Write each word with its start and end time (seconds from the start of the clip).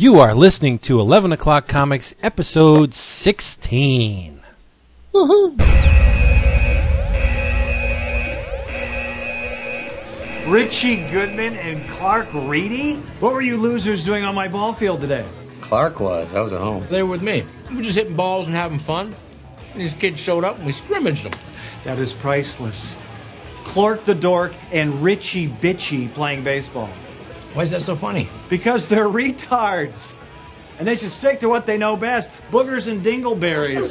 You 0.00 0.18
are 0.20 0.34
listening 0.34 0.78
to 0.78 0.98
11 0.98 1.32
O'Clock 1.32 1.68
Comics, 1.68 2.14
episode 2.22 2.94
16. 2.94 4.40
Woohoo! 5.12 5.58
Richie 10.50 11.06
Goodman 11.10 11.54
and 11.56 11.86
Clark 11.90 12.28
Reedy? 12.32 12.94
What 13.20 13.34
were 13.34 13.42
you 13.42 13.58
losers 13.58 14.02
doing 14.02 14.24
on 14.24 14.34
my 14.34 14.48
ball 14.48 14.72
field 14.72 15.02
today? 15.02 15.26
Clark 15.60 16.00
was. 16.00 16.34
I 16.34 16.40
was 16.40 16.54
at 16.54 16.62
home. 16.62 16.86
They 16.88 17.02
were 17.02 17.10
with 17.10 17.22
me. 17.22 17.44
We 17.68 17.76
were 17.76 17.82
just 17.82 17.96
hitting 17.96 18.16
balls 18.16 18.46
and 18.46 18.54
having 18.56 18.78
fun. 18.78 19.14
And 19.72 19.82
these 19.82 19.92
kids 19.92 20.18
showed 20.18 20.44
up 20.44 20.56
and 20.56 20.64
we 20.64 20.72
scrimmaged 20.72 21.24
them. 21.24 21.38
That 21.84 21.98
is 21.98 22.14
priceless. 22.14 22.96
Clark 23.64 24.06
the 24.06 24.14
Dork 24.14 24.54
and 24.72 25.02
Richie 25.02 25.48
Bitchy 25.48 26.10
playing 26.14 26.42
baseball. 26.42 26.88
Why 27.54 27.62
is 27.62 27.70
that 27.72 27.82
so 27.82 27.96
funny? 27.96 28.28
Because 28.48 28.88
they're 28.88 29.08
retards. 29.08 30.14
And 30.78 30.88
they 30.88 30.96
should 30.96 31.10
stick 31.10 31.40
to 31.40 31.48
what 31.48 31.66
they 31.66 31.76
know 31.76 31.96
best 31.96 32.30
boogers 32.50 32.90
and 32.90 33.02
dingleberries. 33.02 33.90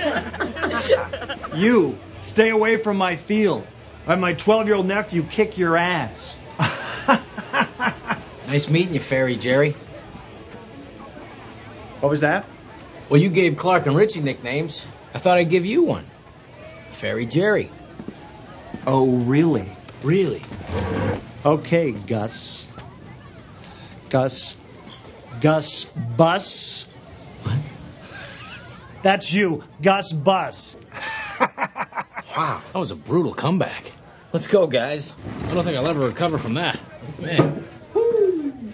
you, 1.55 1.97
stay 2.21 2.49
away 2.49 2.77
from 2.77 2.97
my 2.97 3.15
field. 3.15 3.67
I 4.07 4.11
have 4.11 4.19
my 4.19 4.33
12 4.33 4.67
year 4.67 4.75
old 4.75 4.87
nephew 4.87 5.23
kick 5.23 5.57
your 5.57 5.77
ass. 5.77 6.37
Nice 8.49 8.67
meeting 8.67 8.95
you, 8.95 8.99
Fairy 8.99 9.35
Jerry. 9.35 9.75
What 11.99 12.09
was 12.09 12.21
that? 12.21 12.47
Well, 13.07 13.21
you 13.21 13.29
gave 13.29 13.55
Clark 13.55 13.85
and 13.85 13.95
Richie 13.95 14.21
nicknames. 14.21 14.87
I 15.13 15.19
thought 15.19 15.37
I'd 15.37 15.51
give 15.51 15.67
you 15.67 15.83
one. 15.83 16.05
Fairy 16.89 17.27
Jerry. 17.27 17.69
Oh, 18.87 19.17
really? 19.17 19.69
Really? 20.01 20.41
Okay, 21.45 21.91
Gus. 21.91 22.68
Gus. 24.09 24.55
Gus 25.41 25.85
Bus. 25.85 26.87
That's 29.01 29.31
you, 29.31 29.63
Gus 29.81 30.11
Bus. 30.11 30.77
Wow, 32.37 32.61
that 32.71 32.79
was 32.79 32.91
a 32.91 32.95
brutal 32.95 33.33
comeback. 33.33 33.91
Let's 34.31 34.45
go, 34.45 34.67
guys. 34.67 35.15
I 35.47 35.53
don't 35.53 35.63
think 35.63 35.75
I'll 35.75 35.87
ever 35.87 36.07
recover 36.07 36.37
from 36.37 36.53
that. 36.53 36.79
Man. 37.19 37.65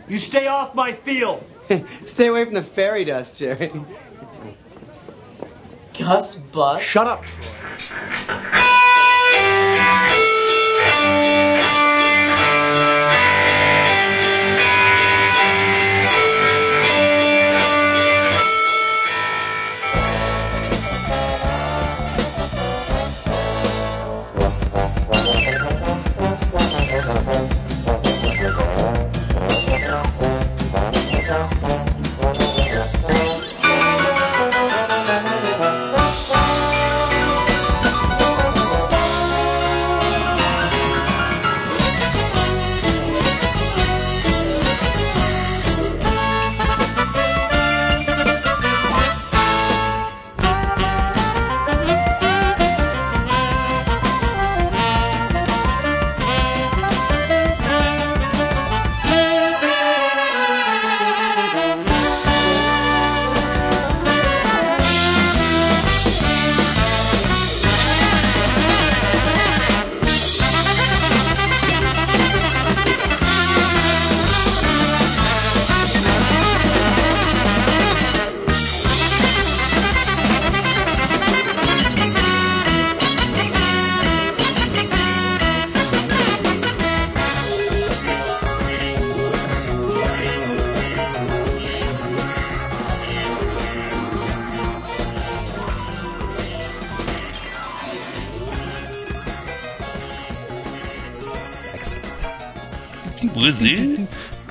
You 0.07 0.17
stay 0.17 0.45
off 0.45 0.75
my 0.75 0.93
field. 0.93 1.43
Stay 2.05 2.27
away 2.27 2.45
from 2.45 2.53
the 2.53 2.61
fairy 2.61 3.05
dust, 3.05 3.37
Jerry. 3.37 3.71
Gus 5.97 6.35
Bus? 6.35 6.81
Shut 6.81 7.07
up. 7.07 7.25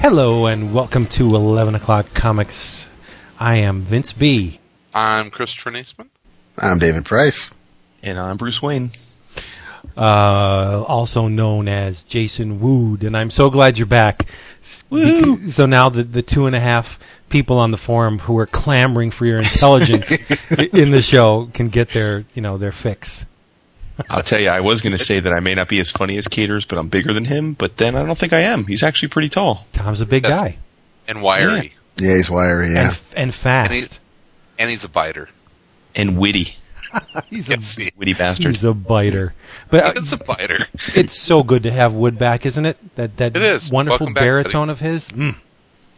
Hello 0.07 0.45
and 0.45 0.75
welcome 0.75 1.07
to 1.07 1.35
11 1.35 1.77
O'Clock 1.77 2.13
Comics. 2.13 2.91
I 3.41 3.57
am 3.57 3.81
Vince 3.81 4.13
B. 4.13 4.61
I'm 4.95 5.31
Christopher 5.31 5.71
Naisman. 5.71 6.09
I'm 6.59 6.79
David 6.79 7.07
Price. 7.07 7.49
And 8.03 8.21
I'm 8.21 8.37
Bruce 8.37 8.61
Wayne. 8.61 8.91
uh, 9.97 10.85
also 10.87 11.29
known 11.29 11.69
as 11.69 12.05
Jason 12.05 12.61
Wood, 12.61 13.03
and 13.03 13.17
I'm 13.17 13.31
so 13.31 13.49
glad 13.49 13.79
you're 13.79 13.87
back. 13.87 14.29
S- 14.61 14.83
bec- 14.91 15.39
so 15.49 15.65
now 15.65 15.89
the 15.89 16.03
the 16.03 16.21
two 16.21 16.45
and 16.45 16.55
a 16.55 16.61
half 16.61 16.99
people 17.31 17.59
on 17.59 17.71
the 17.71 17.79
forum 17.79 18.19
who 18.19 18.37
are 18.37 18.47
clamoring 18.47 19.11
for 19.11 19.25
your 19.25 19.39
intelligence 19.39 20.11
in 20.75 20.91
the 20.91 21.01
show 21.01 21.49
can 21.55 21.69
get 21.69 21.89
their 21.95 22.27
you 22.35 22.43
know 22.43 22.59
their 22.59 22.73
fix. 22.73 23.25
I'll 24.11 24.23
tell 24.23 24.41
you, 24.41 24.49
I 24.49 24.61
was 24.61 24.81
going 24.83 24.97
to 24.97 25.03
say 25.05 25.21
that 25.21 25.33
I 25.33 25.41
may 25.41 25.55
not 25.55 25.69
be 25.69 25.79
as 25.81 25.91
funny 25.91 26.17
as 26.19 26.27
Caters, 26.27 26.65
but 26.67 26.79
I'm 26.79 26.89
bigger 26.89 27.13
than 27.13 27.25
him. 27.25 27.53
But 27.55 27.77
then 27.77 27.95
I 27.97 28.05
don't 28.05 28.19
think 28.19 28.33
I 28.33 28.41
am. 28.41 28.65
He's 28.67 28.83
actually 28.83 29.09
pretty 29.09 29.29
tall. 29.29 29.67
Tom's 29.73 30.01
a 30.01 30.07
big 30.07 30.23
That's- 30.25 30.41
guy 30.41 30.57
And 31.07 31.23
wiry. 31.23 31.75
Yeah, 31.97 32.17
he's 32.17 32.29
wiry. 32.31 32.67
and 32.67 32.75
Yeah. 32.77 32.87
f- 32.89 33.13
and 33.13 33.23
And, 33.25 33.35
fast. 33.35 33.73
he's, 33.73 34.01
and 34.59 34.69
he's 34.71 34.85
a 34.85 34.89
biter. 34.89 35.29
And 35.95 36.19
witty. 36.19 36.57
He's 37.31 37.51
a 37.51 37.61
see. 37.61 37.91
Witty 37.97 38.15
bastard. 38.15 38.53
He's 38.53 38.63
a 38.63 38.73
biter, 38.73 39.33
but 39.69 39.83
uh, 39.85 39.93
He's 40.01 40.13
a 40.13 40.17
biter. 40.17 40.59
it's 40.95 41.13
so 41.21 41.43
good 41.43 41.65
to 41.65 41.73
have 41.73 41.93
Wood 41.93 42.17
back, 42.19 42.47
isn't 42.47 42.65
it? 42.65 42.77
That 42.95 43.17
that 43.17 43.37
It 43.37 43.43
is. 43.43 43.69
wonderful 43.73 44.07
back, 44.07 44.15
baritone 44.15 44.71
of 44.71 44.79
his. 44.79 45.09
Mm. 45.09 45.35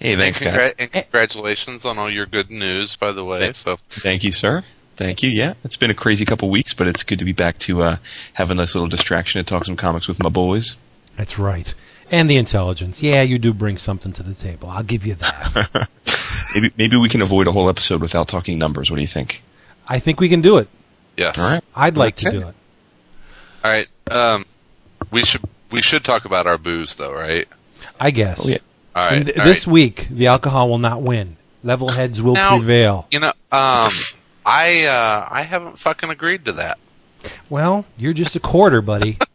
hey, 0.00 0.16
thanks, 0.16 0.40
and, 0.40 0.56
guys. 0.56 0.74
and 0.78 0.90
congratulations 0.90 1.84
on 1.84 1.98
all 1.98 2.08
your 2.08 2.24
good 2.24 2.50
news, 2.50 2.96
by 2.96 3.12
the 3.12 3.22
way. 3.24 3.52
So 3.52 3.78
Thank 3.90 4.24
you, 4.24 4.32
sir. 4.32 4.64
Thank 4.96 5.22
you. 5.22 5.30
Yeah, 5.30 5.54
it's 5.64 5.76
been 5.76 5.90
a 5.90 5.94
crazy 5.94 6.24
couple 6.24 6.48
weeks, 6.50 6.72
but 6.74 6.88
it's 6.88 7.02
good 7.04 7.18
to 7.18 7.24
be 7.24 7.32
back 7.32 7.58
to 7.58 7.82
uh, 7.82 7.96
have 8.34 8.50
a 8.50 8.54
nice 8.54 8.74
little 8.74 8.88
distraction 8.88 9.38
and 9.38 9.46
talk 9.46 9.64
some 9.66 9.76
comics 9.76 10.08
with 10.08 10.22
my 10.22 10.30
boys. 10.30 10.76
That's 11.16 11.38
right. 11.38 11.72
And 12.10 12.30
the 12.30 12.36
intelligence. 12.36 13.02
Yeah, 13.02 13.22
you 13.22 13.36
do 13.38 13.52
bring 13.52 13.78
something 13.78 14.12
to 14.12 14.22
the 14.22 14.32
table. 14.34 14.70
I'll 14.70 14.82
give 14.82 15.04
you 15.04 15.14
that. 15.16 15.90
Maybe 16.54 16.72
maybe 16.78 16.96
we 16.96 17.08
can 17.08 17.20
avoid 17.22 17.48
a 17.48 17.52
whole 17.52 17.68
episode 17.68 18.00
without 18.00 18.28
talking 18.28 18.56
numbers. 18.58 18.90
What 18.90 18.96
do 18.96 19.02
you 19.02 19.08
think? 19.08 19.42
I 19.88 19.98
think 19.98 20.20
we 20.20 20.28
can 20.28 20.40
do 20.40 20.58
it. 20.58 20.68
yes. 21.16 21.36
All 21.38 21.44
right. 21.52 21.62
I'd 21.74 21.96
like 21.96 22.16
to 22.16 22.28
Okay. 22.28 22.38
do 22.38 22.48
it. 22.48 22.54
All 23.64 23.70
right. 23.70 23.90
Um, 24.10 24.46
we 25.10 25.24
should 25.24 25.42
we 25.70 25.82
should 25.82 26.04
talk 26.04 26.24
about 26.24 26.46
our 26.46 26.56
booze, 26.56 26.94
though, 26.94 27.12
right? 27.12 27.46
I 28.00 28.10
guess. 28.12 28.46
Oh, 28.46 28.48
yeah. 28.48 28.58
All 28.94 29.10
right. 29.10 29.24
Th- 29.26 29.36
all 29.38 29.44
this 29.44 29.66
right. 29.66 29.72
week, 29.72 30.06
the 30.08 30.28
alcohol 30.28 30.68
will 30.70 30.78
not 30.78 31.02
win. 31.02 31.36
Level 31.64 31.88
heads 31.88 32.22
will 32.22 32.34
Now- 32.34 32.56
prevail. 32.56 33.06
you 33.10 33.20
know, 33.20 33.32
um, 33.52 33.90
I 34.46 34.84
uh, 34.84 35.28
I 35.30 35.42
haven't 35.42 35.78
fucking 35.78 36.08
agreed 36.08 36.44
to 36.46 36.52
that. 36.52 36.78
Well, 37.50 37.84
you're 37.98 38.12
just 38.12 38.36
a 38.36 38.40
quarter, 38.40 38.80
buddy. 38.80 39.18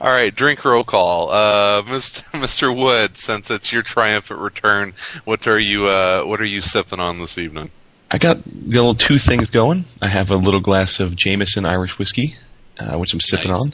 All 0.00 0.10
right, 0.10 0.34
drink 0.34 0.64
roll 0.64 0.84
call. 0.84 1.30
Uh, 1.30 1.82
Mr. 1.82 2.22
Mr. 2.40 2.74
Wood, 2.76 3.18
since 3.18 3.50
it's 3.50 3.72
your 3.72 3.82
triumphant 3.82 4.40
return, 4.40 4.94
what 5.24 5.46
are 5.46 5.58
you 5.58 5.86
uh, 5.86 6.22
what 6.22 6.40
are 6.40 6.44
you 6.46 6.60
sipping 6.60 7.00
on 7.00 7.18
this 7.18 7.36
evening? 7.38 7.70
I 8.10 8.18
got 8.18 8.44
the 8.44 8.52
little 8.78 8.94
two 8.94 9.18
things 9.18 9.50
going. 9.50 9.84
I 10.00 10.06
have 10.08 10.30
a 10.30 10.36
little 10.36 10.60
glass 10.60 11.00
of 11.00 11.16
Jameson 11.16 11.64
Irish 11.64 11.98
whiskey, 11.98 12.34
uh, 12.78 12.96
which 12.98 13.12
I'm 13.14 13.20
sipping 13.20 13.50
Nice. 13.50 13.60
on, 13.60 13.68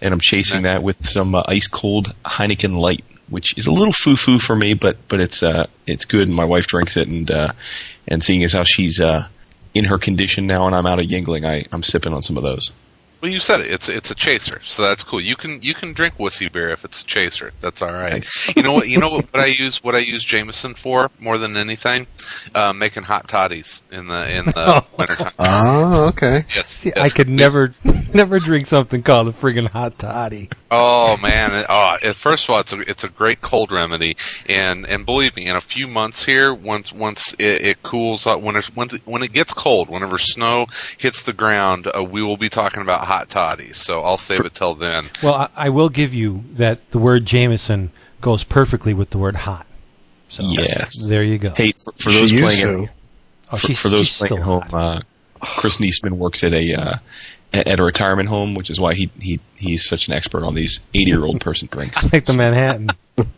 and 0.00 0.12
I'm 0.14 0.20
chasing 0.20 0.62
Nice. 0.62 0.74
that 0.76 0.82
with 0.82 1.04
some 1.06 1.34
uh, 1.34 1.42
ice 1.46 1.66
cold 1.66 2.14
Heineken 2.24 2.78
Light, 2.78 3.04
which 3.28 3.56
is 3.58 3.66
a 3.66 3.72
little 3.72 3.92
foo 3.92 4.16
foo 4.16 4.38
for 4.38 4.56
me, 4.56 4.74
but 4.74 4.96
but 5.08 5.20
it's 5.20 5.42
uh 5.42 5.66
it's 5.86 6.04
good, 6.04 6.28
and 6.28 6.36
my 6.36 6.44
wife 6.44 6.66
drinks 6.66 6.96
it, 6.96 7.08
and 7.08 7.30
uh, 7.30 7.52
and 8.08 8.22
seeing 8.22 8.44
as 8.44 8.52
how 8.52 8.64
she's 8.64 9.00
uh 9.00 9.26
in 9.74 9.84
her 9.84 9.98
condition 9.98 10.46
now, 10.46 10.66
and 10.66 10.74
I'm 10.74 10.86
out 10.86 11.00
of 11.00 11.06
Yuengling, 11.06 11.46
I 11.46 11.64
I'm 11.72 11.82
sipping 11.82 12.12
on 12.12 12.22
some 12.22 12.36
of 12.36 12.42
those. 12.42 12.72
Well, 13.24 13.32
you 13.32 13.40
said 13.40 13.62
it. 13.62 13.70
It's 13.70 13.88
it's 13.88 14.10
a 14.10 14.14
chaser, 14.14 14.60
so 14.64 14.82
that's 14.82 15.02
cool. 15.02 15.18
You 15.18 15.34
can 15.34 15.62
you 15.62 15.72
can 15.72 15.94
drink 15.94 16.18
wussy 16.18 16.52
beer 16.52 16.68
if 16.68 16.84
it's 16.84 17.00
a 17.00 17.06
chaser. 17.06 17.52
That's 17.62 17.80
all 17.80 17.90
right. 17.90 18.12
Nice. 18.12 18.54
You 18.54 18.62
know 18.62 18.74
what? 18.74 18.86
You 18.86 18.98
know 18.98 19.08
what, 19.08 19.32
what 19.32 19.42
I 19.42 19.46
use 19.46 19.82
what 19.82 19.94
I 19.94 20.00
use 20.00 20.22
Jameson 20.22 20.74
for 20.74 21.10
more 21.18 21.38
than 21.38 21.56
anything, 21.56 22.06
uh, 22.54 22.74
making 22.74 23.04
hot 23.04 23.26
toddies 23.26 23.82
in 23.90 24.08
the 24.08 24.30
in 24.30 24.44
the 24.44 24.84
wintertime. 24.98 25.32
Oh, 25.38 26.08
okay. 26.08 26.44
Yes, 26.54 26.68
See, 26.68 26.92
yes. 26.94 26.98
I 26.98 27.08
could 27.08 27.30
never, 27.30 27.72
never 28.12 28.38
drink 28.38 28.66
something 28.66 29.02
called 29.02 29.28
a 29.28 29.32
friggin' 29.32 29.70
hot 29.70 29.98
toddy. 29.98 30.50
Oh 30.70 31.16
man! 31.16 31.64
Oh, 31.68 31.96
first 32.12 32.44
of 32.44 32.50
all, 32.50 32.60
it's 32.60 32.74
a 32.74 32.80
it's 32.80 33.04
a 33.04 33.08
great 33.08 33.40
cold 33.40 33.72
remedy, 33.72 34.18
and 34.46 34.86
and 34.86 35.06
believe 35.06 35.34
me, 35.36 35.46
in 35.46 35.56
a 35.56 35.62
few 35.62 35.86
months 35.86 36.26
here, 36.26 36.52
once 36.52 36.92
once 36.92 37.32
it, 37.38 37.62
it 37.62 37.82
cools 37.82 38.26
up, 38.26 38.42
when 38.42 38.56
it 38.56 38.66
when 38.74 38.88
it, 38.92 39.00
when 39.06 39.22
it 39.22 39.32
gets 39.32 39.54
cold, 39.54 39.88
whenever 39.88 40.18
snow 40.18 40.66
hits 40.98 41.22
the 41.22 41.32
ground, 41.32 41.86
uh, 41.86 42.02
we 42.02 42.22
will 42.22 42.36
be 42.36 42.50
talking 42.50 42.82
about 42.82 43.06
hot 43.14 43.28
toddies. 43.28 43.76
So 43.76 44.02
I'll 44.02 44.18
save 44.18 44.40
it 44.40 44.54
till 44.54 44.74
then. 44.74 45.06
Well, 45.22 45.34
I, 45.34 45.48
I 45.56 45.68
will 45.68 45.88
give 45.88 46.12
you 46.14 46.42
that 46.54 46.90
the 46.90 46.98
word 46.98 47.24
Jameson 47.26 47.90
goes 48.20 48.42
perfectly 48.44 48.94
with 48.94 49.10
the 49.10 49.18
word 49.18 49.36
hot. 49.36 49.66
So 50.28 50.42
Yes. 50.44 51.06
there 51.08 51.22
you 51.22 51.38
go. 51.38 51.50
Hey, 51.50 51.72
for, 51.72 51.92
for 51.92 52.10
those 52.10 52.32
used 52.32 52.42
playing 52.44 52.86
to. 52.86 52.92
oh, 53.52 53.56
for, 53.56 53.66
she's, 53.66 53.80
for 53.80 53.88
those 53.88 54.06
she's 54.08 54.18
playing 54.18 54.28
still 54.28 54.38
at 54.38 54.42
home, 54.44 54.62
hot. 54.62 54.74
uh, 54.96 55.00
Chris 55.40 55.76
Niesman 55.78 56.12
works 56.12 56.42
at 56.42 56.52
a 56.52 56.74
uh, 56.74 56.94
at 57.52 57.68
at 57.68 57.78
a 57.80 57.84
retirement 57.84 58.28
home, 58.28 58.54
which 58.54 58.70
is 58.70 58.80
why 58.80 58.94
he 58.94 59.10
he 59.20 59.38
he's 59.56 59.86
such 59.86 60.08
an 60.08 60.14
expert 60.14 60.42
on 60.42 60.54
these 60.54 60.80
eighty 60.94 61.10
year 61.10 61.24
old 61.24 61.40
person 61.40 61.68
drinks. 61.70 62.12
like 62.12 62.24
the 62.24 62.32
Manhattan. 62.34 62.88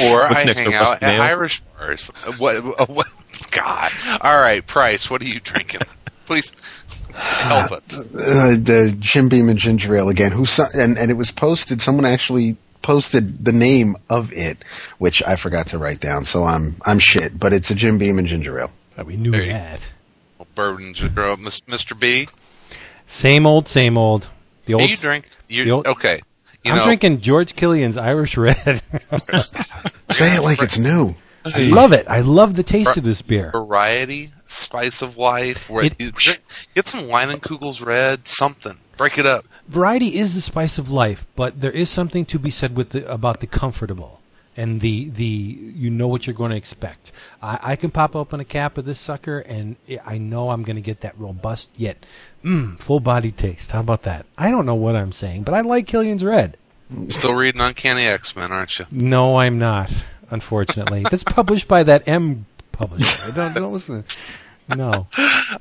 Or 0.00 0.20
What's 0.20 0.36
I 0.36 0.44
next 0.44 0.60
hang 0.60 0.74
out 0.74 1.02
at 1.02 1.02
Mail? 1.02 1.22
Irish 1.22 1.60
bars. 1.76 2.06
What, 2.38 2.88
what? 2.88 3.08
God! 3.50 3.90
All 4.20 4.40
right, 4.40 4.64
Price. 4.64 5.10
What 5.10 5.20
are 5.22 5.24
you 5.24 5.40
drinking? 5.40 5.80
Please 6.26 6.52
help 7.14 7.72
us. 7.72 8.00
Uh, 8.00 8.56
the 8.60 8.94
Jim 8.98 9.28
Beam 9.28 9.48
and 9.48 9.58
Ginger 9.58 9.94
Ale 9.96 10.08
again. 10.08 10.32
Who 10.32 10.44
and 10.74 10.96
and 10.98 11.10
it 11.10 11.14
was 11.14 11.30
posted. 11.30 11.80
Someone 11.82 12.04
actually 12.04 12.56
posted 12.82 13.44
the 13.44 13.52
name 13.52 13.96
of 14.08 14.32
it, 14.32 14.58
which 14.98 15.22
I 15.22 15.36
forgot 15.36 15.68
to 15.68 15.78
write 15.78 16.00
down. 16.00 16.24
So 16.24 16.44
I'm 16.44 16.76
I'm 16.86 16.98
shit. 16.98 17.38
But 17.38 17.52
it's 17.52 17.70
a 17.70 17.74
Jim 17.74 17.98
Beam 17.98 18.18
and 18.18 18.26
Ginger 18.26 18.58
Ale. 18.58 18.72
Oh, 18.98 19.04
we 19.04 19.16
knew 19.16 19.30
There 19.30 19.42
you- 19.42 19.52
that. 19.52 19.92
Bourbon, 20.54 20.94
ginger 20.94 21.26
ale. 21.28 21.36
Mis- 21.36 21.60
Mr. 21.62 21.98
B. 21.98 22.26
Same 23.06 23.46
old, 23.46 23.68
same 23.68 23.96
old. 23.96 24.28
The 24.64 24.74
old. 24.74 24.82
Hey, 24.82 24.90
you 24.90 24.96
drink? 24.96 25.28
You 25.48 25.70
old- 25.70 25.86
okay? 25.86 26.20
You 26.64 26.72
I'm 26.72 26.78
know, 26.78 26.84
drinking 26.84 27.20
George 27.20 27.54
Killian's 27.54 27.96
Irish 27.96 28.36
Red. 28.36 28.56
Say 30.10 30.34
it 30.36 30.42
like 30.42 30.60
it's 30.60 30.76
new. 30.76 31.14
I 31.44 31.62
love 31.70 31.92
it. 31.92 32.06
I 32.08 32.20
love 32.20 32.54
the 32.54 32.62
taste 32.62 32.96
of 32.96 33.02
this 33.04 33.22
beer. 33.22 33.50
variety, 33.52 34.32
spice 34.44 35.00
of 35.02 35.16
life. 35.16 35.70
Where 35.70 35.84
It- 35.84 35.94
you 35.98 36.12
get 36.74 36.88
some 36.88 37.08
wine 37.08 37.30
and 37.30 37.42
Kugel's 37.42 37.80
Red, 37.80 38.26
something. 38.28 38.76
Break 38.96 39.16
it 39.18 39.24
up. 39.26 39.46
Variety 39.68 40.16
is 40.18 40.34
the 40.34 40.40
spice 40.42 40.76
of 40.76 40.90
life, 40.90 41.26
but 41.36 41.60
there 41.62 41.70
is 41.70 41.88
something 41.88 42.24
to 42.26 42.38
be 42.38 42.50
said 42.50 42.76
with 42.76 42.90
the, 42.90 43.10
about 43.10 43.40
the 43.40 43.46
comfortable 43.46 44.20
and 44.56 44.80
the 44.82 45.08
the 45.08 45.24
you 45.24 45.88
know 45.88 46.08
what 46.08 46.26
you're 46.26 46.34
going 46.34 46.50
to 46.50 46.56
expect. 46.56 47.10
I, 47.42 47.58
I 47.62 47.76
can 47.76 47.90
pop 47.90 48.14
open 48.14 48.40
a 48.40 48.44
cap 48.44 48.76
of 48.76 48.84
this 48.84 48.98
sucker, 49.00 49.38
and 49.38 49.76
I- 49.88 50.00
I 50.04 50.18
know 50.18 50.50
I'm 50.50 50.62
going 50.64 50.76
to 50.76 50.82
get 50.82 51.00
that 51.00 51.18
robust 51.18 51.70
yet 51.78 52.04
mm, 52.44 52.78
full 52.78 53.00
body 53.00 53.30
taste. 53.30 53.70
How 53.70 53.80
about 53.80 54.02
that? 54.02 54.26
I 54.36 54.50
don't 54.50 54.66
know 54.66 54.74
what 54.74 54.96
I'm 54.96 55.12
saying, 55.12 55.44
but 55.44 55.54
I 55.54 55.62
like 55.62 55.86
Killian's 55.86 56.24
Red. 56.24 56.58
Still 57.08 57.34
reading 57.34 57.60
Uncanny 57.62 58.04
X 58.04 58.34
Men, 58.36 58.50
aren't 58.52 58.78
you? 58.78 58.86
No, 58.90 59.38
I'm 59.38 59.58
not. 59.58 60.04
Unfortunately, 60.30 61.04
that's 61.10 61.24
published 61.24 61.68
by 61.68 61.82
that 61.82 62.06
M 62.06 62.46
publisher. 62.72 63.32
Don't 63.34 63.54
don't 63.54 63.72
listen. 63.72 64.04
No. 64.76 65.08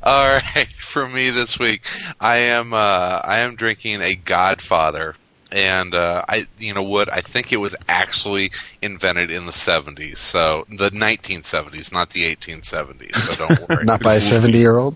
All 0.03 0.27
right, 0.27 0.67
for 0.77 1.07
me 1.07 1.31
this 1.31 1.57
week, 1.57 1.83
I 2.19 2.37
am 2.37 2.73
uh, 2.73 2.77
I 2.77 3.39
am 3.39 3.55
drinking 3.55 4.01
a 4.01 4.13
Godfather, 4.13 5.15
and 5.51 5.95
uh, 5.95 6.23
I 6.29 6.45
you 6.59 6.73
know 6.75 6.83
what 6.83 7.11
I 7.11 7.21
think 7.21 7.51
it 7.51 7.57
was 7.57 7.75
actually 7.87 8.51
invented 8.81 9.31
in 9.31 9.47
the 9.47 9.51
70s, 9.51 10.17
so 10.17 10.65
the 10.69 10.91
1970s, 10.91 11.91
not 11.91 12.11
the 12.11 12.35
1870s. 12.35 13.15
So 13.15 13.47
don't 13.47 13.69
worry. 13.69 13.83
Not 13.85 14.03
by 14.03 14.15
a 14.15 14.21
70 14.21 14.57
year 14.57 14.77
old. 14.77 14.95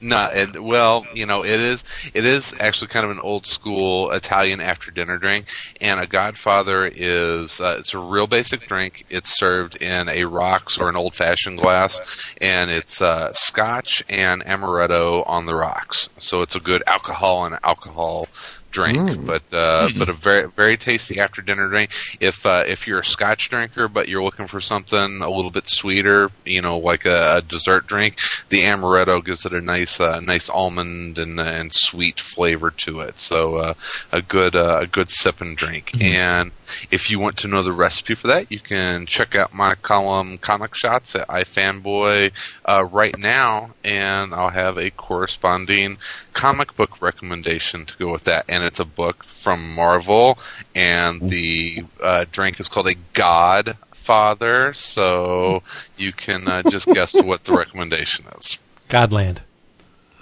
No, 0.00 0.18
and 0.18 0.62
well, 0.62 1.06
you 1.14 1.24
know, 1.24 1.44
it 1.44 1.58
is 1.58 1.82
it 2.12 2.26
is 2.26 2.54
actually 2.60 2.88
kind 2.88 3.04
of 3.04 3.12
an 3.12 3.20
old 3.20 3.46
school 3.46 4.10
Italian 4.10 4.60
after 4.60 4.90
dinner 4.90 5.16
drink, 5.16 5.48
and 5.80 5.98
a 6.00 6.06
Godfather 6.06 6.86
is 6.86 7.60
uh, 7.60 7.76
it's 7.78 7.94
a 7.94 7.98
real 7.98 8.26
basic 8.26 8.66
drink. 8.66 9.06
It's 9.08 9.30
served 9.30 9.76
in 9.76 10.08
a 10.08 10.24
rocks 10.24 10.76
or 10.76 10.90
an 10.90 10.96
old 10.96 11.14
fashioned 11.14 11.58
glass, 11.58 12.00
and 12.40 12.70
it's 12.70 13.00
uh, 13.00 13.32
Scotch 13.32 14.02
and 14.08 14.44
amaretto 14.44 15.22
on 15.26 15.46
the 15.46 15.54
rocks. 15.54 16.10
So 16.18 16.42
it's 16.42 16.56
a 16.56 16.60
good 16.60 16.82
alcohol 16.86 17.46
and 17.46 17.58
alcohol 17.64 18.28
drink, 18.76 19.26
but 19.26 19.42
uh, 19.52 19.88
but 19.98 20.08
a 20.08 20.12
very 20.12 20.48
very 20.48 20.76
tasty 20.76 21.18
after 21.18 21.40
dinner 21.42 21.68
drink. 21.68 21.90
If 22.20 22.44
uh, 22.44 22.64
if 22.66 22.86
you're 22.86 23.00
a 23.00 23.04
Scotch 23.04 23.48
drinker, 23.48 23.88
but 23.88 24.08
you're 24.08 24.22
looking 24.22 24.46
for 24.46 24.60
something 24.60 25.22
a 25.22 25.30
little 25.30 25.50
bit 25.50 25.66
sweeter, 25.66 26.30
you 26.44 26.60
know, 26.60 26.78
like 26.78 27.06
a, 27.06 27.36
a 27.38 27.42
dessert 27.42 27.86
drink, 27.86 28.18
the 28.50 28.62
amaretto 28.62 29.24
gives 29.24 29.46
it 29.46 29.52
a 29.52 29.60
nice 29.60 29.98
uh, 30.00 30.20
nice 30.20 30.50
almond 30.50 31.18
and 31.18 31.40
and 31.40 31.72
sweet 31.72 32.20
flavor 32.20 32.70
to 32.70 33.00
it. 33.00 33.18
So 33.18 33.56
uh, 33.56 33.74
a 34.12 34.20
good 34.20 34.54
uh, 34.54 34.80
a 34.82 34.86
good 34.86 35.10
sip 35.10 35.40
and 35.40 35.56
drink. 35.56 35.92
And 36.02 36.50
if 36.90 37.10
you 37.10 37.18
want 37.18 37.38
to 37.38 37.48
know 37.48 37.62
the 37.62 37.72
recipe 37.72 38.14
for 38.14 38.28
that, 38.28 38.50
you 38.50 38.60
can 38.60 39.06
check 39.06 39.34
out 39.34 39.52
my 39.52 39.74
column 39.76 40.38
Comic 40.38 40.74
Shots 40.74 41.14
at 41.14 41.28
iFanboy 41.28 42.32
uh, 42.64 42.84
right 42.84 43.16
now, 43.18 43.70
and 43.84 44.34
I'll 44.34 44.50
have 44.50 44.78
a 44.78 44.90
corresponding 44.90 45.98
comic 46.32 46.76
book 46.76 47.00
recommendation 47.00 47.86
to 47.86 47.96
go 47.96 48.12
with 48.12 48.24
that. 48.24 48.44
And 48.48 48.64
it's 48.64 48.80
a 48.80 48.84
book 48.84 49.24
from 49.24 49.74
Marvel, 49.74 50.38
and 50.74 51.20
the 51.20 51.84
uh, 52.02 52.26
drink 52.30 52.60
is 52.60 52.68
called 52.68 52.88
a 52.88 52.94
Godfather, 53.12 54.72
So 54.72 55.62
you 55.96 56.12
can 56.12 56.46
uh, 56.46 56.62
just 56.70 56.86
guess 56.86 57.14
what 57.24 57.44
the 57.44 57.52
recommendation 57.52 58.26
is. 58.38 58.58
Godland. 58.88 59.38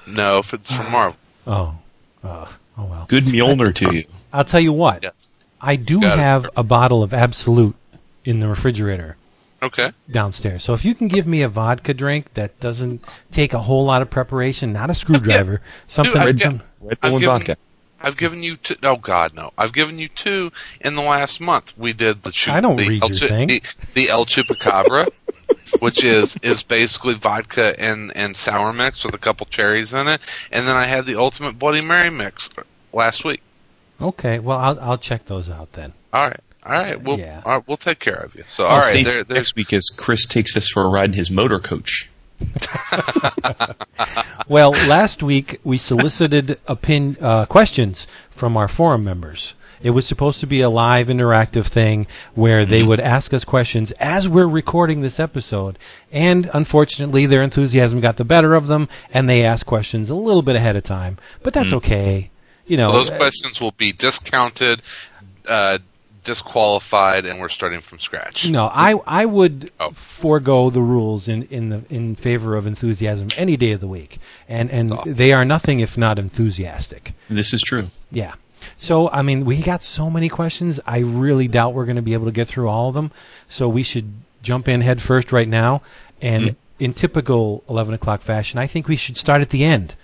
No, 0.06 0.38
if 0.38 0.54
it's 0.54 0.74
from 0.74 0.90
Marvel. 0.92 1.16
Oh. 1.46 1.74
Uh, 2.22 2.46
oh 2.78 2.84
well. 2.84 3.04
Good 3.08 3.24
Mjolnir 3.24 3.74
to 3.76 3.94
you. 3.94 4.04
I'll 4.32 4.44
tell 4.44 4.60
you 4.60 4.72
what. 4.72 5.02
Yes. 5.02 5.28
I 5.64 5.76
do 5.76 6.00
Got 6.00 6.18
it. 6.18 6.20
have 6.20 6.50
a 6.56 6.62
bottle 6.62 7.02
of 7.02 7.14
Absolut 7.14 7.74
in 8.24 8.40
the 8.40 8.48
refrigerator 8.48 9.16
Okay. 9.62 9.92
downstairs. 10.10 10.62
So 10.62 10.74
if 10.74 10.84
you 10.84 10.94
can 10.94 11.08
give 11.08 11.26
me 11.26 11.40
a 11.42 11.48
vodka 11.48 11.94
drink 11.94 12.34
that 12.34 12.60
doesn't 12.60 13.02
take 13.32 13.54
a 13.54 13.60
whole 13.60 13.84
lot 13.86 14.02
of 14.02 14.10
preparation, 14.10 14.72
not 14.74 14.90
a 14.90 14.94
screwdriver, 14.94 15.60
something. 15.88 16.16
I've 16.20 16.40
some- 16.40 16.58
got- 16.58 16.66
Red 16.80 16.92
I've 16.92 17.00
Bull 17.00 17.10
and 17.12 17.20
given- 17.20 17.38
vodka. 17.38 17.56
I've 18.02 18.16
given 18.18 18.42
you 18.42 18.56
two. 18.56 18.76
Oh 18.82 18.96
God, 18.96 19.32
no! 19.34 19.52
I've 19.56 19.72
given 19.72 19.98
you 19.98 20.08
two 20.08 20.52
in 20.82 20.94
the 20.94 21.00
last 21.00 21.40
month. 21.40 21.72
We 21.78 21.94
did 21.94 22.22
the. 22.22 22.30
Chu- 22.30 22.52
I 22.52 22.60
don't 22.60 22.76
the 22.76 22.86
read 22.86 23.02
El 23.02 23.08
your 23.08 23.16
Chu- 23.16 23.28
thing. 23.28 23.48
The, 23.48 23.62
the 23.94 24.10
El 24.10 24.26
Chupacabra, 24.26 25.08
which 25.80 26.04
is 26.04 26.36
is 26.42 26.62
basically 26.62 27.14
vodka 27.14 27.74
and 27.80 28.14
and 28.14 28.36
sour 28.36 28.74
mix 28.74 29.04
with 29.06 29.14
a 29.14 29.18
couple 29.18 29.46
cherries 29.46 29.94
in 29.94 30.06
it, 30.06 30.20
and 30.52 30.68
then 30.68 30.76
I 30.76 30.84
had 30.84 31.06
the 31.06 31.14
ultimate 31.18 31.58
Bloody 31.58 31.80
Mary 31.80 32.10
mix 32.10 32.50
last 32.92 33.24
week. 33.24 33.40
Okay, 34.04 34.38
well 34.38 34.58
I'll 34.58 34.78
I'll 34.80 34.98
check 34.98 35.26
those 35.26 35.50
out 35.50 35.72
then. 35.72 35.92
All 36.12 36.28
right, 36.28 36.40
all 36.64 36.72
right, 36.72 37.00
we'll 37.02 37.18
Yeah. 37.18 37.42
all 37.44 37.56
right, 37.58 37.68
we'll 37.68 37.76
take 37.76 37.98
care 37.98 38.14
of 38.16 38.34
you. 38.34 38.44
So 38.46 38.64
all 38.66 38.76
right, 38.76 38.84
stay 38.84 39.02
there, 39.02 39.24
there's 39.24 39.38
next 39.38 39.56
week 39.56 39.72
is 39.72 39.92
Chris 39.96 40.26
takes 40.26 40.56
us 40.56 40.68
for 40.68 40.82
a 40.84 40.88
ride 40.88 41.10
in 41.10 41.14
his 41.16 41.30
motor 41.30 41.58
coach. 41.58 42.08
Well, 44.46 44.72
last 44.72 45.22
week 45.22 45.58
we 45.64 45.78
solicited 45.78 46.58
opin- 46.68 47.16
uh, 47.18 47.46
questions 47.46 48.06
from 48.30 48.58
our 48.58 48.68
forum 48.68 49.02
members. 49.02 49.54
It 49.82 49.90
was 49.90 50.06
supposed 50.06 50.40
to 50.40 50.46
be 50.46 50.60
a 50.60 50.68
live 50.68 51.06
interactive 51.08 51.66
thing 51.66 52.06
where 52.34 52.66
they 52.66 52.82
would 52.82 53.00
ask 53.00 53.32
us 53.32 53.44
questions 53.44 53.90
as 53.92 54.28
we're 54.28 54.46
recording 54.46 55.00
this 55.00 55.18
episode. 55.18 55.78
And 56.12 56.50
unfortunately, 56.52 57.24
their 57.24 57.40
enthusiasm 57.42 58.00
got 58.00 58.16
the 58.18 58.24
better 58.24 58.54
of 58.54 58.66
them 58.66 58.88
and 59.14 59.28
they 59.30 59.42
asked 59.44 59.64
questions 59.66 60.10
a 60.10 60.14
little 60.14 60.42
bit 60.42 60.56
ahead 60.56 60.76
of 60.76 60.82
time. 60.82 61.16
But 61.42 61.54
that's 61.54 61.72
okay. 61.72 62.30
You 62.66 62.76
know, 62.76 62.90
those 62.92 63.10
uh, 63.10 63.16
questions 63.16 63.60
will 63.60 63.72
be 63.72 63.92
discounted, 63.92 64.80
uh, 65.48 65.78
disqualified, 66.24 67.26
and 67.26 67.38
we're 67.40 67.48
starting 67.50 67.80
from 67.80 67.98
scratch. 67.98 68.48
No, 68.48 68.70
I 68.72 68.94
I 69.06 69.24
would 69.26 69.70
Oh. 69.80 69.90
forego 69.90 70.70
the 70.70 70.80
rules 70.80 71.28
in 71.28 71.42
in 71.50 71.68
the 71.68 71.82
in 71.90 72.14
favor 72.16 72.56
of 72.56 72.66
enthusiasm 72.66 73.28
any 73.36 73.56
day 73.56 73.72
of 73.72 73.80
the 73.80 73.86
week, 73.86 74.18
and 74.48 74.70
and 74.70 74.92
Oh. 74.92 75.02
they 75.06 75.32
are 75.32 75.44
nothing 75.44 75.80
if 75.80 75.96
not 75.98 76.18
enthusiastic. 76.18 77.12
This 77.28 77.52
is 77.52 77.62
true. 77.62 77.90
Yeah. 78.10 78.32
So 78.78 79.10
I 79.10 79.20
mean, 79.22 79.44
we 79.44 79.58
got 79.60 79.82
so 79.84 80.08
many 80.10 80.28
questions. 80.30 80.80
I 80.86 80.98
really 81.00 81.48
doubt 81.48 81.74
we're 81.74 81.84
going 81.84 81.96
to 81.96 82.02
be 82.02 82.14
able 82.14 82.26
to 82.26 82.32
get 82.32 82.48
through 82.48 82.68
all 82.68 82.88
of 82.88 82.94
them. 82.94 83.10
So 83.48 83.68
we 83.68 83.82
should 83.82 84.10
jump 84.42 84.68
in 84.68 84.80
head 84.80 85.02
first 85.02 85.32
right 85.32 85.48
now, 85.48 85.82
and 86.22 86.56
in 86.80 86.94
typical 86.94 87.62
eleven 87.68 87.92
o'clock 87.94 88.22
fashion, 88.22 88.58
I 88.58 88.66
think 88.66 88.88
we 88.88 88.96
should 88.96 89.16
start 89.18 89.42
at 89.42 89.50
the 89.50 89.64
end 89.64 89.94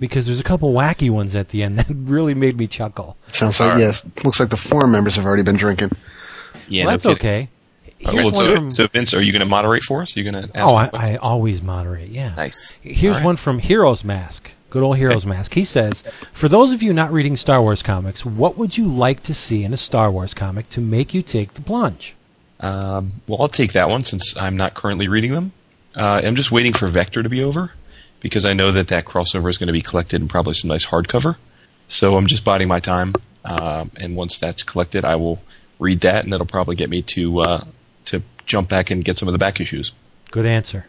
because 0.00 0.26
there's 0.26 0.40
a 0.40 0.44
couple 0.44 0.72
wacky 0.72 1.10
ones 1.10 1.36
at 1.36 1.50
the 1.50 1.62
end 1.62 1.78
that 1.78 1.86
really 1.94 2.34
made 2.34 2.56
me 2.56 2.66
chuckle. 2.66 3.16
Sounds 3.28 3.60
like, 3.60 3.78
yes. 3.78 4.08
Looks 4.24 4.40
like 4.40 4.48
the 4.48 4.56
forum 4.56 4.90
members 4.90 5.14
have 5.16 5.26
already 5.26 5.44
been 5.44 5.56
drinking. 5.56 5.90
Yeah, 6.66 6.86
well, 6.86 6.92
no 6.92 6.92
that's 6.94 7.04
kidding. 7.04 7.16
okay. 7.18 7.48
Oh, 8.06 8.12
Here's 8.12 8.24
well, 8.24 8.32
one 8.32 8.44
so, 8.44 8.52
from. 8.52 8.70
so 8.70 8.86
Vince, 8.88 9.12
are 9.12 9.22
you 9.22 9.30
going 9.30 9.40
to 9.40 9.46
moderate 9.46 9.82
for 9.82 10.00
us? 10.00 10.16
Are 10.16 10.20
you 10.20 10.30
going 10.32 10.48
to? 10.48 10.50
oh, 10.60 10.74
I, 10.74 10.88
I 10.94 11.16
always 11.16 11.60
moderate. 11.60 12.08
Yeah. 12.08 12.34
Nice. 12.34 12.72
Here's 12.80 13.16
All 13.16 13.20
right. 13.20 13.26
one 13.26 13.36
from 13.36 13.58
Heroes 13.58 14.02
Mask. 14.02 14.50
Good 14.70 14.82
old 14.82 14.96
Heroes 14.96 15.26
Mask. 15.26 15.52
He 15.52 15.64
says, 15.64 16.02
For 16.32 16.48
those 16.48 16.72
of 16.72 16.82
you 16.82 16.92
not 16.94 17.12
reading 17.12 17.36
Star 17.36 17.60
Wars 17.60 17.82
comics, 17.82 18.24
what 18.24 18.56
would 18.56 18.78
you 18.78 18.86
like 18.86 19.22
to 19.24 19.34
see 19.34 19.64
in 19.64 19.74
a 19.74 19.76
Star 19.76 20.10
Wars 20.10 20.32
comic 20.32 20.70
to 20.70 20.80
make 20.80 21.12
you 21.12 21.22
take 21.22 21.54
the 21.54 21.60
plunge? 21.60 22.14
Um, 22.60 23.12
well, 23.26 23.42
I'll 23.42 23.48
take 23.48 23.72
that 23.72 23.88
one 23.88 24.02
since 24.04 24.36
I'm 24.36 24.56
not 24.56 24.74
currently 24.74 25.08
reading 25.08 25.32
them. 25.32 25.52
Uh, 25.94 26.22
I'm 26.24 26.36
just 26.36 26.52
waiting 26.52 26.72
for 26.72 26.86
Vector 26.86 27.22
to 27.22 27.28
be 27.28 27.42
over 27.42 27.72
because 28.20 28.44
I 28.44 28.52
know 28.52 28.70
that 28.70 28.88
that 28.88 29.04
crossover 29.04 29.48
is 29.48 29.58
going 29.58 29.68
to 29.68 29.72
be 29.72 29.82
collected 29.82 30.20
in 30.20 30.28
probably 30.28 30.54
some 30.54 30.68
nice 30.68 30.86
hardcover. 30.86 31.36
So 31.88 32.16
I'm 32.16 32.26
just 32.26 32.44
biding 32.44 32.68
my 32.68 32.80
time, 32.80 33.14
um, 33.44 33.90
and 33.96 34.14
once 34.14 34.38
that's 34.38 34.62
collected, 34.62 35.04
I 35.04 35.16
will 35.16 35.42
read 35.78 36.00
that, 36.00 36.22
and 36.22 36.32
that'll 36.32 36.46
probably 36.46 36.76
get 36.76 36.88
me 36.88 37.02
to 37.02 37.40
uh, 37.40 37.64
to 38.06 38.22
jump 38.46 38.68
back 38.68 38.90
and 38.90 39.04
get 39.04 39.18
some 39.18 39.28
of 39.28 39.32
the 39.32 39.38
back 39.38 39.60
issues. 39.60 39.92
Good 40.30 40.46
answer. 40.46 40.86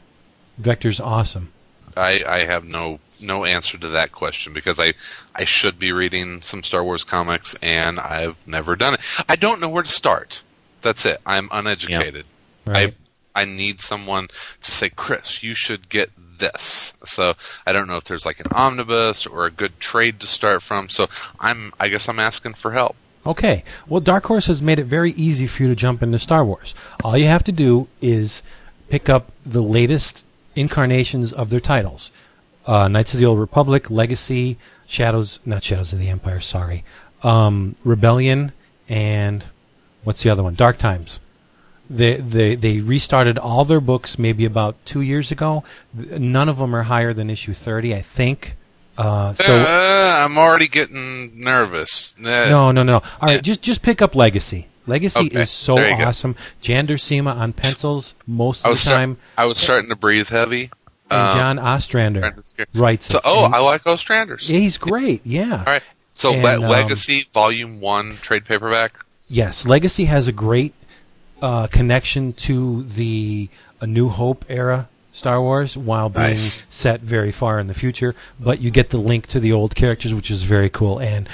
Vector's 0.58 1.00
awesome. 1.00 1.52
I, 1.98 2.24
I 2.26 2.40
have 2.46 2.66
no 2.66 3.00
no 3.20 3.46
answer 3.46 3.78
to 3.78 3.90
that 3.90 4.12
question 4.12 4.54
because 4.54 4.80
I 4.80 4.94
I 5.36 5.46
should 5.46 5.80
be 5.80 5.92
reading 5.92 6.42
some 6.42 6.64
Star 6.64 6.84
Wars 6.84 7.04
comics 7.04 7.56
and 7.62 8.00
I've 8.00 8.36
never 8.48 8.76
done 8.76 8.96
it. 8.96 9.02
I 9.28 9.36
don't 9.36 9.62
know 9.62 9.70
where 9.70 9.84
to 9.84 9.90
start. 9.90 10.44
That's 10.82 11.06
it. 11.06 11.20
I'm 11.26 11.50
uneducated. 11.52 12.26
Right. 12.66 12.94
I 13.36 13.42
I 13.42 13.46
need 13.46 13.82
someone 13.82 14.28
to 14.62 14.72
say, 14.72 14.90
Chris, 14.90 15.42
you 15.42 15.56
should 15.56 15.90
get 15.90 16.12
this. 16.42 16.94
So 17.06 17.36
I 17.66 17.72
don't 17.72 17.88
know 17.88 17.96
if 17.96 18.04
there's 18.04 18.26
like 18.26 18.42
an 18.42 18.48
omnibus 18.52 19.26
or 19.26 19.46
a 19.46 19.52
good 19.52 19.80
trade 19.80 20.20
to 20.20 20.28
start 20.28 20.62
from. 20.62 20.90
So 20.90 21.08
I'm 21.40 21.72
I 21.80 21.88
guess 21.88 22.10
I'm 22.10 22.20
asking 22.20 22.56
for 22.56 22.72
help. 22.72 22.98
Okay. 23.26 23.64
Well, 23.88 24.02
Dark 24.02 24.26
Horse 24.26 24.48
has 24.48 24.62
made 24.62 24.80
it 24.80 24.86
very 24.86 25.12
easy 25.12 25.48
for 25.48 25.64
you 25.64 25.70
to 25.70 25.76
jump 25.76 26.04
into 26.04 26.20
Star 26.20 26.44
Wars. 26.44 26.76
All 27.04 27.18
you 27.18 27.28
have 27.28 27.44
to 27.46 27.54
do 27.54 27.88
is 28.02 28.44
pick 28.90 29.08
up 29.08 29.32
the 29.46 29.64
latest 29.64 30.26
incarnations 30.56 31.32
of 31.32 31.50
their 31.50 31.62
titles 31.62 32.12
uh, 32.66 32.88
Knights 32.88 33.14
of 33.14 33.20
the 33.20 33.26
Old 33.26 33.40
Republic, 33.40 33.90
Legacy, 33.90 34.58
Shadows, 34.88 35.40
not 35.46 35.64
Shadows 35.64 35.94
of 35.94 36.00
the 36.00 36.10
Empire, 36.10 36.40
sorry, 36.40 36.84
um, 37.24 37.76
Rebellion, 37.84 38.52
and 38.88 39.46
what's 40.04 40.24
the 40.24 40.30
other 40.30 40.44
one? 40.44 40.56
Dark 40.56 40.78
Times. 40.78 41.20
They, 41.96 42.16
they 42.16 42.56
they 42.56 42.80
restarted 42.80 43.38
all 43.38 43.66
their 43.66 43.82
books 43.82 44.18
maybe 44.18 44.46
about 44.46 44.76
two 44.86 45.02
years 45.02 45.32
ago. 45.32 45.64
None 45.94 46.48
of 46.48 46.58
them 46.58 46.74
are 46.76 46.84
higher 46.84 47.14
than 47.14 47.30
issue 47.30 47.54
thirty, 47.54 47.94
I 47.94 48.02
think. 48.02 48.56
Uh, 48.98 49.34
so 49.34 49.56
Uh, 49.56 50.24
I'm 50.26 50.38
already 50.38 50.68
getting 50.68 51.32
nervous. 51.44 52.16
Uh, 52.20 52.48
no, 52.50 52.72
no, 52.72 52.84
no. 52.84 52.96
All 52.96 53.04
right, 53.22 53.42
just 53.42 53.62
just 53.62 53.82
pick 53.82 54.02
up 54.02 54.16
Legacy. 54.16 54.68
Legacy 54.88 55.20
Okay, 55.28 55.42
is 55.42 55.52
so 55.52 55.78
awesome. 55.78 56.36
Jan 56.62 56.88
Duursema 56.88 57.36
on 57.36 57.54
pencils 57.54 58.14
most 58.26 58.66
of 58.66 58.72
the 58.72 58.78
start- 58.78 58.98
time, 58.98 59.18
I 59.38 59.46
was 59.46 59.58
starting 59.58 59.90
to 59.90 59.96
breathe 59.96 60.30
heavy. 60.30 60.72
and 61.10 61.30
Um, 61.30 61.38
John 61.38 61.60
Ostrander 61.60 62.36
writes 62.74 63.06
So 63.08 63.20
oh, 63.24 63.46
And 63.46 63.54
I 63.56 63.60
like 63.60 63.84
Ostranders. 63.84 64.50
he's 64.50 64.78
great. 64.78 65.22
Yeah. 65.26 65.58
All 65.60 65.74
right. 65.74 65.84
So 66.14 66.34
And, 66.34 66.44
Le- 66.44 66.56
um, 66.56 66.62
Legacy 66.62 67.28
Volume 67.34 67.80
One 67.80 68.18
trade 68.22 68.46
paperback. 68.46 69.04
Yes, 69.28 69.66
Legacy 69.66 70.06
has 70.06 70.28
a 70.28 70.32
great 70.34 70.74
uh, 71.42 71.68
connection 71.68 72.34
to 72.34 72.84
the 72.84 73.50
A 73.80 73.88
New 73.88 74.10
Hope 74.10 74.46
era 74.50 74.88
Star 75.12 75.42
Wars 75.42 75.76
while 75.76 76.10
being 76.10 76.28
Nice. 76.30 76.62
set 76.70 77.02
very 77.02 77.32
far 77.32 77.60
in 77.60 77.68
the 77.68 77.74
future. 77.74 78.16
But 78.40 78.60
you 78.62 78.72
get 78.72 78.90
the 78.92 78.98
link 78.98 79.28
to 79.28 79.40
the 79.40 79.52
old 79.52 79.76
characters, 79.76 80.14
which 80.14 80.32
is 80.32 80.44
very 80.44 80.70
cool. 80.70 81.00
And 81.00 81.28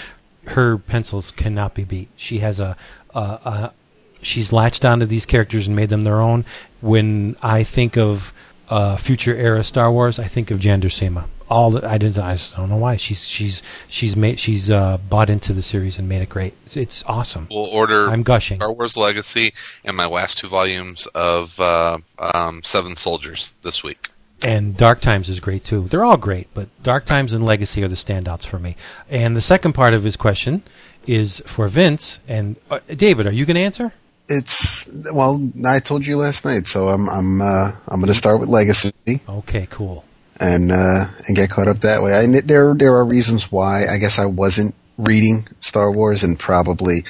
her 0.48 0.78
pencils 0.78 1.32
cannot 1.32 1.74
be 1.74 1.84
beat. 1.84 2.10
She 2.16 2.40
has 2.40 2.60
a, 2.60 2.76
a, 3.14 3.20
a 3.20 3.74
she's 4.22 4.52
latched 4.52 4.84
onto 4.86 5.06
these 5.06 5.26
characters 5.26 5.68
and 5.68 5.76
made 5.76 5.90
them 5.90 6.04
their 6.04 6.20
own. 6.22 6.46
When 6.82 7.36
I 7.42 7.64
think 7.64 7.98
of 7.98 8.34
uh, 8.70 8.98
future 8.98 9.36
era 9.36 9.64
Star 9.64 9.92
Wars, 9.92 10.20
I 10.20 10.26
think 10.26 10.52
of 10.52 10.60
Jan 10.60 10.82
Duursema. 10.82 11.26
All 11.50 11.72
the, 11.72 11.88
I 11.88 11.98
didn't. 11.98 12.18
I 12.18 12.34
just 12.34 12.56
don't 12.56 12.70
know 12.70 12.78
why. 12.78 12.98
She's 12.98 13.26
she's 13.26 13.64
she's 13.88 14.16
made 14.16 14.40
she's 14.40 14.70
uh, 14.70 14.98
bought 14.98 15.30
into 15.30 15.54
the 15.54 15.62
series 15.62 15.98
and 15.98 16.10
made 16.10 16.22
it 16.22 16.30
great. 16.30 16.54
It's, 16.66 16.76
it's 16.76 17.04
awesome. 17.08 17.48
We'll 17.50 17.66
order 17.66 18.10
I'm 18.10 18.24
gushing. 18.24 18.58
Star 18.58 18.72
Wars 18.72 18.98
Legacy 18.98 19.54
and 19.86 19.96
my 19.96 20.08
last 20.08 20.38
two 20.38 20.48
volumes 20.48 21.08
of 21.16 21.60
uh, 21.60 22.00
um, 22.20 22.62
Seven 22.64 22.98
Soldiers 22.98 23.54
this 23.62 23.84
week. 23.84 24.10
And 24.42 24.78
Dark 24.78 25.02
Times 25.02 25.30
is 25.30 25.40
great 25.40 25.64
too. 25.64 25.88
They're 25.88 26.04
all 26.04 26.18
great, 26.18 26.48
but 26.54 26.68
Dark 26.84 27.06
Times 27.06 27.34
and 27.34 27.46
Legacy 27.46 27.84
are 27.84 27.88
the 27.88 27.96
standouts 27.96 28.46
for 28.46 28.60
me. 28.60 28.76
And 29.10 29.36
the 29.36 29.42
second 29.42 29.74
part 29.74 29.94
of 29.94 30.04
his 30.04 30.16
question 30.16 30.62
is 31.08 31.42
for 31.46 31.68
Vince 31.68 32.20
and 32.28 32.58
uh, 32.70 32.80
David. 32.88 33.26
Are 33.26 33.32
you 33.32 33.46
going 33.46 33.56
to 33.56 33.62
answer? 33.62 33.94
It's 34.30 34.90
well, 35.14 35.50
I 35.66 35.80
told 35.80 36.06
you 36.06 36.18
last 36.18 36.44
night, 36.44 36.68
so 36.68 36.90
I'm 36.90 37.10
I'm 37.10 37.42
uh, 37.42 37.72
I'm 37.88 38.00
going 38.00 38.08
to 38.08 38.14
start 38.14 38.42
with 38.42 38.50
Legacy 38.50 38.92
Okay, 39.30 39.68
cool. 39.72 40.04
And 40.40 40.72
uh, 40.72 41.06
and 41.28 41.36
get 41.36 41.50
caught 41.50 41.68
up 41.68 41.80
that 41.80 42.02
way. 42.02 42.14
I 42.14 42.42
there 42.42 42.74
there 42.74 42.96
are 42.96 43.06
reasons 43.06 43.52
why 43.52 43.88
I 43.88 43.98
guess 43.98 44.20
I 44.20 44.26
wasn't 44.26 44.76
reading 44.98 45.48
Star 45.60 45.92
Wars, 45.92 46.24
and 46.24 46.38
probably 46.38 47.04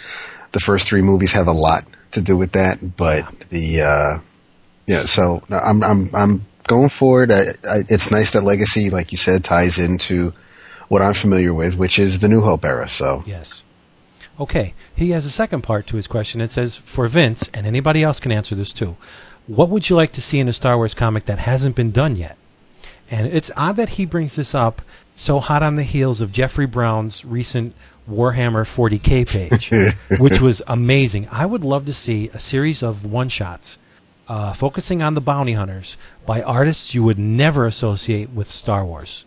the 0.52 0.60
first 0.60 0.88
three 0.88 1.02
movies 1.02 1.32
have 1.34 1.48
a 1.48 1.52
lot 1.52 1.84
to 2.12 2.22
do 2.22 2.38
with 2.38 2.54
that. 2.54 2.98
But 2.98 3.28
the 3.50 3.82
uh, 3.82 4.20
yeah, 4.88 5.06
so 5.06 5.42
I'm 5.50 5.84
I'm 5.84 6.10
I'm 6.16 6.46
going 6.68 6.90
forward. 6.90 7.32
I, 7.32 7.42
I, 7.70 7.84
it's 7.90 8.12
nice 8.12 8.32
that 8.32 8.44
Legacy, 8.44 8.90
like 8.90 9.12
you 9.12 9.18
said, 9.18 9.44
ties 9.44 9.78
into 9.78 10.34
what 10.88 11.02
I'm 11.02 11.14
familiar 11.14 11.54
with, 11.54 11.78
which 11.78 12.00
is 12.00 12.20
the 12.20 12.30
New 12.30 12.42
Hope 12.42 12.66
era. 12.66 12.90
So 12.90 13.24
Yes. 13.26 13.64
Okay. 14.40 14.74
He 14.96 15.12
has 15.12 15.26
a 15.26 15.32
second 15.32 15.62
part 15.64 15.88
to 15.88 15.96
his 15.96 16.08
question. 16.08 16.42
It 16.42 16.52
says 16.52 16.76
for 16.76 17.08
Vince, 17.08 17.50
and 17.54 17.66
anybody 17.66 18.04
else 18.04 18.20
can 18.20 18.32
answer 18.32 18.56
this 18.56 18.72
too. 18.72 18.96
What 19.48 19.70
would 19.70 19.90
you 19.90 19.96
like 19.96 20.12
to 20.14 20.22
see 20.22 20.40
in 20.40 20.48
a 20.48 20.54
Star 20.54 20.76
Wars 20.78 20.94
comic 20.94 21.26
that 21.26 21.40
hasn't 21.40 21.76
been 21.76 21.92
done 21.92 22.16
yet? 22.16 22.38
And 23.10 23.28
it's 23.28 23.52
odd 23.56 23.78
that 23.78 23.90
he 23.90 24.06
brings 24.06 24.36
this 24.36 24.54
up 24.54 24.82
so 25.16 25.40
hot 25.40 25.64
on 25.64 25.76
the 25.76 25.84
heels 25.84 26.22
of 26.22 26.32
Jeffrey 26.32 26.66
Brown's 26.66 27.26
recent 27.26 27.74
Warhammer 28.10 28.64
40k 28.64 29.28
page, 29.28 30.20
which 30.22 30.40
was 30.42 30.62
amazing. 30.68 31.28
I 31.32 31.46
would 31.46 31.64
love 31.64 31.86
to 31.86 31.94
see 31.94 32.30
a 32.30 32.40
series 32.40 32.84
of 32.84 33.06
one 33.06 33.30
shots 33.30 33.78
uh, 34.28 34.54
focusing 34.54 35.02
on 35.02 35.14
the 35.14 35.22
bounty 35.22 35.54
hunters 35.54 35.98
by 36.26 36.42
artists 36.42 36.94
you 36.94 37.04
would 37.04 37.20
never 37.20 37.66
associate 37.66 38.30
with 38.32 38.48
Star 38.48 38.86
Wars. 38.86 39.26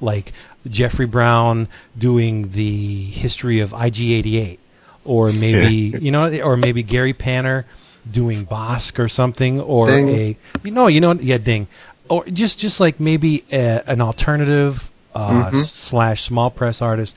Like 0.00 0.32
Jeffrey 0.66 1.06
Brown 1.06 1.68
doing 1.96 2.50
the 2.50 3.04
history 3.04 3.60
of 3.60 3.70
IG88, 3.72 4.58
or 5.04 5.30
maybe 5.32 5.98
you 6.00 6.10
know, 6.10 6.40
or 6.42 6.56
maybe 6.56 6.82
Gary 6.82 7.12
Panter 7.12 7.66
doing 8.10 8.46
Bossk 8.46 8.98
or 8.98 9.08
something, 9.08 9.60
or 9.60 9.86
Ding. 9.86 10.08
a 10.08 10.36
you 10.64 10.70
know, 10.70 10.86
you 10.86 11.00
know, 11.00 11.12
yeah, 11.12 11.38
ding, 11.38 11.68
or 12.10 12.24
just 12.26 12.58
just 12.58 12.80
like 12.80 13.00
maybe 13.00 13.44
a, 13.50 13.82
an 13.86 14.00
alternative 14.02 14.90
uh, 15.14 15.50
s- 15.52 15.70
slash 15.72 16.22
small 16.24 16.50
press 16.50 16.82
artist 16.82 17.16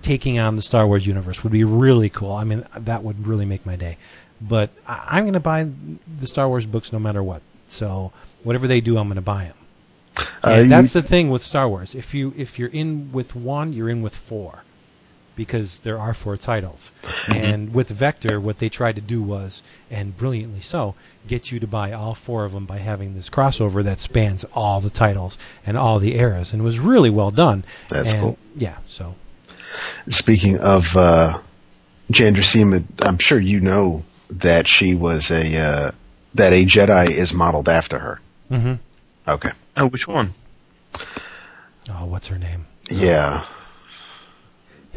taking 0.00 0.38
on 0.38 0.56
the 0.56 0.62
Star 0.62 0.86
Wars 0.86 1.06
universe 1.06 1.42
would 1.42 1.52
be 1.52 1.64
really 1.64 2.08
cool. 2.08 2.32
I 2.32 2.44
mean, 2.44 2.64
that 2.76 3.02
would 3.02 3.26
really 3.26 3.44
make 3.44 3.66
my 3.66 3.76
day. 3.76 3.98
But 4.40 4.70
I, 4.86 5.04
I'm 5.18 5.24
going 5.24 5.34
to 5.34 5.40
buy 5.40 5.68
the 6.20 6.26
Star 6.26 6.48
Wars 6.48 6.64
books 6.66 6.92
no 6.92 6.98
matter 6.98 7.22
what. 7.22 7.42
So 7.66 8.12
whatever 8.44 8.66
they 8.68 8.80
do, 8.80 8.96
I'm 8.96 9.08
going 9.08 9.16
to 9.16 9.20
buy 9.20 9.44
them. 9.44 9.54
Uh, 10.18 10.50
And 10.50 10.62
you- 10.64 10.68
that's 10.70 10.92
the 10.92 11.02
thing 11.02 11.30
with 11.30 11.42
Star 11.42 11.68
Wars. 11.68 11.94
If 11.94 12.14
you 12.14 12.32
if 12.36 12.58
you're 12.58 12.70
in 12.70 13.10
with 13.12 13.34
one, 13.36 13.72
you're 13.72 13.90
in 13.90 14.02
with 14.02 14.16
four, 14.16 14.62
because 15.38 15.78
there 15.80 15.98
are 15.98 16.12
four 16.12 16.36
titles. 16.36 16.90
And 17.32 17.72
with 17.72 17.88
Vector, 17.90 18.38
what 18.40 18.58
they 18.58 18.68
tried 18.68 18.96
to 18.96 19.00
do 19.00 19.22
was, 19.22 19.62
and 19.90 20.14
brilliantly 20.16 20.60
so, 20.60 20.96
get 21.28 21.52
you 21.52 21.60
to 21.60 21.66
buy 21.66 21.92
all 21.92 22.14
four 22.14 22.44
of 22.44 22.52
them 22.52 22.66
by 22.66 22.78
having 22.78 23.14
this 23.14 23.30
crossover 23.30 23.82
that 23.84 24.00
spans 24.00 24.44
all 24.52 24.80
the 24.80 24.90
titles 24.90 25.38
and 25.64 25.78
all 25.78 26.00
the 26.00 26.16
eras, 26.16 26.52
and 26.52 26.60
it 26.62 26.64
was 26.64 26.80
really 26.80 27.08
well 27.10 27.30
done. 27.30 27.62
That's 27.88 28.12
And, 28.12 28.20
cool. 28.20 28.38
Yeah. 28.56 28.78
So 28.88 29.14
Speaking 30.08 30.58
of 30.58 30.96
uh, 30.96 31.38
Jan 32.10 32.34
Duursema, 32.34 32.82
I'm 33.06 33.18
sure 33.18 33.38
you 33.38 33.60
know 33.60 34.02
that 34.30 34.66
she 34.66 34.94
was 34.94 35.30
a 35.30 35.56
uh, 35.60 35.90
that 36.34 36.52
a 36.52 36.64
Jedi 36.64 37.10
is 37.10 37.32
modeled 37.32 37.68
after 37.68 37.98
her. 38.00 38.20
Mm-hmm. 38.50 38.74
Okay, 39.28 39.50
Oh, 39.76 39.86
which 39.88 40.08
one? 40.08 40.32
oh, 41.90 42.04
what's 42.06 42.28
her 42.28 42.38
name? 42.38 42.66
yeah, 42.90 43.44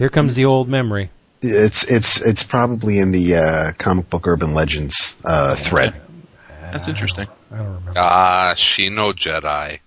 Here 0.01 0.09
comes 0.09 0.33
the 0.33 0.45
old 0.45 0.67
memory. 0.67 1.11
it's 1.43 1.83
it's 1.83 2.19
it's 2.21 2.41
probably 2.41 2.97
in 2.97 3.11
the 3.11 3.35
uh, 3.35 3.73
comic 3.77 4.09
book 4.09 4.27
Urban 4.27 4.55
Legends 4.55 5.15
uh, 5.23 5.55
thread. 5.55 5.93
That's 6.71 6.87
interesting. 6.87 7.27
I 7.51 7.57
don't 7.57 7.67
remember. 7.67 7.93
Ah, 7.97 8.55
she 8.57 8.89
no 8.89 9.13
Jedi. 9.13 9.77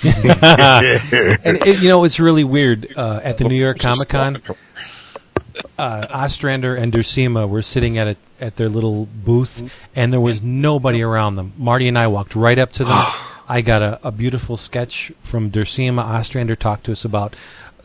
and 0.04 1.58
it, 1.66 1.82
you 1.82 1.88
know 1.88 2.04
it's 2.04 2.20
really 2.20 2.44
weird 2.44 2.96
uh, 2.96 3.18
at 3.24 3.38
the 3.38 3.48
New 3.48 3.56
York 3.56 3.80
Comic 3.80 4.08
Con. 4.08 4.40
Uh, 5.76 6.06
Ostrander 6.08 6.76
and 6.76 6.92
Duursema 6.92 7.48
were 7.48 7.62
sitting 7.62 7.98
at 7.98 8.06
a, 8.06 8.16
at 8.40 8.54
their 8.54 8.68
little 8.68 9.06
booth, 9.06 9.72
and 9.96 10.12
there 10.12 10.20
was 10.20 10.40
nobody 10.40 11.02
around 11.02 11.34
them. 11.34 11.52
Marty 11.58 11.88
and 11.88 11.98
I 11.98 12.06
walked 12.06 12.36
right 12.36 12.60
up 12.60 12.70
to 12.74 12.84
them. 12.84 12.96
I 13.50 13.62
got 13.62 13.82
a, 13.82 13.98
a 14.06 14.12
beautiful 14.12 14.56
sketch 14.56 15.10
from 15.22 15.50
Duursema. 15.50 16.04
Ostrander 16.04 16.54
talked 16.54 16.84
to 16.84 16.92
us 16.92 17.04
about 17.04 17.34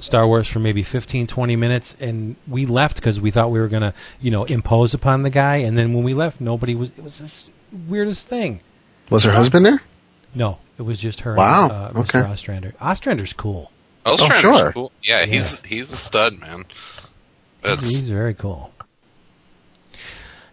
Star 0.04 0.28
Wars 0.28 0.48
for 0.48 0.60
maybe 0.60 0.84
15, 0.84 1.28
20 1.28 1.56
minutes, 1.56 1.96
and 2.00 2.36
we 2.48 2.66
left 2.66 2.98
because 2.98 3.20
we 3.22 3.32
thought 3.32 3.50
we 3.52 3.60
were 3.60 3.68
going 3.68 3.82
to, 3.82 3.94
you 4.22 4.30
know, 4.32 4.44
impose 4.44 4.94
upon 4.94 5.24
the 5.24 5.30
guy. 5.30 5.58
And 5.58 5.78
then 5.78 5.94
when 5.94 6.04
we 6.04 6.14
left, 6.14 6.40
nobody 6.42 6.76
was. 6.76 6.98
It 6.98 7.04
was 7.04 7.20
this 7.20 7.50
weirdest 7.88 8.28
thing. 8.28 8.60
Was 9.10 9.24
her 9.24 9.32
husband 9.32 9.66
there? 9.66 9.82
No, 10.36 10.58
it 10.78 10.84
was 10.84 11.00
just 11.00 11.22
her. 11.22 11.36
Wow, 11.36 11.64
And, 11.64 11.72
uh, 11.72 11.90
Mr. 11.92 12.00
okay. 12.20 12.20
Ostrander. 12.32 12.74
Ostrander's 12.82 13.34
cool. 13.34 13.72
Ghost 14.06 14.24
Oh, 14.26 14.30
sure. 14.40 14.72
cool. 14.74 14.92
Yeah, 15.02 15.26
he's 15.26 15.62
he's 15.62 15.92
a 15.92 15.96
stud, 15.98 16.40
man. 16.40 16.64
That's, 17.62 17.88
He's 17.90 18.10
very 18.10 18.34
cool. 18.34 18.72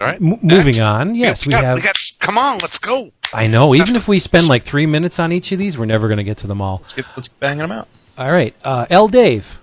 all 0.00 0.06
right. 0.06 0.20
M- 0.20 0.38
moving 0.42 0.76
next. 0.76 0.80
on, 0.80 1.14
yes, 1.16 1.44
we 1.46 1.50
got, 1.52 1.64
have. 1.64 1.76
We 1.76 1.82
got, 1.82 1.96
come 2.20 2.38
on, 2.38 2.58
let's 2.58 2.78
go. 2.78 3.10
I 3.34 3.46
know. 3.48 3.74
Even 3.74 3.96
if 3.96 4.06
we 4.08 4.18
spend 4.20 4.48
like 4.48 4.62
three 4.62 4.86
minutes 4.86 5.18
on 5.18 5.32
each 5.32 5.50
of 5.52 5.58
these, 5.58 5.76
we're 5.76 5.86
never 5.86 6.08
going 6.08 6.18
to 6.18 6.24
get 6.24 6.38
to 6.38 6.46
them 6.46 6.60
all. 6.60 6.78
Let's 6.82 6.92
get 6.92 7.06
let's 7.16 7.28
bang 7.28 7.58
them 7.58 7.72
out. 7.72 7.88
All 8.20 8.30
right, 8.30 8.54
uh, 8.64 8.84
El 8.90 9.08
Dave, 9.08 9.58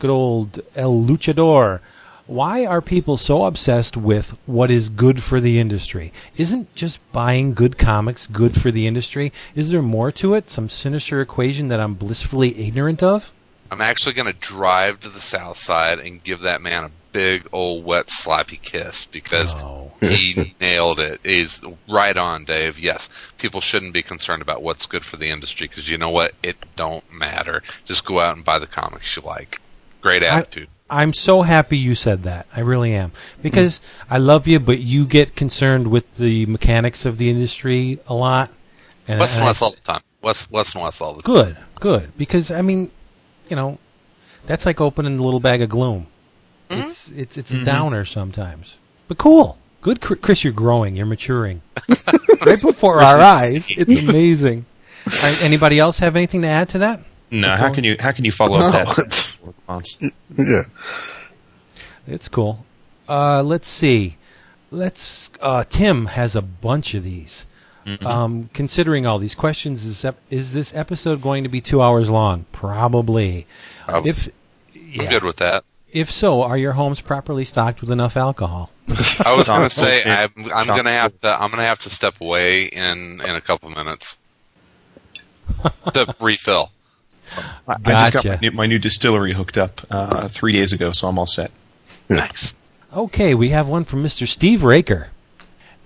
good 0.00 0.10
old 0.10 0.58
El 0.74 1.00
Luchador. 1.00 1.78
Why 2.26 2.66
are 2.66 2.80
people 2.82 3.16
so 3.16 3.44
obsessed 3.44 3.96
with 3.96 4.36
what 4.46 4.68
is 4.68 4.88
good 4.88 5.22
for 5.22 5.38
the 5.38 5.60
industry? 5.60 6.12
Isn't 6.36 6.74
just 6.74 6.98
buying 7.12 7.54
good 7.54 7.78
comics 7.78 8.26
good 8.26 8.60
for 8.60 8.72
the 8.72 8.88
industry? 8.88 9.32
Is 9.54 9.70
there 9.70 9.80
more 9.80 10.10
to 10.10 10.34
it? 10.34 10.50
Some 10.50 10.68
sinister 10.68 11.20
equation 11.20 11.68
that 11.68 11.78
I'm 11.78 11.94
blissfully 11.94 12.66
ignorant 12.66 13.00
of? 13.00 13.30
I'm 13.70 13.80
actually 13.80 14.14
going 14.14 14.26
to 14.26 14.40
drive 14.40 14.98
to 15.02 15.08
the 15.08 15.20
south 15.20 15.58
side 15.58 16.00
and 16.00 16.20
give 16.20 16.40
that 16.40 16.60
man 16.60 16.82
a 16.82 16.90
big 17.14 17.46
old 17.52 17.84
wet 17.84 18.10
sloppy 18.10 18.58
kiss 18.60 19.06
because 19.06 19.54
he 20.00 20.54
nailed 20.60 20.98
it. 20.98 21.20
He's 21.24 21.62
right 21.88 22.16
on, 22.16 22.44
Dave. 22.44 22.78
Yes, 22.78 23.08
people 23.38 23.60
shouldn't 23.62 23.94
be 23.94 24.02
concerned 24.02 24.42
about 24.42 24.62
what's 24.62 24.84
good 24.84 25.04
for 25.04 25.16
the 25.16 25.30
industry 25.30 25.68
because 25.68 25.88
you 25.88 25.96
know 25.96 26.10
what? 26.10 26.32
It 26.42 26.56
don't 26.76 27.10
matter. 27.10 27.62
Just 27.86 28.04
go 28.04 28.18
out 28.18 28.36
and 28.36 28.44
buy 28.44 28.58
the 28.58 28.66
comics 28.66 29.16
you 29.16 29.22
like. 29.22 29.60
Great 30.02 30.24
attitude. 30.24 30.68
I'm 30.90 31.12
so 31.14 31.42
happy 31.42 31.78
you 31.78 31.94
said 31.94 32.24
that. 32.24 32.46
I 32.54 32.60
really 32.60 32.92
am. 32.92 33.12
Because 33.40 33.80
I 34.10 34.18
love 34.18 34.46
you, 34.46 34.58
but 34.58 34.80
you 34.80 35.06
get 35.06 35.34
concerned 35.36 35.86
with 35.86 36.16
the 36.16 36.44
mechanics 36.46 37.06
of 37.06 37.16
the 37.16 37.30
industry 37.30 38.00
a 38.08 38.14
lot. 38.14 38.50
And, 39.06 39.20
less 39.20 39.34
and 39.34 39.38
and 39.40 39.44
I- 39.44 39.48
less 39.48 39.62
all 39.62 39.70
the 39.70 39.80
time. 39.80 40.02
Less, 40.20 40.50
less 40.50 40.74
and 40.74 40.82
less 40.82 41.00
all 41.00 41.12
the 41.14 41.22
time. 41.22 41.32
Good, 41.32 41.56
good. 41.80 42.18
Because 42.18 42.50
I 42.50 42.62
mean, 42.62 42.90
you 43.48 43.56
know, 43.56 43.78
that's 44.46 44.66
like 44.66 44.80
opening 44.80 45.18
a 45.18 45.22
little 45.22 45.40
bag 45.40 45.62
of 45.62 45.68
gloom. 45.68 46.06
It's 46.70 47.10
it's 47.12 47.36
it's 47.36 47.50
a 47.52 47.62
downer 47.64 48.04
sometimes, 48.04 48.76
but 49.08 49.18
cool. 49.18 49.58
Good, 49.82 50.00
Chris. 50.00 50.44
You're 50.44 50.52
growing. 50.54 50.96
You're 50.96 51.04
maturing. 51.06 51.60
right 52.46 52.60
before 52.60 53.02
our 53.02 53.18
eyes. 53.20 53.68
It's 53.70 53.92
amazing. 54.10 54.64
All 55.06 55.12
right, 55.22 55.42
anybody 55.42 55.78
else 55.78 55.98
have 55.98 56.16
anything 56.16 56.40
to 56.42 56.48
add 56.48 56.70
to 56.70 56.78
that? 56.78 57.00
No, 57.30 57.50
how 57.50 57.72
can 57.72 57.84
you 57.84 57.96
how 58.00 58.12
can 58.12 58.24
you 58.24 58.32
follow 58.32 58.58
No, 58.58 58.66
up 58.66 58.72
that 58.72 58.88
it's- 59.06 59.38
response? 59.44 59.98
Yeah. 60.38 60.62
It's 62.06 62.28
cool. 62.28 62.64
Uh, 63.08 63.42
let's 63.42 63.68
see. 63.68 64.16
Let's. 64.70 65.30
Uh, 65.40 65.64
Tim 65.64 66.06
has 66.06 66.34
a 66.36 66.42
bunch 66.42 66.94
of 66.94 67.04
these. 67.04 67.44
Um, 68.00 68.48
considering 68.54 69.04
all 69.04 69.18
these 69.18 69.34
questions, 69.34 69.84
is 69.84 70.06
ep- 70.06 70.18
is 70.30 70.54
this 70.54 70.74
episode 70.74 71.20
going 71.20 71.42
to 71.44 71.50
be 71.50 71.60
two 71.60 71.82
hours 71.82 72.10
long? 72.10 72.46
Probably. 72.52 73.46
I 73.86 73.98
was- 73.98 74.28
If 74.74 75.02
I'm 75.02 75.08
good 75.10 75.24
with 75.24 75.36
that. 75.36 75.64
If 75.94 76.10
so, 76.10 76.42
are 76.42 76.58
your 76.58 76.72
homes 76.72 77.00
properly 77.00 77.44
stocked 77.44 77.80
with 77.80 77.90
enough 77.90 78.16
alcohol? 78.16 78.70
I 79.24 79.34
was 79.36 79.48
going 79.48 79.62
to 79.62 79.70
say. 79.70 80.02
I'm, 80.04 80.28
I'm 80.52 80.66
going 80.66 80.84
to 80.84 80.90
have 80.90 81.18
to 81.20 81.32
I'm 81.32 81.50
going 81.50 81.60
to 81.60 81.66
have 81.66 81.78
to 81.80 81.90
step 81.90 82.20
away 82.20 82.64
in 82.64 83.20
in 83.20 83.30
a 83.30 83.40
couple 83.40 83.70
minutes 83.70 84.18
to 85.92 86.14
refill. 86.20 86.72
I, 87.68 87.76
I 87.84 88.10
just 88.10 88.12
got 88.12 88.24
my 88.24 88.38
new, 88.42 88.50
my 88.50 88.66
new 88.66 88.78
distillery 88.80 89.32
hooked 89.32 89.56
up 89.56 89.80
uh, 89.88 90.26
three 90.28 90.52
days 90.52 90.72
ago, 90.72 90.90
so 90.92 91.06
I'm 91.06 91.18
all 91.18 91.26
set. 91.26 91.52
Nice. 92.08 92.54
Okay, 92.92 93.34
we 93.34 93.50
have 93.50 93.68
one 93.68 93.84
from 93.84 94.02
Mr. 94.02 94.26
Steve 94.26 94.64
Raker. 94.64 95.10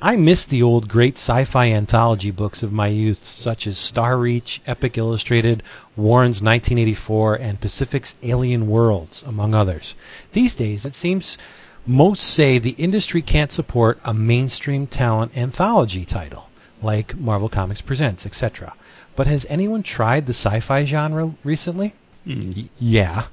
I 0.00 0.14
miss 0.14 0.44
the 0.44 0.62
old 0.62 0.88
great 0.88 1.14
sci-fi 1.14 1.72
anthology 1.72 2.30
books 2.30 2.62
of 2.62 2.72
my 2.72 2.86
youth, 2.86 3.24
such 3.26 3.66
as 3.66 3.78
Star 3.78 4.16
Reach, 4.16 4.60
Epic 4.64 4.96
Illustrated, 4.96 5.60
Warren's 5.96 6.40
1984, 6.40 7.34
and 7.34 7.60
Pacific's 7.60 8.14
Alien 8.22 8.68
Worlds, 8.68 9.24
among 9.24 9.54
others. 9.54 9.96
These 10.32 10.54
days, 10.54 10.84
it 10.84 10.94
seems 10.94 11.36
most 11.84 12.22
say 12.22 12.58
the 12.58 12.76
industry 12.78 13.22
can't 13.22 13.50
support 13.50 13.98
a 14.04 14.14
mainstream 14.14 14.86
talent 14.86 15.36
anthology 15.36 16.04
title, 16.04 16.48
like 16.80 17.16
Marvel 17.16 17.48
Comics 17.48 17.80
Presents, 17.80 18.24
etc. 18.24 18.74
But 19.16 19.26
has 19.26 19.46
anyone 19.48 19.82
tried 19.82 20.26
the 20.26 20.34
sci-fi 20.34 20.84
genre 20.84 21.34
recently? 21.42 21.94
Hmm. 22.22 22.50
Y- 22.54 22.68
yeah. 22.78 23.24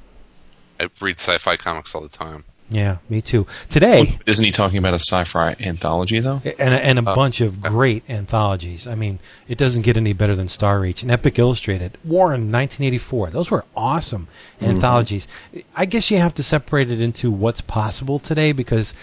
I 0.80 0.89
read 0.99 1.19
sci-fi 1.19 1.58
comics 1.58 1.93
all 1.93 2.01
the 2.01 2.10
time. 2.10 2.43
Yeah, 2.69 2.97
me 3.10 3.21
too. 3.21 3.45
Today, 3.69 4.17
Isn't 4.25 4.43
he 4.43 4.51
talking 4.51 4.80
about 4.80 4.93
a 4.93 4.99
sci-fi 4.99 5.56
anthology 5.60 6.19
though? 6.19 6.41
and 6.43 6.73
a, 6.73 6.84
and 6.84 6.99
a 6.99 7.08
uh, 7.08 7.13
bunch 7.15 7.39
of 7.39 7.62
great 7.62 8.10
anthologies. 8.10 8.88
I 8.88 8.95
mean, 8.95 9.19
it 9.47 9.58
doesn't 9.60 9.84
get 9.84 9.97
any 9.97 10.13
better 10.13 10.36
than 10.36 10.47
Star 10.47 10.80
Reach 10.80 11.04
and 11.04 11.12
Epic 11.12 11.38
Illustrated. 11.38 11.97
Warren, 12.04 12.51
1984. 12.51 13.30
Those 13.30 13.51
were 13.51 13.65
awesome 13.75 14.28
mm-hmm. 14.60 14.71
anthologies. 14.71 15.28
I 15.75 15.86
guess 15.86 16.10
you 16.10 16.17
have 16.17 16.34
to 16.36 16.43
separate 16.43 16.89
it 16.89 16.99
into 16.99 17.30
what's 17.30 17.62
possible 17.62 18.17
today 18.17 18.51
because 18.51 18.95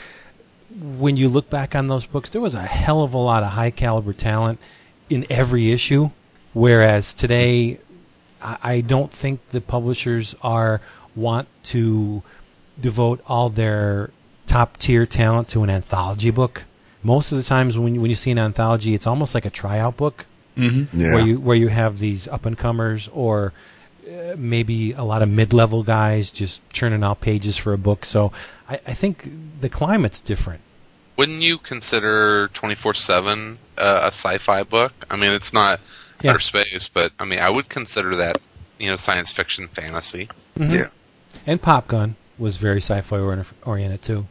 when 0.81 1.17
you 1.17 1.29
look 1.29 1.49
back 1.49 1.77
on 1.77 1.87
those 1.87 2.05
books, 2.05 2.31
there 2.31 2.41
was 2.41 2.55
a 2.57 2.63
hell 2.63 3.03
of 3.03 3.15
a 3.15 3.19
lot 3.19 3.45
of 3.45 3.51
high 3.51 3.71
caliber 3.71 4.13
talent 4.13 4.59
in 5.09 5.25
every 5.31 5.71
issue. 5.71 6.11
Whereas 6.53 7.15
today, 7.15 7.79
I, 8.43 8.59
I 8.63 8.81
don't 8.81 9.13
think 9.13 9.51
the 9.51 9.61
publishers 9.61 10.35
are 10.43 10.81
want 11.15 11.47
to 11.63 12.23
devote 12.83 13.21
all 13.27 13.49
their 13.49 14.11
top 14.47 14.77
tier 14.77 15.07
talent 15.07 15.49
to 15.49 15.63
an 15.63 15.71
anthology 15.71 16.31
book. 16.31 16.65
Most 17.03 17.33
of 17.33 17.39
the 17.39 17.45
times 17.45 17.79
when 17.79 17.95
you, 17.95 18.01
when 18.03 18.11
you 18.11 18.17
see 18.17 18.31
an 18.31 18.39
anthology, 18.39 18.93
it's 18.95 19.07
almost 19.07 19.35
like 19.35 19.47
a 19.47 19.51
tryout 19.51 19.97
book 19.97 20.27
Yeah. 20.57 20.85
where 20.93 21.21
you 21.27 21.41
where 21.41 21.57
you 21.57 21.69
have 21.69 21.99
these 21.99 22.29
up 22.29 22.45
and 22.45 22.57
comers 22.59 23.09
or 23.13 23.53
uh, 24.07 24.35
maybe 24.37 24.93
a 24.93 25.03
lot 25.03 25.23
of 25.23 25.29
mid 25.29 25.53
level 25.53 25.83
guys 25.83 26.31
just 26.31 26.61
churning 26.73 27.03
out 27.03 27.21
pages 27.21 27.57
for 27.57 27.73
a 27.73 27.79
book. 27.79 28.05
So 28.05 28.31
I, 28.69 28.75
I 28.87 28.93
think 28.93 29.29
the 29.61 29.69
climate's 29.69 30.21
different. 30.21 30.61
Wouldn't 31.17 31.41
you 31.43 31.59
consider 31.59 32.49
24/7 32.49 33.57
uh, 33.79 34.01
a 34.03 34.07
sci-fi 34.09 34.63
book? 34.65 34.93
I 35.11 35.17
mean, 35.17 35.33
it's 35.33 35.53
not 35.53 35.81
Yeah. 36.23 36.31
outer 36.31 36.41
space, 36.41 36.89
but 36.89 37.13
I 37.19 37.25
mean, 37.25 37.39
I 37.39 37.49
would 37.51 37.69
consider 37.69 38.15
that 38.17 38.37
you 38.79 38.89
know 38.91 38.97
science 38.97 39.31
fiction 39.33 39.69
fantasy. 39.69 40.29
Yeah. 40.59 40.89
And 41.47 41.61
Pop 41.63 41.89
Gun 41.89 42.15
was 42.43 42.57
very 42.59 42.83
sci-fi 42.83 43.19
oriented 43.65 44.03
too. 44.03 44.27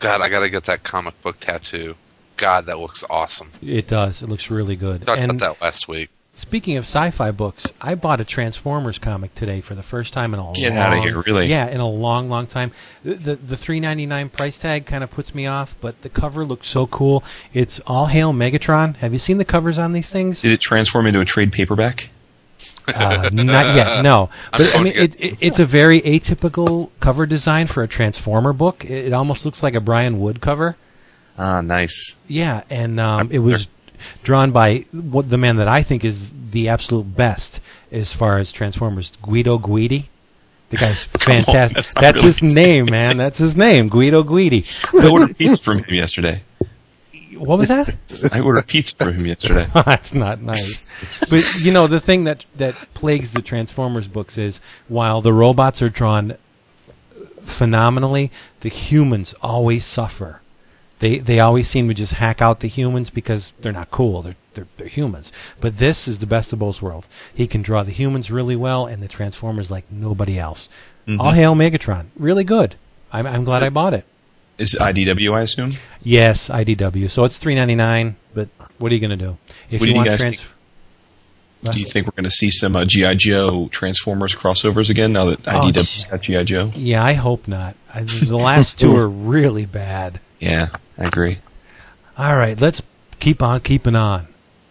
God, 0.00 0.20
I 0.20 0.28
got 0.28 0.40
to 0.40 0.50
get 0.50 0.64
that 0.64 0.82
comic 0.82 1.20
book 1.22 1.38
tattoo. 1.38 1.96
God, 2.36 2.66
that 2.66 2.78
looks 2.78 3.04
awesome. 3.10 3.50
It 3.62 3.88
does. 3.88 4.22
It 4.22 4.28
looks 4.28 4.50
really 4.50 4.76
good. 4.76 5.06
Talked 5.06 5.20
and 5.20 5.32
about 5.32 5.58
that 5.58 5.64
last 5.64 5.88
week. 5.88 6.08
speaking 6.30 6.76
of 6.76 6.84
sci-fi 6.84 7.32
books, 7.32 7.72
I 7.80 7.96
bought 7.96 8.20
a 8.20 8.24
Transformers 8.24 8.98
comic 8.98 9.34
today 9.34 9.60
for 9.60 9.74
the 9.74 9.82
first 9.82 10.12
time 10.12 10.34
in 10.34 10.40
a 10.40 10.52
Get 10.52 10.72
long, 10.72 10.98
of 10.98 11.04
here, 11.04 11.20
really? 11.22 11.46
Yeah, 11.46 11.68
in 11.68 11.80
a 11.80 11.88
long, 11.88 12.28
long 12.28 12.46
time. 12.46 12.70
The 13.02 13.14
the, 13.14 13.36
the 13.36 13.56
three 13.56 13.80
ninety 13.80 14.06
nine 14.06 14.28
price 14.28 14.58
tag 14.58 14.86
kind 14.86 15.02
of 15.02 15.10
puts 15.10 15.34
me 15.34 15.46
off, 15.46 15.74
but 15.80 16.02
the 16.02 16.08
cover 16.08 16.44
looks 16.44 16.68
so 16.68 16.86
cool. 16.86 17.24
It's 17.52 17.80
all 17.86 18.06
hail 18.06 18.32
Megatron. 18.32 18.96
Have 18.98 19.12
you 19.12 19.18
seen 19.18 19.38
the 19.38 19.44
covers 19.44 19.78
on 19.78 19.92
these 19.92 20.10
things? 20.10 20.42
Did 20.42 20.52
it 20.52 20.60
transform 20.60 21.06
into 21.06 21.20
a 21.20 21.24
trade 21.24 21.52
paperback? 21.52 22.10
Uh, 22.88 23.30
not 23.32 23.74
yet, 23.74 24.02
no. 24.02 24.30
I'm 24.52 24.58
But 24.58 24.76
I 24.76 24.82
mean, 24.82 24.92
it, 24.96 25.20
it, 25.20 25.36
it's 25.40 25.58
a 25.58 25.66
very 25.66 26.00
atypical 26.00 26.90
cover 27.00 27.26
design 27.26 27.66
for 27.66 27.82
a 27.82 27.88
Transformer 27.88 28.52
book. 28.52 28.84
It, 28.84 29.06
it 29.06 29.12
almost 29.12 29.44
looks 29.44 29.62
like 29.62 29.74
a 29.74 29.80
Brian 29.80 30.18
Wood 30.18 30.40
cover. 30.40 30.76
Ah, 31.38 31.60
nice. 31.60 32.16
Yeah, 32.26 32.62
and 32.68 32.98
um, 32.98 33.30
it 33.30 33.38
was 33.38 33.68
drawn 34.22 34.50
by 34.50 34.78
what 34.92 35.30
the 35.30 35.38
man 35.38 35.56
that 35.56 35.68
I 35.68 35.82
think 35.82 36.04
is 36.04 36.32
the 36.50 36.68
absolute 36.68 37.16
best 37.16 37.60
as 37.92 38.12
far 38.12 38.38
as 38.38 38.52
Transformers, 38.52 39.12
Guido 39.22 39.58
Guidi. 39.58 40.06
The 40.70 40.76
guy's 40.76 41.04
fantastic. 41.04 41.76
that's 41.76 41.94
that's 41.94 42.16
really 42.16 42.26
his 42.28 42.38
his 42.40 42.54
name, 42.54 42.86
man. 42.90 43.16
That's 43.16 43.38
his 43.38 43.56
name, 43.56 43.88
Guido 43.88 44.22
Guidi. 44.22 44.66
I 45.00 45.08
ordered 45.08 45.36
pizza 45.38 45.62
from 45.62 45.78
him 45.78 45.94
yesterday. 45.94 46.42
What 47.36 47.58
was 47.58 47.68
that? 47.68 47.94
I 48.32 48.40
ordered 48.40 48.66
pizza 48.66 48.94
for 48.96 49.12
him 49.12 49.26
yesterday. 49.26 49.66
That's 49.74 50.14
not 50.14 50.40
nice. 50.40 50.90
But 51.28 51.60
you 51.60 51.72
know, 51.72 51.86
the 51.86 52.00
thing 52.00 52.24
that 52.24 52.44
that 52.56 52.74
plagues 52.94 53.32
the 53.32 53.42
Transformers 53.42 54.08
books 54.08 54.38
is 54.38 54.60
while 54.88 55.20
the 55.20 55.32
robots 55.32 55.82
are 55.82 55.88
drawn 55.88 56.36
phenomenally, 57.42 58.30
the 58.60 58.68
humans 58.68 59.34
always 59.42 59.84
suffer. 59.84 60.40
They 61.00 61.18
they 61.18 61.40
always 61.40 61.68
seem 61.68 61.88
to 61.88 61.94
just 61.94 62.14
hack 62.14 62.42
out 62.42 62.60
the 62.60 62.68
humans 62.68 63.10
because 63.10 63.52
they're 63.60 63.72
not 63.72 63.90
cool. 63.90 64.22
They're 64.22 64.36
they're, 64.54 64.66
they're 64.76 64.88
humans. 64.88 65.32
But 65.60 65.78
this 65.78 66.08
is 66.08 66.18
the 66.18 66.26
best 66.26 66.52
of 66.52 66.58
both 66.58 66.82
worlds. 66.82 67.08
He 67.32 67.46
can 67.46 67.62
draw 67.62 67.82
the 67.82 67.92
humans 67.92 68.30
really 68.30 68.56
well 68.56 68.86
and 68.86 69.02
the 69.02 69.08
Transformers 69.08 69.70
like 69.70 69.90
nobody 69.90 70.38
else. 70.38 70.68
Mm-hmm. 71.06 71.20
All 71.20 71.32
hail 71.32 71.54
Megatron. 71.54 72.06
Really 72.16 72.44
good. 72.44 72.74
I'm 73.12 73.26
I'm 73.26 73.44
glad 73.44 73.62
I 73.62 73.70
bought 73.70 73.94
it. 73.94 74.04
Is 74.58 74.76
IDW, 74.80 75.32
I 75.34 75.42
assume? 75.42 75.74
Yes, 76.02 76.48
IDW. 76.48 77.08
So 77.10 77.24
it's 77.24 77.38
three 77.38 77.54
ninety 77.54 77.74
nine. 77.76 78.16
But 78.34 78.48
what 78.78 78.90
are 78.90 78.94
you 78.94 79.00
going 79.00 79.16
to 79.18 79.24
do 79.24 79.36
if 79.70 79.80
What 79.80 79.86
do 79.86 79.90
you 79.90 79.94
want 79.96 80.08
guys 80.08 80.20
trans? 80.20 80.40
think? 80.42 80.54
Do 81.72 81.78
you 81.80 81.84
think 81.86 82.06
we're 82.06 82.12
going 82.12 82.22
to 82.24 82.30
see 82.30 82.50
some 82.50 82.76
uh, 82.76 82.84
GI 82.84 83.16
Joe 83.16 83.68
Transformers 83.72 84.32
crossovers 84.34 84.90
again 84.90 85.12
now 85.12 85.24
that 85.26 85.40
Oh, 85.48 85.60
IDW's 85.62 86.04
got 86.04 86.20
GI 86.22 86.44
Joe? 86.44 86.70
Yeah, 86.74 87.02
I 87.04 87.14
hope 87.14 87.48
not. 87.48 87.74
I, 87.92 88.02
the 88.02 88.36
last 88.36 88.78
two 88.78 88.94
are 88.94 89.08
really 89.08 89.66
bad. 89.66 90.20
Yeah, 90.38 90.66
I 90.96 91.06
agree. 91.06 91.38
All 92.16 92.36
right, 92.36 92.60
let's 92.60 92.80
keep 93.18 93.42
on 93.42 93.60
keeping 93.60 93.96
on. 93.96 94.28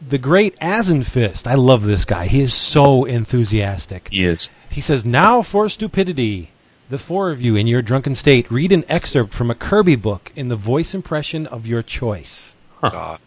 the 0.08 0.17
great 0.17 0.58
Asenfist. 0.60 1.45
I 1.45 1.56
love 1.56 1.86
this 1.86 2.06
guy. 2.06 2.28
He 2.28 2.39
is 2.41 2.54
so 2.54 3.04
enthusiastic. 3.04 4.08
He 4.12 4.26
is. 4.26 4.50
He 4.69 4.80
says, 4.80 5.06
Now 5.06 5.41
for 5.41 5.67
stupidity. 5.67 6.52
The 6.89 6.97
four 6.97 7.32
of 7.32 7.41
you 7.41 7.56
in 7.56 7.67
your 7.67 7.82
drunken 7.82 8.15
state 8.15 8.50
read 8.50 8.71
an 8.71 8.86
excerpt 8.88 9.34
from 9.34 9.52
a 9.52 9.56
Kirby 9.56 9.95
book 9.97 10.32
in 10.36 10.47
the 10.47 10.56
voice 10.56 10.93
impression 10.93 11.45
of 11.47 11.67
your 11.67 11.84
choice. 11.84 12.54
God. 12.82 13.19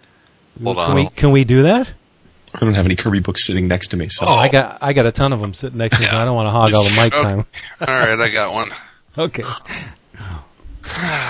Hold 0.62 0.76
can 0.76 0.84
on. 0.90 0.94
we 0.96 1.06
can 1.10 1.30
we 1.30 1.44
do 1.44 1.62
that? 1.62 1.92
I 2.54 2.58
don't 2.60 2.74
have 2.74 2.86
any 2.86 2.96
Kirby 2.96 3.20
books 3.20 3.44
sitting 3.46 3.68
next 3.68 3.88
to 3.88 3.96
me, 3.96 4.08
so 4.08 4.26
I 4.26 4.48
got 4.48 4.78
I 4.82 4.92
got 4.92 5.06
a 5.06 5.12
ton 5.12 5.32
of 5.32 5.40
them 5.40 5.52
sitting 5.54 5.78
next 5.78 5.96
to 5.96 6.02
me. 6.02 6.08
I 6.08 6.24
don't 6.24 6.34
want 6.34 6.46
to 6.46 6.50
hog 6.50 6.72
all 6.74 6.82
the 6.84 7.00
mic 7.02 7.14
Oh. 7.14 7.22
time. 7.22 7.46
All 7.86 7.94
right, 7.94 8.18
I 8.18 8.28
got 8.30 8.52
one. 8.52 8.68
Okay. 9.18 9.42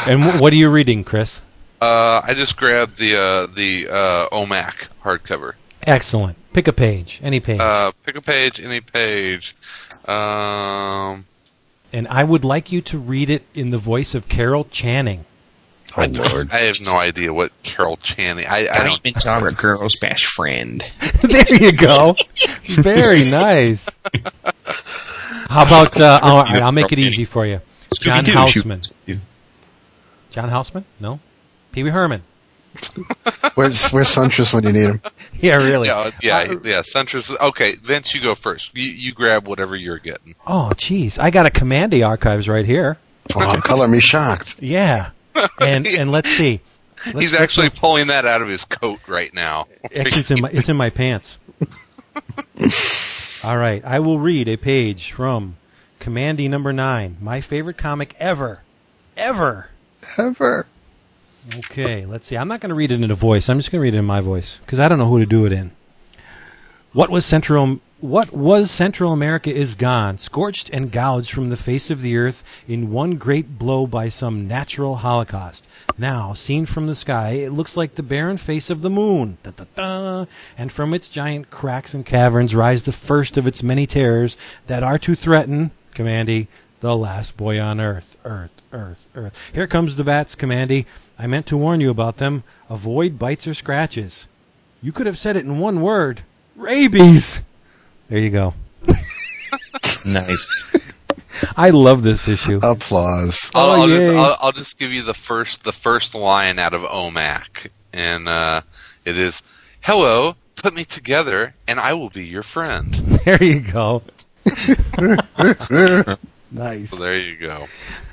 And 0.07 0.23
wh- 0.25 0.40
what 0.40 0.53
are 0.53 0.57
you 0.57 0.71
reading, 0.71 1.05
Chris? 1.05 1.43
Uh, 1.81 2.21
I 2.25 2.35
just 2.35 2.57
grabbed 2.57 2.99
the 2.99 3.16
uh, 3.16 3.47
the 3.47 3.88
uh, 3.88 4.29
OMAC 4.29 4.88
hardcover. 5.03 5.55
Excellent. 5.87 6.37
Pick 6.53 6.69
a 6.69 6.73
page, 6.73 7.21
any 7.23 7.40
page. 7.40 7.61
Uh, 7.61 7.93
pick 8.05 8.16
a 8.16 8.23
page, 8.23 8.61
any 8.61 8.81
page. 8.81 9.55
Um, 10.09 11.25
and 11.92 12.07
I 12.09 12.24
would 12.24 12.44
like 12.44 12.72
you 12.72 12.81
to 12.83 12.98
read 12.98 13.31
it 13.31 13.44
in 13.55 13.70
the 13.70 13.79
voice 13.79 14.14
of 14.14 14.29
Carol 14.29 14.64
Channing. 14.64 15.24
Oh 15.96 16.03
I, 16.03 16.07
Lord. 16.07 16.50
I 16.53 16.59
have 16.61 16.81
no 16.81 16.96
idea 16.96 17.33
what 17.33 17.50
Carol 17.62 17.96
Channing. 17.96 18.46
I, 18.46 18.68
I 18.72 18.85
don't. 18.85 19.03
Diamonds 19.03 19.26
are 19.26 19.48
a 19.48 19.53
girl's 19.53 19.96
best 19.96 20.24
friend. 20.24 20.81
there 21.22 21.55
you 21.55 21.72
go. 21.72 22.14
Very 22.62 23.29
nice. 23.31 23.88
How 25.48 25.66
about 25.66 26.00
uh, 26.00 26.20
all 26.22 26.42
right, 26.44 26.62
I'll 26.62 26.70
make 26.72 26.92
it 26.92 26.98
easy 26.98 27.24
for 27.24 27.44
you. 27.44 27.61
John 28.00 28.24
Scooby-Doo. 28.24 28.33
Houseman. 28.33 28.81
John 30.31 30.48
Houseman? 30.48 30.85
No. 31.00 31.18
Pee 31.72 31.83
Wee 31.83 31.90
Herman. 31.90 32.22
Where's 33.54 33.90
where's 33.90 34.09
Siuntres 34.09 34.54
when 34.54 34.62
you 34.64 34.72
need 34.72 34.83
him? 34.85 35.00
Yeah, 35.40 35.56
really. 35.56 35.88
Yeah, 35.88 35.98
uh, 35.98 36.11
yeah, 36.22 36.42
yeah. 36.64 36.80
Siuntres. 36.83 37.37
Okay, 37.38 37.74
Vince, 37.74 38.14
you 38.14 38.20
go 38.22 38.35
first. 38.35 38.76
You, 38.76 38.85
you 38.90 39.12
grab 39.12 39.48
whatever 39.48 39.74
you're 39.76 39.98
getting. 39.98 40.35
Oh, 40.46 40.70
jeez. 40.74 41.18
I 41.18 41.30
got 41.30 41.46
a 41.46 41.50
Kamandi 41.50 42.06
archives 42.06 42.48
right 42.48 42.64
here. 42.64 42.96
Oh, 43.35 43.61
color 43.64 43.88
me 43.88 44.00
shocked. 44.00 44.62
Yeah. 44.62 45.11
And 45.61 45.87
and 45.87 46.12
let's 46.12 46.30
see. 46.30 46.61
Let's- 47.06 47.18
He's 47.18 47.33
let's 47.33 47.42
actually 47.42 47.70
pulling 47.70 48.06
that 48.09 48.24
out 48.24 48.40
of 48.42 48.48
his 48.48 48.64
coat 48.64 49.00
right 49.09 49.33
now. 49.35 49.66
It's 49.90 50.30
in 50.30 50.40
my 50.40 50.50
it's 50.50 50.68
in 50.68 50.76
my 50.76 50.90
pants. 50.90 51.38
All 53.42 53.56
right, 53.56 53.83
I 53.85 54.00
will 54.00 54.18
read 54.18 54.48
a 54.48 54.56
page 54.59 55.12
from 55.12 55.56
Kamandi 55.98 56.48
number 56.48 56.72
nine, 56.72 57.16
my 57.20 57.40
favorite 57.40 57.78
comic 57.78 58.14
ever, 58.18 58.61
ever. 59.16 59.70
Ever. 60.18 60.66
Okay, 61.57 62.05
let's 62.05 62.26
see. 62.26 62.37
I'm 62.37 62.48
not 62.48 62.61
going 62.61 62.68
to 62.68 62.74
read 62.74 62.92
it 62.92 63.03
in 63.03 63.11
a 63.11 63.14
voice. 63.14 63.48
I'm 63.48 63.59
just 63.59 63.70
going 63.70 63.81
to 63.81 63.83
read 63.83 63.94
it 63.94 63.98
in 63.98 64.05
my 64.05 64.20
voice 64.20 64.59
because 64.59 64.79
I 64.79 64.88
don't 64.88 64.98
know 64.98 65.09
who 65.09 65.20
to 65.20 65.26
do 65.26 65.46
it 65.46 65.53
in. 65.53 65.72
What 66.92 67.09
was 67.09 67.24
Central? 67.24 67.81
What 68.00 68.33
was 68.33 68.70
Central 68.70 69.12
America 69.12 69.55
is 69.55 69.74
gone, 69.74 70.18
scorched 70.18 70.70
and 70.70 70.90
gouged 70.90 71.31
from 71.31 71.50
the 71.50 71.57
face 71.57 71.90
of 71.90 72.00
the 72.00 72.16
earth 72.16 72.42
in 72.66 72.90
one 72.90 73.16
great 73.16 73.59
blow 73.59 73.87
by 73.87 74.09
some 74.09 74.48
natural 74.48 74.96
holocaust. 74.96 75.68
Now, 75.98 76.33
seen 76.33 76.64
from 76.66 76.87
the 76.87 76.94
sky, 76.94 77.33
it 77.33 77.53
looks 77.53 77.76
like 77.76 77.94
the 77.94 78.03
barren 78.03 78.38
face 78.38 78.70
of 78.70 78.81
the 78.81 78.90
moon. 78.90 79.37
Da, 79.42 79.50
da, 79.50 79.64
da. 79.74 80.24
And 80.57 80.72
from 80.72 80.94
its 80.94 81.09
giant 81.09 81.50
cracks 81.50 81.92
and 81.92 82.05
caverns 82.05 82.55
rise 82.55 82.85
the 82.85 82.92
first 82.92 83.37
of 83.37 83.46
its 83.46 83.62
many 83.62 83.87
terrors 83.87 84.37
that 84.66 84.83
are 84.83 84.98
to 84.98 85.14
threaten, 85.14 85.70
Kamandi, 85.94 86.48
the 86.81 86.96
last 86.96 87.37
boy 87.37 87.61
on 87.61 87.81
earth. 87.81 88.16
Earth, 88.24 88.62
earth, 88.72 89.07
earth. 89.14 89.38
Here 89.53 89.66
comes 89.66 89.96
the 89.96 90.05
bats, 90.05 90.35
Kamandi. 90.35 90.87
I 91.20 91.26
meant 91.26 91.44
to 91.48 91.56
warn 91.59 91.83
you 91.83 91.90
about 91.90 92.16
them. 92.16 92.44
Avoid 92.70 93.18
bites 93.18 93.46
or 93.46 93.52
scratches. 93.52 94.26
You 94.80 94.90
could 94.90 95.06
have 95.06 95.18
said 95.18 95.37
it 95.37 95.44
in 95.44 95.59
one 95.59 95.83
word. 95.83 96.22
Rabies. 96.56 97.42
There 98.09 98.18
you 98.18 98.30
go. 98.30 98.54
Nice. 100.06 100.72
I 101.59 101.68
love 101.70 102.02
this 102.02 102.26
issue. 102.26 102.59
Applause. 102.62 103.50
I'll, 103.54 103.68
Oh, 103.68 103.83
I'll, 103.83 103.87
just. 103.88 104.11
I'll, 104.11 104.37
I'll 104.40 104.52
just 104.52 104.78
give 104.78 104.92
you 104.92 105.02
the 105.02 105.12
first 105.12 105.62
the 105.62 105.72
first 105.72 106.14
line 106.14 106.59
out 106.59 106.72
of 106.72 106.80
OMAC, 106.83 107.68
and 107.92 108.26
uh, 108.26 108.62
it 109.04 109.18
is, 109.18 109.42
"Hello, 109.83 110.37
put 110.56 110.74
me 110.74 110.85
together, 110.85 111.54
and 111.68 111.78
I 111.78 111.92
will 111.92 112.09
be 112.09 112.24
your 112.24 112.42
friend." 112.42 112.94
There 113.24 113.42
you 113.42 113.61
go. 113.61 114.02
nice. 116.50 116.90
So 116.90 116.96
there 116.96 117.18
you 117.18 117.36
go. 117.36 117.66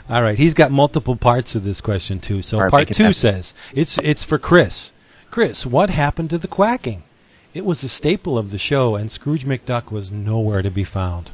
All 0.10 0.22
right, 0.22 0.38
he's 0.38 0.54
got 0.54 0.72
multiple 0.72 1.16
parts 1.16 1.56
of 1.56 1.64
this 1.64 1.82
question 1.82 2.20
too. 2.20 2.42
So 2.42 2.58
All 2.58 2.64
right, 2.64 2.72
part 2.72 2.88
two 2.94 3.04
happen. 3.04 3.14
says 3.14 3.54
it's 3.74 3.98
it's 4.00 4.24
for 4.24 4.38
Chris. 4.38 4.92
Chris, 5.32 5.66
what 5.66 5.90
happened 5.90 6.30
to 6.32 6.38
the 6.38 6.48
quacking? 6.48 7.04
It 7.54 7.66
was 7.66 7.84
a 7.84 7.90
staple 7.90 8.38
of 8.38 8.52
the 8.52 8.58
show, 8.58 8.96
and 8.96 9.12
Scrooge 9.12 9.46
McDuck 9.46 9.92
was 9.92 10.12
nowhere 10.12 10.62
to 10.62 10.72
be 10.72 10.84
found. 10.84 11.32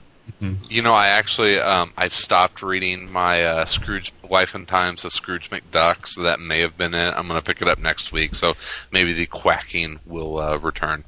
You 0.70 0.82
know, 0.82 0.94
I 0.94 1.08
actually 1.08 1.60
um, 1.60 1.94
I've 1.98 2.14
stopped 2.14 2.62
reading 2.62 3.12
my 3.12 3.44
uh, 3.44 3.66
Scrooge 3.66 4.12
Life 4.30 4.56
and 4.56 4.68
Times 4.68 5.06
of 5.06 5.14
Scrooge 5.14 5.50
McDuck, 5.50 6.08
so 6.08 6.22
that 6.24 6.40
may 6.40 6.60
have 6.60 6.78
been 6.78 6.94
it. 6.94 7.14
I'm 7.16 7.28
going 7.28 7.40
to 7.40 7.46
pick 7.46 7.62
it 7.62 7.68
up 7.68 7.80
next 7.80 8.12
week, 8.12 8.36
so 8.36 8.54
maybe 8.92 9.14
the 9.14 9.26
quacking 9.26 10.00
will 10.06 10.40
uh, 10.40 10.58
return. 10.58 11.04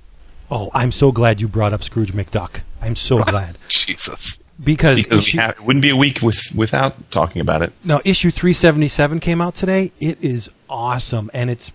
Oh, 0.52 0.70
I'm 0.74 0.92
so 0.92 1.12
glad 1.12 1.42
you 1.42 1.48
brought 1.48 1.74
up 1.74 1.84
Scrooge 1.84 2.14
McDuck. 2.14 2.62
I'm 2.82 2.96
so 2.96 3.24
glad 3.24 3.58
Jesus. 3.68 4.40
Because, 4.64 4.98
Because 4.98 5.20
we 5.20 5.26
issue, 5.26 5.40
have, 5.40 5.52
it 5.52 5.62
wouldn't 5.66 5.84
be 5.84 5.90
a 5.90 5.96
week 5.98 6.22
with 6.22 6.42
without 6.56 7.12
talking 7.12 7.42
about 7.42 7.62
it. 7.62 7.74
no 7.84 8.00
issue 8.06 8.32
377 8.32 9.20
came 9.20 9.42
out 9.42 9.54
today. 9.56 9.92
It 10.00 10.18
is 10.24 10.50
awesome, 10.70 11.30
and 11.34 11.50
it's 11.50 11.72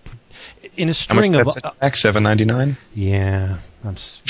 in 0.75 0.89
a 0.89 0.93
string 0.93 1.35
of 1.35 1.45
that's 1.53 1.75
back? 1.79 1.95
Seven 1.97 2.23
ninety 2.23 2.45
nine. 2.45 2.77
yeah. 2.95 3.57
I'm, 3.83 3.93
it's, 3.93 4.21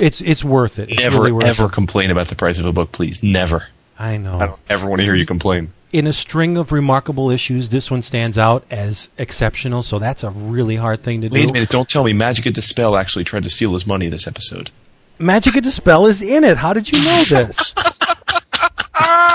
it's 0.00 0.20
it's 0.20 0.44
worth 0.44 0.78
it. 0.78 0.90
It's 0.90 1.00
Never 1.00 1.18
really 1.18 1.32
worth 1.32 1.44
ever 1.46 1.66
it. 1.66 1.72
complain 1.72 2.10
about 2.12 2.28
the 2.28 2.36
price 2.36 2.58
of 2.60 2.66
a 2.66 2.72
book, 2.72 2.92
please. 2.92 3.22
Never. 3.24 3.64
I 3.98 4.16
know. 4.18 4.38
I 4.40 4.46
don't 4.46 4.60
ever 4.68 4.88
want 4.88 5.00
to 5.00 5.04
hear 5.04 5.14
you 5.16 5.26
complain. 5.26 5.72
in 5.92 6.06
a 6.06 6.12
string 6.12 6.56
of 6.56 6.70
remarkable 6.72 7.28
issues, 7.30 7.68
this 7.70 7.90
one 7.90 8.02
stands 8.02 8.38
out 8.38 8.64
as 8.70 9.08
exceptional. 9.18 9.82
So 9.82 9.98
that's 9.98 10.22
a 10.24 10.30
really 10.30 10.76
hard 10.76 11.02
thing 11.02 11.20
to 11.22 11.26
Wait 11.28 11.30
do. 11.30 11.36
Wait 11.46 11.50
a 11.50 11.52
minute! 11.52 11.68
Don't 11.70 11.88
tell 11.88 12.04
me 12.04 12.12
Magica 12.12 12.52
De 12.52 12.62
Spell 12.62 12.96
actually 12.96 13.24
tried 13.24 13.42
to 13.44 13.50
steal 13.50 13.72
his 13.74 13.86
money 13.86 14.08
this 14.08 14.26
episode. 14.28 14.70
Magica 15.18 15.60
De 15.60 15.70
Spell 15.70 16.06
is 16.06 16.22
in 16.22 16.44
it. 16.44 16.56
How 16.56 16.72
did 16.72 16.88
you 16.90 16.98
know 16.98 17.22
this? 17.24 17.74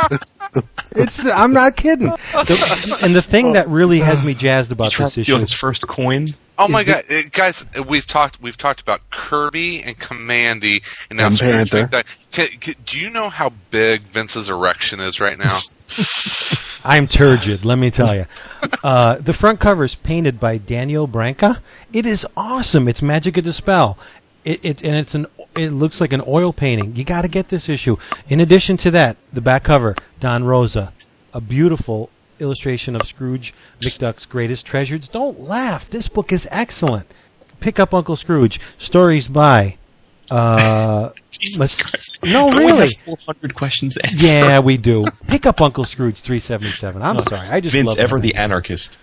it's. 0.95 1.25
I'm 1.25 1.51
not 1.51 1.75
kidding. 1.75 2.07
The- 2.07 2.99
and 3.03 3.15
the 3.15 3.21
thing 3.21 3.53
that 3.53 3.67
really 3.67 3.99
has 3.99 4.23
me 4.25 4.33
jazzed 4.33 4.71
about 4.71 4.93
this 4.95 5.13
to 5.15 5.21
issue. 5.21 5.37
his 5.37 5.51
first 5.53 5.87
coin. 5.87 6.27
Oh 6.57 6.69
my 6.69 6.81
Is 6.81 6.85
the- 6.85 6.91
god, 6.93 7.03
uh, 7.11 7.21
guys! 7.31 7.65
We've 7.87 8.07
talked. 8.07 8.41
We've 8.41 8.55
talked 8.57 8.79
about 8.81 9.01
Kirby 9.09 9.83
and 9.83 9.97
Kamandi, 9.99 10.81
and 11.09 11.17
now 11.17 11.27
And 11.27 11.37
Panther. 11.37 11.87
McDuck. 11.87 12.31
Ca- 12.31 12.57
ca- 12.61 12.79
do 12.85 12.97
you 12.99 13.09
know 13.09 13.29
how 13.29 13.49
big 13.71 14.03
Vince's 14.03 14.49
erection 14.49 14.99
is 15.01 15.19
right 15.19 15.37
now? 15.37 15.57
I'm 16.85 17.07
turgid, 17.07 17.65
let 17.65 17.77
me 17.79 17.89
tell 17.89 18.15
you. 18.15 18.25
Uh, 18.83 19.15
the 19.15 19.33
front 19.33 19.59
cover 19.59 19.83
is 19.83 19.95
painted 19.95 20.39
by 20.39 20.57
Daniel 20.57 21.07
Branca. 21.07 21.61
It 21.91 22.05
is 22.05 22.25
awesome. 22.37 22.87
It's 22.87 23.01
Magica 23.01 23.41
De 23.41 23.51
Spell. 23.51 23.97
It, 24.43 24.59
it 24.63 24.83
and 24.83 24.95
it's 24.95 25.15
an. 25.15 25.25
It 25.57 25.71
looks 25.71 26.01
like 26.01 26.11
an 26.13 26.21
oil 26.27 26.51
painting. 26.51 26.95
You 26.95 27.03
got 27.03 27.21
to 27.21 27.27
get 27.27 27.49
this 27.49 27.69
issue. 27.69 27.97
In 28.27 28.39
addition 28.41 28.75
to 28.77 28.91
that, 28.91 29.17
the 29.31 29.41
back 29.41 29.63
cover, 29.63 29.95
Don 30.19 30.43
Rosa, 30.43 30.91
a 31.33 31.39
beautiful 31.41 32.09
illustration 32.39 32.95
of 32.95 33.03
Scrooge 33.03 33.53
McDuck's 33.79 34.25
greatest 34.25 34.65
treasures. 34.65 35.07
Don't 35.07 35.39
laugh. 35.41 35.89
This 35.89 36.07
book 36.09 36.31
is 36.33 36.47
excellent. 36.51 37.07
Pick 37.61 37.79
up 37.79 37.93
Uncle 37.93 38.15
Scrooge. 38.17 38.59
Stories 38.77 39.27
by. 39.29 39.77
Uh, 40.29 41.11
Mas- 41.57 42.19
No, 42.23 42.49
Don't 42.49 42.59
really. 42.59 42.87
Four 43.05 43.17
hundred 43.25 43.55
questions. 43.55 43.97
yeah, 44.17 44.59
we 44.59 44.75
do. 44.75 45.05
Pick 45.27 45.45
up 45.45 45.61
Uncle 45.61 45.83
Scrooge 45.85 46.19
377. 46.19 47.01
I'm 47.01 47.23
sorry. 47.23 47.47
I 47.49 47.61
just 47.61 47.73
Vince, 47.73 47.89
love 47.89 47.99
ever 47.99 48.19
the 48.19 48.35
anarchist. 48.35 48.99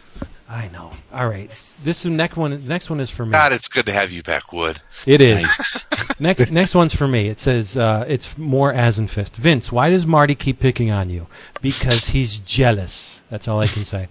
I 0.52 0.68
know. 0.68 0.90
All 1.14 1.26
right. 1.26 1.48
This 1.48 2.04
is 2.04 2.06
next 2.06 2.36
one. 2.36 2.50
The 2.50 2.58
next 2.58 2.90
one 2.90 3.00
is 3.00 3.08
for 3.08 3.24
me. 3.24 3.32
God, 3.32 3.54
it's 3.54 3.68
good 3.68 3.86
to 3.86 3.92
have 3.92 4.12
you 4.12 4.22
back, 4.22 4.52
Wood. 4.52 4.82
It 5.06 5.22
is. 5.22 5.82
next 6.18 6.50
next 6.50 6.74
one's 6.74 6.94
for 6.94 7.08
me. 7.08 7.28
It 7.28 7.40
says 7.40 7.74
uh, 7.74 8.04
it's 8.06 8.36
more 8.36 8.70
as 8.70 8.98
and 8.98 9.10
fist. 9.10 9.34
Vince, 9.34 9.72
why 9.72 9.88
does 9.88 10.06
Marty 10.06 10.34
keep 10.34 10.60
picking 10.60 10.90
on 10.90 11.08
you? 11.08 11.26
Because 11.62 12.08
he's 12.08 12.38
jealous. 12.38 13.22
That's 13.30 13.48
all 13.48 13.60
I 13.60 13.66
can 13.66 13.84
say. 13.84 14.08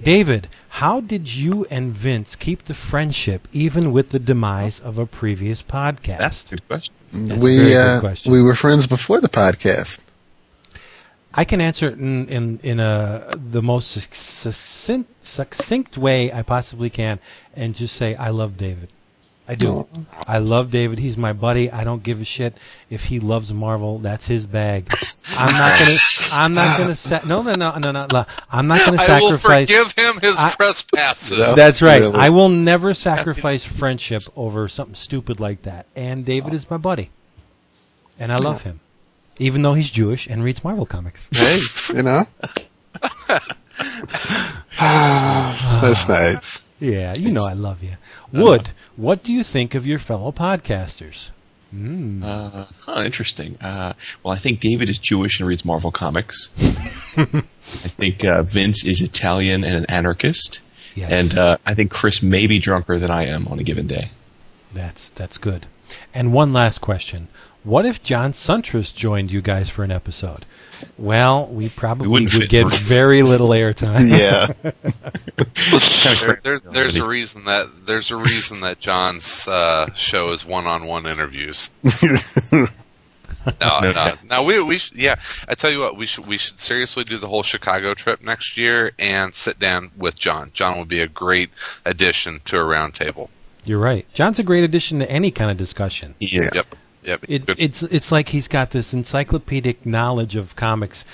David, 0.00 0.46
how 0.68 1.00
did 1.00 1.34
you 1.34 1.66
and 1.68 1.92
Vince 1.92 2.36
keep 2.36 2.66
the 2.66 2.74
friendship 2.74 3.48
even 3.52 3.90
with 3.90 4.10
the 4.10 4.20
demise 4.20 4.78
of 4.78 4.98
a 4.98 5.06
previous 5.06 5.62
podcast? 5.62 6.18
That's 6.18 6.44
a 6.44 6.54
good 6.54 6.68
question. 6.68 6.94
That's 7.12 7.42
a 7.42 7.44
we 7.44 7.56
very 7.56 7.68
good 7.70 7.96
uh, 7.96 8.00
question. 8.00 8.32
we 8.32 8.42
were 8.42 8.54
friends 8.54 8.86
before 8.86 9.20
the 9.20 9.28
podcast. 9.28 10.00
I 11.34 11.44
can 11.44 11.60
answer 11.60 11.88
it 11.88 11.98
in, 11.98 12.28
in, 12.28 12.60
in 12.62 12.80
a, 12.80 13.30
the 13.34 13.62
most 13.62 13.90
succinct, 14.12 15.24
succinct 15.24 15.96
way 15.96 16.32
I 16.32 16.42
possibly 16.42 16.90
can 16.90 17.18
and 17.54 17.74
just 17.74 17.96
say, 17.96 18.14
I 18.14 18.30
love 18.30 18.56
David. 18.56 18.88
I 19.48 19.56
do. 19.56 19.88
I 20.26 20.38
love 20.38 20.70
David. 20.70 21.00
He's 21.00 21.16
my 21.16 21.32
buddy. 21.32 21.68
I 21.70 21.82
don't 21.82 22.02
give 22.02 22.20
a 22.20 22.24
shit 22.24 22.56
if 22.88 23.06
he 23.06 23.18
loves 23.18 23.52
Marvel. 23.52 23.98
That's 23.98 24.26
his 24.26 24.46
bag. 24.46 24.94
I'm 25.36 25.52
not 25.52 25.78
gonna. 25.78 25.96
I'm 26.30 26.52
not 26.52 26.78
gonna. 26.78 26.94
Sa- 26.94 27.20
no, 27.26 27.42
no, 27.42 27.54
no, 27.54 27.76
no, 27.76 27.90
no, 27.90 28.06
no. 28.10 28.24
I'm 28.50 28.68
not 28.68 28.84
gonna 28.84 28.98
sacrifice. 28.98 29.68
I 29.68 29.78
will 29.78 29.88
forgive 29.88 29.92
him 29.92 30.20
his 30.20 30.36
I- 30.36 30.50
trespasses. 30.50 31.54
That's 31.54 31.82
right. 31.82 32.02
Really? 32.02 32.14
I 32.14 32.30
will 32.30 32.50
never 32.50 32.94
sacrifice 32.94 33.64
friendship 33.64 34.22
over 34.36 34.68
something 34.68 34.94
stupid 34.94 35.40
like 35.40 35.62
that. 35.62 35.86
And 35.96 36.24
David 36.24 36.54
is 36.54 36.70
my 36.70 36.76
buddy, 36.76 37.10
and 38.20 38.32
I 38.32 38.36
love 38.36 38.62
him, 38.62 38.78
even 39.38 39.62
though 39.62 39.74
he's 39.74 39.90
Jewish 39.90 40.26
and 40.26 40.42
reads 40.44 40.64
Marvel 40.64 40.86
comics. 40.86 41.28
Hey, 41.34 41.60
you 41.94 42.02
know. 42.02 42.26
That's 44.78 46.08
nice. 46.08 46.62
Yeah, 46.80 47.14
you 47.18 47.32
know 47.32 47.44
I 47.44 47.52
love 47.52 47.82
you. 47.82 47.92
Wood, 48.32 48.70
what 48.96 49.22
do 49.22 49.32
you 49.32 49.44
think 49.44 49.74
of 49.74 49.86
your 49.86 49.98
fellow 49.98 50.32
podcasters? 50.32 51.30
Uh, 51.74 52.66
huh, 52.80 53.02
interesting. 53.04 53.56
Uh, 53.60 53.94
well, 54.22 54.34
I 54.34 54.36
think 54.36 54.60
David 54.60 54.90
is 54.90 54.98
Jewish 54.98 55.40
and 55.40 55.48
reads 55.48 55.64
Marvel 55.64 55.90
comics. 55.90 56.50
I 57.16 57.24
think 57.88 58.24
uh, 58.24 58.42
Vince 58.42 58.84
is 58.84 59.00
Italian 59.00 59.64
and 59.64 59.76
an 59.76 59.86
anarchist. 59.88 60.60
Yes. 60.94 61.10
And 61.10 61.38
uh, 61.38 61.56
I 61.64 61.74
think 61.74 61.90
Chris 61.90 62.22
may 62.22 62.46
be 62.46 62.58
drunker 62.58 62.98
than 62.98 63.10
I 63.10 63.24
am 63.24 63.48
on 63.48 63.58
a 63.58 63.62
given 63.62 63.86
day. 63.86 64.10
That's 64.74 65.08
that's 65.10 65.38
good. 65.38 65.66
And 66.12 66.32
one 66.32 66.52
last 66.52 66.80
question: 66.80 67.28
What 67.64 67.86
if 67.86 68.02
John 68.02 68.32
Siuntres 68.32 68.92
joined 68.94 69.30
you 69.30 69.40
guys 69.40 69.70
for 69.70 69.84
an 69.84 69.92
episode? 69.92 70.44
Well, 70.98 71.48
we 71.52 71.68
probably 71.68 72.08
wouldn't 72.08 72.34
would 72.34 72.48
get 72.48 72.68
for- 72.68 72.76
very 72.76 73.22
little 73.22 73.50
airtime. 73.50 74.08
Yeah. 74.10 74.72
There, 76.20 76.40
there's 76.42 76.62
there's 76.62 76.96
a 76.96 77.06
reason 77.06 77.44
that 77.44 77.86
there's 77.86 78.10
a 78.10 78.16
reason 78.16 78.60
that 78.60 78.80
John's 78.80 79.46
uh, 79.48 79.92
show 79.94 80.32
is 80.32 80.44
one-on-one 80.44 81.06
interviews. 81.06 81.70
no, 82.52 83.80
no, 83.80 84.14
no. 84.28 84.42
We 84.42 84.62
we 84.62 84.78
should, 84.78 84.96
yeah. 84.98 85.16
I 85.48 85.54
tell 85.54 85.70
you 85.70 85.80
what, 85.80 85.96
we 85.96 86.06
should 86.06 86.26
we 86.26 86.36
should 86.38 86.58
seriously 86.58 87.04
do 87.04 87.16
the 87.18 87.28
whole 87.28 87.42
Chicago 87.42 87.94
trip 87.94 88.22
next 88.22 88.56
year 88.56 88.92
and 88.98 89.34
sit 89.34 89.58
down 89.58 89.90
with 89.96 90.18
John. 90.18 90.50
John 90.52 90.78
would 90.78 90.88
be 90.88 91.00
a 91.00 91.08
great 91.08 91.50
addition 91.84 92.40
to 92.46 92.58
a 92.58 92.64
roundtable. 92.64 93.28
You're 93.64 93.78
right. 93.80 94.06
John's 94.12 94.38
a 94.38 94.42
great 94.44 94.64
addition 94.64 94.98
to 94.98 95.10
any 95.10 95.30
kind 95.30 95.50
of 95.50 95.56
discussion. 95.56 96.14
Yeah. 96.18 96.50
Yep, 96.54 96.74
yep. 97.02 97.24
It, 97.28 97.44
it's 97.58 97.82
it's 97.82 98.10
like 98.12 98.28
he's 98.28 98.48
got 98.48 98.70
this 98.70 98.92
encyclopedic 98.94 99.84
knowledge 99.86 100.36
of 100.36 100.56
comics 100.56 101.04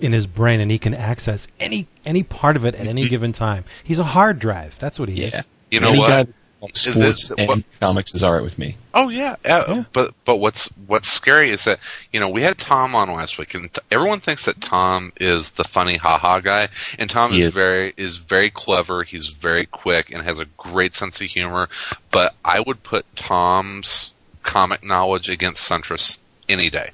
in 0.00 0.12
his 0.12 0.26
brain, 0.26 0.60
and 0.60 0.70
he 0.70 0.78
can 0.78 0.94
access 0.94 1.48
any 1.60 1.86
any 2.04 2.22
part 2.22 2.56
of 2.56 2.64
it 2.64 2.74
at 2.74 2.86
any 2.86 3.08
given 3.08 3.32
time. 3.32 3.64
He's 3.82 3.98
a 3.98 4.04
hard 4.04 4.38
drive. 4.38 4.78
That's 4.78 4.98
what 4.98 5.08
he 5.08 5.22
Yeah. 5.22 5.38
is. 5.38 5.44
You 5.70 5.80
know 5.80 5.88
Any 5.88 5.98
what? 5.98 6.06
guy 6.08 6.22
that 6.24 6.34
loves 6.62 6.86
Is 6.86 6.92
sports 6.94 7.28
this- 7.28 7.38
and 7.38 7.48
what- 7.48 7.62
comics 7.80 8.14
is 8.14 8.22
all 8.22 8.32
right 8.32 8.42
with 8.42 8.58
me. 8.58 8.76
Oh 8.94 9.08
yeah, 9.08 9.36
uh, 9.44 9.84
but 9.92 10.14
but 10.24 10.36
what's 10.36 10.68
what's 10.86 11.08
scary 11.08 11.50
is 11.50 11.64
that 11.64 11.80
you 12.12 12.20
know 12.20 12.28
we 12.30 12.42
had 12.42 12.56
Tom 12.56 12.94
on 12.94 13.12
last 13.12 13.36
week, 13.38 13.54
and 13.54 13.72
t- 13.72 13.80
everyone 13.90 14.20
thinks 14.20 14.44
that 14.46 14.60
Tom 14.60 15.12
is 15.20 15.50
the 15.52 15.64
funny 15.64 15.96
haha 15.96 16.38
guy, 16.40 16.68
and 16.98 17.10
Tom 17.10 17.32
He 17.32 17.40
is 17.40 17.46
is. 17.48 17.52
very 17.54 17.92
is 17.96 18.18
very 18.18 18.48
clever. 18.50 19.02
He's 19.02 19.28
very 19.28 19.66
quick 19.66 20.10
and 20.12 20.22
has 20.22 20.38
a 20.38 20.46
great 20.56 20.94
sense 20.94 21.20
of 21.20 21.26
humor. 21.26 21.68
But 22.10 22.34
I 22.44 22.60
would 22.60 22.82
put 22.84 23.04
Tom's 23.16 24.12
comic 24.46 24.82
knowledge 24.82 25.28
against 25.28 25.68
Siuntres 25.68 26.18
any 26.48 26.70
day. 26.70 26.90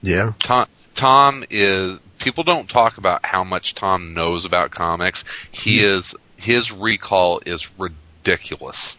Yeah. 0.00 0.32
Tom 0.38 0.66
Tom 0.94 1.44
is 1.50 1.98
people 2.18 2.44
don't 2.44 2.68
talk 2.68 2.96
about 2.96 3.24
how 3.26 3.44
much 3.44 3.74
Tom 3.74 4.14
knows 4.14 4.44
about 4.44 4.70
comics. 4.70 5.24
He 5.50 5.78
mm-hmm. 5.78 5.98
is 5.98 6.14
his 6.36 6.72
recall 6.72 7.42
is 7.44 7.68
ridiculous. 7.78 8.96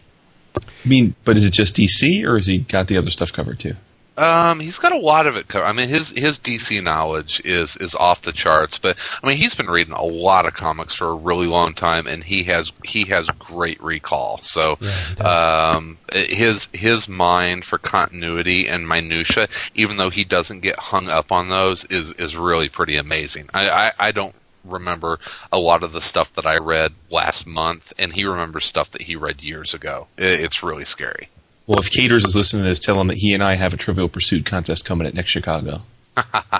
I 0.56 0.88
mean, 0.88 1.14
but 1.24 1.36
is 1.36 1.46
it 1.46 1.52
just 1.52 1.76
DC 1.76 2.24
or 2.24 2.36
has 2.36 2.46
he 2.46 2.58
got 2.58 2.86
the 2.86 2.98
other 2.98 3.10
stuff 3.10 3.32
covered 3.32 3.58
too? 3.58 3.74
Um, 4.20 4.60
he's 4.60 4.78
got 4.78 4.92
a 4.92 4.98
lot 4.98 5.26
of 5.26 5.36
it 5.36 5.48
covered. 5.48 5.64
I 5.64 5.72
mean, 5.72 5.88
his 5.88 6.10
his 6.10 6.38
DC 6.38 6.82
knowledge 6.82 7.40
is 7.42 7.76
is 7.76 7.94
off 7.94 8.20
the 8.22 8.32
charts. 8.32 8.76
But 8.76 8.98
I 9.22 9.26
mean, 9.26 9.38
he's 9.38 9.54
been 9.54 9.70
reading 9.70 9.94
a 9.94 10.04
lot 10.04 10.44
of 10.44 10.52
comics 10.52 10.94
for 10.94 11.08
a 11.08 11.14
really 11.14 11.46
long 11.46 11.72
time, 11.72 12.06
and 12.06 12.22
he 12.22 12.42
has 12.44 12.70
he 12.84 13.06
has 13.06 13.28
great 13.38 13.82
recall. 13.82 14.38
So, 14.42 14.76
Yeah, 14.80 15.72
um, 15.74 15.98
his 16.12 16.68
his 16.74 17.08
mind 17.08 17.64
for 17.64 17.78
continuity 17.78 18.68
and 18.68 18.86
minutia, 18.86 19.48
even 19.74 19.96
though 19.96 20.10
he 20.10 20.24
doesn't 20.24 20.60
get 20.60 20.78
hung 20.78 21.08
up 21.08 21.32
on 21.32 21.48
those, 21.48 21.86
is 21.86 22.12
is 22.12 22.36
really 22.36 22.68
pretty 22.68 22.96
amazing. 22.96 23.48
I 23.54 23.70
I, 23.70 23.92
I 23.98 24.12
don't 24.12 24.34
remember 24.64 25.18
a 25.50 25.58
lot 25.58 25.82
of 25.82 25.92
the 25.92 26.02
stuff 26.02 26.34
that 26.34 26.44
I 26.44 26.58
read 26.58 26.92
last 27.10 27.46
month, 27.46 27.94
and 27.98 28.12
he 28.12 28.26
remembers 28.26 28.66
stuff 28.66 28.90
that 28.90 29.02
he 29.02 29.16
read 29.16 29.42
years 29.42 29.72
ago. 29.72 30.08
It, 30.18 30.40
it's 30.40 30.62
really 30.62 30.84
scary. 30.84 31.28
Well, 31.70 31.78
if 31.78 31.88
Caters 31.88 32.24
is 32.24 32.34
listening 32.34 32.64
to 32.64 32.68
this, 32.68 32.80
tell 32.80 33.00
him 33.00 33.06
that 33.06 33.18
he 33.18 33.32
and 33.32 33.44
I 33.44 33.54
have 33.54 33.72
a 33.72 33.76
Trivial 33.76 34.08
Pursuit 34.08 34.44
contest 34.44 34.84
coming 34.84 35.06
at 35.06 35.14
next 35.14 35.30
Chicago. 35.30 35.76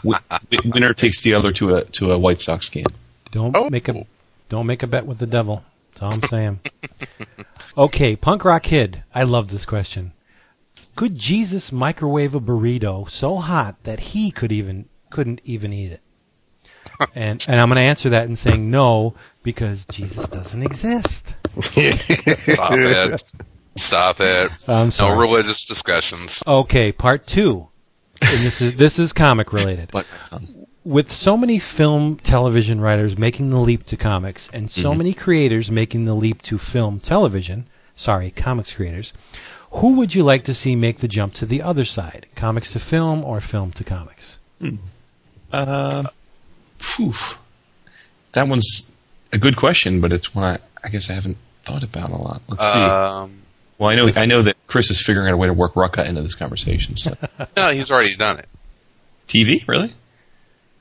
Wi- 0.05 0.21
wi- 0.31 0.71
winner 0.73 0.95
takes 0.95 1.21
the 1.23 1.35
other 1.35 1.51
to 1.51 1.75
a 1.75 1.85
to 1.87 2.13
a 2.13 2.19
White 2.19 2.41
Sox 2.41 2.69
game. 2.69 2.87
Don't 3.33 3.57
Oh. 3.57 3.69
make 3.69 3.89
a 3.89 4.07
don't 4.49 4.67
make 4.69 4.85
a 4.85 4.87
bet 4.87 5.07
with 5.07 5.19
the 5.19 5.27
devil. 5.27 5.65
That's 5.91 6.03
all 6.03 6.15
I'm 6.15 6.23
saying. 6.23 6.61
okay, 7.77 8.15
punk 8.15 8.45
rock 8.45 8.63
kid. 8.63 9.03
I 9.13 9.25
love 9.25 9.51
this 9.51 9.67
question. 9.67 10.13
Could 10.95 11.19
Jesus 11.19 11.73
microwave 11.73 12.37
a 12.37 12.41
burrito 12.41 13.11
so 13.11 13.39
hot 13.39 13.83
that 13.83 13.99
he 13.99 14.31
could 14.31 14.53
even 14.53 14.89
couldn't 15.11 15.41
even 15.43 15.73
eat 15.73 15.91
it? 15.91 16.01
And 17.17 17.45
and 17.49 17.61
I'm 17.61 17.69
going 17.69 17.77
to 17.77 17.83
answer 17.83 18.11
that 18.11 18.29
in 18.29 18.37
saying 18.37 18.71
no 18.71 19.15
because 19.43 19.87
Jesus 19.87 20.29
doesn't 20.29 20.63
exist. 20.63 21.35
Stop 21.63 22.73
it. 22.75 23.23
Stop 23.81 24.21
it. 24.21 24.51
I'm 24.69 24.91
No 24.99 25.15
religious 25.17 25.65
discussions. 25.65 26.43
Okay, 26.47 26.93
part 26.93 27.27
two. 27.27 27.69
And 28.23 28.39
this 28.45 28.61
is 28.61 28.77
this 28.77 28.99
is 28.99 29.13
comic 29.13 29.53
related. 29.53 29.95
Like 29.95 30.07
my 30.13 30.39
tongue. 30.39 30.67
with 30.85 31.11
so 31.11 31.37
many 31.37 31.59
film 31.59 32.17
television 32.17 32.81
writers 32.81 33.17
making 33.19 33.51
the 33.51 33.59
leap 33.59 33.85
to 33.87 33.97
comics 33.97 34.49
and 34.53 34.71
so 34.71 34.95
many 34.95 35.13
creators 35.15 35.71
making 35.71 36.05
the 36.05 36.15
leap 36.15 36.43
to 36.43 36.59
film 36.59 37.01
television 37.01 37.67
sorry 37.97 38.31
comics 38.31 38.73
creators 38.75 39.13
who 39.73 39.95
would 39.95 40.15
you 40.15 40.23
like 40.23 40.43
to 40.45 40.55
see 40.55 40.75
make 40.77 40.99
the 40.99 41.09
jump 41.09 41.33
to 41.35 41.45
the 41.47 41.61
other 41.63 41.85
side 41.85 42.27
comics 42.35 42.73
to 42.73 42.79
film 42.79 43.23
or 43.25 43.41
film 43.41 43.71
to 43.73 43.85
comics 43.85 44.39
Uh, 45.53 46.05
phew. 46.79 47.13
That 48.33 48.49
one's 48.49 48.93
a 49.33 49.39
good 49.39 49.57
question, 49.57 50.01
but 50.01 50.13
it's 50.13 50.35
one 50.35 50.45
I, 50.45 50.59
I 50.85 50.89
guess 50.89 51.11
I 51.11 51.15
haven't 51.15 51.37
thought 51.63 51.83
about 51.83 52.11
a 52.11 52.17
lot. 52.17 52.43
Let's 52.49 52.65
see. 52.73 52.79
Um, 52.79 53.43
Well, 53.81 53.89
I 53.89 53.95
know 53.95 54.11
I 54.15 54.27
know 54.27 54.43
that 54.43 54.59
Chris 54.67 54.91
is 54.91 55.01
figuring 55.01 55.29
out 55.29 55.33
a 55.33 55.37
way 55.39 55.47
to 55.47 55.55
work 55.55 55.73
Rucka 55.73 56.07
into 56.07 56.21
this 56.21 56.35
conversation. 56.35 56.97
So. 56.97 57.17
no, 57.57 57.71
he's 57.71 57.91
already 57.91 58.15
done 58.15 58.39
it. 58.39 58.49
TV, 59.27 59.67
really? 59.67 59.95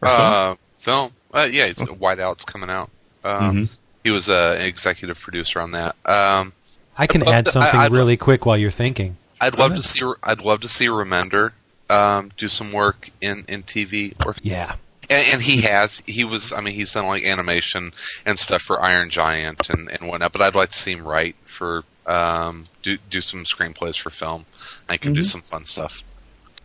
Or 0.02 0.10
film? 0.10 0.20
Uh, 0.20 0.56
film. 0.80 1.12
Uh, 1.34 1.48
yeah, 1.50 1.68
he's, 1.68 1.78
Whiteout's 1.78 2.44
coming 2.44 2.70
out. 2.70 2.90
Um, 3.24 3.56
Mhm. 3.56 3.76
He 4.04 4.12
was 4.12 4.30
uh, 4.30 4.56
an 4.58 4.66
executive 4.66 5.20
producer 5.20 5.60
on 5.60 5.72
that. 5.72 5.96
Um, 6.06 6.54
i 6.98 7.06
can 7.08 7.26
add 7.28 7.46
to- 7.46 7.52
something 7.52 7.80
I- 7.80 7.86
I'd- 7.86 7.96
really 7.96 8.18
quick 8.18 8.46
while 8.46 8.58
you're 8.58 8.72
thinking 8.72 9.18
I'd 9.42 9.58
love 9.58 9.76
to 9.76 9.82
see. 9.82 10.02
I'd 10.22 10.42
love 10.42 10.62
to 10.62 10.68
see 10.68 10.88
Remender 10.88 11.54
um, 11.90 12.32
do 12.36 12.50
some 12.50 12.74
work 12.74 13.10
in, 13.22 13.46
in 13.48 13.64
TV 13.64 14.14
or 14.26 14.36
yeah 14.44 14.76
and, 15.10 15.26
and 15.34 15.42
he 15.42 15.62
has. 15.62 16.04
He 16.06 16.24
was. 16.24 16.54
I 16.54 16.62
mean, 16.62 16.76
he's 16.76 16.94
done 16.94 17.08
like 17.08 17.24
animation 17.24 17.92
and 18.26 18.38
stuff 18.38 18.62
for 18.62 18.82
Iron 18.82 19.10
Giant 19.10 19.70
and, 19.70 19.90
and 19.90 20.10
whatnot. 20.10 20.32
But 20.34 20.42
I'd 20.42 20.56
like 20.56 20.70
to 20.70 20.78
see 20.78 20.92
him 20.92 21.08
write 21.08 21.36
for 21.46 21.84
um, 22.10 22.66
do 22.82 22.98
do 23.10 23.22
some 23.22 23.44
screenplays 23.46 23.98
for 24.00 24.10
film. 24.10 24.46
I 24.90 24.98
can 24.98 25.14
do 25.14 25.24
some 25.24 25.42
fun 25.42 25.64
stuff. 25.66 26.04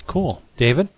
cool 0.07 0.42
david 0.57 0.88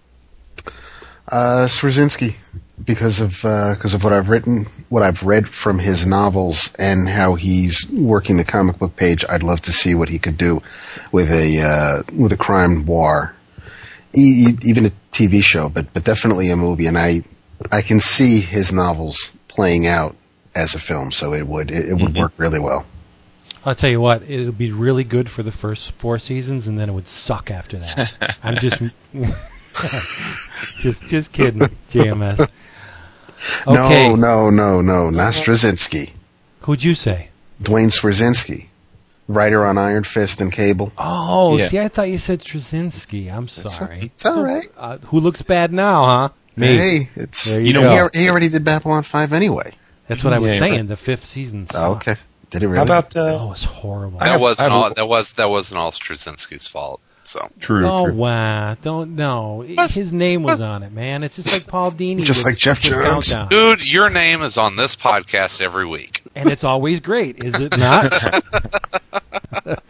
Uh, 1.29 1.67
Swierczynski, 1.67 2.37
because 2.85 3.21
of 3.21 3.33
because 3.75 3.95
of 3.95 4.05
what 4.05 4.13
I've 4.13 4.29
written, 4.31 4.67
what 4.91 5.03
I've 5.03 5.23
read 5.25 5.49
from 5.49 5.79
his 5.81 6.07
novels, 6.07 6.71
and 6.79 7.09
how 7.09 7.35
he's 7.35 7.85
working 7.91 8.37
the 8.37 8.45
comic 8.45 8.79
book 8.79 8.95
page. 8.95 9.25
I'd 9.29 9.43
love 9.43 9.61
to 9.63 9.73
see 9.73 9.95
what 9.97 10.09
he 10.09 10.19
could 10.21 10.39
do 10.39 10.63
with 11.11 11.31
a 11.33 11.47
uh, 11.61 12.03
with 12.17 12.33
a 12.33 12.37
crime 12.37 12.85
noir, 12.85 13.35
e- 14.15 14.51
e- 14.51 14.59
even 14.71 14.87
a 14.87 14.93
TV 15.11 15.43
show, 15.43 15.69
but 15.69 15.93
but 15.95 16.05
definitely 16.05 16.49
a 16.51 16.57
movie. 16.57 16.87
And 16.87 16.97
I 16.97 17.23
I 17.73 17.83
can 17.83 17.99
see 17.99 18.41
his 18.41 18.73
novels 18.73 19.33
playing 19.49 19.89
out 19.89 20.15
as 20.55 20.75
a 20.77 20.79
film, 20.79 21.11
so 21.11 21.35
it 21.35 21.47
would 21.49 21.71
it, 21.73 21.89
it 21.89 21.95
would 21.95 22.15
work 22.17 22.33
really 22.39 22.61
well. 22.61 22.85
I'll 23.67 23.75
tell 23.75 23.91
you 23.91 24.01
what 24.01 24.23
it'll 24.31 24.53
be 24.53 24.71
really 24.73 25.05
good 25.05 25.29
for 25.29 25.43
the 25.43 25.53
first 25.53 25.93
four 25.93 26.19
seasons 26.19 26.67
and 26.69 26.79
then 26.79 26.89
it 26.89 26.93
would 26.93 27.09
suck 27.09 27.51
after 27.51 27.77
that 27.79 28.39
i'm 28.45 28.57
just 28.57 28.81
just 30.79 31.07
just 31.09 31.33
kidding 31.33 31.61
jms 31.89 32.41
okay 33.67 34.09
No, 34.09 34.15
no, 34.17 34.51
no, 34.51 34.81
no, 34.81 35.11
not 35.11 35.33
Straczynski. 35.35 36.13
who'd 36.61 36.83
you 36.83 36.95
say 36.95 37.29
Duane 37.63 37.89
Swierczynski, 37.89 38.67
writer 39.29 39.65
on 39.65 39.79
Iron 39.79 40.05
Fist 40.05 40.43
and 40.43 40.53
Cable. 40.53 40.93
Oh, 40.99 41.57
Yeah. 41.57 41.69
see, 41.69 41.79
I 41.81 41.89
thought 41.89 42.09
you 42.11 42.19
said 42.19 42.41
Straczynski. 42.41 43.33
I'm 43.33 43.49
sorry. 43.49 44.11
it's 44.15 44.27
all 44.27 44.43
right. 44.43 44.67
Uh, 44.77 44.99
who 44.99 45.21
looks 45.21 45.41
bad 45.41 45.73
now, 45.73 46.05
huh? 46.05 46.29
Me. 46.57 46.67
Hey, 46.77 47.09
it's 47.17 47.45
There 47.47 47.61
you, 47.61 47.69
you 47.69 47.73
know 47.73 47.81
go. 47.81 48.11
he, 48.13 48.21
he 48.25 48.29
already 48.29 48.51
did 48.51 48.63
Babylon 48.63 49.05
Five 49.05 49.33
anyway. 49.33 49.73
That's 50.07 50.23
what 50.23 50.35
I 50.35 50.39
was 50.39 50.53
Yeah, 50.53 50.59
saying. 50.59 50.87
The 50.89 50.99
fifth 50.99 51.25
season. 51.25 51.67
Oh, 51.75 51.95
sucked. 51.95 52.09
okay, 52.09 52.21
did 52.51 52.63
it 52.63 52.67
really? 52.69 52.79
How 52.79 52.85
about 52.85 53.17
Oh, 53.17 53.25
uh, 53.25 53.45
it 53.45 53.49
was 53.49 53.65
horrible. 53.65 54.19
That 54.21 54.29
have- 54.29 54.41
wasn't 54.41 54.73
have 54.73 54.83
all. 54.83 54.95
That 54.95 55.09
was 55.09 55.33
that 55.35 55.51
wasn't 55.51 55.79
all 55.79 55.91
Straczynski's 55.93 56.67
fault. 56.67 57.01
So 57.25 57.49
True. 57.59 57.85
oh 57.89 58.05
true. 58.07 58.15
wow! 58.15 58.77
Don't 58.83 59.17
no. 59.17 59.63
His 59.63 60.13
name 60.13 60.45
was 60.45 60.63
on 60.63 60.85
it, 60.85 60.93
man. 60.93 61.25
It's 61.25 61.35
just 61.35 61.53
like 61.53 61.67
Paul 61.67 61.91
Dini, 61.93 62.23
Just 62.23 62.45
with- 62.45 62.53
like 62.53 62.57
Jeff 62.57 62.77
with 62.79 62.93
Johns. 62.93 63.33
Countdown. 63.35 63.49
dude, 63.79 63.93
your 63.93 64.11
name 64.11 64.43
is 64.43 64.57
on 64.57 64.77
this 64.77 64.95
podcast 64.95 65.61
every 65.61 65.87
week. 65.87 66.23
and 66.37 66.49
it's 66.53 66.63
always 66.63 67.01
great, 67.01 67.43
is 67.43 67.55
it 67.61 67.77
not? 67.79 68.13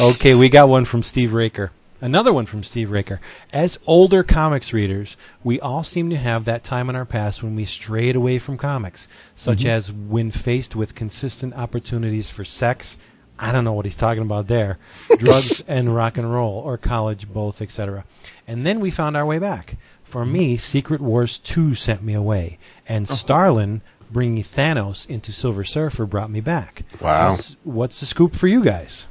okay, 0.00 0.34
we 0.34 0.48
got 0.48 0.68
one 0.70 0.84
from 0.86 1.02
Steve 1.02 1.34
Raker. 1.34 1.70
Another 2.00 2.32
one 2.32 2.46
from 2.46 2.62
Steve 2.62 2.90
Raker. 2.90 3.20
As 3.52 3.78
older 3.86 4.22
comics 4.22 4.72
readers, 4.72 5.16
we 5.42 5.58
all 5.58 5.82
seem 5.82 6.10
to 6.10 6.16
have 6.16 6.44
that 6.44 6.62
time 6.62 6.88
in 6.88 6.96
our 6.96 7.04
past 7.04 7.42
when 7.42 7.56
we 7.56 7.64
strayed 7.64 8.14
away 8.14 8.38
from 8.38 8.56
comics, 8.56 9.08
such 9.34 9.60
mm-hmm. 9.60 9.68
as 9.68 9.92
when 9.92 10.30
faced 10.30 10.76
with 10.76 10.94
consistent 10.94 11.54
opportunities 11.54 12.30
for 12.30 12.44
sex. 12.44 12.96
I 13.38 13.50
don't 13.50 13.64
know 13.64 13.72
what 13.72 13.84
he's 13.84 13.96
talking 13.96 14.22
about 14.22 14.46
there. 14.46 14.78
Drugs 15.18 15.64
and 15.66 15.94
rock 15.94 16.16
and 16.16 16.32
roll, 16.32 16.54
or 16.60 16.76
college, 16.76 17.28
both, 17.28 17.60
etc. 17.60 18.04
And 18.46 18.64
then 18.64 18.78
we 18.78 18.90
found 18.90 19.16
our 19.16 19.26
way 19.26 19.38
back. 19.38 19.76
For 20.04 20.24
me, 20.24 20.54
mm-hmm. 20.54 20.58
Secret 20.58 21.00
Wars 21.00 21.38
2 21.38 21.74
sent 21.74 22.02
me 22.02 22.14
away, 22.14 22.58
and 22.88 23.06
uh-huh. 23.06 23.16
Starlin 23.16 23.82
bringing 24.10 24.42
Thanos 24.42 25.08
into 25.08 25.32
Silver 25.32 25.64
Surfer 25.64 26.06
brought 26.06 26.30
me 26.30 26.40
back. 26.40 26.84
Wow. 27.00 27.30
What's, 27.30 27.56
what's 27.64 28.00
the 28.00 28.06
scoop 28.06 28.34
for 28.34 28.46
you 28.46 28.64
guys? 28.64 29.06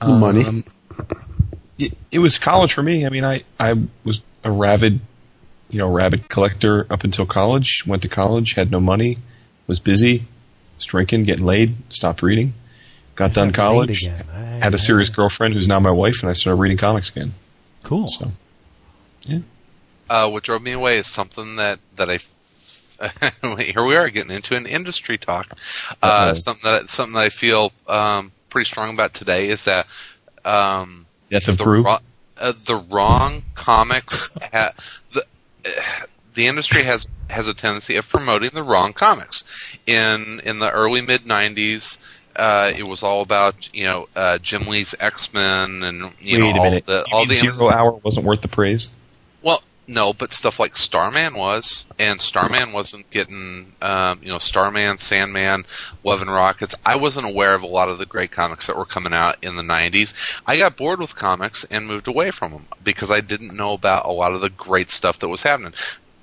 Money. 0.00 0.44
Um, 0.44 0.64
it, 1.78 1.96
it 2.10 2.18
was 2.18 2.38
college 2.38 2.72
for 2.72 2.82
me. 2.82 3.06
I 3.06 3.10
mean, 3.10 3.24
I, 3.24 3.44
I 3.58 3.74
was 4.04 4.20
a 4.44 4.50
rabid, 4.50 5.00
you 5.70 5.78
know, 5.78 5.92
rabid 5.92 6.28
collector 6.28 6.86
up 6.90 7.04
until 7.04 7.26
college. 7.26 7.84
Went 7.86 8.02
to 8.02 8.08
college, 8.08 8.54
had 8.54 8.70
no 8.70 8.80
money, 8.80 9.18
was 9.66 9.80
busy, 9.80 10.24
was 10.76 10.84
drinking, 10.86 11.24
getting 11.24 11.44
laid, 11.44 11.74
stopped 11.92 12.22
reading. 12.22 12.54
Got 13.14 13.32
done 13.34 13.52
college. 13.52 14.06
I- 14.08 14.46
had 14.56 14.74
a 14.74 14.78
serious 14.78 15.08
girlfriend 15.10 15.54
who's 15.54 15.68
now 15.68 15.78
my 15.80 15.90
wife, 15.90 16.22
and 16.22 16.30
I 16.30 16.32
started 16.32 16.60
reading 16.60 16.78
comics 16.78 17.10
again. 17.10 17.34
Cool. 17.82 18.08
So, 18.08 18.32
yeah. 19.22 19.40
Uh, 20.08 20.30
what 20.30 20.42
drove 20.42 20.62
me 20.62 20.72
away 20.72 20.98
is 20.98 21.06
something 21.06 21.56
that 21.56 21.78
that 21.96 22.10
I. 22.10 22.18
here 23.60 23.84
we 23.84 23.94
are 23.94 24.08
getting 24.08 24.30
into 24.30 24.56
an 24.56 24.64
industry 24.64 25.18
talk. 25.18 25.52
Uh, 26.02 26.32
something 26.32 26.70
that 26.70 26.88
something 26.88 27.14
that 27.14 27.24
I 27.24 27.28
feel 27.28 27.72
um, 27.86 28.32
pretty 28.48 28.64
strong 28.64 28.94
about 28.94 29.12
today 29.12 29.50
is 29.50 29.64
that 29.64 29.86
um, 30.46 31.05
Death 31.28 31.48
of 31.48 31.58
the, 31.58 31.64
Brew. 31.64 31.82
wro- 31.82 31.98
uh, 32.38 32.52
the 32.66 32.76
wrong 32.90 33.42
comics. 33.54 34.32
Ha- 34.52 34.72
the 35.12 35.22
uh, 35.64 36.06
the 36.34 36.46
industry 36.46 36.82
has 36.84 37.06
has 37.28 37.48
a 37.48 37.54
tendency 37.54 37.96
of 37.96 38.08
promoting 38.08 38.50
the 38.52 38.62
wrong 38.62 38.92
comics. 38.92 39.42
In 39.86 40.40
in 40.44 40.58
the 40.58 40.70
early 40.70 41.00
mid 41.00 41.22
'90s, 41.22 41.98
uh, 42.36 42.70
it 42.76 42.84
was 42.84 43.02
all 43.02 43.22
about 43.22 43.74
you 43.74 43.84
know 43.84 44.08
uh, 44.14 44.38
Jim 44.38 44.66
Lee's 44.66 44.94
X 45.00 45.32
Men 45.32 45.82
and 45.82 46.12
you 46.20 46.42
Wait 46.42 46.54
know 46.54 46.62
a 46.62 46.64
all 46.64 46.80
the 46.80 47.06
all 47.12 47.26
the 47.26 47.34
Zero 47.34 47.70
Hour 47.70 47.92
wasn't 48.02 48.26
worth 48.26 48.42
the 48.42 48.48
praise. 48.48 48.90
No, 49.88 50.12
but 50.12 50.32
stuff 50.32 50.58
like 50.58 50.76
Starman 50.76 51.34
was, 51.34 51.86
and 51.98 52.20
Starman 52.20 52.72
wasn't 52.72 53.08
getting, 53.10 53.72
um, 53.80 54.18
you 54.22 54.28
know, 54.28 54.38
Starman, 54.38 54.98
Sandman, 54.98 55.64
Love 56.02 56.22
and 56.22 56.30
Rockets. 56.30 56.74
I 56.84 56.96
wasn't 56.96 57.26
aware 57.26 57.54
of 57.54 57.62
a 57.62 57.68
lot 57.68 57.88
of 57.88 57.98
the 57.98 58.06
great 58.06 58.30
comics 58.30 58.66
that 58.66 58.76
were 58.76 58.84
coming 58.84 59.12
out 59.12 59.36
in 59.42 59.56
the 59.56 59.62
'90s. 59.62 60.40
I 60.46 60.58
got 60.58 60.76
bored 60.76 61.00
with 61.00 61.14
comics 61.14 61.64
and 61.70 61.86
moved 61.86 62.08
away 62.08 62.30
from 62.30 62.52
them 62.52 62.66
because 62.82 63.10
I 63.10 63.20
didn't 63.20 63.56
know 63.56 63.72
about 63.72 64.06
a 64.06 64.12
lot 64.12 64.32
of 64.32 64.40
the 64.40 64.50
great 64.50 64.90
stuff 64.90 65.20
that 65.20 65.28
was 65.28 65.42
happening. 65.42 65.74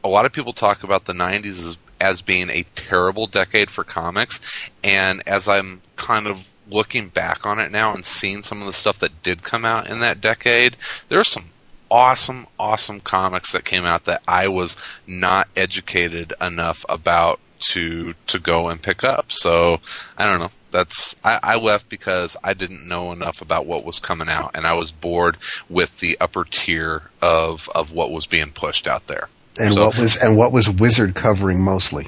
A 0.03 0.09
lot 0.09 0.25
of 0.25 0.33
people 0.33 0.53
talk 0.53 0.83
about 0.83 1.05
the 1.05 1.13
'90s 1.13 1.65
as, 1.65 1.77
as 2.01 2.21
being 2.21 2.49
a 2.49 2.65
terrible 2.75 3.27
decade 3.27 3.69
for 3.69 3.83
comics, 3.83 4.41
and 4.83 5.23
as 5.27 5.47
I'm 5.47 5.81
kind 5.95 6.27
of 6.27 6.47
looking 6.69 7.09
back 7.09 7.45
on 7.45 7.59
it 7.59 7.71
now 7.71 7.93
and 7.93 8.05
seeing 8.05 8.41
some 8.41 8.61
of 8.61 8.67
the 8.67 8.73
stuff 8.73 8.99
that 8.99 9.23
did 9.23 9.43
come 9.43 9.65
out 9.65 9.89
in 9.89 9.99
that 9.99 10.21
decade, 10.21 10.75
there's 11.09 11.27
some 11.27 11.45
awesome, 11.93 12.47
awesome 12.59 12.99
comics 12.99 13.51
that 13.51 13.63
came 13.63 13.85
out 13.85 14.05
that 14.05 14.23
I 14.27 14.47
was 14.47 14.75
not 15.05 15.47
educated 15.55 16.33
enough 16.41 16.83
about 16.89 17.39
to 17.59 18.13
to 18.27 18.39
go 18.39 18.67
and 18.69 18.81
pick 18.81 19.03
up. 19.03 19.31
So 19.31 19.79
I 20.17 20.27
don't 20.27 20.39
know. 20.39 20.49
That's 20.71 21.15
I, 21.23 21.39
I 21.43 21.55
left 21.57 21.87
because 21.87 22.35
I 22.43 22.53
didn't 22.55 22.87
know 22.89 23.11
enough 23.11 23.41
about 23.41 23.67
what 23.67 23.85
was 23.85 23.99
coming 23.99 24.27
out, 24.27 24.51
and 24.55 24.65
I 24.65 24.73
was 24.73 24.89
bored 24.89 25.37
with 25.69 25.99
the 25.99 26.17
upper 26.19 26.45
tier 26.45 27.03
of 27.21 27.69
of 27.75 27.91
what 27.91 28.11
was 28.11 28.25
being 28.25 28.51
pushed 28.51 28.87
out 28.87 29.05
there. 29.05 29.29
And 29.59 29.73
So- 29.75 29.85
what 29.85 29.99
was 29.99 30.15
and 30.15 30.35
what 30.35 30.51
was 30.51 30.67
Wizard 30.67 31.13
covering 31.13 31.61
mostly? 31.61 32.07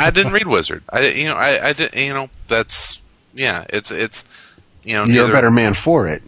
I 0.00 0.10
didn't 0.10 0.32
read 0.32 0.46
Wizard. 0.46 0.82
I 0.90 1.08
you 1.08 1.26
know 1.26 1.34
I 1.34 1.68
I 1.68 1.72
did 1.74 1.94
you 1.94 2.14
know 2.14 2.30
that's 2.48 2.98
yeah 3.34 3.66
it's 3.68 3.90
it's 3.90 4.24
you 4.84 4.94
know 4.94 5.04
You're 5.04 5.28
a 5.28 5.32
better 5.32 5.50
man 5.50 5.74
for 5.74 6.08
it, 6.08 6.22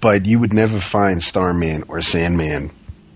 but 0.00 0.26
you 0.26 0.38
would 0.38 0.52
never 0.52 0.80
find 0.80 1.22
Starman 1.22 1.84
or 1.88 2.00
Sandman 2.02 2.70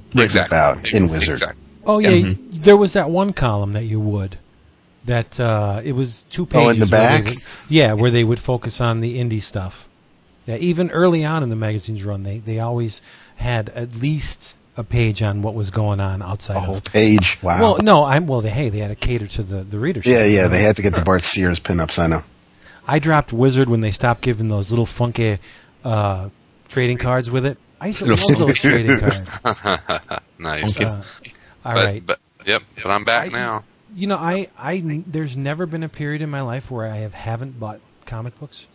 written 0.09 0.21
exactly 0.23 0.57
about 0.57 0.93
in 0.93 1.09
Wizard. 1.09 1.33
Exactly. 1.35 1.61
Oh 1.87 1.99
yeah, 1.99 2.35
there 2.39 2.77
was 2.77 2.95
that 2.95 3.11
one 3.11 3.33
column 3.33 3.73
that 3.73 3.85
you 3.85 4.01
would. 4.01 4.39
That 5.05 5.39
uh, 5.39 5.83
it 5.85 5.93
was 5.93 6.23
two 6.31 6.47
pages. 6.47 6.67
Oh, 6.67 6.71
in 6.71 6.79
the 6.81 6.87
back? 6.87 7.25
would- 7.27 7.37
yeah, 7.69 7.93
where 7.93 8.11
they 8.11 8.25
would 8.25 8.41
focus 8.41 8.81
on 8.81 9.01
the 9.01 9.19
indie 9.19 9.43
stuff. 9.43 9.87
Yeah, 10.47 10.57
even 10.57 10.91
early 10.91 11.25
on 11.25 11.43
in 11.43 11.51
the 11.51 11.57
magazine's 11.57 12.05
run, 12.05 12.23
they 12.23 12.39
they 12.39 12.59
always 12.59 13.03
had 13.37 13.69
at 13.71 13.97
least 13.97 14.55
a 14.77 14.83
page 14.85 15.23
on 15.23 15.43
what 15.43 15.55
was 15.55 15.71
going 15.71 16.01
on 16.01 16.21
outside 16.23 16.57
A 16.57 16.61
of. 16.61 16.65
whole 16.65 16.81
page. 16.81 17.39
Wow. 17.43 17.61
Well, 17.61 17.79
no, 17.83 18.05
I'm 18.05 18.27
well. 18.27 18.41
They, 18.41 18.49
hey, 18.51 18.71
they 18.71 18.79
had 18.79 18.89
to 18.89 18.95
cater 18.95 19.27
to 19.27 19.43
the 19.43 19.63
the 19.63 19.79
readership. 19.79 20.11
yeah, 20.11 20.25
yeah. 20.25 20.49
They 20.49 20.63
had 20.63 20.77
to 20.77 20.83
get 20.83 20.95
the 20.95 21.03
Bart 21.03 21.23
Sears 21.23 21.61
pinups. 21.61 21.99
I 21.99 22.07
know. 22.07 22.23
I 22.89 22.99
dropped 22.99 23.33
Wizard 23.33 23.69
when 23.69 23.81
they 23.83 23.91
stopped 23.91 24.21
giving 24.23 24.49
those 24.49 24.71
little 24.71 24.87
funky 24.87 25.39
uh, 25.85 26.29
trading 26.75 26.99
cards 26.99 27.31
with 27.31 27.47
it. 27.47 27.57
I 27.81 27.89
used 27.89 28.01
to 28.01 28.07
love 28.07 28.39
those 28.39 28.59
trading 28.59 28.99
cards. 28.99 29.41
nice. 30.39 30.81
Uh, 30.81 31.05
all 31.65 31.75
but, 31.75 31.85
right. 31.87 32.05
but 32.05 32.19
yep, 32.45 32.63
but 32.77 32.87
I'm 32.91 33.05
back 33.05 33.33
I- 33.33 33.37
now. 33.37 33.65
You 33.97 34.09
know, 34.09 34.17
I, 34.17 34.49
I, 34.59 35.05
there's 35.07 35.37
never 35.37 35.67
been 35.67 35.85
a 35.85 35.89
period 35.89 36.21
in 36.21 36.29
my 36.29 36.41
life 36.41 36.69
where 36.69 36.85
I 36.85 36.97
have 36.99 37.15
haven't 37.15 37.61
bought 37.61 37.79
comic 38.07 38.37
books. 38.41 38.67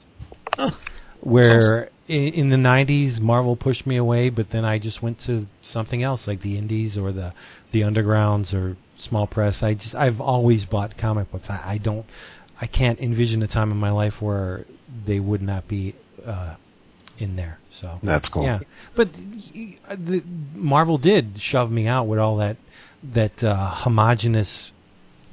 Where 1.20 1.90
in, 2.08 2.34
in 2.34 2.50
the 2.50 2.56
'90s, 2.56 3.20
Marvel 3.20 3.58
pushed 3.58 3.86
me 3.86 3.98
away, 3.98 4.30
but 4.30 4.52
then 4.52 4.64
I 4.64 4.80
just 4.80 5.02
went 5.04 5.20
to 5.20 5.48
something 5.62 6.02
else, 6.02 6.26
like 6.26 6.40
the 6.40 6.58
indies 6.58 6.98
or 6.98 7.12
the 7.12 7.34
the 7.72 7.82
undergrounds 7.82 8.54
or 8.58 8.78
small 8.96 9.28
press. 9.28 9.62
I 9.62 9.74
just, 9.74 9.94
I've 9.94 10.22
always 10.22 10.64
bought 10.64 10.96
comic 10.98 11.30
books. 11.32 11.50
I, 11.50 11.62
I 11.66 11.78
don't, 11.78 12.06
I 12.62 12.68
can't 12.68 13.00
envision 13.02 13.44
a 13.44 13.48
time 13.48 13.72
in 13.72 13.78
my 13.78 13.92
life 13.92 14.22
where 14.22 14.66
they 15.06 15.20
would 15.20 15.42
not 15.42 15.68
be 15.68 15.96
uh, 16.26 16.56
in 17.22 17.36
there. 17.36 17.58
So 17.72 18.00
That's 18.04 18.30
cool. 18.30 18.44
yeah, 18.44 18.60
but 18.96 19.10
the, 19.90 20.24
Marvel 20.56 20.98
did 20.98 21.40
shove 21.42 21.72
me 21.72 21.88
out 21.88 22.08
with 22.08 22.20
all 22.20 22.38
that 22.38 22.58
that 23.04 23.44
uh, 23.44 23.70
homogenous 23.72 24.72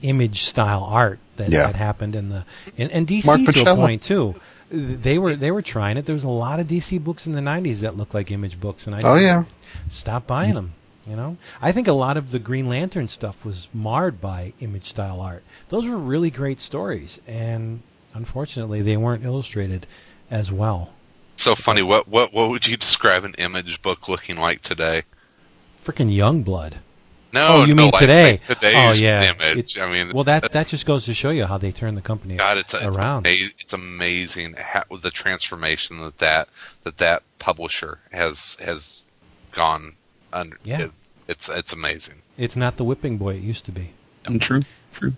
image 0.03 0.43
style 0.45 0.85
art 0.85 1.19
that, 1.37 1.49
Yeah. 1.49 1.67
that 1.67 1.75
happened 1.75 2.15
in 2.15 2.29
the 2.29 2.45
and, 2.79 2.91
and 2.93 3.07
DC 3.07 3.27
Mark 3.27 3.41
to 3.41 3.47
a 3.49 3.53
Pacello. 3.65 3.75
point 3.77 4.03
too. 4.03 4.35
They 4.71 5.19
were 5.19 5.37
they 5.37 5.51
were 5.51 5.63
trying 5.63 5.97
it. 5.97 6.07
There 6.07 6.15
was 6.15 6.25
a 6.25 6.29
lot 6.29 6.61
of 6.61 6.67
DC 6.67 7.03
books 7.03 7.27
in 7.27 7.33
the 7.33 7.41
'90s 7.41 7.81
that 7.81 7.97
looked 7.97 8.15
like 8.15 8.31
image 8.31 8.61
books, 8.61 8.87
and 8.87 8.95
I 8.97 9.01
Oh 9.05 9.17
yeah. 9.17 9.45
stopped 9.91 10.27
buying 10.27 10.55
them. 10.55 10.73
You 11.09 11.15
know, 11.15 11.37
I 11.63 11.71
think 11.71 11.87
a 11.87 11.93
lot 11.93 12.17
of 12.17 12.33
the 12.33 12.41
Green 12.41 12.69
Lantern 12.69 13.07
stuff 13.07 13.45
was 13.45 13.69
marred 13.73 14.21
by 14.21 14.53
image 14.61 14.87
style 14.87 15.21
art. 15.21 15.45
Those 15.69 15.87
were 15.87 15.97
really 15.97 16.31
great 16.33 16.59
stories, 16.59 17.21
and 17.29 17.81
unfortunately, 18.13 18.83
they 18.83 18.97
weren't 18.97 19.25
illustrated 19.25 19.87
as 20.33 20.51
well. 20.51 20.91
So 21.37 21.55
funny. 21.55 21.83
What 21.83 22.09
what 22.09 22.33
what 22.33 22.49
would 22.51 22.67
you 22.67 22.77
describe 22.77 23.25
an 23.25 23.35
image 23.39 23.83
book 23.83 24.09
looking 24.09 24.39
like 24.39 24.63
today? 24.63 25.03
Freaking 25.85 26.15
Young 26.15 26.43
Blood. 26.43 26.77
No, 27.33 27.49
oh, 27.49 27.65
you 27.65 27.75
no, 27.75 27.83
mean 27.83 27.91
like- 27.93 28.01
today? 28.01 28.31
like 28.33 28.59
today's 28.59 29.01
oh, 29.01 29.05
yeah. 29.05 29.35
image. 29.35 29.77
It- 29.77 29.83
I 29.83 29.93
mean, 29.93 30.13
well, 30.15 30.25
that 30.25 30.53
that 30.53 30.69
just 30.69 30.87
goes 30.87 31.05
to 31.05 31.15
show 31.15 31.31
you 31.31 31.45
how 31.45 31.59
they 31.59 31.71
turn 31.71 31.95
the 31.95 32.01
company 32.01 32.37
God, 32.37 32.57
it's 32.57 32.73
it's, 32.73 32.97
around. 32.97 33.27
ama- 33.27 33.51
it's 33.59 33.73
amazing 33.73 34.55
how, 34.55 34.85
the 35.03 35.11
transformation 35.11 36.01
that 36.01 36.19
that 36.19 36.49
that 36.85 36.97
that 36.99 37.23
publisher 37.39 37.99
has 38.11 38.57
has 38.61 39.03
gone 39.53 39.97
under. 40.33 40.57
Yeah. 40.65 40.83
It, 40.83 40.91
it's 41.29 41.49
it's 41.49 41.73
amazing. 41.73 42.23
It's 42.39 42.57
not 42.57 42.77
the 42.77 42.85
whipping 42.85 43.19
boy 43.19 43.35
it 43.35 43.43
used 43.43 43.65
to 43.67 43.73
be. 43.73 43.91
Um, 44.27 44.39
true. 44.39 44.63
True. 44.93 45.13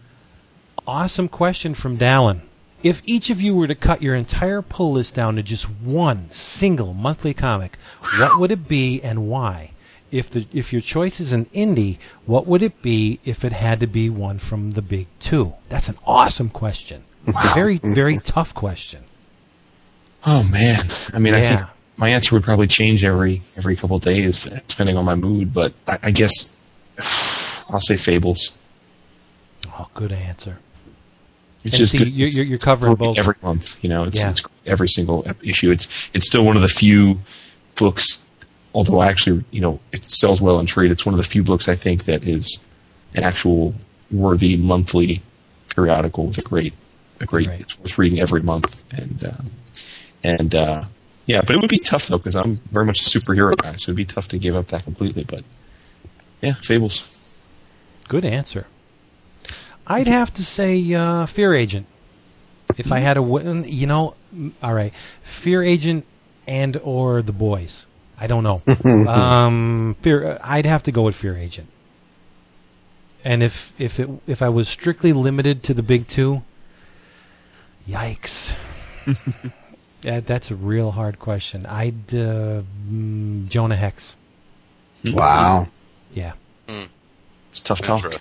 Awesome 0.87 1.29
question 1.29 1.75
from 1.75 1.99
Dallin. 1.99 2.41
If 2.83 3.03
each 3.05 3.29
of 3.31 3.43
you 3.43 3.55
were 3.55 3.67
to 3.67 3.75
cut 3.75 4.03
your 4.03 4.15
entire 4.15 4.63
pull 4.63 4.93
list 4.93 5.15
down 5.15 5.37
to 5.37 5.43
just 5.43 5.65
one 5.65 6.31
single 6.31 6.95
monthly 6.95 7.35
comic, 7.35 7.77
what 8.19 8.39
would 8.39 8.53
it 8.53 8.69
be 8.69 9.03
and 9.03 9.29
why? 9.29 9.73
If 10.11 10.31
the 10.31 10.47
if 10.53 10.73
your 10.73 10.81
choice 10.81 11.21
is 11.21 11.33
an 11.33 11.47
indie, 11.47 11.99
what 12.25 12.47
would 12.47 12.63
it 12.63 12.81
be 12.81 13.21
if 13.25 13.45
it 13.45 13.53
had 13.53 13.81
to 13.81 13.87
be 13.87 14.09
one 14.09 14.39
from 14.39 14.71
the 14.71 14.83
big 14.83 15.07
two? 15.19 15.55
That's 15.69 15.89
an 15.89 15.99
awesome 16.07 16.49
question. 16.49 17.05
Very 17.55 17.79
very 17.79 18.19
tough 18.19 18.55
question. 18.55 19.03
Oh 20.25 20.45
man. 20.45 20.89
I 21.13 21.19
mean, 21.19 21.35
I 21.35 21.43
think 21.43 21.61
my 21.97 22.09
answer 22.09 22.35
would 22.35 22.45
probably 22.45 22.69
change 22.69 23.05
every 23.05 23.43
every 23.57 23.77
couple 23.77 23.97
of 23.97 24.03
days, 24.03 24.45
depending 24.69 24.97
on 24.97 25.05
my 25.05 25.15
mood. 25.15 25.53
But 25.53 25.75
I, 25.87 25.99
I 26.05 26.11
guess 26.11 26.57
I'll 27.69 27.81
say 27.81 27.97
Fables. 27.97 28.57
Oh, 29.79 29.89
good 29.95 30.13
answer. 30.13 30.59
It's 31.65 31.75
And 31.75 31.79
just 31.79 31.93
see, 31.93 32.05
you're- 32.09 32.31
you're- 32.31 32.59
covering 32.59 32.95
both. 32.95 33.19
every 33.19 33.35
month. 33.43 33.77
You 33.83 33.89
know, 33.91 34.05
it's, 34.05 34.19
Yeah. 34.21 34.31
it's 34.31 34.43
every 34.67 34.89
single 34.89 35.27
issue. 35.43 35.71
It's 35.71 36.09
it's 36.15 36.27
still 36.27 36.45
one 36.45 36.57
of 36.57 36.63
the 36.63 36.69
few 36.69 37.19
books 37.77 38.25
although 38.75 39.03
actually, 39.03 39.43
you 39.51 39.61
know, 39.61 39.81
it 39.93 40.05
sells 40.05 40.41
well 40.41 40.61
in 40.61 40.67
trade. 40.67 40.91
It's 40.91 41.05
one 41.05 41.15
of 41.15 41.17
the 41.17 41.25
few 41.29 41.43
books 41.43 41.69
I 41.69 41.75
think 41.75 42.05
that 42.05 42.23
is 42.23 42.59
an 43.15 43.25
actual 43.25 43.75
worthy 44.13 44.57
monthly 44.57 45.21
periodical 45.75 46.27
with 46.27 46.39
a 46.39 46.43
great, 46.43 46.75
a 47.21 47.25
great. 47.27 47.49
Right. 47.49 47.61
It's 47.61 47.79
worth 47.79 47.99
reading 47.99 48.21
every 48.21 48.43
month, 48.43 48.83
and 48.93 49.25
uh, 49.25 49.43
and 50.23 50.55
uh, 50.55 50.85
yeah, 51.27 51.41
but 51.41 51.57
it 51.57 51.61
would 51.61 51.71
be 51.71 51.79
tough 51.79 52.07
though 52.09 52.19
because 52.19 52.37
I'm 52.37 52.61
very 52.71 52.85
much 52.87 53.01
a 53.01 53.05
superhero 53.05 53.57
guy, 53.57 53.75
so 53.77 53.91
it'd 53.91 53.97
be 53.97 54.05
tough 54.05 54.29
to 54.29 54.39
give 54.39 54.55
up 54.55 54.69
that 54.69 54.85
completely. 54.85 55.25
But 55.25 55.43
yeah, 56.43 56.55
Fables. 56.63 57.05
Good 58.07 58.25
answer. 58.27 58.67
I'd 59.89 60.07
have 60.07 60.33
to 60.35 60.45
say 60.45 60.93
uh, 60.93 61.27
Fear 61.27 61.55
Agent. 61.55 61.87
If 62.77 62.93
I 62.93 62.99
had 62.99 63.17
a, 63.17 63.23
you 63.67 63.87
know, 63.87 64.15
mm, 64.35 64.53
all 64.63 64.75
right, 64.75 64.93
Fear 65.23 65.63
Agent 65.63 66.05
and 66.47 66.77
or 66.85 67.23
The 67.23 67.33
Boys. 67.33 67.87
I 68.21 68.27
don't 68.27 68.45
know. 68.45 68.61
um, 69.11 69.97
Fear. 70.03 70.39
I'd 70.43 70.67
have 70.67 70.83
to 70.85 70.93
go 70.93 71.03
with 71.03 71.17
Fear 71.17 71.37
Agent. 71.37 71.69
And 73.25 73.43
if 73.43 73.73
if 73.79 73.99
it 73.99 74.09
if 74.27 74.43
I 74.43 74.49
was 74.49 74.69
strictly 74.69 75.13
limited 75.13 75.63
to 75.65 75.75
the 75.75 75.83
big 75.83 76.07
two, 76.07 76.43
yikes. 77.89 78.55
yeah, 80.03 80.21
that's 80.21 80.51
a 80.51 80.55
real 80.55 80.91
hard 80.93 81.19
question. 81.19 81.65
I'd 81.67 82.15
uh, 82.15 82.63
mm, 82.89 83.49
Jonah 83.49 83.77
Hex. 83.77 84.17
Wow. 85.05 85.69
Yeah. 86.13 86.33
It's 87.51 87.61
tough 87.61 87.81
talk. 87.81 88.21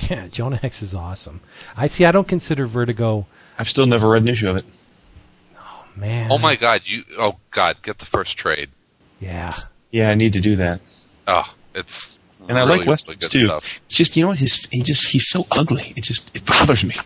Interesting. 0.00 0.18
Yeah, 0.18 0.28
Jonah 0.28 0.56
Hex 0.56 0.82
is 0.82 0.94
awesome. 0.94 1.40
I 1.76 1.86
see. 1.86 2.04
I 2.04 2.12
don't 2.12 2.28
consider 2.28 2.66
Vertigo. 2.66 3.26
I've 3.58 3.68
still 3.68 3.86
never 3.86 4.08
read 4.08 4.22
an 4.22 4.28
issue 4.28 4.48
of 4.48 4.56
it. 4.56 4.64
Oh 5.58 5.84
man. 5.96 6.30
Oh 6.30 6.38
my 6.38 6.56
God! 6.56 6.82
You 6.84 7.04
oh 7.18 7.36
God! 7.50 7.82
Get 7.82 7.98
the 7.98 8.06
first 8.06 8.36
trade. 8.36 8.70
Yeah. 9.20 9.52
Yeah, 9.90 10.10
I 10.10 10.14
need 10.14 10.32
to 10.34 10.40
do 10.40 10.56
that. 10.56 10.80
Oh, 11.26 11.52
it's 11.74 12.16
And 12.48 12.58
I 12.58 12.64
like 12.64 12.86
Westerns 12.86 13.22
really 13.22 13.30
too. 13.30 13.46
stuff. 13.46 13.80
It's 13.86 13.96
just 13.96 14.16
you 14.16 14.22
know 14.22 14.28
what 14.28 14.38
his 14.38 14.66
he 14.70 14.82
just 14.82 15.10
he's 15.10 15.28
so 15.28 15.46
ugly. 15.50 15.92
It 15.96 16.04
just 16.04 16.34
it 16.36 16.44
bothers 16.46 16.84
me. 16.84 16.94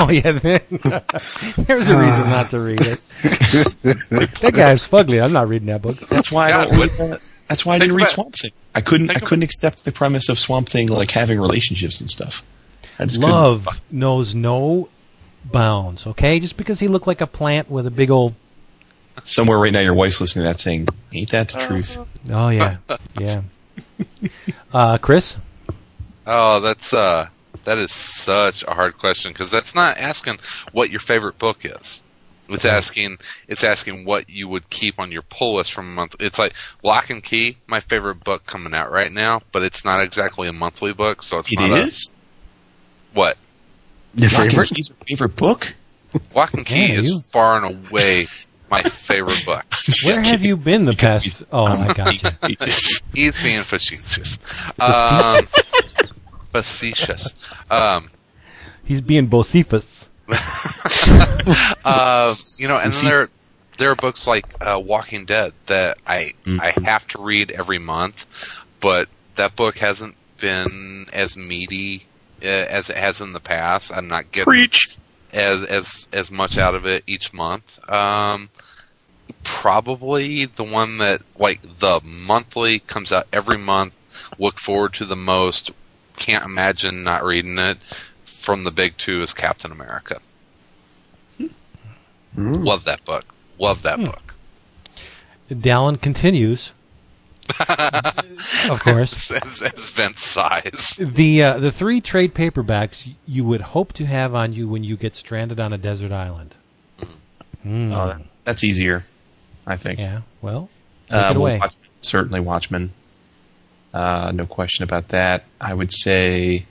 Oh 0.00 0.10
yeah. 0.10 0.32
There's 0.32 0.84
a 0.86 1.96
uh. 1.96 2.00
reason 2.00 2.30
not 2.30 2.48
to 2.50 2.60
read 2.60 2.80
it. 2.80 2.98
that 4.40 4.52
guy's 4.54 4.88
fugly. 4.88 5.22
I'm 5.22 5.34
not 5.34 5.48
reading 5.48 5.66
that 5.66 5.82
book. 5.82 5.96
That's 5.96 6.32
why 6.32 6.46
I 6.46 6.64
don't 6.64 6.80
read 6.80 6.90
that. 6.92 7.20
That's 7.48 7.64
why 7.64 7.76
I 7.76 7.78
didn't 7.78 7.96
read 7.96 8.08
Swamp 8.08 8.34
Thing. 8.34 8.50
I 8.74 8.80
couldn't. 8.80 9.10
I 9.10 9.14
couldn't 9.14 9.44
accept 9.44 9.84
the 9.84 9.92
premise 9.92 10.28
of 10.28 10.38
Swamp 10.38 10.68
Thing 10.68 10.88
like 10.88 11.10
having 11.10 11.40
relationships 11.40 12.00
and 12.00 12.10
stuff. 12.10 12.42
I 12.98 13.04
just 13.04 13.16
couldn't- 13.16 13.30
Love 13.30 13.80
knows 13.90 14.34
no 14.34 14.88
bounds. 15.44 16.06
Okay, 16.06 16.40
just 16.40 16.56
because 16.56 16.80
he 16.80 16.88
looked 16.88 17.06
like 17.06 17.20
a 17.20 17.26
plant 17.26 17.70
with 17.70 17.86
a 17.86 17.90
big 17.90 18.10
old. 18.10 18.34
Somewhere 19.24 19.58
right 19.58 19.72
now, 19.72 19.80
your 19.80 19.94
wife's 19.94 20.20
listening 20.20 20.44
to 20.44 20.48
that 20.48 20.60
saying, 20.60 20.88
"Ain't 21.12 21.30
that 21.30 21.48
the 21.48 21.58
truth?" 21.58 21.96
Oh 22.30 22.48
yeah, 22.50 22.76
yeah. 23.18 23.42
Uh, 24.72 24.98
Chris. 24.98 25.36
Oh, 26.26 26.60
that's 26.60 26.92
uh, 26.92 27.26
that 27.64 27.78
is 27.78 27.92
such 27.92 28.62
a 28.64 28.74
hard 28.74 28.98
question 28.98 29.32
because 29.32 29.50
that's 29.50 29.74
not 29.74 29.96
asking 29.98 30.38
what 30.72 30.90
your 30.90 31.00
favorite 31.00 31.38
book 31.38 31.64
is. 31.64 32.00
It's 32.48 32.64
asking, 32.64 33.18
it's 33.48 33.64
asking 33.64 34.04
what 34.04 34.28
you 34.30 34.46
would 34.48 34.70
keep 34.70 35.00
on 35.00 35.10
your 35.10 35.22
pull 35.22 35.56
list 35.56 35.72
from 35.72 35.86
a 35.86 35.92
month. 35.94 36.14
It's 36.20 36.38
like 36.38 36.54
Lock 36.82 37.10
and 37.10 37.22
Key, 37.22 37.56
my 37.66 37.80
favorite 37.80 38.22
book 38.22 38.46
coming 38.46 38.72
out 38.74 38.90
right 38.92 39.10
now, 39.10 39.40
but 39.52 39.62
it's 39.62 39.84
not 39.84 40.00
exactly 40.00 40.46
a 40.48 40.52
monthly 40.52 40.92
book, 40.92 41.22
so 41.22 41.38
it's 41.38 41.52
It 41.52 41.58
not 41.58 41.72
a- 41.76 41.90
what 43.14 43.36
Your 44.14 44.30
Lock 44.30 44.40
and 44.42 44.50
favorite? 44.52 44.68
Key's 44.70 44.88
your 44.90 44.96
favorite 45.08 45.36
book? 45.36 45.74
Lock 46.34 46.54
and 46.54 46.64
Key 46.64 46.92
Yeah, 46.92 47.00
is 47.00 47.08
you- 47.08 47.20
far 47.20 47.62
and 47.64 47.88
away 47.90 48.26
my 48.70 48.82
favorite 48.82 49.44
book. 49.44 49.64
Where 50.04 50.22
have 50.22 50.42
you 50.42 50.56
been 50.56 50.84
the 50.86 50.94
past? 50.94 51.44
Oh, 51.52 51.64
I 51.66 51.92
got 51.92 52.22
you. 52.22 52.56
He's 53.14 53.42
being 53.42 53.62
facetious. 53.62 54.38
Um, 54.80 55.44
facetious. 56.52 57.34
Um, 57.70 58.10
He's 58.84 59.00
being 59.00 59.28
Bocephus. 59.28 60.05
uh, 61.84 62.34
you 62.56 62.68
know, 62.68 62.78
and 62.78 62.92
then 62.92 63.04
there 63.04 63.28
there 63.78 63.90
are 63.90 63.96
books 63.96 64.26
like 64.26 64.46
uh, 64.60 64.80
Walking 64.82 65.24
Dead 65.24 65.52
that 65.66 65.98
I 66.06 66.32
Mm. 66.44 66.60
I 66.60 66.70
have 66.88 67.06
to 67.08 67.22
read 67.22 67.50
every 67.50 67.78
month, 67.78 68.26
but 68.80 69.08
that 69.34 69.56
book 69.56 69.78
hasn't 69.78 70.16
been 70.38 71.06
as 71.12 71.36
meaty 71.36 72.06
uh, 72.42 72.46
as 72.46 72.90
it 72.90 72.96
has 72.96 73.20
in 73.20 73.32
the 73.32 73.40
past. 73.40 73.92
I'm 73.94 74.08
not 74.08 74.30
getting 74.32 74.44
Preach. 74.44 74.96
as 75.32 75.62
as 75.64 76.06
as 76.12 76.30
much 76.30 76.56
out 76.58 76.74
of 76.74 76.86
it 76.86 77.02
each 77.06 77.32
month. 77.32 77.78
Um, 77.90 78.48
probably 79.42 80.44
the 80.44 80.64
one 80.64 80.98
that 80.98 81.22
like 81.38 81.60
the 81.62 82.00
monthly 82.04 82.80
comes 82.80 83.12
out 83.12 83.26
every 83.32 83.58
month. 83.58 83.98
Look 84.38 84.58
forward 84.58 84.94
to 84.94 85.04
the 85.04 85.16
most. 85.16 85.70
Can't 86.16 86.44
imagine 86.44 87.04
not 87.04 87.24
reading 87.24 87.58
it. 87.58 87.78
From 88.46 88.62
the 88.62 88.70
big 88.70 88.96
two 88.96 89.22
is 89.22 89.34
Captain 89.34 89.72
America. 89.72 90.20
Love 92.36 92.84
that 92.84 93.04
book. 93.04 93.24
Love 93.58 93.82
that 93.82 93.98
book. 93.98 94.34
Dallin 95.50 96.00
continues. 96.00 96.72
of 98.70 98.78
course. 98.84 99.32
As, 99.32 99.62
as 99.62 99.90
Vince 99.90 100.22
sighs. 100.24 100.94
The 101.00 101.42
uh, 101.42 101.58
the 101.58 101.72
three 101.72 102.00
trade 102.00 102.34
paperbacks 102.34 103.12
you 103.26 103.44
would 103.44 103.62
hope 103.62 103.92
to 103.94 104.06
have 104.06 104.32
on 104.32 104.52
you 104.52 104.68
when 104.68 104.84
you 104.84 104.96
get 104.96 105.16
stranded 105.16 105.58
on 105.58 105.72
a 105.72 105.78
desert 105.78 106.12
island. 106.12 106.54
Oh, 107.02 107.08
that- 107.64 108.22
that's 108.44 108.62
easier, 108.62 109.04
I 109.66 109.74
think. 109.76 109.98
yeah. 109.98 110.20
Well, 110.40 110.70
take 111.10 111.16
Uh, 111.20 111.30
it 111.30 111.36
away. 111.36 111.58
Watch- 111.58 111.74
certainly, 112.00 112.38
Watchmen. 112.38 112.92
Uh, 113.92 114.30
no 114.32 114.46
question 114.46 114.84
about 114.84 115.08
that. 115.08 115.42
I 115.60 115.74
would 115.74 115.90
say 115.92 116.64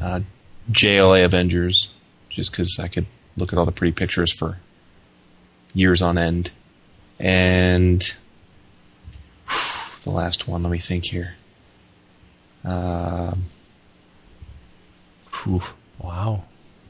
uh, 0.00 0.22
JLA 0.70 1.24
Avengers, 1.24 1.92
just 2.28 2.50
because 2.52 2.78
I 2.80 2.88
could 2.88 3.06
look 3.36 3.52
at 3.52 3.58
all 3.58 3.66
the 3.66 3.72
pretty 3.72 3.92
pictures 3.92 4.32
for 4.32 4.58
years 5.74 6.02
on 6.02 6.18
end. 6.18 6.50
And 7.18 8.00
the 10.04 10.10
last 10.10 10.48
one, 10.48 10.62
let 10.62 10.70
me 10.72 10.78
think 10.78 11.04
here. 11.06 11.34
Um, 12.64 13.44
whew, 15.42 15.62
Wow. 15.98 16.44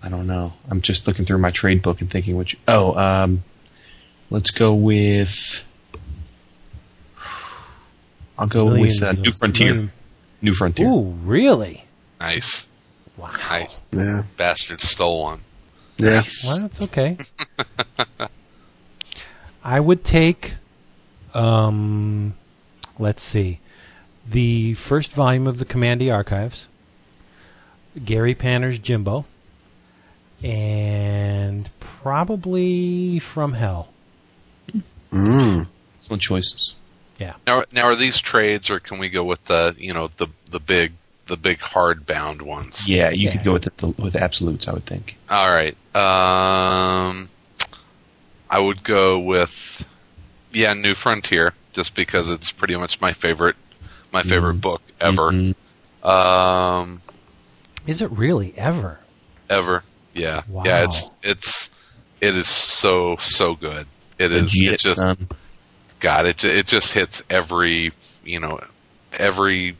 I 0.05 0.09
don't 0.09 0.27
know. 0.27 0.53
I'm 0.69 0.81
just 0.81 1.07
looking 1.07 1.25
through 1.25 1.39
my 1.39 1.51
trade 1.53 1.81
book 1.81 2.01
and 2.01 2.11
thinking 2.11 2.37
which. 2.37 2.57
Oh, 2.67 2.95
um, 2.99 3.43
let's 4.31 4.51
go 4.51 4.75
with. 4.75 5.65
I'll 8.37 8.49
go 8.49 8.65
Millions 8.71 9.01
with 9.01 9.09
uh, 9.19 9.21
New 9.23 9.31
Frontier. 9.33 9.67
million- 9.75 9.93
New 10.41 10.53
Frontier. 10.55 10.87
Ooh, 10.89 11.03
really? 11.23 11.85
Nice. 12.21 12.67
Wow. 13.23 13.31
Nice. 13.51 13.83
Yeah. 13.93 14.23
Bastard 14.37 14.81
stole 14.81 15.23
one. 15.23 15.41
Yeah. 15.97 16.23
Well, 16.45 16.59
that's 16.59 16.83
okay. 16.83 17.17
I 19.65 19.79
would 19.79 20.05
take, 20.05 20.55
um, 21.33 22.35
let's 22.99 23.23
see, 23.23 23.61
the 24.29 24.75
first 24.75 25.13
volume 25.13 25.47
of 25.47 25.59
the 25.59 25.65
Kamandi 25.65 26.13
Archives, 26.13 26.67
Gary 28.05 28.35
Panter's 28.35 28.81
Jimbo, 28.81 29.25
and 30.43 31.69
probably 31.79 33.21
From 33.21 33.53
Hell. 33.53 33.93
Mm. 35.13 35.69
Excellent 36.01 36.23
choices. 36.23 36.75
Yeah. 37.21 37.35
Now, 37.47 37.63
now 37.71 37.85
are 37.85 37.95
these 37.95 38.19
trades, 38.19 38.69
or 38.69 38.81
can 38.81 38.99
we 38.99 39.09
go 39.09 39.23
with 39.23 39.45
the 39.45 39.77
you 39.79 39.95
know 39.95 40.11
the 40.17 40.27
the 40.51 40.59
big 40.59 40.95
the 41.33 41.37
big 41.39 41.61
hard 41.61 42.05
bound 42.07 42.43
ones? 42.43 42.87
Yeah, 42.87 43.09
you 43.11 43.25
Yeah. 43.27 43.33
could 43.33 43.45
go 43.45 43.53
with 43.55 43.77
the, 43.77 43.87
with 44.01 44.15
absolutes. 44.15 44.69
I 44.69 44.75
would 44.75 44.85
think. 44.85 45.17
All 45.31 45.51
right. 45.51 45.75
Um, 45.97 47.29
I 48.51 48.59
would 48.61 48.85
go 48.85 49.19
with 49.19 49.89
yeah, 50.53 50.75
New 50.75 50.93
Frontier, 50.95 51.55
just 51.73 51.95
because 51.95 52.29
it's 52.31 52.53
pretty 52.53 52.77
much 52.77 53.01
my 53.01 53.13
favorite 53.15 53.57
my 54.13 54.23
favorite 54.23 54.61
book 54.61 54.83
ever. 55.01 55.31
Mhm. 55.33 55.55
Um, 56.05 57.01
Is 57.87 58.03
it 58.03 58.11
really 58.11 58.53
ever? 58.59 59.01
ever. 59.49 59.83
Yeah. 60.15 60.43
Wow. 60.49 60.65
Yeah. 60.67 60.85
It's 60.85 61.01
it's 61.23 61.71
it 62.21 62.37
is 62.37 62.47
so 62.49 63.17
so 63.17 63.55
good. 63.55 63.87
It 64.19 64.33
is. 64.33 64.55
Legit, 64.55 64.75
It 64.75 64.81
just 64.81 64.99
son. 64.99 65.29
God. 66.01 66.27
It 66.27 66.37
ju- 66.37 66.49
it 66.49 66.67
just 66.67 66.93
hits 66.93 67.23
every 67.31 67.93
you 68.25 68.39
know 68.41 68.61
every 69.15 69.77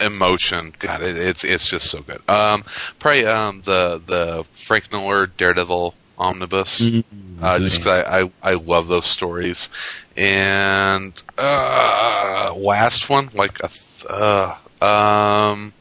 emotion. 0.00 0.72
God. 0.78 1.02
It, 1.02 1.16
it's 1.16 1.44
it's 1.44 1.68
just 1.68 1.90
so 1.90 2.02
good. 2.02 2.20
Um, 2.28 2.62
probably 2.98 3.26
um 3.26 3.62
the 3.62 4.00
the 4.04 4.44
Frank 4.52 4.90
Miller 4.92 5.26
Daredevil 5.26 5.94
omnibus. 6.18 6.80
Mhm. 6.80 7.04
Uh, 7.40 7.58
just 7.60 7.82
'cause 7.82 7.86
I, 8.04 8.20
I 8.22 8.30
I 8.42 8.54
love 8.54 8.88
those 8.88 9.06
stories, 9.06 9.68
and 10.16 11.12
uh, 11.38 12.52
last 12.56 13.08
one 13.08 13.28
like 13.34 13.58
a 13.60 13.68
th- 13.68 14.06
uh, 14.10 14.54
um 14.82 15.72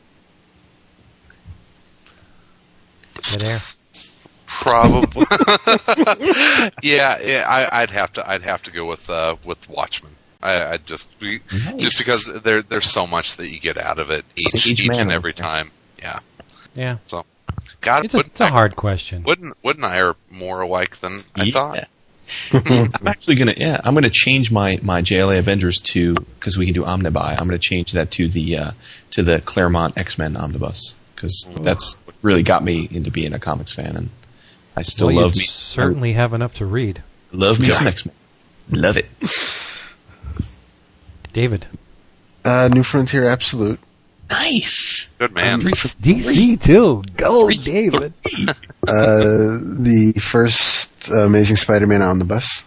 air. 3.42 3.60
Probably. 4.48 5.26
yeah, 6.84 7.18
yeah 7.24 7.46
I, 7.48 7.82
I'd 7.84 7.92
have 7.92 8.14
to. 8.14 8.30
I'd 8.30 8.44
have 8.44 8.64
to 8.64 8.72
go 8.72 8.86
with 8.88 9.10
uh, 9.10 9.36
with 9.46 9.70
Watchmen. 9.70 10.17
I, 10.42 10.74
I 10.74 10.78
just 10.78 11.20
be, 11.20 11.40
Nice. 11.52 11.82
just 11.82 11.98
because 11.98 12.34
there 12.44 12.62
there's 12.62 12.90
so 12.90 13.08
much 13.08 13.38
that 13.38 13.50
you 13.50 13.60
get 13.60 13.78
out 13.78 14.00
of 14.00 14.10
it 14.12 14.24
each, 14.36 14.48
Sage 14.50 14.82
each 14.82 14.90
and 14.90 15.12
every 15.12 15.34
time. 15.34 15.72
Yeah. 16.00 16.20
Yeah. 16.76 16.98
So, 17.08 17.26
God, 17.82 18.06
It's 18.06 18.14
a, 18.14 18.20
it's 18.20 18.42
a 18.42 18.46
I- 18.46 18.50
hard 18.50 18.76
question. 18.76 19.24
Wouldn't 19.24 19.56
wouldn't 19.64 19.86
I 19.86 20.00
are 20.02 20.16
more 20.30 20.62
alike 20.62 20.98
than 20.98 21.20
I 21.36 21.44
Yeah. 21.44 21.52
thought? 21.54 21.80
I'm 22.54 23.08
actually 23.08 23.36
gonna 23.36 23.54
yeah 23.56 23.80
I'm 23.86 23.94
gonna 23.94 24.10
change 24.10 24.52
my 24.52 24.80
my 24.84 25.02
JLA 25.02 25.40
Avengers 25.40 25.80
to 25.94 26.14
because 26.14 26.58
we 26.58 26.66
can 26.66 26.74
do 26.74 26.84
omnibuy. 26.84 27.32
I'm 27.32 27.48
gonna 27.48 27.58
change 27.58 27.94
that 27.94 28.12
to 28.12 28.28
the 28.28 28.58
uh, 28.58 28.72
to 29.12 29.24
the 29.24 29.40
Claremont 29.40 29.98
X 29.98 30.18
Men 30.18 30.36
omnibus 30.36 30.96
because 31.16 31.48
that's 31.62 31.98
really 32.22 32.44
got 32.44 32.64
me 32.66 32.88
into 32.92 33.12
being 33.12 33.34
a 33.34 33.40
comics 33.40 33.74
fan, 33.74 33.96
and 33.96 34.10
I 34.76 34.82
still 34.82 35.08
well, 35.08 35.16
love 35.22 35.36
you 35.36 35.40
me 35.40 35.46
certainly 35.46 36.14
have 36.14 36.34
enough 36.34 36.56
to 36.56 36.66
read. 36.66 37.02
love 37.32 37.62
me 37.62 37.70
some 37.70 37.88
X 37.88 38.06
Men. 38.06 38.14
Love 38.72 38.98
it. 38.98 39.06
David. 41.34 41.68
Uh, 42.46 42.70
New 42.72 42.84
Frontier 42.84 43.28
Absolute. 43.28 43.80
Nice. 44.30 45.16
Good 45.20 45.34
man. 45.34 45.60
DC 45.62 46.62
too. 46.62 47.04
Go, 47.16 47.50
David. 47.50 48.14
Uh, 48.88 49.58
the 49.62 50.14
first 50.22 51.10
uh, 51.10 51.22
Amazing 51.22 51.56
Spider-Man 51.58 52.02
omnibus, 52.02 52.66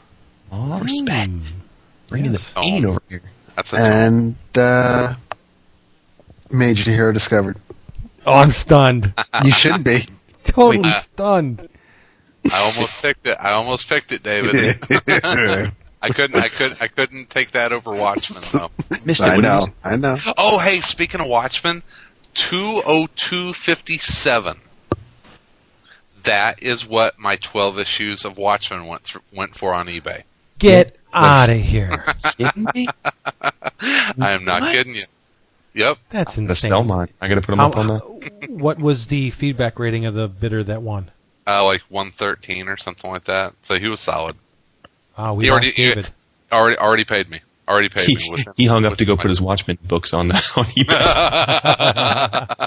Oh, 0.53 0.81
respect. 0.81 1.53
Bringing 2.09 2.33
Yes. 2.33 2.53
the 2.55 2.61
pain 2.61 2.85
Oh. 2.87 2.91
over 2.91 3.03
here. 3.09 3.23
That's 3.57 3.73
a 3.73 3.77
and 3.79 4.37
uh, 4.57 5.15
Major 6.51 6.91
Hero 6.91 7.13
Discovered. 7.13 7.59
Oh, 8.27 8.35
I'm 8.35 8.51
stunned. 8.51 9.13
You 9.45 9.53
should 9.53 9.85
be. 9.85 10.05
Totally 10.45 10.81
Wait, 10.89 10.95
stunned. 10.97 11.69
I 12.51 12.59
almost 12.61 13.03
picked 13.03 13.27
it. 13.27 13.37
I 13.39 13.53
almost 13.53 13.89
picked 13.89 14.13
it, 14.13 14.23
David. 14.23 14.79
I 16.03 16.09
couldn't. 16.11 16.41
I 16.41 16.49
could. 16.49 16.77
I 16.81 16.87
couldn't 16.89 17.29
take 17.31 17.51
that 17.53 17.73
over 17.73 17.91
Watchmen 17.93 18.43
though. 18.53 18.71
Missed 19.05 19.23
it. 19.27 19.29
I 19.31 19.37
know. 19.37 19.69
I 19.85 19.97
know. 19.97 20.17
Oh, 20.39 20.59
hey, 20.59 20.81
speaking 20.81 21.21
of 21.21 21.27
Watchmen, 21.29 21.83
two 22.35 22.81
oh 22.87 23.09
two 23.17 23.53
fifty 23.53 23.99
seven. 23.99 24.57
That 26.25 26.63
is 26.63 26.87
what 26.87 27.19
my 27.19 27.37
twelve 27.37 27.79
issues 27.79 28.25
of 28.25 28.37
Watchmen 28.39 28.87
went 28.87 29.03
thr 29.05 29.19
went 29.35 29.55
for 29.57 29.73
on 29.75 29.87
eBay. 29.87 30.23
Get 30.59 30.97
out 31.13 31.49
of 31.51 31.57
here. 31.59 32.05
kidding 32.39 32.67
me? 32.75 32.87
I 33.43 33.53
am 34.19 34.45
not 34.45 34.61
What? 34.63 34.73
kidding 34.73 34.95
you. 34.95 35.03
Yep. 35.75 35.99
That's 36.11 36.35
The 36.35 36.43
insane. 36.43 36.69
sell 36.69 36.85
mine. 36.85 37.09
I 37.21 37.29
gotta 37.29 37.41
put 37.41 37.53
them 37.53 37.59
How- 37.59 37.69
up 37.69 37.77
on 37.77 37.87
that. 37.87 38.47
what 38.51 38.79
was 38.79 39.07
the 39.07 39.31
feedback 39.31 39.79
rating 39.79 40.05
of 40.05 40.15
the 40.15 40.29
bidder 40.29 40.63
that 40.65 40.83
won? 40.83 41.11
Uh, 41.47 41.65
like 41.65 41.81
one 41.89 42.11
thirteen 42.11 42.69
or 42.69 42.77
something 42.77 43.11
like 43.11 43.25
that. 43.25 43.55
So 43.63 43.79
he 43.79 43.89
was 43.89 44.01
solid. 44.01 44.37
Oh, 45.23 45.35
we 45.35 45.45
He 45.45 45.51
already- 45.51 45.73
David. 45.73 46.09
Already, 46.53 46.77
already 46.79 47.05
paid 47.05 47.29
me. 47.31 47.41
Already 47.69 47.89
paid 47.89 48.07
He, 48.09 48.17
me. 48.17 48.23
With 48.47 48.49
he 48.57 48.65
hung 48.67 48.85
up 48.85 48.91
with 48.93 48.99
to 49.01 49.05
go 49.05 49.17
put 49.17 49.29
his 49.29 49.41
Watchmen 49.41 49.79
books 49.87 50.13
on 50.15 50.31
on 50.33 50.37
eBay. 50.77 52.67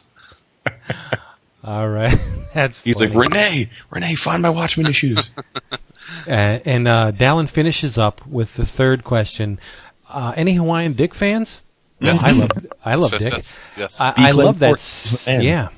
All 1.63 1.87
right. 1.89 2.17
That's 2.53 2.81
He's 2.81 2.99
like. 2.99 3.13
Renee, 3.13 3.69
Renee, 3.89 4.15
find 4.15 4.41
my 4.41 4.49
Watchmen 4.49 4.85
issues. 4.87 5.31
Uh, 6.27 6.31
and 6.65 6.87
uh, 6.87 7.11
Dallin 7.13 7.47
finishes 7.49 7.97
up 7.97 8.25
with 8.27 8.55
the 8.55 8.65
third 8.65 9.03
question. 9.03 9.59
Uh, 10.09 10.33
any 10.35 10.53
Hawaiian 10.55 10.93
Dick 10.93 11.13
fans? 11.15 11.61
Yes. 11.99 12.21
I 12.23 12.31
love 12.33 12.51
I 12.83 12.95
love 12.95 13.11
Yes, 13.13 13.21
Dick. 13.21 13.33
yes, 13.35 13.59
yes. 13.77 14.01
I, 14.01 14.13
I 14.17 14.31
love 14.31 14.59
that. 14.59 14.67
Fort 14.69 14.79
s- 14.79 15.05
is 15.13 15.25
the 15.25 15.31
man. 15.31 15.41
Yeah. 15.41 15.69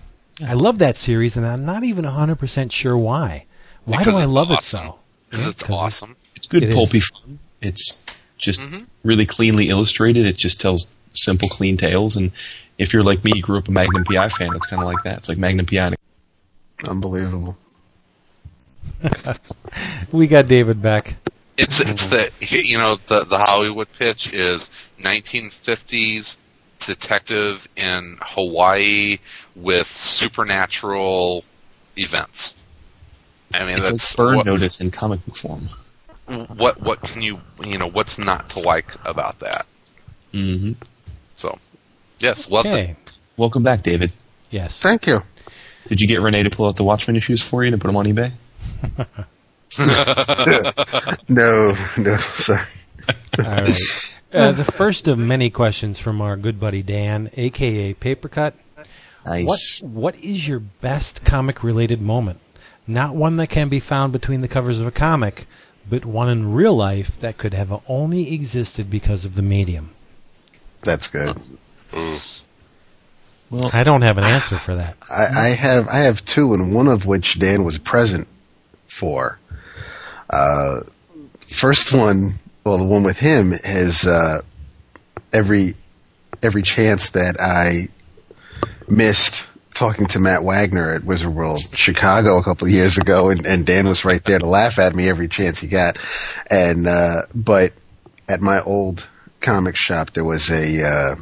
I 0.50 0.54
love 0.54 0.80
that 0.80 0.98
series, 0.98 1.38
and 1.38 1.46
I'm 1.46 1.66
not 1.66 1.84
even 1.84 2.04
100 2.04 2.36
percent 2.38 2.72
sure 2.72 2.98
why. 2.98 3.46
Why 3.86 4.00
Because 4.00 4.16
do 4.16 4.20
I 4.20 4.26
love 4.26 4.52
awesome. 4.52 4.80
it 4.82 4.88
so? 4.88 5.00
Because 5.30 5.46
Yeah, 5.46 5.50
it's 5.52 5.64
'cause 5.64 5.76
awesome. 5.78 6.16
It's 6.46 6.48
good 6.48 6.64
It 6.64 6.74
pulpy 6.74 7.00
is. 7.00 7.08
fun. 7.10 7.40
It's 7.62 8.04
just 8.38 8.60
Mm-hmm. 8.60 8.84
really 9.04 9.26
cleanly 9.26 9.70
illustrated. 9.70 10.26
It 10.26 10.36
just 10.36 10.62
tells 10.62 10.88
simple, 11.14 11.50
clean 11.50 11.78
tales. 11.78 12.16
And 12.16 12.32
if 12.78 12.94
you're 12.94 13.04
like 13.04 13.24
me, 13.24 13.32
you 13.36 13.42
grew 13.42 13.58
up 13.58 13.68
a 13.68 13.72
Magnum 13.72 14.04
PI 14.04 14.30
fan. 14.30 14.54
It's 14.56 14.66
kind 14.68 14.82
of 14.82 14.88
like 14.88 15.02
that. 15.04 15.18
It's 15.20 15.30
like 15.30 15.38
Magnum 15.38 15.66
PI. 15.66 15.88
and 15.88 15.96
Unbelievable. 16.88 17.58
We 20.12 20.28
got 20.28 20.48
David 20.48 20.82
back. 20.82 21.16
It's 21.58 21.80
it's 21.80 22.06
the 22.08 22.30
you 22.40 22.78
know 22.78 22.96
the 23.08 23.24
the 23.24 23.38
Hollywood 23.40 23.88
pitch 23.98 24.32
is 24.34 24.70
1950s 25.00 26.38
detective 26.86 27.68
in 27.76 28.18
Hawaii 28.22 29.18
with 29.56 29.88
supernatural 29.88 31.44
events. 31.98 32.54
I 33.54 33.66
mean 33.66 33.78
It's 33.78 33.90
that's 33.90 34.18
like 34.18 34.28
Burn 34.28 34.36
what, 34.38 34.46
Notice 34.46 34.82
in 34.82 34.92
comic 34.92 35.26
book 35.26 35.38
form. 35.38 35.70
What 36.28 36.82
what 36.82 37.02
can 37.02 37.22
you 37.22 37.40
you 37.64 37.78
know 37.78 37.88
what's 37.88 38.18
not 38.18 38.50
to 38.52 38.60
like 38.60 38.94
about 39.06 39.40
that? 39.40 39.66
hmm 40.32 40.72
So 41.36 41.58
yes, 42.20 42.50
love 42.50 42.66
Okay. 42.66 42.92
it. 42.92 43.12
Welcome 43.38 43.64
back, 43.64 43.84
David. 43.84 44.12
Yes. 44.50 44.80
Thank 44.80 45.08
you. 45.08 45.22
Did 45.88 46.02
you 46.02 46.08
get 46.08 46.22
Renee 46.22 46.44
to 46.44 46.50
pull 46.50 46.68
out 46.68 46.78
the 46.78 46.84
Watchmen 46.84 47.16
issues 47.16 47.42
for 47.42 47.64
you 47.64 47.72
to 47.72 47.78
put 47.78 47.88
them 47.88 47.98
on 47.98 48.06
eBay? 48.06 48.32
No, 51.28 51.76
no, 51.98 52.16
sorry. 52.18 52.62
All 53.40 53.44
right. 53.46 54.20
Uh, 54.34 54.52
the 54.52 54.64
first 54.64 55.08
of 55.08 55.18
many 55.18 55.50
questions 55.50 56.00
from 56.00 56.22
our 56.22 56.36
good 56.38 56.60
buddy 56.60 56.82
Dan, 56.82 57.30
aka 57.36 57.94
Papercut. 57.94 58.54
Nice. 59.26 59.82
What 59.84 59.92
What 59.92 60.16
is 60.24 60.48
your 60.48 60.60
best 60.60 61.24
comic 61.26 61.64
related 61.64 62.02
moment? 62.02 62.40
Not 62.88 63.16
one 63.16 63.38
that 63.38 63.48
can 63.48 63.70
be 63.70 63.80
found 63.80 64.14
between 64.14 64.42
the 64.42 64.48
covers 64.48 64.80
of 64.80 64.88
a 64.88 64.92
comic, 64.92 65.48
but 65.90 66.06
one 66.06 66.30
in 66.30 66.54
real 66.54 66.76
life 66.76 67.20
that 67.20 67.38
could 67.38 67.54
have 67.54 67.82
only 67.88 68.34
existed 68.34 68.90
because 68.90 69.26
of 69.26 69.36
the 69.36 69.42
medium. 69.42 69.92
That's 70.84 71.08
good. 71.08 71.38
Well, 73.52 73.70
I 73.74 73.84
don't 73.84 74.02
have 74.02 74.18
an 74.18 74.24
answer 74.24 74.58
for 74.58 74.76
that. 74.76 74.98
I, 75.10 75.26
I 75.26 75.48
have 75.50 75.88
I 75.88 76.00
have 76.00 76.26
two, 76.26 76.54
and 76.54 76.74
one 76.74 76.88
of 76.88 77.06
which 77.06 77.40
Dan 77.40 77.64
was 77.64 77.78
present 77.78 78.28
for. 78.88 79.40
Uh, 80.30 80.82
first 81.48 81.94
one, 81.94 82.34
well, 82.64 82.78
the 82.78 82.86
one 82.86 83.04
with 83.04 83.20
him 83.20 83.54
is 83.54 84.08
uh, 84.08 84.42
every 85.32 85.74
every 86.42 86.64
chance 86.64 87.12
that 87.12 87.40
I 87.40 87.90
missed 88.88 89.48
talking 89.76 90.08
to 90.08 90.20
Matt 90.20 90.44
Wagner 90.44 90.92
at 90.92 91.04
Wizard 91.04 91.36
World 91.36 91.62
Chicago 91.74 92.40
a 92.40 92.44
couple 92.44 92.66
of 92.66 92.74
years 92.74 92.98
ago, 92.98 93.30
and, 93.30 93.46
and 93.46 93.66
Dan 93.66 93.88
was 93.88 94.06
right 94.06 94.24
there 94.24 94.40
to 94.40 94.48
laugh 94.48 94.80
at 94.80 94.96
me 94.96 95.08
every 95.08 95.28
chance 95.28 95.60
he 95.60 95.68
got. 95.68 96.00
And 96.50 96.88
uh, 96.88 97.24
but 97.36 97.74
at 98.28 98.42
my 98.42 98.62
old 98.62 99.08
comic 99.42 99.76
shop, 99.76 100.12
there 100.12 100.24
was 100.24 100.50
a. 100.50 100.84
Uh, 100.84 101.16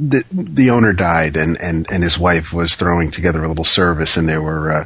the 0.00 0.24
the 0.30 0.70
owner 0.70 0.92
died 0.92 1.36
and, 1.36 1.60
and, 1.60 1.84
and 1.90 2.04
his 2.04 2.16
wife 2.16 2.52
was 2.52 2.76
throwing 2.76 3.10
together 3.10 3.42
a 3.42 3.48
little 3.48 3.64
service 3.64 4.16
and 4.16 4.28
there 4.28 4.40
were 4.40 4.70
uh, 4.70 4.84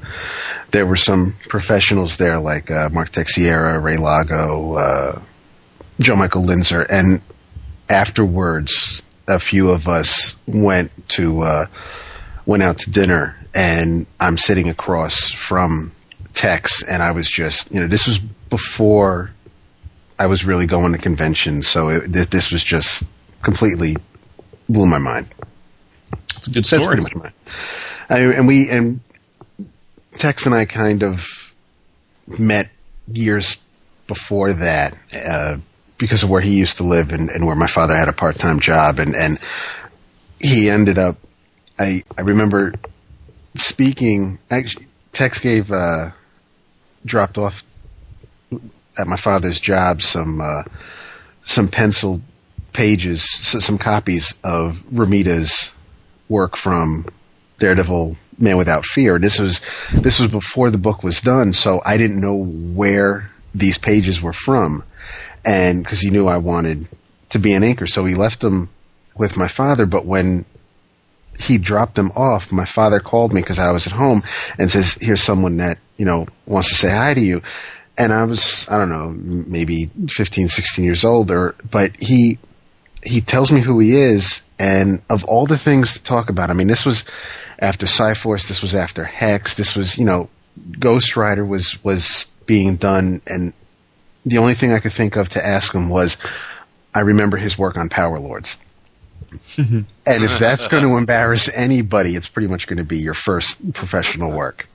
there 0.71 0.87
were 0.87 0.97
some 0.97 1.35
professionals 1.51 2.17
there 2.17 2.39
like 2.39 2.71
uh, 2.71 2.89
Mark 2.91 3.11
Texeira, 3.11 3.83
Ray 3.83 3.99
Lago, 3.99 4.73
uh, 4.73 5.21
Joe 6.01 6.17
Michael 6.17 6.45
Linsner, 6.45 6.87
and 6.89 7.21
afterwards 7.91 9.03
a 9.29 9.39
few 9.39 9.69
of 9.69 9.87
us 9.87 10.37
went 10.47 10.91
to 11.11 11.43
uh, 11.43 11.67
went 12.47 12.63
out 12.63 12.79
to 12.79 12.91
dinner 12.91 13.37
and 13.55 14.07
I'm 14.21 14.37
sitting 14.37 14.69
across 14.69 15.31
from 15.31 15.93
Tex 16.33 16.83
and 16.83 17.03
I 17.03 17.13
was 17.13 17.29
just 17.29 17.73
you 17.75 17.81
know 17.81 17.87
this 17.87 18.07
was 18.07 18.19
before 18.19 19.31
I 20.19 20.27
was 20.27 20.45
really 20.45 20.67
going 20.67 20.93
to 20.93 20.99
conventions 20.99 21.67
so 21.67 21.89
it, 21.89 22.13
this, 22.13 22.27
this 22.27 22.53
was 22.53 22.63
just 22.63 23.05
completely 23.43 23.97
blew 24.69 24.87
my 24.87 24.99
mind. 24.99 25.31
it's 26.37 26.47
a 26.47 26.51
good 26.51 26.65
That's 26.65 26.83
story. 26.83 26.97
pretty 26.97 27.03
much 27.03 27.15
mine. 27.15 27.33
I, 28.09 28.19
and 28.21 28.47
we 28.47 28.71
and 28.71 29.01
Tex 30.19 30.47
and 30.47 30.55
I 30.55 30.65
kind 30.65 31.03
of 31.03 31.55
met 32.39 32.71
years 33.13 33.59
before 34.07 34.53
that 34.53 34.97
uh, 35.29 35.57
because 35.99 36.23
of 36.23 36.31
where 36.31 36.41
he 36.41 36.59
used 36.59 36.79
to 36.79 36.85
live 36.85 37.13
and, 37.13 37.31
and 37.31 37.47
where 37.47 37.57
my 37.57 37.67
father 37.67 37.95
had 37.97 38.09
a 38.09 38.13
part 38.13 38.37
time 38.37 38.61
job 38.61 38.99
and 38.99 39.15
and 39.15 39.39
he 40.41 40.71
ended 40.71 40.99
up. 40.99 41.17
I 41.79 42.03
I 42.17 42.23
remember 42.23 42.75
speaking. 43.55 44.39
Actually, 44.51 44.87
Tex 45.13 45.41
gave 45.41 45.71
uh, 45.73 46.11
dropped 47.05 47.39
off 47.39 47.63
at 48.99 49.07
my 49.07 49.17
father's 49.17 49.61
job 49.61 50.03
some 50.03 50.41
uh, 50.41 50.63
some 51.43 51.69
penciled 51.69 52.23
pages, 52.73 53.23
s- 53.23 53.65
some 53.65 53.79
copies 53.79 54.35
of 54.45 54.83
Romita's 54.91 55.75
work 56.29 56.57
from 56.57 57.05
Daredevil 57.59 58.17
Man 58.39 58.57
Without 58.57 58.85
Fear. 58.85 59.19
This 59.19 59.39
was 59.39 59.61
this 59.93 60.19
was 60.21 60.31
before 60.31 60.71
the 60.71 60.79
book 60.79 61.03
was 61.03 61.21
done, 61.21 61.53
so 61.53 61.81
I 61.85 61.97
didn't 61.97 62.21
know 62.21 62.37
where 62.37 63.31
these 63.55 63.77
pages 63.79 64.23
were 64.23 64.33
from, 64.33 64.83
and 65.45 65.83
because 65.83 66.01
he 66.01 66.11
knew 66.11 66.27
I 66.27 66.39
wanted 66.39 66.87
to 67.31 67.39
be 67.39 67.53
an 67.55 67.63
inker, 67.63 67.89
so 67.89 68.05
he 68.05 68.15
left 68.15 68.41
them 68.41 68.69
with 69.17 69.37
my 69.37 69.49
father. 69.49 69.85
But 69.87 70.07
when 70.07 70.45
he 71.39 71.59
dropped 71.59 71.95
them 71.95 72.11
off, 72.15 72.53
my 72.53 72.65
father 72.65 73.01
called 73.01 73.33
me 73.33 73.41
because 73.41 73.59
I 73.59 73.73
was 73.73 73.87
at 73.87 73.93
home 73.93 74.23
and 74.59 74.71
says, 74.71 74.95
"Here's 75.01 75.23
someone 75.23 75.57
that 75.59 75.79
you 76.03 76.07
know, 76.07 76.27
wants 76.49 76.69
to 76.69 76.75
say 76.75 76.91
hi 76.91 77.15
to 77.15 77.21
you. 77.21 77.41
And 77.97 78.13
I 78.13 78.25
was, 78.25 78.67
I 78.69 78.77
don't 78.77 78.89
know, 78.89 79.11
maybe 79.47 79.89
15, 80.09 80.49
16 80.49 80.85
years 80.85 81.05
old, 81.05 81.31
or, 81.31 81.55
but 81.71 81.93
he, 82.01 82.39
he 83.05 83.21
tells 83.21 83.53
me 83.53 83.61
who 83.61 83.79
he 83.79 83.97
is, 83.97 84.43
and 84.59 85.01
of 85.09 85.25
all 85.27 85.47
the 85.47 85.57
things 85.57 85.93
to 85.93 86.03
talk 86.03 86.29
about, 86.29 86.51
I 86.51 86.55
mean, 86.55 86.67
this 86.67 86.85
was 86.85 87.05
after 87.61 87.87
Psi-Force, 87.87 88.49
this 88.49 88.63
was 88.63 88.75
after 88.75 89.05
Hex, 89.05 89.55
this 89.55 89.77
was, 89.77 89.97
you 89.97 90.05
know, 90.05 90.29
Ghost 90.81 91.17
Rider 91.17 91.45
was, 91.45 91.79
was 91.85 92.27
being 92.47 92.75
done, 92.75 93.21
and 93.29 93.53
the 94.25 94.39
only 94.39 94.55
thing 94.55 94.73
I 94.73 94.81
could 94.81 94.93
think 94.93 95.15
of 95.15 95.29
to 95.31 95.47
ask 95.47 95.73
him 95.73 95.89
was, 95.89 96.17
I 96.97 97.01
remember 97.01 97.37
his 97.37 97.57
work 97.57 97.77
on 97.77 97.89
Power 97.89 98.19
Lords. 98.19 98.57
and 99.59 99.87
if 100.07 100.39
that's 100.39 100.69
going 100.69 100.85
to 100.85 100.97
embarrass 100.97 101.49
anybody, 101.55 102.17
it's 102.17 102.29
pretty 102.29 102.49
much 102.49 102.67
going 102.67 102.79
to 102.79 102.85
be 102.85 102.99
your 102.99 103.15
first 103.15 103.73
professional 103.73 104.31
work. 104.31 104.67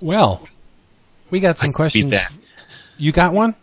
Well, 0.00 0.48
we 1.30 1.40
got 1.40 1.58
some 1.58 1.66
I 1.66 1.68
beat 1.68 1.74
questions. 1.76 2.10
that. 2.10 2.32
You 2.98 3.12
got 3.12 3.32
one? 3.32 3.54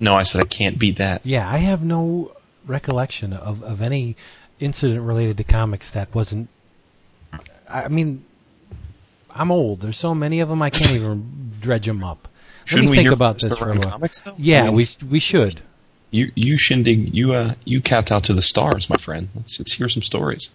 No, 0.00 0.14
I 0.14 0.22
said 0.24 0.40
I 0.40 0.46
can't 0.46 0.78
beat 0.78 0.96
that. 0.96 1.24
Yeah, 1.24 1.48
I 1.48 1.58
have 1.58 1.84
no 1.84 2.32
recollection 2.66 3.32
of, 3.32 3.62
of 3.62 3.80
any 3.80 4.16
incident 4.60 5.02
related 5.02 5.36
to 5.38 5.44
comics 5.44 5.90
that 5.92 6.14
wasn't. 6.14 6.48
I 7.68 7.88
mean, 7.88 8.24
I'm 9.30 9.50
old. 9.50 9.80
There's 9.80 9.96
so 9.96 10.14
many 10.14 10.40
of 10.40 10.48
them 10.48 10.62
I 10.62 10.70
can't 10.70 10.92
even 10.92 11.52
dredge 11.60 11.86
them 11.86 12.04
up. 12.04 12.28
Shouldn't 12.64 12.86
Let 12.86 12.90
me 12.90 12.90
we 12.90 12.96
think 12.98 13.06
hear 13.06 13.12
about 13.12 13.40
this 13.40 13.56
for 13.58 13.70
a 13.70 13.74
Mr. 13.74 13.78
while. 13.78 13.90
Comics, 13.92 14.20
though? 14.22 14.34
Yeah, 14.38 14.62
I 14.62 14.66
mean- 14.66 14.74
we 14.74 14.88
we 15.10 15.20
should. 15.20 15.60
You, 16.14 16.30
you 16.36 16.56
shindig, 16.58 17.12
you 17.12 17.32
uh, 17.32 17.54
you 17.64 17.80
kowtow 17.82 18.20
to 18.20 18.32
the 18.32 18.40
stars, 18.40 18.88
my 18.88 18.94
friend. 18.96 19.28
Let's 19.34 19.58
let's 19.58 19.72
hear 19.72 19.88
some 19.88 20.02
stories. 20.02 20.50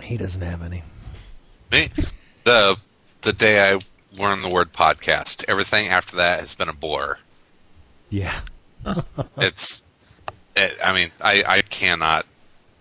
He 0.00 0.16
doesn't 0.16 0.42
have 0.42 0.62
any. 0.62 0.82
Me, 1.70 1.90
the 2.42 2.76
the 3.20 3.32
day 3.32 3.70
I 3.72 3.78
learned 4.20 4.42
the 4.42 4.48
word 4.48 4.72
podcast, 4.72 5.44
everything 5.46 5.86
after 5.86 6.16
that 6.16 6.40
has 6.40 6.54
been 6.56 6.68
a 6.68 6.72
blur. 6.72 7.18
Yeah. 8.10 8.40
It's, 9.36 9.80
it, 10.56 10.76
I 10.84 10.92
mean, 10.92 11.12
I, 11.22 11.44
I 11.46 11.62
cannot 11.62 12.26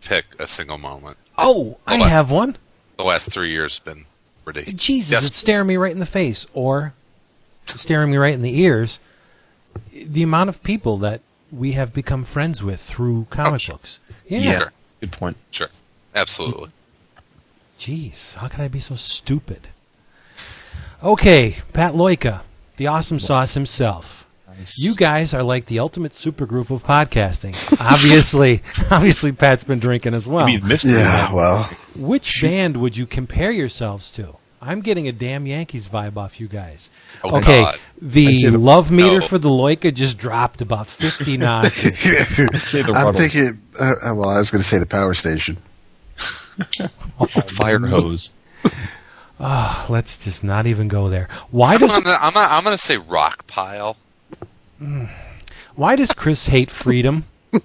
pick 0.02 0.26
a 0.40 0.48
single 0.48 0.80
moment. 0.80 1.18
Oh, 1.38 1.78
I 1.86 1.92
Hold 1.92 2.02
on. 2.06 2.10
have 2.10 2.32
one. 2.32 2.58
The 2.98 3.04
last 3.04 3.30
three 3.32 3.52
years 3.52 3.78
have 3.78 3.86
been 3.86 4.06
ridiculous. 4.46 4.82
Jesus, 4.84 5.12
Yes. 5.12 5.28
it's 5.28 5.38
staring 5.38 5.68
me 5.68 5.78
right 5.78 5.92
in 5.92 6.00
the 6.00 6.06
face, 6.08 6.48
or 6.56 6.94
staring 7.68 8.10
me 8.10 8.18
right 8.18 8.34
in 8.34 8.42
the 8.42 8.60
ears. 8.62 9.00
The 9.94 10.24
amount 10.24 10.50
of 10.50 10.64
people 10.64 10.98
that 10.98 11.22
we 11.52 11.74
have 11.74 11.94
become 11.94 12.24
friends 12.24 12.64
with 12.64 12.82
through 12.82 13.28
comic 13.30 13.54
oh, 13.54 13.58
sure. 13.58 13.76
books. 13.76 14.00
Yeah. 14.28 14.60
Sure. 14.60 14.74
Good 15.00 15.12
point. 15.12 15.38
Sure, 15.52 15.70
absolutely. 16.16 16.70
Jeez, 17.78 18.36
how 18.36 18.48
could 18.48 18.60
I 18.62 18.68
be 18.68 18.80
so 18.80 18.96
stupid? 18.96 19.68
Okay, 21.04 21.58
Pat 21.74 21.94
Loika, 21.94 22.42
the 22.78 22.88
awesome 22.88 23.20
sauce 23.20 23.56
himself. 23.56 24.28
You 24.78 24.96
guys 24.96 25.34
are 25.34 25.42
like 25.42 25.66
the 25.66 25.80
ultimate 25.80 26.12
supergroup 26.12 26.70
of 26.70 26.84
podcasting. 26.84 27.56
obviously, 27.82 28.62
obviously, 28.92 29.32
Pat's 29.32 29.64
been 29.64 29.80
drinking 29.80 30.14
as 30.14 30.28
well. 30.28 30.46
I 30.46 30.48
mean, 30.48 30.68
mystery. 30.68 30.92
Yeah, 30.92 31.34
well, 31.34 31.64
Which 31.98 32.42
band 32.42 32.78
would 32.78 32.96
you 32.96 33.08
compare 33.08 33.50
yourselves 33.50 34.12
to? 34.14 34.36
I'm 34.62 34.82
getting 34.82 35.08
a 35.08 35.12
damn 35.12 35.48
Yankees 35.48 35.88
vibe 35.90 36.18
off 36.18 36.40
you 36.40 36.48
guys. 36.48 36.92
Oh, 37.24 37.38
okay, 37.38 37.64
God. 37.64 37.80
The 38.00 38.38
say 38.38 38.50
the- 38.50 38.60
love 38.60 38.92
meter 38.92 39.20
no. 39.20 39.28
for 39.28 39.40
the 39.40 39.50
Loika 39.50 39.92
just 39.94 40.20
dropped 40.20 40.62
about 40.62 40.88
50 40.90 41.38
notches. 41.38 42.06
I'm 42.38 43.14
thinking. 43.14 43.60
Uh, 43.80 43.96
uh, 44.04 44.14
well, 44.14 44.30
I 44.30 44.38
was 44.38 44.52
going 44.52 44.62
to 44.62 44.68
say 44.68 44.78
the 44.78 44.86
power 44.86 45.16
station. 45.16 45.58
fire 47.48 47.80
hose. 47.80 48.34
Let's 49.40 50.24
just 50.24 50.44
not 50.44 50.68
even 50.68 50.88
go 50.88 51.10
there. 51.10 51.28
Why 51.50 51.74
I'm 51.74 51.80
does 51.80 51.98
gonna, 51.98 52.18
I'm 52.22 52.34
gonna, 52.34 52.54
I'm 52.54 52.64
gonna 52.64 52.78
say 52.78 52.98
rock 52.98 53.48
pile. 53.48 53.98
why 55.76 55.96
does 55.96 56.12
Chris 56.14 56.46
hate 56.48 56.70
freedom? 56.70 57.26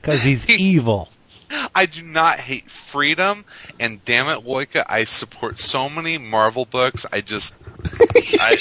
Because 0.00 0.22
he's 0.22 0.48
evil. 0.48 1.08
I 1.74 1.86
do 1.86 2.02
not 2.02 2.38
hate 2.40 2.70
freedom, 2.70 3.44
and 3.80 4.04
damn 4.04 4.28
it, 4.28 4.44
Loika, 4.44 4.84
I 4.88 5.04
support 5.04 5.58
so 5.58 5.88
many 5.88 6.18
Marvel 6.18 6.64
books. 6.66 7.06
I 7.12 7.20
just, 7.20 7.54
I, 8.40 8.56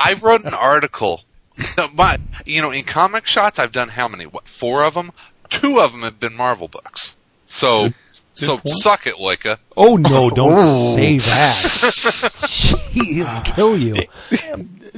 I 0.00 0.14
wrote 0.14 0.44
an 0.44 0.54
article. 0.54 1.22
My, 1.94 2.16
you 2.46 2.62
know, 2.62 2.70
in 2.70 2.84
comic 2.84 3.26
shots, 3.26 3.58
I've 3.58 3.72
done 3.72 3.88
how 3.88 4.08
many? 4.08 4.24
What, 4.26 4.46
four 4.48 4.84
of 4.84 4.94
them? 4.94 5.10
Two 5.50 5.80
of 5.80 5.92
them 5.92 6.02
have 6.02 6.20
been 6.20 6.34
Marvel 6.34 6.68
books. 6.68 7.16
So, 7.46 7.92
so 8.32 8.58
point. 8.58 8.68
suck 8.68 9.06
it, 9.06 9.14
Loika. 9.16 9.58
Oh 9.76 9.96
no, 9.96 10.30
don't 10.30 10.52
Oh. 10.56 10.94
say 10.94 11.18
that. 11.18 12.90
Gee, 12.92 13.14
He'll 13.14 13.40
kill 13.42 13.76
you. 13.78 13.96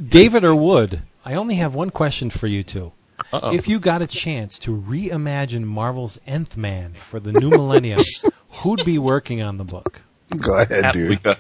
David 0.01 0.45
or 0.45 0.55
Wood, 0.55 1.03
I 1.25 1.35
only 1.35 1.55
have 1.57 1.75
one 1.75 1.91
question 1.91 2.31
for 2.31 2.47
you 2.47 2.63
two. 2.63 2.93
Uh-oh. 3.33 3.55
If 3.55 3.69
you 3.69 3.79
got 3.79 4.03
a 4.03 4.07
chance 4.07 4.59
to 4.61 4.77
reimagine 4.77 5.65
Marvel's 5.65 6.19
Nth 6.27 6.57
Man 6.57 6.95
for 6.95 7.21
the 7.21 7.33
new 7.33 7.51
millennium, 7.51 8.01
who'd 8.51 8.85
be 8.85 8.99
working 8.99 9.41
on 9.41 9.57
the 9.57 9.65
book? 9.65 10.01
Go 10.41 10.57
ahead, 10.57 10.83
Pat 10.83 10.95
dude. 10.95 11.23
Loika, 11.23 11.39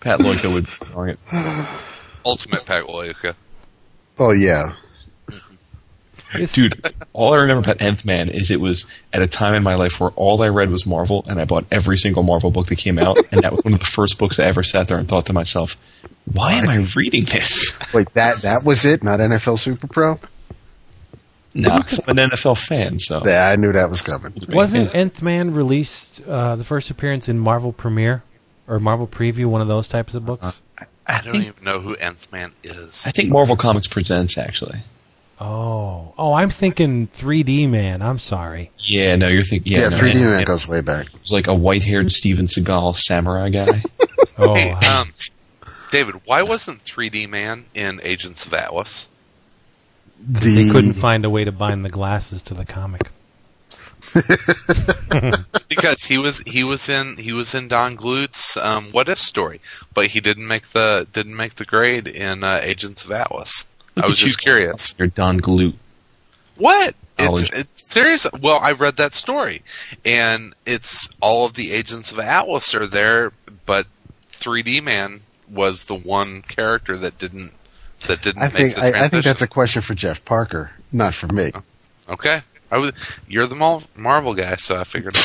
Pat 0.00 0.20
Loika 0.20 0.52
would 0.52 0.66
be 0.66 0.86
drawing 0.86 1.10
it. 1.10 1.18
Ultimate 2.26 2.64
Pat 2.66 2.84
Loika. 2.84 3.34
Oh 4.18 4.32
yeah. 4.32 4.74
Mm-hmm. 6.34 6.44
Dude, 6.52 6.94
all 7.12 7.32
I 7.32 7.38
remember 7.38 7.60
about 7.60 7.80
Nth 7.80 8.04
Man 8.04 8.28
is 8.28 8.50
it 8.50 8.60
was 8.60 8.86
at 9.12 9.22
a 9.22 9.26
time 9.26 9.54
in 9.54 9.62
my 9.62 9.76
life 9.76 10.00
where 10.00 10.10
all 10.10 10.42
I 10.42 10.48
read 10.48 10.68
was 10.68 10.84
Marvel, 10.86 11.24
and 11.28 11.40
I 11.40 11.44
bought 11.44 11.64
every 11.70 11.96
single 11.96 12.22
Marvel 12.24 12.50
book 12.50 12.66
that 12.66 12.76
came 12.76 12.98
out, 12.98 13.18
and 13.30 13.42
that 13.42 13.52
was 13.52 13.64
one 13.64 13.72
of 13.72 13.78
the 13.78 13.86
first 13.86 14.18
books 14.18 14.40
I 14.40 14.44
ever 14.44 14.62
sat 14.62 14.88
there 14.88 14.98
and 14.98 15.08
thought 15.08 15.26
to 15.26 15.32
myself, 15.32 15.76
why 16.32 16.54
am 16.54 16.68
I 16.68 16.84
reading 16.96 17.24
this? 17.24 17.78
Wait, 17.94 18.12
that 18.14 18.36
that 18.38 18.62
was 18.66 18.84
it? 18.84 19.04
Not 19.04 19.20
NFL 19.20 19.58
Super 19.58 19.86
Pro? 19.86 20.18
No, 21.54 21.78
'cause 21.78 22.00
I'm 22.08 22.18
an 22.18 22.30
NFL 22.30 22.58
fan, 22.66 22.98
so. 22.98 23.22
Yeah, 23.24 23.48
I 23.48 23.56
knew 23.56 23.72
that 23.72 23.88
was 23.88 24.02
coming. 24.02 24.32
Wasn't 24.50 24.94
Nth 24.94 25.22
Man 25.22 25.52
released 25.52 26.20
uh, 26.26 26.56
the 26.56 26.64
first 26.64 26.90
appearance 26.90 27.28
in 27.28 27.38
Marvel 27.38 27.72
Premiere 27.72 28.22
or 28.66 28.80
Marvel 28.80 29.06
Preview, 29.06 29.46
one 29.46 29.60
of 29.60 29.68
those 29.68 29.88
types 29.88 30.14
of 30.14 30.26
books? 30.26 30.60
I 30.78 30.86
I 31.06 31.20
don't 31.20 31.32
think, 31.34 31.44
even 31.46 31.64
know 31.64 31.80
who 31.80 31.94
Nth 31.96 32.32
Man 32.32 32.52
is. 32.62 33.06
I 33.06 33.10
think 33.10 33.30
Marvel 33.30 33.56
Comics 33.56 33.86
Presents, 33.86 34.36
actually. 34.38 34.78
Oh, 35.40 36.14
oh, 36.16 36.32
I'm 36.32 36.48
thinking 36.50 37.08
3D 37.08 37.68
Man. 37.68 38.02
I'm 38.02 38.18
sorry. 38.18 38.70
Yeah, 38.78 39.16
no, 39.16 39.28
you're 39.28 39.42
thinking. 39.42 39.72
Yeah, 39.72 39.80
Yeah, 39.82 39.88
no, 39.90 39.96
3D 39.96 40.08
Ant- 40.10 40.20
Man 40.20 40.38
Ant- 40.38 40.46
goes 40.46 40.66
way 40.68 40.80
back. 40.80 41.08
It's 41.14 41.32
like 41.32 41.46
a 41.48 41.54
white 41.54 41.82
haired 41.82 42.10
Steven 42.12 42.46
Seagal 42.46 42.96
samurai 42.96 43.48
guy. 43.50 43.82
Oh, 44.36 44.54
Hey, 44.56 44.72
I- 44.72 45.00
um, 45.02 45.08
David, 45.92 46.16
why 46.24 46.42
wasn't 46.42 46.80
3D 46.80 47.28
Man 47.28 47.66
in 47.74 48.00
Agents 48.02 48.44
of 48.46 48.52
Atlas? 48.54 49.06
They 50.26 50.68
couldn't 50.70 50.94
find 50.94 51.24
a 51.24 51.30
way 51.30 51.44
to 51.44 51.52
bind 51.52 51.84
the 51.84 51.90
glasses 51.90 52.42
to 52.42 52.54
the 52.54 52.64
comic. 52.64 53.10
because 55.68 56.04
he 56.04 56.18
was 56.18 56.38
he 56.40 56.62
was 56.62 56.88
in 56.88 57.16
he 57.16 57.32
was 57.32 57.54
in 57.54 57.68
Don 57.68 57.96
Glut's 57.96 58.56
um, 58.56 58.84
What 58.92 59.08
If 59.08 59.18
story, 59.18 59.60
but 59.92 60.06
he 60.06 60.20
didn't 60.20 60.46
make 60.46 60.68
the 60.68 61.06
didn't 61.12 61.36
make 61.36 61.56
the 61.56 61.64
grade 61.64 62.06
in 62.06 62.44
uh, 62.44 62.60
Agents 62.62 63.04
of 63.04 63.12
Atlas. 63.12 63.66
I 64.00 64.06
was 64.06 64.18
just 64.18 64.38
you. 64.40 64.42
curious. 64.42 64.94
You're 64.98 65.08
Don 65.08 65.38
Glut. 65.38 65.74
What? 66.56 66.94
Knowledge. 67.18 67.50
It's, 67.50 67.58
it's 67.58 67.92
serious. 67.92 68.26
Well, 68.40 68.60
I 68.62 68.72
read 68.72 68.96
that 68.96 69.14
story, 69.14 69.62
and 70.04 70.54
it's 70.66 71.08
all 71.20 71.46
of 71.46 71.54
the 71.54 71.72
Agents 71.72 72.12
of 72.12 72.18
Atlas 72.18 72.74
are 72.74 72.86
there, 72.86 73.32
but 73.66 73.86
3D 74.30 74.82
Man 74.82 75.20
was 75.50 75.84
the 75.84 75.94
one 75.94 76.42
character 76.42 76.96
that 76.96 77.18
didn't 77.18 77.52
that 78.06 78.22
didn't 78.22 78.42
I 78.42 78.46
make 78.46 78.52
think 78.52 78.74
the 78.74 78.80
I, 78.80 78.90
transition. 78.90 79.04
I 79.04 79.08
think 79.08 79.24
that's 79.24 79.42
a 79.42 79.46
question 79.46 79.82
for 79.82 79.94
Jeff 79.94 80.24
Parker, 80.24 80.70
not 80.92 81.14
for 81.14 81.26
me. 81.28 81.52
okay. 82.08 82.42
I 82.70 82.78
was, 82.78 82.92
you're 83.28 83.46
the 83.46 83.54
Mar- 83.54 83.82
Marvel 83.94 84.34
guy, 84.34 84.56
so 84.56 84.80
I 84.80 84.84
figured. 84.84 85.14
I'd 85.16 85.20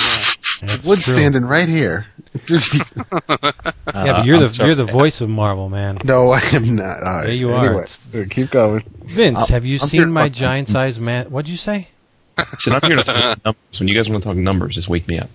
know. 0.61 0.67
That's 0.67 0.85
Wood's 0.85 1.05
true. 1.05 1.15
standing 1.15 1.45
right 1.45 1.67
here. 1.67 2.05
Yeah, 2.47 3.03
but 3.07 3.95
Uh, 3.95 4.21
you're 4.23 4.35
I'm 4.35 4.41
the 4.43 4.53
sorry. 4.53 4.69
you're 4.69 4.75
the 4.75 4.85
voice 4.85 5.21
of 5.21 5.29
Marvel, 5.29 5.67
man. 5.69 5.97
no, 6.03 6.31
I 6.31 6.41
am 6.53 6.75
not. 6.75 7.01
All 7.01 7.13
right. 7.15 7.27
Yeah, 7.29 7.33
you 7.33 7.49
are. 7.51 7.65
Anyway, 7.65 7.81
It's- 7.83 8.13
uh, 8.15 8.25
keep 8.29 8.51
going. 8.51 8.83
Vince, 9.03 9.47
have 9.47 9.65
you 9.65 9.79
I'm 9.81 9.87
seen 9.87 10.01
here- 10.01 10.07
my 10.07 10.29
giant-sized 10.29 11.01
man? 11.01 11.31
What'd 11.31 11.49
you 11.49 11.57
say? 11.57 11.87
So 12.59 12.71
I'm 12.73 12.81
here 12.87 12.97
to 12.97 13.03
talk 13.03 13.43
numbers. 13.43 13.79
When 13.79 13.87
you 13.87 13.95
guys 13.95 14.09
want 14.09 14.21
to 14.23 14.29
talk 14.29 14.37
numbers, 14.37 14.75
just 14.75 14.89
wake 14.89 15.07
me 15.07 15.17
up. 15.19 15.29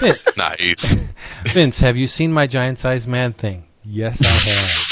Vin- 0.00 0.14
nice. 0.38 0.96
Vince, 1.44 1.80
have 1.80 1.96
you 1.98 2.06
seen 2.06 2.32
my 2.32 2.46
giant-sized 2.46 3.06
man 3.06 3.34
thing? 3.34 3.64
Yes, 3.84 4.20
I 4.24 4.28
have. 4.28 4.83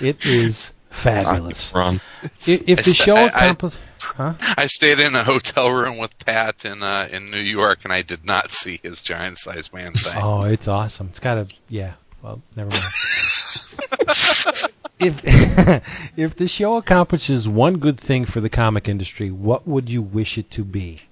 It 0.00 0.24
is 0.26 0.72
fabulous. 0.90 1.72
Wrong. 1.74 2.00
I- 2.22 2.28
If 2.66 2.84
the 2.84 2.90
I- 2.90 3.04
show 3.04 3.26
accomplishes, 3.26 3.78
huh? 4.00 4.34
I 4.56 4.66
stayed 4.66 5.00
in 5.00 5.14
a 5.14 5.24
hotel 5.24 5.70
room 5.70 5.98
with 5.98 6.18
Pat 6.24 6.64
in 6.64 6.82
uh, 6.82 7.08
in 7.10 7.30
New 7.30 7.38
York, 7.40 7.80
and 7.84 7.92
I 7.92 8.02
did 8.02 8.24
not 8.24 8.52
see 8.52 8.80
his 8.82 9.02
giant 9.02 9.38
sized 9.38 9.72
man 9.72 9.92
thing. 9.94 10.12
Oh, 10.22 10.42
it's 10.42 10.68
awesome. 10.68 11.08
It's 11.08 11.20
got 11.20 11.38
a 11.38 11.46
yeah. 11.68 11.94
Well, 12.22 12.40
never 12.56 12.70
mind. 12.70 12.84
if 14.98 15.20
if 16.16 16.36
the 16.36 16.48
show 16.48 16.76
accomplishes 16.76 17.48
one 17.48 17.78
good 17.78 17.98
thing 17.98 18.24
for 18.24 18.40
the 18.40 18.48
comic 18.48 18.88
industry, 18.88 19.30
what 19.30 19.66
would 19.66 19.90
you 19.90 20.02
wish 20.02 20.38
it 20.38 20.50
to 20.52 20.64
be? 20.64 21.02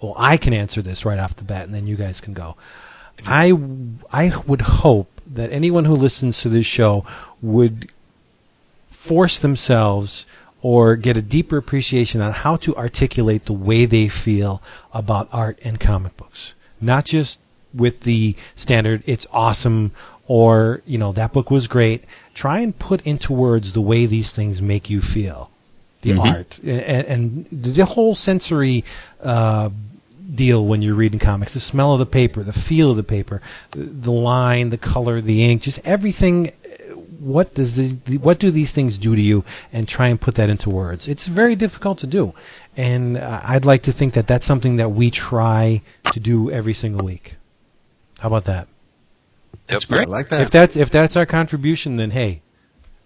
well, 0.00 0.14
I 0.18 0.36
can 0.36 0.52
answer 0.52 0.82
this 0.82 1.06
right 1.06 1.18
off 1.18 1.36
the 1.36 1.44
bat, 1.44 1.64
and 1.64 1.74
then 1.74 1.86
you 1.86 1.96
guys 1.96 2.20
can 2.20 2.34
go. 2.34 2.56
I 3.24 3.52
I 4.12 4.36
would 4.46 4.60
hope 4.60 5.08
that 5.26 5.50
anyone 5.50 5.86
who 5.86 5.94
listens 5.96 6.40
to 6.42 6.48
this 6.50 6.66
show 6.66 7.04
would 7.40 7.90
force 9.06 9.38
themselves 9.38 10.26
or 10.62 10.96
get 10.96 11.16
a 11.16 11.22
deeper 11.22 11.56
appreciation 11.56 12.20
on 12.20 12.32
how 12.32 12.56
to 12.56 12.74
articulate 12.76 13.44
the 13.44 13.52
way 13.52 13.84
they 13.84 14.08
feel 14.08 14.60
about 14.92 15.28
art 15.32 15.58
and 15.62 15.78
comic 15.78 16.16
books. 16.16 16.54
Not 16.80 17.04
just 17.04 17.38
with 17.72 18.00
the 18.00 18.34
standard, 18.56 19.02
it's 19.06 19.26
awesome, 19.32 19.92
or, 20.26 20.82
you 20.86 20.98
know, 20.98 21.12
that 21.12 21.32
book 21.32 21.50
was 21.50 21.68
great. 21.68 22.04
Try 22.34 22.60
and 22.60 22.76
put 22.76 23.06
into 23.06 23.32
words 23.32 23.72
the 23.72 23.80
way 23.80 24.06
these 24.06 24.32
things 24.32 24.60
make 24.60 24.90
you 24.90 25.00
feel. 25.00 25.50
The 26.02 26.10
Mhm. 26.12 26.34
art. 26.34 26.58
And, 26.64 27.06
and 27.06 27.46
the 27.50 27.84
whole 27.84 28.14
sensory, 28.14 28.84
uh, 29.22 29.70
deal 30.34 30.64
when 30.66 30.82
you're 30.82 30.94
reading 30.94 31.20
comics. 31.20 31.54
The 31.54 31.60
smell 31.60 31.92
of 31.92 32.00
the 32.00 32.06
paper, 32.06 32.42
the 32.42 32.52
feel 32.52 32.90
of 32.90 32.96
the 32.96 33.04
paper, 33.04 33.40
the, 33.70 33.84
the 33.84 34.10
line, 34.10 34.70
the 34.70 34.78
color, 34.78 35.20
the 35.20 35.44
ink, 35.44 35.62
just 35.62 35.80
everything. 35.84 36.50
What 37.18 37.54
does 37.54 37.76
this, 37.76 37.92
what 38.18 38.38
do 38.38 38.50
these 38.50 38.72
things 38.72 38.98
do 38.98 39.14
to 39.16 39.22
you? 39.22 39.44
And 39.72 39.88
try 39.88 40.08
and 40.08 40.20
put 40.20 40.34
that 40.36 40.50
into 40.50 40.70
words. 40.70 41.08
It's 41.08 41.26
very 41.26 41.54
difficult 41.54 41.98
to 41.98 42.06
do, 42.06 42.34
and 42.76 43.16
uh, 43.16 43.40
I'd 43.44 43.64
like 43.64 43.82
to 43.82 43.92
think 43.92 44.14
that 44.14 44.26
that's 44.26 44.44
something 44.46 44.76
that 44.76 44.90
we 44.90 45.10
try 45.10 45.82
to 46.12 46.20
do 46.20 46.50
every 46.50 46.74
single 46.74 47.06
week. 47.06 47.36
How 48.18 48.28
about 48.28 48.44
that? 48.44 48.68
That's 49.66 49.90
I 49.90 49.96
great. 49.96 50.08
like 50.08 50.28
that. 50.28 50.42
If 50.42 50.50
that's 50.50 50.76
if 50.76 50.90
that's 50.90 51.16
our 51.16 51.26
contribution, 51.26 51.96
then 51.96 52.10
hey, 52.10 52.42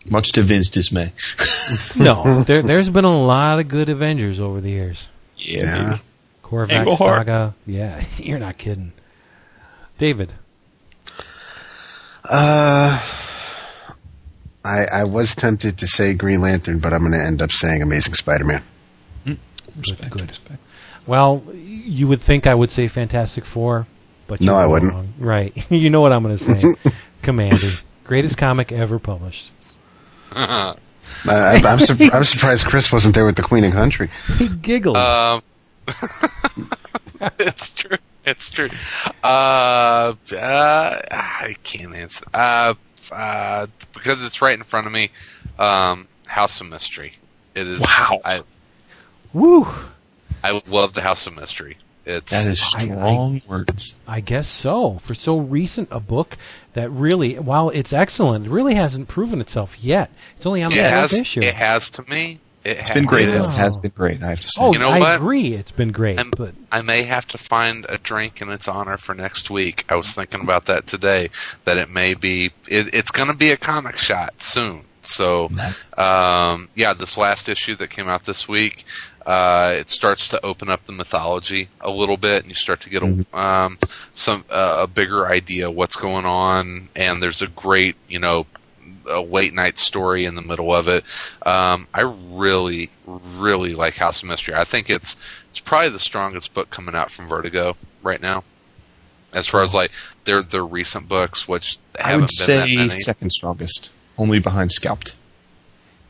Much 0.08 0.32
to 0.32 0.42
Vince's 0.42 0.70
dismay. 0.70 1.12
No, 1.98 2.42
there, 2.44 2.62
there's 2.62 2.88
been 2.90 3.04
a 3.04 3.24
lot 3.26 3.58
of 3.58 3.66
good 3.66 3.88
Avengers 3.88 4.38
over 4.38 4.60
the 4.60 4.70
years. 4.70 5.08
yeah, 5.36 5.62
Yeah. 5.64 5.84
baby. 5.90 6.00
Korvac 6.44 6.96
Saga. 6.96 7.54
Yeah, 7.66 8.04
you're 8.18 8.38
not 8.38 8.56
kidding. 8.56 8.92
David. 9.98 10.32
Uh, 12.24 13.00
I, 14.66 15.00
I 15.00 15.04
was 15.04 15.34
tempted 15.34 15.78
to 15.78 15.86
say 15.86 16.12
Green 16.14 16.40
Lantern, 16.40 16.78
but 16.80 16.92
I'm 16.92 17.00
going 17.00 17.12
to 17.12 17.22
end 17.24 17.40
up 17.40 17.52
saying 17.52 17.82
Amazing 17.82 18.14
Spider-Man. 18.14 18.62
Respect, 19.78 20.10
good. 20.10 20.28
respect. 20.28 20.58
Well, 21.06 21.42
you 21.54 22.08
would 22.08 22.20
think 22.20 22.46
I 22.46 22.54
would 22.54 22.70
say 22.70 22.88
Fantastic 22.88 23.44
Four, 23.44 23.86
but 24.26 24.40
No, 24.40 24.52
you're 24.52 24.60
I 24.62 24.66
wouldn't. 24.66 24.92
wrong. 24.94 25.12
Right. 25.18 25.70
you 25.70 25.90
know 25.90 26.00
what 26.00 26.12
I'm 26.12 26.22
going 26.22 26.36
to 26.36 26.42
say. 26.44 26.74
Kamandi. 27.22 27.84
Greatest 28.04 28.38
comic 28.38 28.72
ever 28.72 28.98
published. 28.98 29.52
Uh, 31.26 31.30
I, 31.30 31.62
I'm, 31.64 31.78
sur- 31.78 31.96
I'm 32.12 32.24
surprised 32.24 32.66
Chris 32.66 32.92
wasn't 32.92 33.14
there 33.14 33.24
with 33.24 33.36
the 33.36 33.42
Queen 33.42 33.64
and 33.64 33.72
Country. 33.72 34.10
He 34.38 34.48
giggled. 34.48 34.96
Um, 34.96 35.40
it's 37.38 37.70
true. 37.70 37.96
It's 38.24 38.50
true. 38.50 38.68
Uh, 39.24 40.12
uh, 40.32 41.00
I 41.10 41.54
can't 41.62 41.94
answer. 41.94 42.24
Uh, 42.34 42.74
uh, 43.12 43.66
because 43.94 44.22
it's 44.24 44.40
right 44.42 44.57
in 44.57 44.64
front 44.64 44.86
of 44.86 44.92
me. 44.92 45.11
Um, 45.59 46.09
House 46.26 46.61
of 46.61 46.68
Mystery. 46.68 47.14
It 47.54 47.66
is. 47.66 47.80
Wow. 47.80 48.20
I 48.24 48.40
Woo! 49.32 49.66
I 50.44 50.61
love 50.68 50.92
the 50.94 51.00
House 51.02 51.26
of 51.26 51.34
Mystery. 51.34 51.76
It's 52.04 52.30
That 52.30 52.46
is 52.46 52.61
I- 52.74 52.78
I- 52.78 52.80
strong 52.82 53.42
words. 53.48 53.94
I 54.07 54.20
guess 54.20 54.46
so. 54.48 54.98
For 54.98 55.14
so 55.14 55.38
recent 55.38 55.88
a 55.90 55.98
book 56.00 56.36
that 56.74 56.88
really, 56.90 57.34
while 57.38 57.70
it's 57.70 57.92
excellent, 57.92 58.46
it 58.46 58.50
really 58.50 58.74
hasn't 58.74 59.09
proven 59.09 59.40
itself 59.40 59.82
yet. 59.82 60.11
It's 60.36 60.46
only 60.46 60.62
on 60.62 60.70
the 60.72 60.78
it 60.78 60.90
has. 60.90 61.12
issue. 61.14 61.40
It 61.40 61.54
has 61.54 61.90
to 61.90 62.09
me. 62.11 62.38
It 62.66 62.78
It's 62.78 62.90
been 62.90 63.04
great. 63.06 63.28
Oh. 63.28 63.32
It 63.32 63.44
has 63.58 63.76
been 63.76 63.92
great. 63.94 64.22
I 64.22 64.30
have 64.30 64.40
to 64.40 64.48
say. 64.48 64.60
oh, 64.62 64.72
You 64.72 64.78
know 64.78 64.90
I 64.90 64.98
what? 64.98 65.14
agree. 65.16 65.54
It's 65.54 65.70
been 65.70 65.92
great, 65.92 66.18
I'm- 66.18 66.30
but 66.36 66.54
I 66.72 66.82
may 66.82 67.04
have 67.04 67.26
to 67.28 67.38
find 67.38 67.86
a 67.88 67.98
drink 67.98 68.40
in 68.42 68.50
its 68.50 68.66
honor 68.68 68.96
for 68.96 69.14
next 69.14 69.50
week. 69.50 69.84
I 69.88 69.94
was 69.94 70.10
thinking 70.12 70.40
about 70.40 70.66
that 70.66 70.86
today. 70.86 71.30
That 71.64 71.76
it 71.78 71.90
may 71.90 72.14
be. 72.14 72.46
It, 72.68 72.92
it's 72.94 73.10
going 73.10 73.30
to 73.30 73.36
be 73.36 73.50
a 73.52 73.56
comic 73.56 73.96
shot 73.96 74.42
soon. 74.42 74.82
So, 75.04 75.48
Nice. 75.52 75.96
um, 75.98 76.68
yeah, 76.74 76.92
this 76.92 77.16
last 77.16 77.48
issue 77.48 77.76
that 77.76 77.90
came 77.90 78.08
out 78.08 78.24
this 78.24 78.48
week, 78.48 78.82
uh, 79.24 79.72
it 79.78 79.88
starts 79.88 80.26
to 80.28 80.44
open 80.44 80.68
up 80.68 80.84
the 80.86 80.92
mythology 80.92 81.68
a 81.80 81.90
little 81.90 82.16
bit, 82.16 82.42
and 82.42 82.48
you 82.48 82.56
start 82.56 82.80
to 82.80 82.90
get 82.90 83.02
a 83.04 83.24
um, 83.38 83.78
some 84.14 84.44
uh, 84.50 84.78
a 84.80 84.86
bigger 84.88 85.28
idea 85.28 85.70
what's 85.70 85.94
going 85.94 86.24
on. 86.26 86.88
And 86.96 87.22
there's 87.22 87.40
a 87.40 87.46
great, 87.46 87.94
you 88.08 88.18
know, 88.18 88.46
a 89.11 89.20
late 89.20 89.55
night 89.55 89.78
story 89.78 90.24
in 90.24 90.34
the 90.34 90.43
middle 90.43 90.74
of 90.74 90.89
it. 90.89 91.05
Um, 91.47 91.87
I 91.95 92.03
really, 92.30 92.91
really 93.07 93.74
like 93.74 93.97
House 93.97 94.22
of 94.22 94.28
Mystery. 94.28 94.55
I 94.55 94.64
think 94.64 94.91
it's 94.91 95.16
it's 95.51 95.61
probably 95.61 95.91
the 95.91 95.99
strongest 95.99 96.55
book 96.55 96.70
coming 96.70 96.95
out 96.95 97.11
from 97.11 97.28
Vertigo 97.28 97.74
right 98.03 98.20
now. 98.20 98.43
As 99.32 99.47
far 99.47 99.62
as 99.62 99.74
like 99.74 99.91
their 100.24 100.43
their 100.43 100.64
recent 100.64 101.09
books, 101.09 101.47
which 101.47 101.78
I 102.03 102.16
would 102.16 102.30
say 102.30 102.89
second 102.89 103.30
strongest, 103.32 103.91
only 104.18 104.39
behind 104.39 104.72
Scalped. 104.72 105.14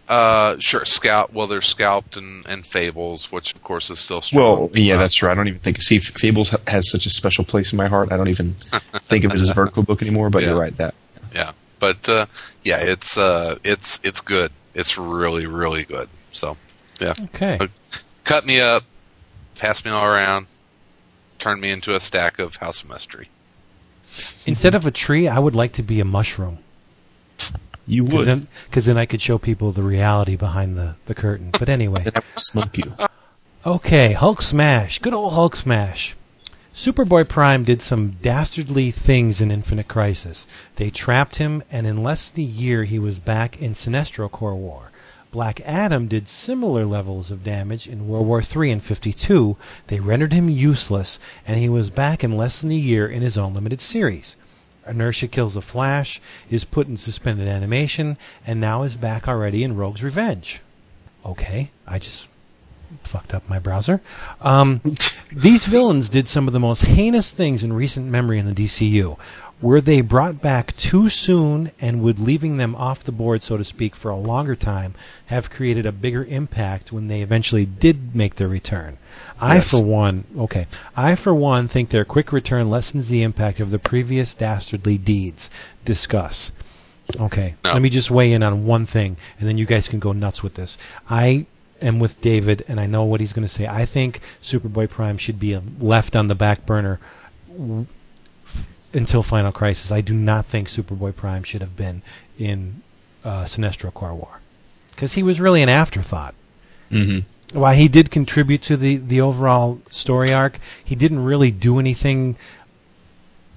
Uh, 0.08 0.56
sure, 0.60 0.84
Scout. 0.84 1.32
Well, 1.32 1.48
there's 1.48 1.66
Scalped 1.66 2.16
and, 2.16 2.46
and 2.46 2.64
Fables, 2.64 3.32
which 3.32 3.52
of 3.54 3.64
course 3.64 3.90
is 3.90 3.98
still 3.98 4.20
strong. 4.20 4.42
Well, 4.44 4.70
yeah, 4.72 4.94
Uh, 4.94 4.98
that's 4.98 5.14
true. 5.16 5.28
I 5.28 5.34
don't 5.34 5.48
even 5.48 5.58
think. 5.58 5.82
See, 5.82 5.98
Fables 5.98 6.50
ha- 6.50 6.58
has 6.68 6.88
such 6.88 7.06
a 7.06 7.10
special 7.10 7.42
place 7.44 7.72
in 7.72 7.76
my 7.76 7.88
heart. 7.88 8.12
I 8.12 8.16
don't 8.16 8.28
even 8.28 8.54
think 8.94 9.24
of 9.24 9.34
it 9.34 9.40
as 9.40 9.50
a 9.50 9.54
Vertigo 9.54 9.82
book 9.82 10.02
anymore. 10.02 10.30
But 10.30 10.42
Yeah. 10.42 10.50
you're 10.50 10.60
right. 10.60 10.76
That 10.76 10.94
yeah. 11.34 11.50
But 11.78 12.08
uh, 12.08 12.26
yeah, 12.64 12.78
it's 12.78 13.18
uh, 13.18 13.58
it's 13.64 14.00
it's 14.02 14.20
good. 14.20 14.50
It's 14.74 14.96
really 14.98 15.46
really 15.46 15.84
good. 15.84 16.08
So 16.32 16.56
yeah, 17.00 17.14
okay. 17.34 17.58
Cut 18.24 18.44
me 18.46 18.60
up, 18.60 18.84
pass 19.56 19.84
me 19.84 19.90
all 19.90 20.04
around, 20.04 20.46
turn 21.38 21.60
me 21.60 21.70
into 21.70 21.94
a 21.94 22.00
stack 22.00 22.38
of 22.38 22.56
House 22.56 22.82
of 22.82 22.88
Mystery. 22.90 23.28
Instead 24.46 24.74
of 24.74 24.86
a 24.86 24.90
tree, 24.90 25.28
I 25.28 25.38
would 25.38 25.54
like 25.54 25.72
to 25.74 25.82
be 25.82 26.00
a 26.00 26.04
mushroom. 26.04 26.58
you 27.86 28.02
Because 28.04 28.18
would. 28.20 28.26
then, 28.28 28.48
'cause 28.70 28.86
then 28.86 28.96
I 28.98 29.04
could 29.06 29.20
show 29.20 29.36
people 29.38 29.72
the 29.72 29.82
reality 29.82 30.36
behind 30.36 30.76
the, 30.78 30.96
the 31.06 31.14
curtain. 31.14 31.50
But 31.52 31.68
anyway, 31.68 32.02
Then 32.04 32.12
I 32.16 32.20
would 32.20 32.40
smoke 32.40 32.78
you. 32.78 32.94
Okay, 33.66 34.12
Hulk 34.12 34.40
Smash. 34.42 34.98
Good 35.00 35.12
old 35.12 35.34
Hulk 35.34 35.54
Smash. 35.56 36.14
Superboy 36.76 37.26
Prime 37.26 37.64
did 37.64 37.80
some 37.80 38.10
dastardly 38.20 38.90
things 38.90 39.40
in 39.40 39.50
Infinite 39.50 39.88
Crisis. 39.88 40.46
They 40.76 40.90
trapped 40.90 41.36
him, 41.36 41.62
and 41.72 41.86
in 41.86 42.02
less 42.02 42.28
than 42.28 42.44
a 42.44 42.46
year 42.46 42.84
he 42.84 42.98
was 42.98 43.18
back 43.18 43.62
in 43.62 43.72
Sinestro 43.72 44.30
Corps 44.30 44.54
War. 44.54 44.90
Black 45.32 45.62
Adam 45.62 46.06
did 46.06 46.28
similar 46.28 46.84
levels 46.84 47.30
of 47.30 47.42
damage 47.42 47.88
in 47.88 48.06
World 48.06 48.26
War 48.26 48.42
III 48.42 48.72
and 48.72 48.84
52. 48.84 49.56
They 49.86 50.00
rendered 50.00 50.34
him 50.34 50.50
useless, 50.50 51.18
and 51.46 51.58
he 51.58 51.70
was 51.70 51.88
back 51.88 52.22
in 52.22 52.36
less 52.36 52.60
than 52.60 52.70
a 52.70 52.74
year 52.74 53.08
in 53.08 53.22
his 53.22 53.38
own 53.38 53.54
limited 53.54 53.80
series. 53.80 54.36
Inertia 54.86 55.28
Kills 55.28 55.54
the 55.54 55.62
Flash 55.62 56.20
is 56.50 56.64
put 56.64 56.88
in 56.88 56.98
suspended 56.98 57.48
animation, 57.48 58.18
and 58.46 58.60
now 58.60 58.82
is 58.82 58.96
back 58.96 59.26
already 59.26 59.64
in 59.64 59.76
Rogue's 59.76 60.02
Revenge. 60.02 60.60
Okay, 61.24 61.70
I 61.86 61.98
just 61.98 62.28
fucked 63.02 63.34
up 63.34 63.48
my 63.48 63.58
browser. 63.58 64.00
Um, 64.40 64.80
these 65.32 65.64
villains 65.64 66.08
did 66.08 66.28
some 66.28 66.46
of 66.46 66.52
the 66.52 66.60
most 66.60 66.82
heinous 66.84 67.30
things 67.30 67.62
in 67.64 67.72
recent 67.72 68.06
memory 68.06 68.38
in 68.38 68.46
the 68.46 68.52
DCU. 68.54 69.18
Were 69.62 69.80
they 69.80 70.02
brought 70.02 70.42
back 70.42 70.76
too 70.76 71.08
soon 71.08 71.70
and 71.80 72.02
would 72.02 72.18
leaving 72.18 72.58
them 72.58 72.74
off 72.74 73.02
the 73.02 73.10
board, 73.12 73.42
so 73.42 73.56
to 73.56 73.64
speak, 73.64 73.96
for 73.96 74.10
a 74.10 74.16
longer 74.16 74.54
time 74.54 74.94
have 75.26 75.48
created 75.48 75.86
a 75.86 75.92
bigger 75.92 76.24
impact 76.26 76.92
when 76.92 77.08
they 77.08 77.22
eventually 77.22 77.64
did 77.64 78.14
make 78.14 78.34
their 78.34 78.48
return? 78.48 78.98
I, 79.40 79.56
Yes. 79.56 79.70
for 79.70 79.82
one, 79.82 80.24
okay, 80.36 80.66
I, 80.94 81.14
for 81.14 81.34
one, 81.34 81.68
think 81.68 81.88
their 81.88 82.04
quick 82.04 82.32
return 82.32 82.68
lessens 82.68 83.08
the 83.08 83.22
impact 83.22 83.58
of 83.58 83.70
the 83.70 83.78
previous 83.78 84.34
dastardly 84.34 84.98
deeds. 84.98 85.48
Discuss. 85.86 86.52
Okay, 87.18 87.54
No. 87.64 87.72
let 87.72 87.80
me 87.80 87.88
just 87.88 88.10
weigh 88.10 88.32
in 88.32 88.42
on 88.42 88.66
one 88.66 88.84
thing, 88.84 89.16
and 89.40 89.48
then 89.48 89.56
you 89.56 89.64
guys 89.64 89.88
can 89.88 90.00
go 90.00 90.12
nuts 90.12 90.42
with 90.42 90.54
this. 90.54 90.76
I 91.08 91.46
am 91.80 91.98
with 91.98 92.20
David, 92.20 92.64
and 92.68 92.80
I 92.80 92.86
know 92.86 93.04
what 93.04 93.20
he's 93.20 93.32
going 93.32 93.46
to 93.46 93.52
say. 93.52 93.66
I 93.66 93.84
think 93.84 94.20
Superboy 94.42 94.88
Prime 94.88 95.18
should 95.18 95.38
be 95.38 95.56
left 95.56 96.16
on 96.16 96.28
the 96.28 96.34
back 96.34 96.66
burner 96.66 96.98
f- 98.44 98.68
until 98.92 99.22
Final 99.22 99.52
Crisis. 99.52 99.92
I 99.92 100.00
do 100.00 100.14
not 100.14 100.46
think 100.46 100.68
Superboy 100.68 101.14
Prime 101.14 101.42
should 101.42 101.60
have 101.60 101.76
been 101.76 102.02
in 102.38 102.82
uh, 103.24 103.44
Sinestro 103.44 103.92
Corps 103.92 104.14
War 104.14 104.40
because 104.90 105.14
he 105.14 105.22
was 105.22 105.40
really 105.40 105.62
an 105.62 105.68
afterthought. 105.68 106.34
Mm-hmm. 106.90 107.58
While 107.58 107.74
he 107.74 107.88
did 107.88 108.10
contribute 108.10 108.62
to 108.62 108.76
the, 108.76 108.96
the 108.96 109.20
overall 109.20 109.80
story 109.90 110.32
arc, 110.32 110.58
he 110.84 110.94
didn't 110.94 111.24
really 111.24 111.50
do 111.50 111.78
anything 111.78 112.36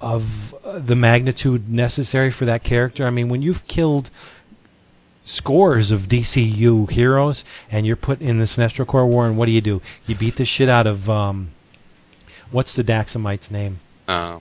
of 0.00 0.54
uh, 0.64 0.78
the 0.78 0.96
magnitude 0.96 1.68
necessary 1.68 2.30
for 2.30 2.44
that 2.44 2.62
character. 2.62 3.04
I 3.04 3.10
mean, 3.10 3.28
when 3.28 3.42
you've 3.42 3.66
killed 3.66 4.10
scores 5.24 5.90
of 5.90 6.02
DCU 6.08 6.90
heroes 6.90 7.44
and 7.70 7.86
you're 7.86 7.96
put 7.96 8.20
in 8.20 8.38
the 8.38 8.44
Sinestro 8.46 8.86
Corps 8.86 9.06
War, 9.06 9.26
and 9.26 9.36
what 9.38 9.46
do 9.46 9.52
you 9.52 9.60
do? 9.60 9.80
You 10.06 10.14
beat 10.14 10.36
the 10.36 10.44
shit 10.44 10.68
out 10.68 10.86
of 10.86 11.08
um, 11.10 11.50
what's 12.50 12.74
the 12.74 12.84
Daxamite's 12.84 13.50
name? 13.50 13.80
Uh, 14.08 14.38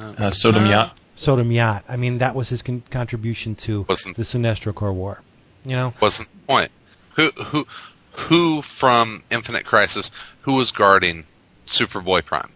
Uh, 0.00 0.30
Sodam 0.30 0.68
Yat. 0.68 0.92
Sodam 1.16 1.52
Yat. 1.52 1.84
I 1.88 1.96
mean, 1.96 2.18
that 2.18 2.34
was 2.34 2.48
his 2.48 2.62
con- 2.62 2.82
contribution 2.90 3.54
to 3.56 3.82
Wasn't- 3.88 4.16
the 4.16 4.22
Sinestro 4.22 4.74
Corps 4.74 4.92
War. 4.92 5.20
You 5.64 5.76
know, 5.76 5.92
wasn't 6.00 6.28
the 6.32 6.38
point. 6.46 6.70
Who 7.16 7.30
who 7.32 7.66
who 8.12 8.62
from 8.62 9.22
Infinite 9.30 9.64
Crisis 9.66 10.10
who 10.42 10.54
was 10.54 10.70
guarding 10.70 11.24
Superboy 11.66 12.24
Prime? 12.24 12.50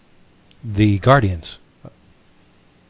the 0.65 0.99
Guardians. 1.01 1.59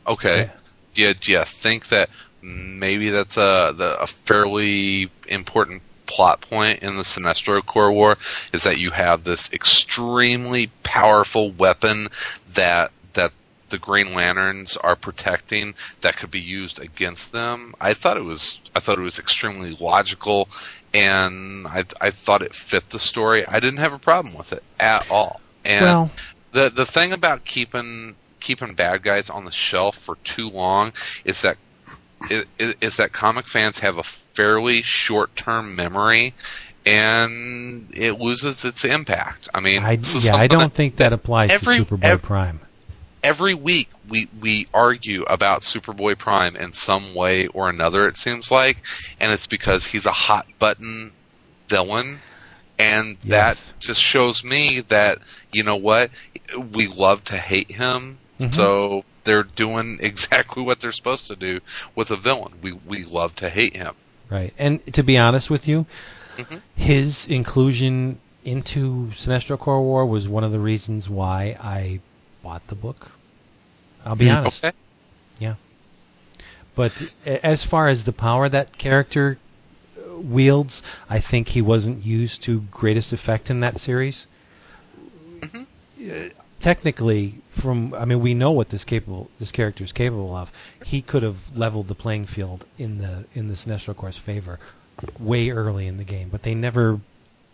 Okay. 0.06 0.42
Yeah. 0.42 0.50
Do 0.94 1.02
you, 1.02 1.14
do 1.14 1.32
you 1.32 1.44
think 1.44 1.88
that 1.88 2.08
maybe 2.44 3.10
that's 3.10 3.36
a 3.36 3.72
the, 3.76 3.96
a 4.00 4.06
fairly 4.06 5.10
important 5.28 5.82
plot 6.06 6.42
point 6.42 6.82
in 6.82 6.96
the 6.96 7.02
Sinestro 7.02 7.64
Corps 7.64 7.92
War 7.92 8.18
is 8.52 8.62
that 8.64 8.78
you 8.78 8.90
have 8.90 9.24
this 9.24 9.52
extremely 9.52 10.68
powerful 10.82 11.50
weapon 11.50 12.08
that 12.50 12.92
that 13.14 13.32
the 13.70 13.78
Green 13.78 14.14
Lanterns 14.14 14.76
are 14.76 14.94
protecting 14.94 15.74
that 16.02 16.16
could 16.16 16.30
be 16.30 16.40
used 16.40 16.78
against 16.78 17.32
them. 17.32 17.74
I 17.80 17.94
thought 17.94 18.18
it 18.18 18.24
was 18.24 18.60
I 18.76 18.80
thought 18.80 18.98
it 18.98 19.02
was 19.02 19.18
extremely 19.18 19.74
logical 19.80 20.48
and 20.92 21.66
I 21.66 21.84
I 22.00 22.10
thought 22.10 22.42
it 22.42 22.54
fit 22.54 22.90
the 22.90 22.98
story. 22.98 23.46
I 23.46 23.58
didn't 23.60 23.78
have 23.80 23.94
a 23.94 23.98
problem 23.98 24.36
with 24.36 24.52
it 24.52 24.62
at 24.78 25.10
all. 25.10 25.40
And 25.64 25.84
Well- 25.84 26.10
the 26.52 26.68
the 26.68 26.86
thing 26.86 27.12
about 27.12 27.46
keeping 27.46 28.16
keeping 28.40 28.74
bad 28.74 29.02
guys 29.02 29.30
on 29.30 29.46
the 29.46 29.50
shelf 29.50 29.96
for 29.96 30.16
too 30.16 30.50
long 30.50 30.92
is 31.24 31.40
that 31.40 31.56
i- 32.30 32.44
i- 32.60 32.74
is 32.80 32.96
that 32.96 33.12
comic 33.12 33.48
fans 33.48 33.78
have 33.80 33.98
a 33.98 34.02
fairly 34.02 34.82
short 34.82 35.34
term 35.36 35.74
memory 35.76 36.34
and 36.86 37.88
it 37.94 38.18
loses 38.20 38.64
its 38.64 38.84
impact. 38.84 39.48
I 39.54 39.60
mean, 39.60 39.82
I, 39.84 39.92
yeah, 40.20 40.36
I 40.36 40.46
don't 40.46 40.72
think 40.72 40.96
that 40.96 41.12
applies 41.12 41.50
every- 41.50 41.78
to 41.78 41.84
Superboy 41.84 42.04
ev- 42.04 42.22
Prime. 42.22 42.60
every 43.22 43.54
week 43.54 43.88
we 44.08 44.28
we 44.40 44.66
argue 44.74 45.22
about 45.22 45.62
Superboy 45.62 46.18
Prime 46.18 46.56
in 46.56 46.72
some 46.72 47.14
way 47.14 47.46
or 47.48 47.68
another. 47.70 48.06
It 48.06 48.16
seems 48.16 48.50
like, 48.50 48.78
and 49.20 49.32
it's 49.32 49.46
because 49.46 49.86
he's 49.86 50.04
a 50.06 50.12
hot 50.12 50.46
button 50.58 51.12
villain, 51.68 52.20
and 52.78 53.16
Yes. 53.24 53.64
that 53.66 53.80
just 53.80 54.02
shows 54.02 54.44
me 54.44 54.80
that 54.88 55.18
you 55.52 55.62
know 55.62 55.76
what 55.76 56.10
we 56.72 56.86
love 56.86 57.24
to 57.24 57.36
hate 57.38 57.70
him. 57.72 58.18
Mm-hmm. 58.40 58.50
So 58.50 59.04
they're 59.24 59.42
doing 59.42 59.98
exactly 60.02 60.62
what 60.62 60.80
they're 60.80 60.92
supposed 60.92 61.26
to 61.28 61.36
do 61.36 61.60
with 61.94 62.10
a 62.10 62.16
villain. 62.16 62.54
We 62.62 62.72
we 62.72 63.04
love 63.04 63.34
to 63.36 63.48
hate 63.50 63.76
him. 63.76 63.94
Right. 64.30 64.52
And 64.58 64.84
to 64.94 65.02
be 65.02 65.18
honest 65.18 65.50
with 65.50 65.66
you, 65.68 65.86
Mm-hmm. 66.36 66.56
his 66.74 67.26
inclusion 67.28 68.18
into 68.44 69.06
Sinestro 69.12 69.56
Corps 69.58 69.80
War 69.80 70.04
was 70.04 70.26
one 70.28 70.42
of 70.42 70.50
the 70.50 70.58
reasons 70.58 71.08
why 71.08 71.56
I 71.62 72.00
bought 72.42 72.66
the 72.66 72.74
book. 72.74 73.12
I'll 74.04 74.16
be 74.16 74.28
honest. 74.28 74.62
Hmm, 74.62 74.66
Okay. 74.68 74.76
Yeah. 75.38 75.54
But 76.74 77.12
as 77.24 77.62
far 77.62 77.86
as 77.86 78.02
the 78.02 78.12
power 78.12 78.48
that 78.48 78.78
character 78.78 79.38
wields, 80.10 80.82
I 81.08 81.20
think 81.20 81.48
he 81.48 81.62
wasn't 81.62 82.04
used 82.04 82.42
to 82.42 82.62
greatest 82.72 83.12
effect 83.12 83.48
in 83.48 83.60
that 83.60 83.78
series. 83.78 84.26
Uh, 85.42 86.28
technically, 86.60 87.34
from 87.54 87.94
I 87.94 88.04
mean, 88.04 88.20
we 88.20 88.34
know 88.34 88.50
what 88.50 88.70
this 88.70 88.84
capable 88.84 89.30
this 89.38 89.50
character 89.52 89.84
is 89.84 89.92
capable 89.92 90.34
of. 90.34 90.50
He 90.84 91.00
could 91.02 91.22
have 91.22 91.56
leveled 91.56 91.88
the 91.88 91.94
playing 91.94 92.26
field 92.26 92.66
in 92.78 92.98
the 92.98 93.26
in 93.34 93.48
the 93.48 93.54
Sinestro 93.54 93.96
Corps' 93.96 94.16
favor 94.18 94.58
way 95.18 95.50
early 95.50 95.86
in 95.86 95.96
the 95.96 96.04
game, 96.04 96.28
but 96.30 96.42
they 96.42 96.54
never 96.54 97.00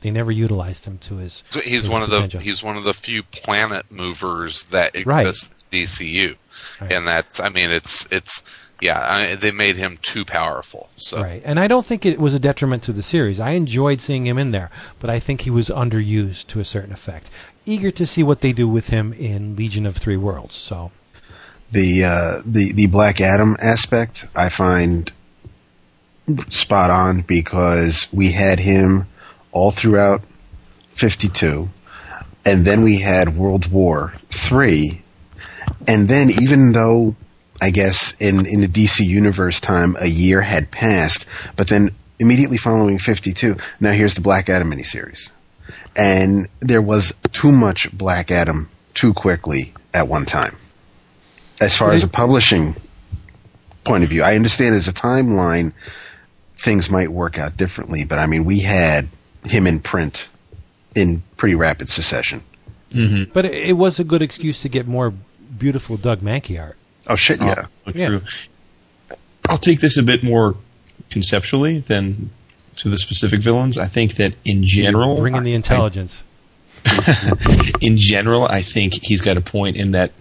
they 0.00 0.10
never 0.10 0.32
utilized 0.32 0.86
him 0.86 0.98
to 0.98 1.16
his. 1.16 1.44
So 1.50 1.60
he's 1.60 1.84
his 1.84 1.88
one 1.88 2.02
of 2.02 2.10
the 2.10 2.22
he's 2.40 2.62
one 2.62 2.76
of 2.76 2.84
the 2.84 2.94
few 2.94 3.22
planet 3.22 3.90
movers 3.90 4.64
that 4.64 4.92
Right. 5.04 5.26
exist 5.26 5.52
in 5.70 5.80
DCU, 5.80 6.36
Right. 6.80 6.92
and 6.92 7.06
that's 7.06 7.38
I 7.40 7.48
mean 7.50 7.70
it's 7.70 8.06
it's 8.10 8.42
yeah 8.80 8.98
I, 9.06 9.34
they 9.34 9.50
made 9.50 9.76
him 9.76 9.98
too 10.00 10.24
powerful. 10.24 10.88
So 10.96 11.20
Right. 11.22 11.42
And 11.44 11.60
I 11.60 11.68
don't 11.68 11.84
think 11.84 12.06
it 12.06 12.18
was 12.18 12.34
a 12.34 12.38
detriment 12.40 12.82
to 12.84 12.92
the 12.92 13.02
series. 13.02 13.38
I 13.38 13.50
enjoyed 13.50 14.00
seeing 14.00 14.26
him 14.26 14.38
in 14.38 14.52
there, 14.52 14.70
but 15.00 15.10
I 15.10 15.20
think 15.20 15.42
he 15.42 15.50
was 15.50 15.68
underused 15.68 16.46
to 16.48 16.60
a 16.60 16.64
certain 16.64 16.92
effect. 16.92 17.30
Eager 17.70 17.90
to 17.92 18.04
see 18.04 18.22
what 18.22 18.40
they 18.40 18.52
do 18.52 18.66
with 18.66 18.90
him 18.90 19.12
in 19.12 19.54
Legion 19.54 19.86
of 19.86 19.96
Three 19.96 20.16
Worlds. 20.16 20.54
So, 20.54 20.90
the 21.70 22.04
uh, 22.04 22.42
the 22.44 22.72
the 22.72 22.86
Black 22.88 23.20
Adam 23.20 23.56
aspect 23.60 24.26
I 24.34 24.48
find 24.48 25.12
spot 26.48 26.90
on 26.90 27.22
because 27.22 28.06
we 28.12 28.32
had 28.32 28.60
him 28.60 29.06
all 29.52 29.70
throughout 29.70 30.22
52 30.94 31.68
and 32.44 32.64
then 32.64 32.82
we 32.82 32.98
had 32.98 33.36
World 33.36 33.70
War 33.70 34.14
3 34.28 35.02
and 35.88 36.08
then 36.08 36.30
even 36.30 36.72
though 36.72 37.16
I 37.60 37.70
guess 37.70 38.14
in 38.20 38.46
in 38.46 38.60
the 38.60 38.68
DC 38.68 39.04
universe 39.04 39.60
time 39.60 39.96
a 39.98 40.06
year 40.06 40.40
had 40.40 40.70
passed 40.70 41.26
but 41.56 41.68
then 41.68 41.90
immediately 42.18 42.58
following 42.58 42.98
52 42.98 43.56
now 43.80 43.90
here's 43.90 44.14
the 44.14 44.20
Black 44.20 44.48
Adam 44.48 44.70
miniseries 44.70 45.30
and 45.96 46.48
there 46.60 46.82
was 46.82 47.12
too 47.32 47.52
much 47.52 47.90
Black 47.96 48.30
Adam 48.30 48.68
too 48.94 49.12
quickly 49.12 49.72
at 49.94 50.08
one 50.08 50.24
time 50.24 50.56
as 51.60 51.76
far 51.76 51.92
as 51.92 52.02
a 52.02 52.08
publishing 52.08 52.74
point 53.84 54.04
of 54.04 54.10
view. 54.10 54.22
I 54.22 54.34
understand 54.34 54.74
as 54.74 54.88
a 54.88 54.92
timeline, 54.92 55.72
things 56.56 56.90
might 56.90 57.10
work 57.10 57.38
out 57.38 57.56
differently, 57.56 58.04
but 58.04 58.18
I 58.18 58.26
mean, 58.26 58.44
we 58.44 58.60
had 58.60 59.08
him 59.44 59.66
in 59.66 59.80
print 59.80 60.28
in 60.94 61.22
pretty 61.36 61.54
rapid 61.54 61.88
succession. 61.88 62.42
Mm-hmm. 62.92 63.30
but 63.32 63.44
it, 63.44 63.54
it 63.54 63.72
was 63.74 64.00
a 64.00 64.04
good 64.04 64.20
excuse 64.20 64.62
to 64.62 64.68
get 64.68 64.88
more 64.88 65.14
beautiful 65.56 65.96
Doug 65.96 66.22
Mahnke 66.22 66.60
art. 66.60 66.76
Oh 67.06 67.14
shit, 67.14 67.40
yeah. 67.40 67.66
Oh, 67.86 67.92
Yeah. 67.94 68.18
I'll 69.48 69.56
take 69.56 69.80
this 69.80 69.96
a 69.96 70.02
bit 70.02 70.24
more 70.24 70.56
conceptually 71.08 71.78
than 71.78 72.30
to 72.80 72.88
the 72.88 72.98
specific 72.98 73.40
villains. 73.40 73.78
I 73.78 73.86
think 73.86 74.14
that 74.14 74.34
in 74.44 74.64
general, 74.64 75.16
Bring 75.16 75.34
in 75.36 75.42
the 75.42 75.52
I- 75.52 75.56
intelligence. 75.56 76.24
in 77.82 77.98
general, 77.98 78.44
I 78.44 78.62
think 78.62 79.04
he's 79.04 79.20
got 79.20 79.36
a 79.36 79.42
point 79.42 79.76
in 79.76 79.90
that 79.90 80.12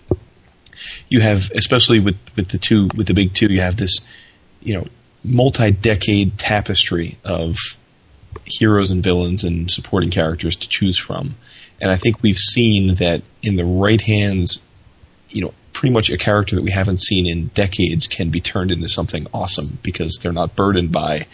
you 1.07 1.21
have, 1.21 1.49
especially 1.55 1.99
with, 1.99 2.17
with 2.35 2.49
the 2.49 2.57
two, 2.57 2.89
with 2.95 3.07
the 3.07 3.13
big 3.13 3.33
two, 3.33 3.47
you 3.47 3.61
have 3.61 3.77
this, 3.77 3.99
you 4.61 4.73
know, 4.73 4.85
multi-decade 5.23 6.37
tapestry 6.37 7.17
of 7.23 7.55
heroes 8.45 8.91
and 8.91 9.01
villains 9.01 9.43
and 9.43 9.71
supporting 9.71 10.09
characters 10.11 10.55
to 10.57 10.67
choose 10.69 10.97
from. 10.97 11.35
and 11.81 11.89
I 11.91 11.95
think 11.95 12.21
we've 12.21 12.37
seen 12.37 12.95
that 12.95 13.21
in 13.41 13.55
the 13.55 13.65
right 13.65 14.01
hands, 14.01 14.63
you 15.29 15.41
know, 15.41 15.53
pretty 15.71 15.93
much 15.93 16.09
a 16.09 16.17
character 16.17 16.57
that 16.57 16.61
we 16.61 16.71
haven't 16.71 16.99
seen 17.01 17.25
in 17.25 17.47
decades 17.47 18.05
can 18.05 18.29
be 18.29 18.41
turned 18.41 18.69
into 18.71 18.89
something 18.89 19.27
awesome 19.33 19.77
because 19.81 20.17
they're 20.21 20.33
not 20.33 20.55
burdened 20.55 20.91
by 20.91 21.25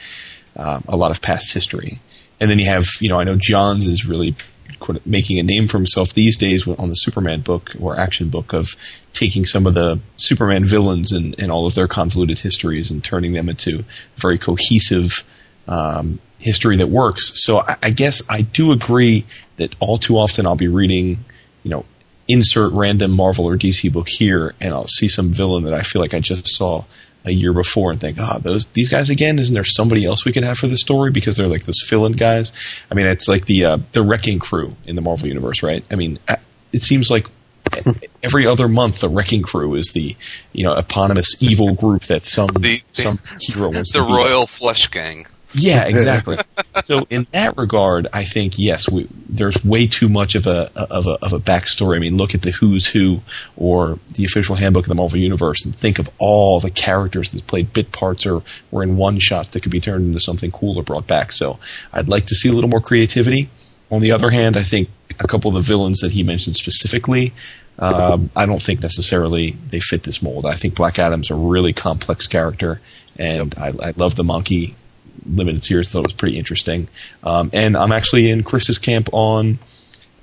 um, 0.58 0.84
a 0.88 0.97
lot 0.97 1.12
of 1.12 1.22
past 1.22 1.53
history. 1.53 1.99
And 2.39 2.49
then 2.49 2.60
you 2.60 2.66
have, 2.66 2.86
you 2.99 3.10
know, 3.10 3.20
I 3.20 3.24
know 3.24 3.38
Johns 3.38 3.86
is 3.86 4.06
really 4.06 4.36
making 5.06 5.39
a 5.39 5.43
name 5.43 5.68
for 5.68 5.78
himself 5.78 6.14
these 6.14 6.38
days 6.38 6.68
on 6.68 6.89
the 6.89 6.95
Superman 6.95 7.41
book 7.41 7.74
or 7.80 7.97
action 7.97 8.30
book 8.30 8.53
of 8.53 8.76
taking 9.14 9.45
some 9.45 9.66
of 9.66 9.74
the 9.74 9.99
Superman 10.18 10.66
villains 10.66 11.12
and, 11.12 11.39
and 11.39 11.51
all 11.51 11.66
of 11.66 11.76
their 11.76 11.88
convoluted 11.88 12.39
histories 12.39 12.91
and 12.91 13.03
turning 13.03 13.32
them 13.32 13.47
into 13.47 13.86
very 14.18 14.38
cohesive 14.38 15.24
um, 15.68 16.20
history 16.39 16.78
that 16.78 16.88
works. 16.88 17.32
So 17.43 17.60
I, 17.60 17.78
I 17.82 17.89
guess 17.91 18.22
I 18.30 18.41
do 18.41 18.72
agree 18.72 19.26
that 19.58 19.76
all 19.80 19.97
too 19.97 20.18
often 20.18 20.45
I'll 20.45 20.56
be 20.56 20.68
reading, 20.68 21.24
you 21.64 21.72
know, 21.72 21.86
insert 22.28 22.74
random 22.74 23.12
Marvel 23.12 23.45
or 23.45 23.58
DC 23.58 23.91
book 23.91 24.08
here, 24.10 24.53
and 24.60 24.74
I'll 24.74 24.88
see 24.88 25.08
some 25.08 25.30
villain 25.30 25.64
that 25.66 25.74
I 25.74 25.84
feel 25.84 26.01
like 26.01 26.14
I 26.14 26.20
just 26.20 26.47
saw 26.47 26.84
a 27.26 27.32
year 27.32 27.53
before 27.53 27.91
and 27.91 27.99
think, 27.99 28.17
ah, 28.19 28.38
those 28.41 28.65
these 28.67 28.89
guys 28.89 29.09
again. 29.09 29.39
Isn't 29.39 29.53
there 29.53 29.63
somebody 29.63 30.05
else 30.05 30.26
we 30.26 30.32
can 30.32 30.43
have 30.43 30.57
for 30.57 30.67
the 30.67 30.78
story 30.78 31.11
because 31.11 31.38
they're 31.38 31.47
like 31.47 31.63
those 31.63 31.82
fill-in 31.88 32.13
guys? 32.13 32.53
I 32.91 32.95
mean, 32.95 33.05
it's 33.07 33.28
like 33.28 33.45
the 33.45 33.65
uh, 33.65 33.78
the 33.93 34.01
Wrecking 34.03 34.39
Crew 34.39 34.76
in 34.86 34.95
the 34.95 35.01
Marvel 35.01 35.28
universe, 35.28 35.63
right? 35.63 35.84
I 35.91 35.95
mean, 35.95 36.19
it 36.71 36.82
seems 36.82 37.09
like 37.09 37.28
every 38.23 38.45
other 38.45 38.67
month 38.67 39.01
the 39.01 39.09
Wrecking 39.09 39.41
Crew 39.41 39.73
is 39.76 39.91
the 39.93 40.15
you 40.53 40.63
know 40.63 40.73
eponymous 40.76 41.41
evil 41.41 41.73
group 41.73 42.03
that 42.03 42.26
some 42.26 42.47
The- 42.59 42.82
some 42.91 43.19
hero 43.41 43.69
wants 43.69 43.91
the 43.91 43.99
to 43.99 44.05
be. 44.05 44.13
Royal 44.13 44.45
Flush 44.45 44.88
Gang. 44.91 45.26
Yeah, 45.58 45.86
exactly. 45.86 46.38
so 46.84 47.08
in 47.10 47.28
that 47.32 47.58
regard, 47.58 48.08
I 48.14 48.24
think 48.24 48.53
yes, 48.58 48.89
we, 48.89 49.08
there's 49.30 49.64
way 49.64 49.88
too 49.88 50.10
much 50.10 50.36
of 50.36 50.47
a 50.47 50.70
of 50.76 51.08
a 51.08 51.18
of 51.22 51.34
a 51.34 51.39
backstory. 51.39 51.95
I 51.95 51.99
mean, 51.99 52.18
look 52.18 52.36
at 52.36 52.41
the 52.41 52.51
Who's 52.51 52.86
Who 52.88 53.22
or 53.56 53.97
the 54.16 54.26
official 54.26 54.56
handbook 54.56 54.86
of 54.86 54.89
the 54.89 54.95
Marvel 54.95 55.20
Universe, 55.20 55.66
and 55.66 55.76
think 55.76 55.99
of 55.99 56.10
all 56.20 56.60
the 56.60 56.70
characters 56.70 57.32
that 57.32 57.47
played 57.47 57.72
bit 57.74 57.91
parts 57.91 58.26
or 58.26 58.43
were 58.72 58.84
in 58.84 58.97
one 58.97 59.20
shots 59.20 59.51
that 59.51 59.62
could 59.62 59.72
be 59.72 59.80
turned 59.80 60.06
into 60.06 60.20
something 60.20 60.51
cool 60.51 60.78
or 60.78 60.84
brought 60.84 61.08
back. 61.08 61.32
So 61.32 61.60
I'd 61.93 62.10
like 62.10 62.26
to 62.26 62.36
see 62.36 62.49
a 62.49 62.53
little 62.53 62.70
more 62.70 62.82
creativity. 62.82 63.49
On 63.91 64.01
the 64.01 64.12
other 64.12 64.30
hand, 64.30 64.58
I 64.58 64.64
think 64.64 64.89
a 65.20 65.28
couple 65.28 65.49
of 65.49 65.56
the 65.56 65.62
villains 65.62 65.99
that 65.99 66.12
he 66.12 66.24
mentioned 66.24 66.56
specifically, 66.56 67.34
um, 67.78 68.30
I 68.36 68.45
don't 68.45 68.62
think 68.62 68.82
necessarily 68.82 69.51
they 69.70 69.80
fit 69.80 70.03
this 70.03 70.22
mold. 70.22 70.45
I 70.45 70.53
think 70.53 70.76
Black 70.76 70.97
Adam's 70.97 71.30
a 71.30 71.36
really 71.36 71.72
complex 71.72 72.26
character, 72.26 72.82
and 73.18 73.53
I, 73.58 73.68
I 73.68 73.93
love 73.95 74.16
the 74.16 74.24
monkey 74.24 74.76
limited 75.26 75.63
series. 75.63 75.91
Thought 75.91 75.99
it 75.99 76.07
was 76.07 76.13
pretty 76.13 76.38
interesting. 76.38 76.88
Um, 77.24 77.49
and 77.53 77.76
I'm 77.76 77.91
actually 77.91 78.30
in 78.30 78.43
Chris's 78.43 78.78
camp 78.78 79.09
on 79.11 79.59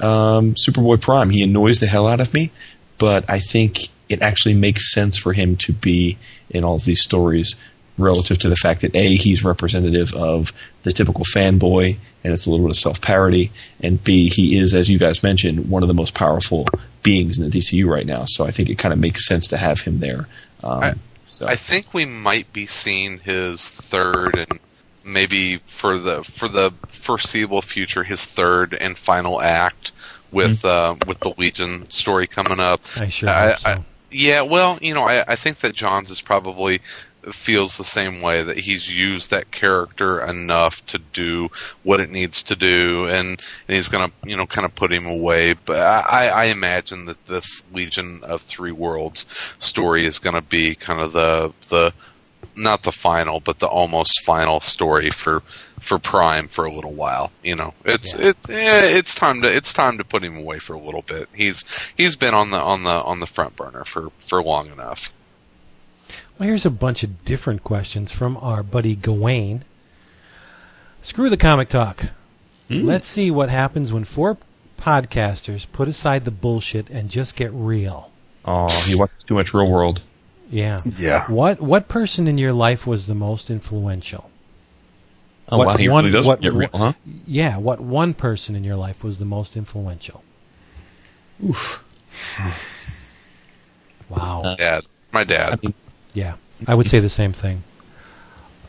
um, 0.00 0.54
Superboy 0.54 1.00
Prime. 1.00 1.30
He 1.30 1.42
annoys 1.42 1.80
the 1.80 1.86
hell 1.86 2.06
out 2.06 2.20
of 2.20 2.32
me, 2.34 2.50
but 2.98 3.24
I 3.28 3.38
think 3.38 3.78
it 4.08 4.22
actually 4.22 4.54
makes 4.54 4.92
sense 4.92 5.18
for 5.18 5.32
him 5.32 5.56
to 5.56 5.72
be 5.72 6.18
in 6.50 6.64
all 6.64 6.76
of 6.76 6.84
these 6.84 7.02
stories 7.02 7.56
relative 7.98 8.38
to 8.38 8.48
the 8.48 8.56
fact 8.56 8.80
that 8.80 8.96
A, 8.96 9.14
he's 9.14 9.44
representative 9.44 10.14
of 10.14 10.52
the 10.82 10.92
typical 10.92 11.24
fanboy 11.24 11.96
and 12.24 12.32
it's 12.32 12.46
a 12.46 12.50
little 12.50 12.66
bit 12.66 12.70
of 12.76 12.78
self 12.78 13.00
parody, 13.00 13.50
and 13.82 14.02
B, 14.02 14.28
he 14.28 14.58
is, 14.58 14.74
as 14.74 14.88
you 14.88 14.98
guys 14.98 15.22
mentioned, 15.22 15.68
one 15.68 15.82
of 15.82 15.88
the 15.88 15.94
most 15.94 16.14
powerful 16.14 16.66
beings 17.02 17.38
in 17.38 17.48
the 17.48 17.58
DCU 17.58 17.86
right 17.86 18.06
now. 18.06 18.24
So 18.26 18.44
I 18.46 18.50
think 18.50 18.70
it 18.70 18.78
kind 18.78 18.92
of 18.92 18.98
makes 19.00 19.26
sense 19.26 19.48
to 19.48 19.56
have 19.56 19.80
him 19.80 20.00
there. 20.00 20.28
Um, 20.62 20.82
I- 20.82 20.94
so. 21.26 21.46
I 21.46 21.56
think 21.56 21.94
we 21.94 22.04
might 22.04 22.52
be 22.52 22.66
seeing 22.66 23.18
his 23.20 23.66
third 23.70 24.36
and 24.36 24.60
maybe 25.04 25.58
for 25.66 25.98
the 25.98 26.22
for 26.22 26.48
the 26.48 26.72
foreseeable 26.88 27.62
future 27.62 28.04
his 28.04 28.24
third 28.24 28.74
and 28.74 28.96
final 28.96 29.40
act 29.40 29.92
with 30.30 30.64
uh, 30.64 30.94
with 31.06 31.18
the 31.20 31.34
Legion 31.38 31.88
story 31.90 32.26
coming 32.26 32.60
up. 32.60 32.80
I 33.00 33.08
sure 33.08 33.28
I- 33.28 33.54
so. 33.56 33.68
I- 33.70 33.84
yeah, 34.14 34.42
well, 34.42 34.78
you 34.82 34.92
know, 34.92 35.04
I, 35.04 35.24
I 35.26 35.36
think 35.36 35.60
that 35.60 35.74
Johns 35.74 36.10
is 36.10 36.20
probably 36.20 36.80
feels 37.30 37.78
the 37.78 37.84
same 37.84 38.20
way 38.20 38.42
that 38.42 38.58
he's 38.58 38.94
used 38.94 39.30
that 39.30 39.50
character 39.50 40.20
enough 40.20 40.84
to 40.86 40.98
do 40.98 41.48
what 41.82 42.00
it 42.00 42.10
needs 42.10 42.42
to 42.42 42.56
do, 42.56 43.06
and, 43.06 43.28
and 43.68 43.74
he's 43.74 43.88
going 43.88 44.06
to, 44.10 44.28
you 44.28 44.36
know, 44.36 44.44
kind 44.44 44.66
of 44.66 44.74
put 44.74 44.92
him 44.92 45.06
away. 45.06 45.54
But 45.54 45.78
I, 45.78 46.28
I 46.28 46.44
imagine 46.46 47.06
that 47.06 47.24
this 47.26 47.64
Legion 47.72 48.20
of 48.22 48.42
Three 48.42 48.72
Worlds 48.72 49.24
story 49.60 50.04
is 50.04 50.18
going 50.18 50.36
to 50.36 50.42
be 50.42 50.74
kind 50.74 51.00
of 51.00 51.12
the 51.14 51.52
the 51.70 51.94
not 52.56 52.82
the 52.82 52.92
final, 52.92 53.40
but 53.40 53.58
the 53.58 53.66
almost 53.66 54.22
final 54.24 54.60
story 54.60 55.10
for 55.10 55.42
for 55.80 55.98
Prime 55.98 56.46
for 56.48 56.64
a 56.64 56.72
little 56.72 56.92
while. 56.92 57.32
You 57.42 57.56
know, 57.56 57.74
it's 57.84 58.14
Yeah. 58.14 58.28
it's 58.28 58.48
eh, 58.48 58.98
it's 58.98 59.14
time 59.14 59.42
to 59.42 59.48
it's 59.54 59.72
time 59.72 59.98
to 59.98 60.04
put 60.04 60.22
him 60.22 60.36
away 60.36 60.58
for 60.58 60.74
a 60.74 60.78
little 60.80 61.02
bit. 61.02 61.28
He's 61.34 61.64
he's 61.96 62.16
been 62.16 62.34
on 62.34 62.50
the 62.50 62.58
on 62.58 62.84
the 62.84 62.90
on 63.02 63.20
the 63.20 63.26
front 63.26 63.56
burner 63.56 63.84
for 63.84 64.10
for 64.18 64.42
long 64.42 64.70
enough. 64.70 65.12
Well, 66.38 66.48
here's 66.48 66.66
a 66.66 66.70
bunch 66.70 67.02
of 67.02 67.24
different 67.24 67.62
questions 67.64 68.10
from 68.12 68.36
our 68.38 68.62
buddy 68.62 68.94
Gawain. 68.96 69.64
Screw 71.02 71.28
the 71.30 71.36
comic 71.36 71.68
talk. 71.68 72.04
Let's 72.70 73.06
see 73.06 73.30
what 73.30 73.50
happens 73.50 73.92
when 73.92 74.04
four 74.04 74.38
podcasters 74.80 75.66
put 75.72 75.88
aside 75.88 76.24
the 76.24 76.30
bullshit 76.30 76.88
and 76.88 77.10
just 77.10 77.36
get 77.36 77.50
real. 77.52 78.10
oh, 78.46 78.68
he 78.88 78.94
watches 78.94 79.22
too 79.26 79.34
much 79.34 79.52
Real 79.52 79.70
World. 79.70 80.00
Yeah. 80.52 80.78
Yeah. 80.98 81.26
What 81.28 81.60
what 81.60 81.88
person 81.88 82.28
in 82.28 82.36
your 82.38 82.52
life 82.52 82.86
was 82.86 83.06
the 83.08 83.14
most 83.14 83.50
influential? 83.50 84.30
Oh, 85.48 85.58
What 85.58 85.66
wow, 85.66 85.76
he 85.78 85.88
one- 85.88 86.04
really 86.04 86.12
does 86.12 86.26
what- 86.26 86.40
get 86.40 86.52
real, 86.52 86.68
huh? 86.72 86.92
Yeah, 87.26 87.56
what 87.56 87.80
one 87.80 88.12
person 88.14 88.54
in 88.54 88.62
your 88.62 88.76
life 88.76 89.02
was 89.02 89.18
the 89.18 89.24
most 89.24 89.56
influential? 89.56 90.22
Oof. 91.44 91.82
Wow. 94.08 94.54
Dad, 94.58 94.84
my 95.10 95.24
dad. 95.24 95.52
I 95.54 95.56
mean, 95.66 95.74
Yeah, 96.14 96.34
I 96.68 96.74
would 96.74 96.86
say 96.86 97.00
the 97.00 97.08
same 97.08 97.32
thing. 97.32 97.62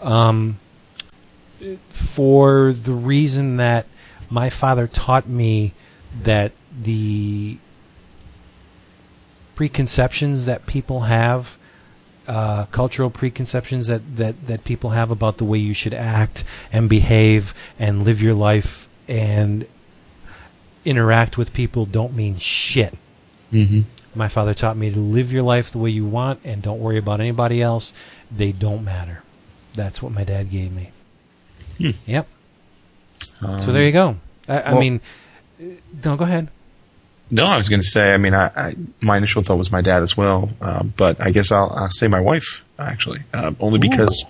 Um, 0.02 0.58
for 1.90 2.72
the 2.74 2.94
reason 2.94 3.58
that 3.58 3.86
my 4.30 4.50
father 4.50 4.88
taught 4.88 5.28
me 5.28 5.74
that 6.24 6.54
the 6.82 7.58
preconceptions 9.56 10.46
that 10.46 10.66
people 10.66 11.02
have, 11.02 11.58
uh, 12.28 12.66
cultural 12.72 13.10
preconceptions 13.10 13.88
that, 13.88 14.16
that, 14.18 14.48
that 14.48 14.64
people 14.64 14.92
have 14.92 15.12
about 15.12 15.38
the 15.38 15.44
way 15.46 15.58
you 15.58 15.74
should 15.74 15.94
act 15.94 16.44
and 16.72 16.90
behave 16.90 17.54
and 17.78 18.04
live 18.04 18.22
your 18.22 18.34
life 18.34 18.88
and 19.08 19.68
interact 20.86 21.38
with 21.38 21.54
people 21.54 21.86
don't 21.86 22.14
mean 22.16 22.38
shit. 22.38 22.94
mhm. 23.52 23.84
My 24.16 24.28
father 24.28 24.54
taught 24.54 24.78
me 24.78 24.92
to 24.92 25.00
live 25.00 25.34
your 25.34 25.42
life 25.42 25.72
the 25.72 25.80
way 25.80 25.90
you 25.90 26.06
want 26.06 26.40
and 26.44 26.62
don't 26.62 26.80
worry 26.80 26.98
about 27.00 27.20
anybody 27.20 27.62
else. 27.64 27.94
They 28.32 28.52
don't 28.52 28.84
matter. 28.84 29.24
That's 29.74 30.04
what 30.04 30.12
my 30.12 30.24
dad 30.24 30.52
gave 30.52 30.72
me. 30.72 30.92
Yep. 32.06 32.28
so 33.60 33.72
there 33.72 33.84
you 33.86 33.92
go. 33.92 34.18
I, 34.48 34.60
I 34.62 34.72
well- 34.74 34.80
mean, 34.82 35.02
uh, 35.60 35.66
no, 36.06 36.16
go 36.16 36.26
ahead. 36.26 36.50
No, 37.34 37.48
I 37.48 37.58
was 37.58 37.68
going 37.68 37.80
to 37.82 37.88
say. 37.88 38.14
I 38.14 38.18
mean, 38.18 38.36
I, 38.36 38.52
I 38.56 38.76
my 39.02 39.18
initial 39.18 39.42
thought 39.42 39.58
was 39.58 39.72
my 39.72 39.82
dad 39.82 40.04
as 40.04 40.16
well, 40.16 40.52
uh, 40.62 40.84
but 40.84 41.20
I 41.20 41.32
guess 41.32 41.52
I'll, 41.52 41.72
I'll 41.76 41.90
say 41.90 42.08
my 42.08 42.20
wife 42.20 42.64
actually, 42.78 43.22
uh, 43.34 43.54
only 43.60 43.80
because. 43.80 44.24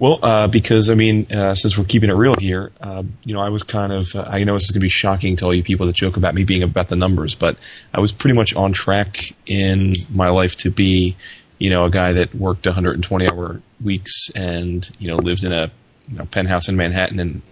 Well, 0.00 0.18
uh, 0.20 0.48
because 0.48 0.90
I 0.90 0.94
mean, 0.94 1.30
uh, 1.30 1.54
since 1.54 1.78
we're 1.78 1.84
keeping 1.84 2.10
it 2.10 2.14
real 2.14 2.34
here, 2.34 2.72
uh, 2.80 3.04
you 3.24 3.32
know, 3.32 3.40
I 3.40 3.50
was 3.50 3.62
kind 3.62 3.92
of. 3.92 4.12
Uh, 4.16 4.24
I 4.26 4.42
know 4.42 4.54
this 4.54 4.64
is 4.64 4.70
going 4.72 4.80
to 4.80 4.84
be 4.84 4.88
shocking 4.88 5.36
to 5.36 5.44
all 5.44 5.54
you 5.54 5.62
people 5.62 5.86
that 5.86 5.94
joke 5.94 6.16
about 6.16 6.34
me 6.34 6.42
being 6.42 6.64
about 6.64 6.88
the 6.88 6.96
numbers, 6.96 7.36
but 7.36 7.56
I 7.94 8.00
was 8.00 8.10
pretty 8.10 8.34
much 8.34 8.56
on 8.56 8.72
track 8.72 9.16
in 9.46 9.92
my 10.12 10.30
life 10.30 10.56
to 10.58 10.70
be, 10.72 11.14
you 11.58 11.70
know, 11.70 11.84
a 11.84 11.90
guy 11.90 12.10
that 12.10 12.34
worked 12.34 12.66
120 12.66 13.30
hour 13.30 13.62
weeks 13.84 14.30
and 14.34 14.90
you 14.98 15.06
know 15.06 15.16
lived 15.16 15.44
in 15.44 15.52
a 15.52 15.70
you 16.08 16.18
know, 16.18 16.24
penthouse 16.24 16.68
in 16.68 16.76
Manhattan, 16.76 17.20
and 17.20 17.42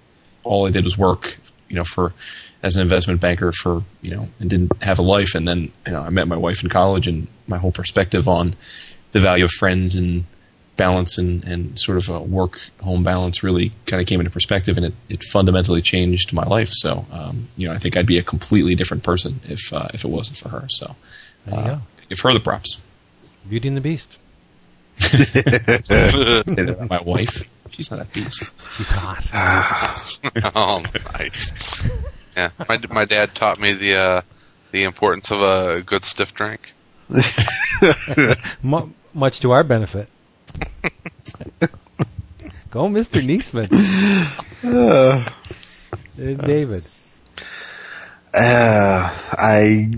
all 0.43 0.67
I 0.67 0.73
did 0.73 0.83
was 0.83 0.99
work, 0.99 1.39
you 1.69 1.77
know, 1.77 1.85
for 1.85 2.13
as 2.69 2.77
an 2.77 2.83
investment 2.83 3.21
banker 3.21 3.51
for 3.51 3.83
you 4.03 4.15
know, 4.15 4.29
and 4.39 4.49
didn't 4.49 4.83
have 4.83 4.99
a 4.99 5.03
life. 5.03 5.35
And 5.35 5.49
then 5.49 5.73
you 5.87 5.93
know, 5.93 6.01
I 6.01 6.11
met 6.11 6.29
my 6.29 6.37
wife 6.37 6.63
in 6.63 6.69
college, 6.69 7.09
and 7.09 7.29
my 7.47 7.59
whole 7.59 7.73
perspective 7.73 8.29
on 8.29 8.55
the 9.13 9.21
value 9.21 9.45
of 9.45 9.51
friends 9.51 9.95
and 9.95 10.25
balance 10.77 11.19
and, 11.19 11.45
and 11.45 11.79
sort 11.79 11.99
of 11.99 12.09
a 12.09 12.21
work 12.23 12.61
home 12.81 13.03
balance 13.03 13.43
really 13.43 13.73
kind 13.87 14.01
of 14.01 14.07
came 14.07 14.21
into 14.21 14.31
perspective, 14.31 14.77
and 14.77 14.87
it, 14.87 14.95
it 15.09 15.23
fundamentally 15.25 15.83
changed 15.83 16.33
my 16.33 16.45
life. 16.45 16.69
So 16.71 17.07
um, 17.11 17.49
you 17.57 17.67
know, 17.67 17.75
I 17.75 17.79
think 17.79 17.97
I'd 17.97 18.07
be 18.07 18.19
a 18.19 18.23
completely 18.23 18.75
different 18.75 19.03
person 19.03 19.41
if 19.49 19.73
uh, 19.73 19.89
if 19.95 20.05
it 20.05 20.09
wasn't 20.09 20.37
for 20.39 20.51
her. 20.51 20.67
So 20.69 20.95
There 21.47 21.55
you 21.55 21.71
uh, 21.71 21.79
give 22.09 22.21
her 22.21 22.33
the 22.35 22.41
props. 22.41 22.81
Beauty 23.49 23.69
and 23.69 23.77
the 23.77 23.81
Beast. 23.81 24.19
my 26.91 27.01
wife, 27.03 27.45
she's 27.71 27.91
not 27.91 28.01
a 28.01 28.05
beast. 28.07 28.43
She's 28.77 28.91
hot. 28.91 29.31
oh, 30.57 30.85
nice. 31.19 31.83
Yeah, 32.39 32.51
my 32.69 32.79
my 32.93 33.05
dad 33.05 33.35
taught 33.35 33.59
me 33.59 33.73
the 33.73 33.97
uh, 33.97 34.23
the 34.71 34.85
importance 34.85 35.33
of 35.33 35.43
a 35.43 35.83
good 35.83 36.05
stiff 36.05 36.33
drink. 36.33 36.73
Mu- 38.63 38.91
much 39.13 39.41
to 39.41 39.51
our 39.51 39.65
benefit. 39.65 40.09
go, 42.71 42.87
Mr. 42.87 43.21
Neesman. 43.21 43.69
Uh, 44.63 45.29
David. 46.17 46.87
Uh, 48.33 49.13
I 49.33 49.91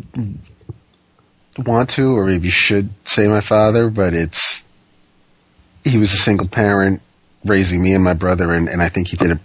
want 1.58 1.90
to, 1.90 2.16
or 2.16 2.24
maybe 2.24 2.48
should 2.48 2.88
say 3.06 3.28
my 3.28 3.42
father, 3.42 3.90
but 3.90 4.14
it's 4.14 4.66
he 5.84 5.98
was 5.98 6.14
a 6.14 6.16
single 6.16 6.48
parent 6.48 7.02
raising 7.44 7.82
me 7.82 7.92
and 7.92 8.02
my 8.02 8.14
brother, 8.14 8.54
and, 8.54 8.66
and 8.66 8.80
I 8.80 8.88
think 8.88 9.08
he 9.08 9.18
did 9.18 9.32
a 9.32 9.40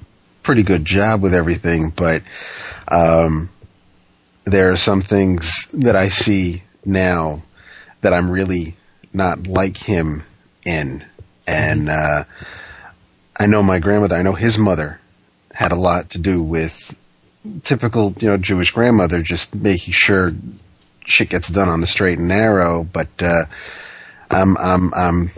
pretty 0.46 0.64
good 0.64 0.86
job 0.86 1.22
with 1.22 1.34
everything. 1.34 1.89
But 1.89 2.22
um, 2.89 3.50
there 4.46 4.72
are 4.72 4.78
some 4.78 5.02
things 5.02 5.66
that 5.74 5.96
I 5.96 6.08
see 6.08 6.64
now 6.86 7.41
that 8.02 8.14
I'm 8.14 8.30
really 8.30 8.76
not 9.12 9.48
like 9.48 9.76
him 9.76 10.24
in, 10.66 11.04
and 11.48 11.89
uh, 11.89 12.24
I 13.38 13.48
know 13.48 13.64
my 13.64 13.80
grandmother. 13.80 14.16
I 14.16 14.22
know 14.22 14.34
his 14.34 14.58
mother 14.58 15.02
had 15.54 15.72
a 15.72 15.76
lot 15.76 16.12
to 16.12 16.20
do 16.20 16.43
with 16.43 16.98
typical, 17.64 18.14
you 18.20 18.28
know, 18.28 18.38
Jewish 18.38 18.72
grandmother, 18.72 19.22
just 19.22 19.56
making 19.56 19.93
sure 19.93 20.32
shit 21.06 21.30
gets 21.30 21.48
done 21.50 21.70
on 21.70 21.82
the 21.82 21.88
straight 21.88 22.20
and 22.20 22.28
narrow. 22.28 22.84
But 22.84 23.10
uh, 23.20 23.46
I'm 24.30 24.58
I'm 24.58 24.93
I'm 24.93 25.32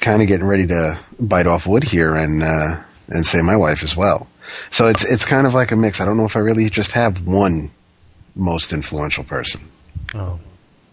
kind 0.00 0.22
of 0.22 0.28
getting 0.28 0.46
ready 0.46 0.66
to 0.68 0.98
bite 1.20 1.46
off 1.46 1.66
wood 1.66 1.84
here 1.84 2.14
and 2.14 2.42
uh, 2.42 2.82
and 3.08 3.24
say 3.24 3.42
my 3.42 3.56
wife 3.56 3.82
as 3.82 3.96
well. 3.96 4.26
So 4.70 4.86
it's 4.86 5.04
it's 5.04 5.24
kind 5.24 5.46
of 5.46 5.54
like 5.54 5.72
a 5.72 5.76
mix. 5.76 6.00
I 6.00 6.04
don't 6.04 6.16
know 6.16 6.24
if 6.26 6.36
I 6.36 6.40
really 6.40 6.68
just 6.70 6.92
have 6.92 7.26
one 7.26 7.70
most 8.34 8.72
influential 8.72 9.24
person. 9.24 9.62
Oh, 10.14 10.38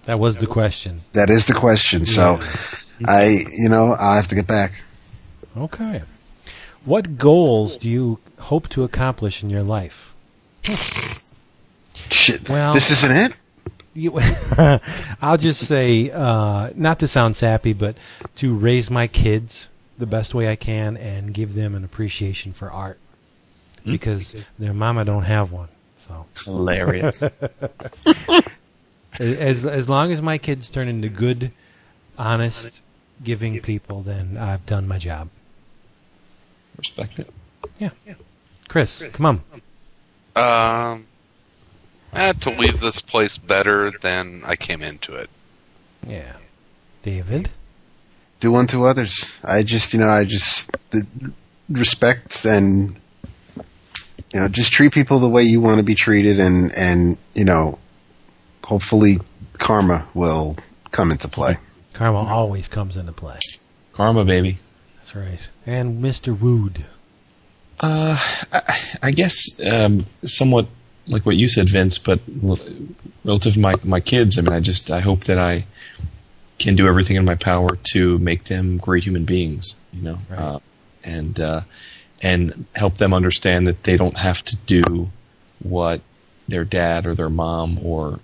that 0.05 0.19
was 0.19 0.37
the 0.37 0.47
question. 0.47 1.01
That 1.13 1.29
is 1.29 1.45
the 1.47 1.53
question. 1.53 2.05
So 2.05 2.39
I, 3.07 3.43
you 3.51 3.69
know, 3.69 3.95
I 3.99 4.15
have 4.15 4.27
to 4.27 4.35
get 4.35 4.47
back. 4.47 4.81
Okay. 5.57 6.01
What 6.85 7.17
goals 7.17 7.77
do 7.77 7.89
you 7.89 8.19
hope 8.39 8.69
to 8.69 8.83
accomplish 8.83 9.43
in 9.43 9.49
your 9.49 9.63
life? 9.63 10.13
Shit. 12.09 12.49
Well- 12.49 12.73
this 12.73 12.91
isn't 12.91 13.11
it. 13.11 13.33
You, 13.93 14.17
I'll 15.21 15.37
just 15.37 15.67
say, 15.67 16.11
uh, 16.11 16.69
not 16.75 16.99
to 16.99 17.09
sound 17.09 17.35
sappy, 17.35 17.73
but 17.73 17.97
to 18.37 18.55
raise 18.55 18.89
my 18.89 19.07
kids 19.07 19.67
the 20.01 20.07
best 20.07 20.33
way 20.33 20.49
I 20.49 20.55
can 20.55 20.97
and 20.97 21.31
give 21.31 21.53
them 21.53 21.75
an 21.75 21.83
appreciation 21.85 22.53
for 22.53 22.71
art 22.71 22.97
because 23.85 24.35
their 24.57 24.73
mama 24.73 25.05
don't 25.05 25.23
have 25.23 25.51
one. 25.51 25.69
So 25.95 26.25
Hilarious. 26.43 27.21
as 29.19 29.65
as 29.65 29.87
long 29.87 30.11
as 30.11 30.19
my 30.21 30.39
kids 30.39 30.71
turn 30.71 30.87
into 30.87 31.07
good, 31.07 31.51
honest, 32.17 32.81
giving 33.23 33.61
people, 33.61 34.01
then 34.01 34.37
I've 34.37 34.65
done 34.65 34.87
my 34.87 34.97
job. 34.97 35.29
Respect 36.77 37.19
it. 37.19 37.29
Yeah. 37.77 37.91
Chris, 38.67 39.05
come 39.13 39.25
on. 39.25 39.41
Um, 40.35 41.05
had 42.11 42.41
to 42.41 42.49
leave 42.49 42.79
this 42.79 43.01
place 43.01 43.37
better 43.37 43.91
than 43.91 44.41
I 44.45 44.55
came 44.55 44.81
into 44.81 45.13
it. 45.13 45.29
Yeah. 46.07 46.33
David. 47.03 47.51
Do 48.41 48.55
unto 48.55 48.85
others. 48.85 49.39
I 49.43 49.63
just, 49.63 49.93
you 49.93 49.99
know, 49.99 50.09
I 50.09 50.25
just 50.25 50.71
the, 50.91 51.07
respect 51.69 52.43
and 52.43 52.95
you 54.33 54.39
know, 54.39 54.47
just 54.47 54.71
treat 54.71 54.93
people 54.93 55.19
the 55.19 55.29
way 55.29 55.43
you 55.43 55.61
want 55.61 55.77
to 55.77 55.83
be 55.83 55.95
treated, 55.95 56.39
and 56.39 56.73
and 56.75 57.17
you 57.33 57.43
know, 57.43 57.79
hopefully, 58.63 59.17
karma 59.53 60.07
will 60.13 60.55
come 60.91 61.11
into 61.11 61.27
play. 61.27 61.57
Karma 61.93 62.19
always 62.19 62.67
comes 62.67 62.95
into 62.97 63.11
play. 63.11 63.39
Karma, 63.93 64.23
baby. 64.23 64.57
That's 64.97 65.15
right. 65.15 65.49
And 65.65 66.03
Mr. 66.03 66.37
Wood. 66.37 66.85
Uh, 67.79 68.17
I, 68.53 68.79
I 69.03 69.11
guess 69.11 69.59
um, 69.65 70.05
somewhat 70.23 70.67
like 71.07 71.25
what 71.25 71.35
you 71.35 71.47
said, 71.47 71.67
Vince, 71.67 71.97
but 71.97 72.19
relative 73.25 73.53
to 73.53 73.59
my 73.59 73.73
my 73.83 73.99
kids, 73.99 74.37
I 74.37 74.41
mean, 74.41 74.53
I 74.53 74.59
just 74.59 74.91
I 74.91 74.99
hope 74.99 75.25
that 75.25 75.37
I 75.37 75.65
can 76.61 76.75
do 76.75 76.87
everything 76.87 77.15
in 77.17 77.25
my 77.25 77.35
power 77.35 77.75
to 77.93 78.17
make 78.19 78.45
them 78.45 78.77
great 78.77 79.03
human 79.03 79.25
beings, 79.25 79.75
you 79.93 80.01
know, 80.01 80.17
uh, 80.35 80.59
and 81.03 81.39
uh, 81.39 81.61
and 82.21 82.65
help 82.75 82.95
them 82.95 83.13
understand 83.13 83.67
that 83.67 83.83
they 83.83 83.97
don't 83.97 84.17
have 84.17 84.43
to 84.45 84.55
do 84.65 85.09
what 85.59 86.01
their 86.47 86.63
dad 86.63 87.05
or 87.07 87.15
their 87.15 87.29
mom 87.29 87.79
or 87.83 88.19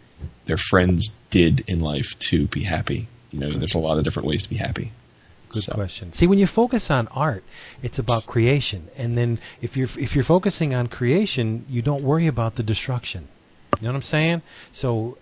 their 0.46 0.58
friends 0.58 1.16
did 1.30 1.64
in 1.68 1.82
life 1.82 2.18
to 2.20 2.48
be 2.48 2.62
happy. 2.62 3.08
You 3.32 3.40
know, 3.40 3.52
there's 3.52 3.76
a 3.76 3.80
lot 3.80 3.98
of 3.98 4.04
different 4.04 4.28
ways 4.28 4.44
to 4.44 4.50
be 4.50 4.56
happy. 4.58 4.92
Good 5.50 5.64
So- 5.64 5.74
question. 5.74 6.14
See, 6.14 6.28
when 6.28 6.40
you 6.40 6.48
focus 6.48 6.92
on 6.92 7.08
art, 7.10 7.44
it's 7.82 8.00
about 8.00 8.26
creation, 8.26 8.90
and 8.98 9.18
then 9.18 9.40
if 9.62 9.76
you're 9.78 9.90
if 9.98 10.16
you're 10.16 10.24
focusing 10.24 10.74
on 10.74 10.88
creation, 10.88 11.66
you 11.70 11.82
don't 11.82 12.04
worry 12.04 12.28
about 12.28 12.56
the 12.56 12.64
destruction. 12.64 13.28
You 13.80 13.86
know 13.86 13.94
what 13.94 13.98
I'm 13.98 14.02
saying? 14.02 14.42
So, 14.74 15.18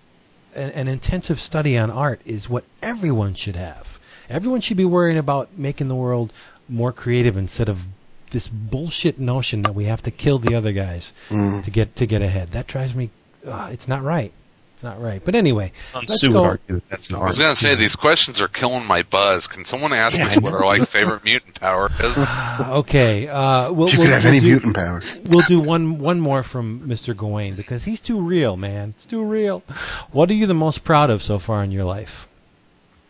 an, 0.56 0.70
an 0.72 0.88
intensive 0.88 1.40
study 1.40 1.78
on 1.78 1.90
art 1.92 2.22
is 2.26 2.50
what 2.50 2.64
everyone 2.82 3.34
should 3.34 3.56
have. 3.56 4.00
Everyone 4.30 4.62
should 4.62 4.78
be 4.78 4.86
worrying 4.86 5.18
about 5.18 5.50
making 5.58 5.88
the 5.88 5.96
world 5.96 6.34
more 6.68 6.92
creative 6.92 7.38
instead 7.38 7.70
of 7.70 7.88
this 8.32 8.48
bullshit 8.48 9.20
notion 9.20 9.62
that 9.62 9.76
we 9.76 9.86
have 9.86 10.02
to 10.02 10.12
kill 10.12 10.40
the 10.40 10.56
other 10.56 10.72
guys 10.74 11.14
to 11.62 11.72
get 11.72 11.96
to 11.96 12.06
get 12.06 12.22
ahead. 12.22 12.52
That 12.52 12.68
drives 12.68 12.96
me. 12.96 13.12
Uh, 13.46 13.70
it's 13.72 13.88
not 13.88 14.02
right. 14.04 14.32
It's 14.76 14.84
not 14.84 15.02
right. 15.02 15.22
But 15.24 15.36
anyway, 15.36 15.72
Sun 15.74 16.02
let's 16.02 16.18
Tzu 16.20 16.28
would 16.28 16.34
go. 16.34 16.44
argue 16.44 16.76
that 16.76 16.90
that's 16.90 17.10
an 17.10 17.16
I 17.16 17.20
was 17.24 17.40
gonna 17.40 17.56
say 17.56 17.76
these 17.76 17.96
questions 17.96 18.42
are 18.42 18.50
killing 18.50 18.86
my 18.86 19.04
buzz. 19.04 19.48
Can 19.48 19.64
someone 19.64 19.94
ask 19.94 20.18
Yeah, 20.18 20.28
me 20.28 20.36
what 20.42 20.52
know. 20.52 20.58
our 20.58 20.66
like 20.66 20.86
favorite 20.86 21.24
mutant 21.24 21.58
power 21.62 21.90
is? 22.02 22.18
Okay, 22.60 23.28
uh, 23.30 23.72
we'll, 23.72 23.88
If 23.88 23.94
you 23.94 24.00
we'll, 24.00 24.08
could 24.10 24.14
have 24.14 24.24
we'll 24.26 24.34
any 24.34 24.40
do- 24.42 24.48
mutant 24.48 24.76
power, 24.76 25.02
we'll 25.30 25.46
do 25.48 25.62
one 25.62 26.00
one 26.00 26.20
more 26.20 26.44
from 26.44 26.82
Mr. 26.82 27.16
Gawain 27.16 27.56
because 27.56 27.86
he's 27.86 28.02
too 28.02 28.20
real, 28.20 28.58
man. 28.58 28.90
It's 28.98 29.06
too 29.06 29.24
real. 29.24 29.64
What 30.12 30.30
are 30.30 30.34
you 30.34 30.46
the 30.46 30.54
most 30.54 30.84
proud 30.84 31.10
of 31.10 31.24
so 31.24 31.40
far 31.40 31.64
in 31.64 31.72
your 31.72 31.86
life? 31.86 32.28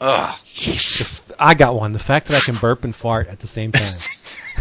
Ugh. 0.02 0.38
I 1.40 1.56
got 1.56 1.74
one. 1.76 1.94
The 1.94 2.00
fact 2.00 2.28
that 2.28 2.38
I 2.38 2.42
can 2.42 2.56
burp 2.58 2.84
and 2.84 2.94
fart 2.96 3.28
at 3.28 3.40
the 3.40 3.48
same 3.48 3.72
time. 3.72 3.94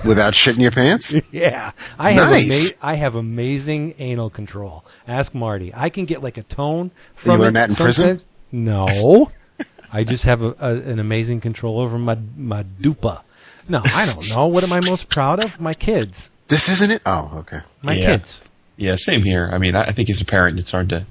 without 0.07 0.33
shitting 0.35 0.61
your 0.61 0.71
pants. 0.71 1.15
yeah, 1.31 1.73
I 1.99 2.13
have 2.13 2.31
Nice. 2.31 2.73
ama- 2.73 2.79
I 2.83 2.95
have 2.95 3.15
amazing 3.15 3.95
anal 3.99 4.31
control. 4.31 4.85
Ask 5.09 5.35
Marty. 5.35 5.73
I 5.75 5.89
can 5.89 6.05
get 6.05 6.23
like 6.23 6.37
a 6.39 6.43
tone 6.43 6.91
from 7.15 7.41
learned 7.41 7.57
it 7.57 7.61
that 7.61 7.71
in 7.71 7.77
prison? 7.77 8.21
No, 8.53 9.29
I 9.93 10.05
just 10.05 10.25
have 10.25 10.43
a, 10.43 10.55
a, 10.61 10.75
an 10.91 10.99
amazing 10.99 11.41
control 11.41 11.81
over 11.81 11.99
my 11.99 12.19
my 12.37 12.63
dupa. 12.81 13.23
No, 13.69 13.81
I 13.85 14.07
don't 14.07 14.29
know. 14.37 14.47
What 14.49 14.63
am 14.65 14.73
I 14.73 14.81
most 14.81 15.09
proud 15.09 15.45
of? 15.45 15.61
My 15.61 15.75
kids. 15.75 16.31
This 16.49 16.69
isn't 16.69 16.91
it. 16.91 17.03
Oh, 17.07 17.31
okay. 17.39 17.61
My 17.83 17.95
Yeah. 17.95 18.07
kids. 18.17 18.41
Yeah, 18.77 18.97
same 18.97 19.23
here. 19.23 19.49
I 19.53 19.59
mean, 19.59 19.75
I 19.77 19.83
I 19.85 19.91
think 19.93 20.11
as 20.11 20.21
a 20.21 20.25
parent, 20.25 20.59
it's 20.59 20.71
hard 20.73 20.89
to. 20.91 21.07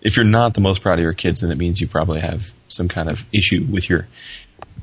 If 0.00 0.16
you're 0.16 0.24
not 0.24 0.54
the 0.54 0.60
most 0.60 0.80
proud 0.82 0.98
of 0.98 1.02
your 1.02 1.12
kids, 1.12 1.40
then 1.40 1.50
it 1.50 1.58
means 1.58 1.80
you 1.80 1.88
probably 1.88 2.20
have 2.20 2.52
some 2.68 2.86
kind 2.86 3.10
of 3.10 3.24
issue 3.32 3.66
with 3.68 3.90
your 3.90 4.06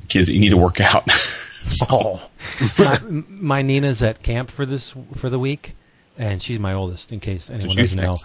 kids 0.08 0.26
that 0.26 0.34
you 0.34 0.40
need 0.40 0.50
to 0.50 0.58
work 0.58 0.78
out. 0.80 1.08
Oh, 1.90 2.20
my, 2.78 2.98
my 3.28 3.62
Nina's 3.62 4.02
at 4.02 4.22
camp 4.22 4.50
for 4.50 4.64
this 4.66 4.94
for 5.14 5.28
the 5.28 5.38
week, 5.38 5.74
and 6.18 6.42
she's 6.42 6.58
my 6.58 6.72
oldest. 6.74 7.12
In 7.12 7.20
case 7.20 7.50
anyone 7.50 7.76
doesn't 7.76 8.02
know, 8.02 8.16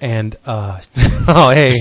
and 0.00 0.36
uh, 0.46 0.80
oh 1.28 1.50
hey, 1.50 1.72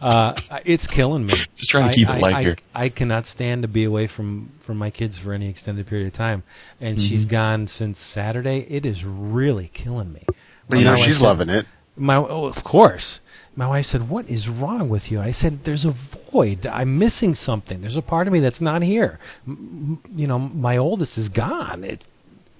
uh, 0.00 0.34
it's 0.64 0.86
killing 0.86 1.26
me. 1.26 1.34
Just 1.54 1.70
trying 1.70 1.88
to 1.88 1.94
keep 1.94 2.08
it 2.08 2.16
I, 2.16 2.18
light 2.18 2.34
I, 2.36 2.42
here. 2.42 2.54
I 2.74 2.88
cannot 2.88 3.26
stand 3.26 3.62
to 3.62 3.68
be 3.68 3.84
away 3.84 4.06
from 4.06 4.50
from 4.60 4.76
my 4.78 4.90
kids 4.90 5.16
for 5.18 5.32
any 5.32 5.48
extended 5.48 5.86
period 5.86 6.06
of 6.08 6.12
time, 6.14 6.42
and 6.80 7.00
she's 7.00 7.22
Mm-hmm. 7.24 7.30
gone 7.30 7.66
since 7.66 7.98
Saturday. 7.98 8.66
It 8.68 8.84
is 8.86 9.04
really 9.04 9.68
killing 9.68 10.12
me. 10.12 10.24
But 10.68 10.78
you 10.78 10.84
know 10.84 10.96
she's 10.96 11.20
loving 11.20 11.48
it. 11.48 11.66
my 11.96 12.16
oh, 12.16 12.44
of 12.46 12.62
course. 12.64 13.20
My 13.58 13.66
wife 13.66 13.86
said, 13.86 14.10
"What 14.10 14.28
is 14.28 14.48
wrong 14.48 14.88
with 14.90 15.10
you?" 15.10 15.20
I 15.20 15.30
said, 15.30 15.64
"There's 15.64 15.84
a 15.86 15.90
void. 15.90 16.66
I'm 16.66 16.98
missing 16.98 17.34
something. 17.34 17.80
There's 17.80 17.96
a 17.96 18.02
part 18.02 18.26
of 18.26 18.32
me 18.32 18.40
that's 18.40 18.60
not 18.60 18.82
here. 18.82 19.18
M- 19.48 19.98
m- 20.04 20.18
you 20.18 20.26
know, 20.26 20.38
my 20.38 20.76
oldest 20.76 21.16
is 21.16 21.28
gone. 21.30 21.82
It, 21.82 22.06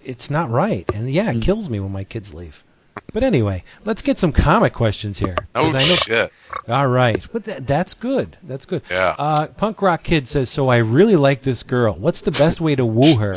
it's 0.04 0.30
not 0.30 0.48
right, 0.50 0.88
and 0.94 1.10
yeah, 1.10 1.30
Hmm. 1.32 1.38
it 1.38 1.42
kills 1.42 1.68
me 1.68 1.80
when 1.80 1.92
my 1.92 2.04
kids 2.04 2.32
leave." 2.32 2.62
But 3.12 3.22
anyway, 3.22 3.62
let's 3.84 4.00
get 4.00 4.18
some 4.18 4.32
comic 4.32 4.72
questions 4.72 5.18
here. 5.18 5.36
Oh 5.54 5.68
I 5.68 5.72
know- 5.86 5.94
shit! 5.96 6.32
All 6.66 6.86
right, 6.88 7.26
but 7.30 7.44
tha- 7.44 7.60
that's 7.60 7.92
good. 7.92 8.38
That's 8.42 8.64
good. 8.64 8.80
Yeah. 8.90 9.14
Uh, 9.18 9.46
Punk 9.48 9.82
Rock 9.82 10.02
Kid 10.02 10.26
says, 10.26 10.48
"So 10.48 10.68
I 10.70 10.78
really 10.78 11.16
like 11.16 11.42
this 11.42 11.62
girl. 11.62 11.92
What's 11.94 12.22
the 12.22 12.30
best 12.30 12.58
way 12.60 12.74
to 12.74 12.86
woo 12.86 13.16
her?" 13.16 13.34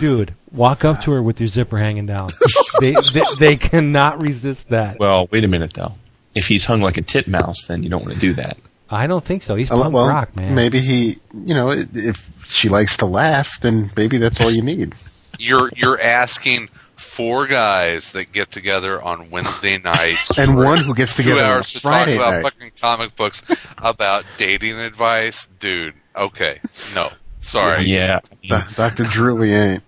Dude, 0.00 0.32
walk 0.52 0.84
up 0.86 1.02
to 1.02 1.10
her 1.12 1.22
with 1.22 1.38
your 1.40 1.48
zipper 1.48 1.76
hanging 1.76 2.06
down. 2.06 2.30
they, 2.80 2.94
they 3.12 3.22
they 3.38 3.56
cannot 3.56 4.22
resist 4.22 4.70
that. 4.70 4.98
well, 4.98 5.28
wait 5.30 5.44
a 5.44 5.48
minute 5.48 5.74
though. 5.74 5.94
If 6.38 6.48
he's 6.48 6.64
hung 6.64 6.80
like 6.80 6.96
a 6.96 7.02
titmouse, 7.02 7.66
then 7.66 7.82
you 7.82 7.90
don't 7.90 8.02
want 8.02 8.14
to 8.14 8.20
do 8.20 8.32
that. 8.34 8.58
I 8.90 9.06
don't 9.06 9.22
think 9.24 9.42
so. 9.42 9.54
He's 9.56 9.70
Uh, 9.70 9.80
punk 9.82 9.92
well, 9.94 10.08
rock, 10.08 10.34
man. 10.34 10.54
maybe 10.54 10.78
he, 10.80 11.18
you 11.34 11.54
know, 11.54 11.70
if 11.70 12.30
she 12.46 12.68
likes 12.70 12.96
to 12.98 13.06
laugh, 13.06 13.60
then 13.60 13.90
maybe 13.96 14.16
that's 14.16 14.40
all 14.40 14.50
you 14.50 14.62
need. 14.62 14.94
You're 15.38 15.70
you're 15.76 16.00
asking 16.00 16.68
four 16.96 17.46
guys 17.46 18.12
that 18.12 18.32
get 18.32 18.50
together 18.50 19.00
on 19.02 19.30
Wednesday 19.30 19.78
nights 19.84 20.36
And 20.38 20.56
one 20.56 20.78
who 20.78 20.94
gets 20.94 21.14
two 21.16 21.22
together 21.22 21.42
on 21.42 21.50
hours 21.56 21.72
to 21.74 21.80
Friday 21.80 22.16
talk 22.16 22.22
about 22.28 22.34
night. 22.42 22.42
fucking 22.52 22.70
comic 22.80 23.14
books 23.16 23.42
about 23.78 24.24
dating 24.38 24.78
advice, 24.78 25.46
dude. 25.60 25.94
Okay, 26.16 26.58
no, 26.94 27.08
sorry. 27.40 27.84
Yeah, 27.84 28.20
Do- 28.42 28.58
Dr. 28.74 29.04
Drew, 29.04 29.38
we 29.38 29.52
ain't. 29.52 29.82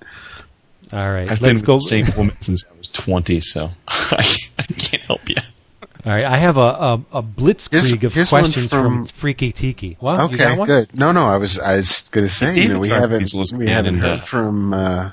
All 0.93 1.11
right, 1.11 1.31
I've 1.31 1.41
let's 1.41 1.61
been 1.61 1.65
go. 1.67 1.75
with 1.75 1.83
the 1.89 2.03
same 2.05 2.17
woman 2.17 2.37
since 2.41 2.65
I 2.71 2.77
was 2.77 2.89
20, 2.89 3.41
so 3.41 3.71
I, 3.89 4.37
I 4.59 4.63
can't 4.63 5.03
help 5.05 5.29
you. 5.29 5.37
All 6.05 6.13
right, 6.13 6.25
I 6.25 6.37
have 6.39 6.57
a 6.57 6.61
a, 6.61 6.95
a 7.13 7.23
blitzkrieg 7.23 7.73
Here's- 7.73 8.05
of 8.05 8.15
here's 8.15 8.33
one 8.33 8.43
questions 8.45 8.71
from, 8.71 8.83
from- 8.83 9.07
Freaky 9.07 9.53
Tiki. 9.53 9.97
Well, 10.01 10.31
you 10.31 10.37
got 10.39 10.47
Okay, 10.53 10.59
one? 10.59 10.67
good. 10.67 10.99
No, 10.99 11.13
no, 11.13 11.27
I 11.27 11.37
was 11.37 11.59
I 11.59 11.77
was 11.77 12.09
going 12.11 12.27
to 12.27 12.33
say, 12.33 12.59
you 12.61 12.69
know, 12.69 12.79
we 12.79 12.89
haven't 12.89 13.33
we 13.55 13.69
haven't 13.69 13.99
heard 13.99 14.21
from. 14.21 14.73
Uh, 14.73 15.11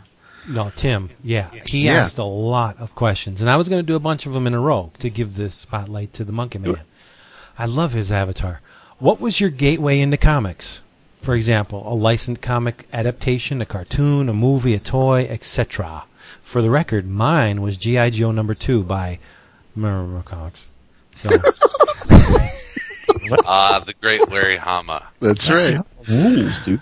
No, 0.47 0.71
Tim. 0.75 1.09
Yeah, 1.23 1.49
he 1.65 1.85
Yeah. 1.87 1.93
asked 2.03 2.17
a 2.17 2.23
lot 2.23 2.77
of 2.79 2.95
questions, 2.95 3.41
and 3.41 3.49
I 3.49 3.57
was 3.57 3.67
going 3.67 3.79
to 3.81 3.85
do 3.85 3.95
a 3.95 3.99
bunch 3.99 4.25
of 4.25 4.31
them 4.33 4.47
in 4.47 4.53
a 4.53 4.59
row 4.61 4.91
to 4.99 5.09
give 5.09 5.35
the 5.35 5.49
spotlight 5.49 6.13
to 6.13 6.23
the 6.23 6.31
Monkey 6.31 6.59
Man. 6.59 6.77
I 7.59 7.65
love 7.65 7.91
his 7.91 8.11
avatar. 8.11 8.61
What 8.99 9.19
was 9.19 9.41
your 9.41 9.49
gateway 9.49 9.99
into 9.99 10.15
comics? 10.17 10.79
For 11.19 11.35
example, 11.35 11.83
a 11.91 11.93
licensed 11.95 12.41
comic 12.41 12.87
adaptation, 12.93 13.61
a 13.61 13.65
cartoon, 13.65 14.29
a 14.29 14.33
movie, 14.33 14.73
a 14.75 14.79
toy, 14.79 15.27
etc. 15.29 16.03
For 16.43 16.61
the 16.61 16.69
record, 16.69 17.05
mine 17.09 17.61
was 17.61 17.75
G.I. 17.75 18.11
Joe 18.11 18.31
number 18.31 18.53
two 18.53 18.83
by 18.83 19.19
Marvel 19.75 20.21
Comics. 20.23 20.66
So, 21.17 21.29
Ah, 23.45 23.83
the 23.85 23.93
great 23.99 24.29
Larry 24.29 24.57
Hama. 24.57 25.07
that's 25.19 25.49
right. 25.49 25.79
Rules, 26.09 26.59
dude. 26.59 26.81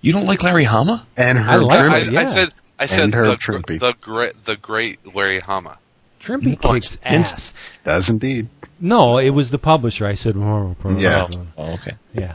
You 0.00 0.12
don't 0.12 0.26
like 0.26 0.42
Larry 0.42 0.64
Hama? 0.64 1.06
And 1.16 1.38
I 1.38 1.42
her 1.54 1.60
like 1.60 1.80
I, 1.80 1.98
it, 1.98 2.14
I 2.16 2.24
said, 2.24 2.48
I 2.78 2.86
said 2.86 3.04
And 3.04 3.14
Herb 3.14 3.26
the, 3.28 3.36
Trimpe. 3.36 3.78
the 3.78 3.94
great, 4.00 4.44
the 4.44 4.56
great 4.56 5.14
Larry 5.14 5.40
Hama. 5.40 5.78
Trimpy 6.20 6.62
No, 6.62 6.72
kicks 6.72 6.86
it's 6.86 6.96
against- 7.04 7.54
ass. 7.54 7.78
does 7.84 8.08
indeed. 8.08 8.48
No, 8.80 9.18
it 9.18 9.30
was 9.30 9.50
the 9.50 9.58
publisher. 9.58 10.06
I 10.06 10.14
said, 10.14 10.36
"Oh, 10.36 10.74
Yeah. 10.96 11.28
Oh, 11.56 11.74
okay. 11.74 11.92
Yeah. 12.12 12.34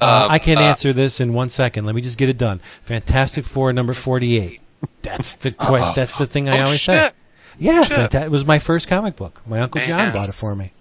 Uh, 0.00 0.24
Um, 0.26 0.30
I 0.30 0.38
can 0.38 0.58
uh, 0.58 0.62
answer 0.62 0.92
this 0.92 1.20
in 1.20 1.32
one 1.34 1.48
second. 1.48 1.86
Let 1.86 1.94
me 1.94 2.00
just 2.02 2.18
get 2.18 2.28
it 2.28 2.38
done. 2.38 2.60
Fantastic 2.84 3.44
Four 3.44 3.72
number 3.72 3.92
forty-eight. 3.92 4.60
That's 5.02 5.34
the 5.36 5.52
que- 5.52 5.92
that's 5.96 6.16
the 6.18 6.26
thing 6.26 6.48
I 6.48 6.58
Oh, 6.60 6.64
always 6.64 6.80
shit. 6.80 7.12
say. 7.12 7.18
Yeah, 7.58 7.82
Shit. 7.84 8.10
fanta- 8.10 8.24
it 8.24 8.30
was 8.30 8.44
my 8.44 8.58
first 8.58 8.88
comic 8.88 9.16
book. 9.16 9.40
My 9.46 9.60
uncle 9.60 9.80
John 9.80 9.98
Yes. 9.98 10.14
bought 10.14 10.28
it 10.28 10.34
for 10.34 10.54
me. 10.56 10.72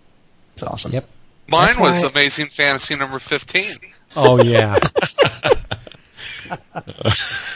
It's 0.53 0.63
awesome. 0.63 0.91
Yep. 0.91 1.05
Mine 1.49 1.67
That's 1.67 1.79
was 1.79 2.03
why- 2.03 2.09
Amazing 2.09 2.47
Fantasy 2.47 2.95
number 2.95 3.19
15. 3.19 3.73
Oh 4.15 4.41
yeah. 4.43 4.75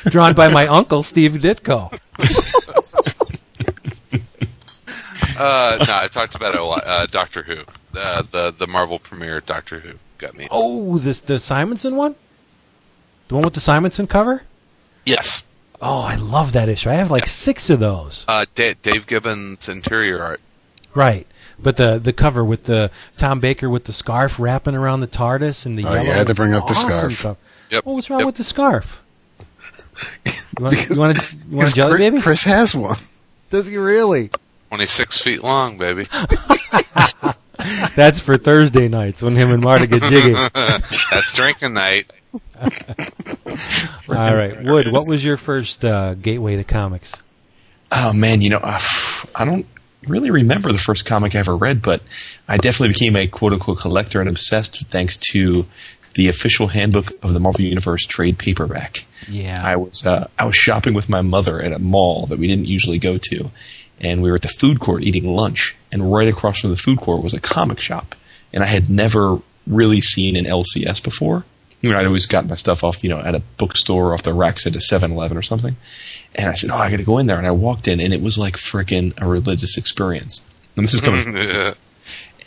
Drawn 0.06 0.34
by 0.34 0.50
my 0.50 0.66
uncle 0.68 1.04
Steve 1.04 1.34
Ditko. 1.34 1.98
Uh, 5.40 5.78
no, 5.88 5.96
I 5.96 6.08
talked 6.08 6.34
about 6.34 6.56
it 6.56 6.60
a 6.60 6.64
lot. 6.64 6.82
Uh, 6.84 7.06
Doctor 7.06 7.44
Who. 7.44 7.62
Uh, 7.96 8.24
the, 8.24 8.52
the 8.58 8.66
Marvel 8.66 8.98
premiere 8.98 9.40
Doctor 9.40 9.80
Who 9.80 9.94
got 10.18 10.36
me. 10.36 10.48
Oh, 10.50 10.98
this 10.98 11.22
the 11.22 11.40
Simonson 11.40 11.96
one. 11.96 12.16
The 13.28 13.36
one 13.36 13.44
with 13.44 13.54
the 13.54 13.60
Simonson 13.60 14.08
cover. 14.08 14.42
Yes. 15.06 15.44
Oh, 15.82 16.02
I 16.02 16.16
love 16.16 16.54
that 16.54 16.70
issue. 16.70 16.90
I 16.90 16.96
have 16.96 17.12
like 17.12 17.28
six 17.28 17.70
of 17.70 17.80
those. 17.80 18.26
Uh, 18.28 18.46
Da- 18.56 18.74
Dave 18.82 19.06
Gibbons 19.06 19.70
interior 19.70 20.22
art. 20.22 20.42
Right. 20.96 21.28
But 21.60 21.78
the 21.78 22.00
the 22.00 22.14
cover 22.14 22.44
with 22.44 22.64
the 22.66 22.90
Tom 23.18 23.40
Baker 23.40 23.70
with 23.70 23.84
the 23.86 23.94
scarf 23.94 24.40
wrapping 24.40 24.76
around 24.76 25.00
the 25.02 25.08
TARDIS 25.08 25.66
and 25.66 25.78
the 25.78 25.86
Oh, 25.86 25.94
yellow. 25.94 26.06
you 26.06 26.12
had 26.12 26.28
to 26.28 26.36
bring 26.36 26.54
up 26.54 26.68
the 26.68 26.74
awesome 26.74 26.92
scarf. 26.92 27.22
cover. 27.22 27.38
Yep. 27.72 27.84
Oh, 27.86 27.94
what's 27.94 28.10
wrong 28.10 28.20
Yep. 28.20 28.26
with 28.28 28.36
the 28.36 28.44
scarf? 28.44 29.02
You 30.26 30.64
want 30.64 30.90
you 30.90 31.00
want 31.00 31.18
a, 31.18 31.22
you 31.22 31.40
want 31.58 31.70
a 31.70 31.72
Because 31.72 31.74
jelly 31.74 31.96
Chris, 31.98 32.10
baby? 32.10 32.22
Chris 32.22 32.44
has 32.44 32.76
one. 32.76 32.98
Does 33.50 33.68
he 33.68 33.78
really? 33.78 34.30
26 34.70 35.22
feet 35.22 35.44
long, 35.44 35.78
baby. 35.78 36.06
That's 37.96 38.20
for 38.20 38.38
Thursday 38.38 38.88
nights 38.88 39.22
when 39.24 39.36
him 39.36 39.52
and 39.52 39.64
Marta 39.64 39.88
get 39.88 40.04
jiggy. 40.04 40.34
That's 40.54 41.34
drinking 41.34 41.74
night. 41.74 42.12
Right, 44.08 44.64
Wood. 44.64 44.92
What 44.92 45.08
was 45.08 45.24
your 45.24 45.38
first 45.38 45.84
uh, 45.84 46.16
gateway 46.16 46.56
to 46.56 46.64
comics? 46.64 47.14
Oh 47.92 48.14
man, 48.14 48.42
you 48.42 48.50
know, 48.50 48.60
I 48.64 49.46
don't 49.46 49.66
really 50.08 50.32
remember 50.32 50.72
the 50.72 50.78
first 50.78 51.06
comic 51.06 51.36
I 51.36 51.40
ever 51.40 51.56
read, 51.56 51.82
but 51.82 52.02
I 52.48 52.58
definitely 52.58 52.94
became 52.94 53.16
a 53.16 53.28
quote 53.28 53.54
unquote 53.54 53.80
collector 53.80 54.20
and 54.20 54.30
obsessed 54.30 54.88
thanks 54.88 55.18
to 55.32 55.66
the 56.14 56.28
official 56.30 56.68
handbook 56.68 57.12
of 57.24 57.34
the 57.34 57.40
Marvel 57.40 57.62
Universe 57.62 58.06
trade 58.06 58.38
paperback. 58.38 59.06
Yeah. 59.30 59.62
I 59.64 59.76
was 59.76 60.06
uh, 60.06 60.28
I 60.38 60.46
was 60.46 60.56
shopping 60.56 60.94
with 60.94 61.10
my 61.10 61.22
mother 61.22 61.62
at 61.62 61.74
a 61.74 61.80
mall 61.80 62.26
that 62.28 62.40
we 62.40 62.48
didn't 62.48 62.66
usually 62.66 62.98
go 62.98 63.18
to, 63.30 63.52
and 64.00 64.22
we 64.22 64.30
were 64.30 64.36
at 64.36 64.42
the 64.42 64.48
food 64.48 64.80
court 64.80 65.04
eating 65.04 65.26
lunch, 65.26 65.76
and 65.92 66.12
right 66.12 66.28
across 66.28 66.60
from 66.60 66.72
the 66.72 66.76
food 66.76 67.00
court 67.00 67.24
was 67.24 67.34
a 67.34 67.40
comic 67.40 67.80
shop, 67.80 68.16
and 68.52 68.64
I 68.64 68.68
had 68.68 68.90
never 68.90 69.40
really 69.68 70.02
seen 70.02 70.36
an 70.36 70.46
LCS 70.46 71.04
before. 71.04 71.46
You 71.82 71.92
know, 71.92 72.00
I'd 72.00 72.08
always 72.08 72.26
gotten 72.26 72.50
my 72.50 72.56
stuff 72.56 72.84
off, 72.84 73.04
you 73.04 73.10
know, 73.10 73.20
at 73.20 73.36
a 73.36 73.40
bookstore 73.58 74.14
off 74.14 74.24
the 74.24 74.34
racks 74.34 74.66
at 74.66 74.76
a 74.76 74.80
7-Eleven 74.80 75.38
or 75.38 75.44
something. 75.44 75.76
And 76.36 76.50
I 76.50 76.54
said, 76.54 76.72
"Oh, 76.72 76.76
I 76.76 76.90
got 76.90 76.98
to 76.98 77.04
go 77.04 77.18
in 77.20 77.28
there." 77.28 77.38
And 77.38 77.46
I 77.48 77.52
walked 77.52 77.88
in, 77.88 78.00
and 78.00 78.14
it 78.14 78.22
was 78.22 78.38
like 78.38 78.56
frickin' 78.56 79.14
a 79.22 79.28
religious 79.28 79.78
experience. 79.78 80.44
And 80.76 80.84
this 80.84 80.94
is 80.94 81.02
coming 81.02 81.22
from 81.22 81.38
Yeah. 81.38 81.72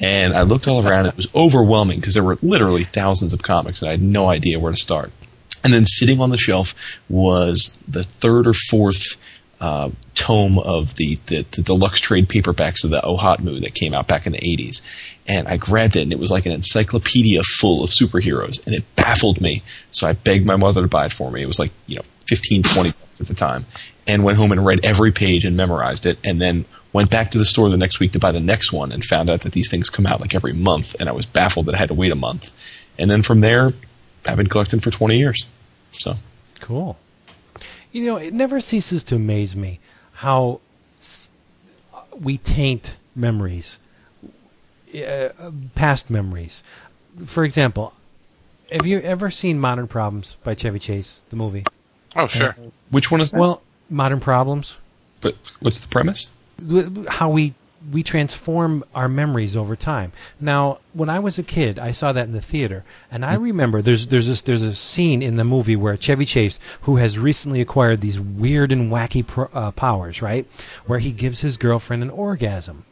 and 0.00 0.34
I 0.34 0.42
looked 0.42 0.66
all 0.68 0.86
around. 0.86 1.06
It 1.06 1.16
was 1.16 1.32
overwhelming 1.34 2.00
because 2.00 2.14
there 2.14 2.24
were 2.24 2.38
literally 2.42 2.84
thousands 2.84 3.32
of 3.32 3.42
comics, 3.42 3.82
and 3.82 3.88
I 3.88 3.92
had 3.92 4.02
no 4.02 4.28
idea 4.28 4.58
where 4.58 4.72
to 4.72 4.78
start. 4.78 5.12
And 5.62 5.72
then 5.72 5.84
sitting 5.84 6.20
on 6.20 6.30
the 6.30 6.38
shelf 6.38 6.74
was 7.08 7.78
the 7.86 8.02
third 8.02 8.46
or 8.46 8.54
fourth 8.54 9.16
uh, 9.60 9.90
tome 10.14 10.58
of 10.58 10.94
the, 10.94 11.18
the, 11.26 11.44
the 11.50 11.60
deluxe 11.62 12.00
trade 12.00 12.28
paperbacks 12.28 12.82
of 12.82 12.90
the 12.90 13.00
OHOTMU 13.00 13.60
that 13.60 13.74
came 13.74 13.92
out 13.92 14.08
back 14.08 14.26
in 14.26 14.32
the 14.32 14.38
80s. 14.38 14.80
And 15.28 15.46
I 15.48 15.56
grabbed 15.56 15.96
it, 15.96 16.02
and 16.02 16.12
it 16.12 16.18
was 16.18 16.30
like 16.30 16.46
an 16.46 16.52
encyclopedia 16.52 17.42
full 17.42 17.84
of 17.84 17.90
superheroes, 17.90 18.64
and 18.66 18.74
it 18.74 18.84
baffled 18.96 19.40
me. 19.40 19.62
So 19.90 20.06
I 20.06 20.12
begged 20.14 20.46
my 20.46 20.56
mother 20.56 20.82
to 20.82 20.88
buy 20.88 21.06
it 21.06 21.12
for 21.12 21.30
me. 21.30 21.42
It 21.42 21.46
was 21.46 21.58
like, 21.58 21.72
you 21.86 21.96
know, 21.96 22.02
15, 22.26 22.62
20 22.62 22.88
bucks 22.88 23.20
at 23.20 23.26
the 23.26 23.34
time. 23.34 23.66
And 24.06 24.24
went 24.24 24.38
home 24.38 24.50
and 24.50 24.64
read 24.64 24.84
every 24.84 25.12
page 25.12 25.44
and 25.44 25.56
memorized 25.56 26.06
it, 26.06 26.18
and 26.24 26.40
then 26.40 26.64
went 26.92 27.10
back 27.10 27.30
to 27.30 27.38
the 27.38 27.44
store 27.44 27.68
the 27.68 27.76
next 27.76 28.00
week 28.00 28.12
to 28.12 28.18
buy 28.18 28.32
the 28.32 28.40
next 28.40 28.72
one 28.72 28.90
and 28.90 29.04
found 29.04 29.30
out 29.30 29.42
that 29.42 29.52
these 29.52 29.70
things 29.70 29.88
come 29.88 30.06
out 30.06 30.20
like 30.20 30.34
every 30.34 30.52
month, 30.52 30.96
and 30.98 31.08
I 31.08 31.12
was 31.12 31.26
baffled 31.26 31.66
that 31.66 31.74
I 31.74 31.78
had 31.78 31.88
to 31.88 31.94
wait 31.94 32.10
a 32.10 32.16
month. 32.16 32.52
And 32.98 33.10
then 33.10 33.22
from 33.22 33.40
there, 33.40 33.70
I've 34.26 34.36
been 34.36 34.48
collecting 34.48 34.80
for 34.80 34.90
20 34.90 35.16
years. 35.16 35.46
So, 35.92 36.14
Cool. 36.60 36.98
You 37.90 38.04
know, 38.06 38.16
it 38.16 38.32
never 38.32 38.60
ceases 38.60 39.02
to 39.04 39.16
amaze 39.16 39.56
me 39.56 39.80
how 40.12 40.60
we 42.12 42.38
taint 42.38 42.96
memories, 43.16 43.78
uh, 44.94 45.50
past 45.74 46.10
memories. 46.10 46.62
For 47.26 47.44
example, 47.44 47.94
have 48.70 48.86
you 48.86 49.00
ever 49.00 49.30
seen 49.30 49.58
Modern 49.58 49.88
Problems 49.88 50.36
by 50.44 50.54
Chevy 50.54 50.78
Chase, 50.78 51.20
the 51.30 51.36
movie? 51.36 51.64
Oh, 52.16 52.26
sure. 52.26 52.54
which 52.90 53.10
one 53.10 53.20
is 53.20 53.30
that? 53.30 53.40
Well, 53.40 53.62
Modern 53.88 54.20
Problems, 54.20 54.76
but 55.20 55.36
what's 55.60 55.80
the 55.80 55.88
premise? 55.88 56.28
how 57.08 57.30
we 57.30 57.54
we 57.92 58.02
transform 58.02 58.84
our 58.94 59.08
memories 59.08 59.56
over 59.56 59.74
time. 59.74 60.12
Now, 60.38 60.80
when 60.92 61.08
I 61.08 61.18
was 61.18 61.38
a 61.38 61.42
kid, 61.42 61.78
I 61.78 61.92
saw 61.92 62.12
that 62.12 62.26
in 62.26 62.32
the 62.32 62.40
theater, 62.40 62.84
and 63.10 63.24
I 63.24 63.34
remember 63.34 63.80
there's 63.80 64.08
there's 64.08 64.26
this 64.26 64.42
there's 64.42 64.62
a 64.62 64.74
scene 64.74 65.22
in 65.22 65.36
the 65.36 65.44
movie 65.44 65.76
where 65.76 65.96
Chevy 65.96 66.26
Chase, 66.26 66.58
who 66.82 66.96
has 66.96 67.18
recently 67.18 67.60
acquired 67.60 68.00
these 68.00 68.20
weird 68.20 68.70
and 68.70 68.92
wacky 68.92 69.26
pro, 69.26 69.46
uh, 69.54 69.70
powers, 69.70 70.20
right, 70.20 70.46
where 70.86 70.98
he 70.98 71.12
gives 71.12 71.40
his 71.40 71.56
girlfriend 71.56 72.02
an 72.02 72.10
orgasm. 72.10 72.84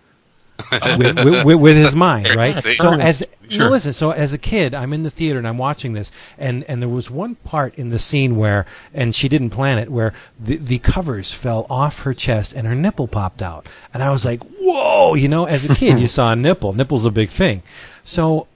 With, 0.99 1.25
with, 1.25 1.45
with- 1.45 1.61
with 1.61 1.77
his 1.77 1.95
mind, 1.95 2.35
right? 2.35 2.63
So 2.77 2.93
as 3.01 3.27
Sure. 3.51 3.65
no, 3.65 3.71
listen. 3.71 3.95
So 3.95 4.11
as 4.11 4.35
a 4.35 4.39
kid, 4.39 4.75
I'm 4.75 4.93
in 4.93 5.05
the 5.05 5.11
theater 5.11 5.39
and 5.39 5.49
I'm 5.49 5.57
watching 5.57 5.95
this, 5.95 6.13
and 6.37 6.65
and 6.65 6.83
there 6.83 6.89
was 6.89 7.11
one 7.11 7.37
part 7.37 7.75
in 7.77 7.89
the 7.89 7.99
scene 7.99 8.37
where, 8.37 8.67
and 8.93 9.15
she 9.15 9.27
didn't 9.27 9.51
plan 9.51 9.79
it, 9.79 9.89
where 9.91 10.13
the 10.39 10.57
the 10.57 10.79
covers 10.81 11.33
fell 11.33 11.67
off 11.71 12.03
her 12.03 12.13
chest 12.13 12.53
and 12.53 12.67
her 12.67 12.75
nipple 12.75 13.09
popped 13.09 13.41
out, 13.41 13.67
and 13.95 14.03
I 14.03 14.11
was 14.11 14.27
like, 14.27 14.43
whoa, 14.61 15.15
you 15.15 15.29
know, 15.29 15.47
as 15.47 15.65
a 15.71 15.75
kid, 15.75 15.99
you 15.99 16.09
saw 16.09 16.33
a 16.33 16.37
nipple. 16.37 16.75
Nipple's 16.75 17.07
a 17.07 17.11
big 17.11 17.31
thing, 17.31 17.63
so. 18.05 18.47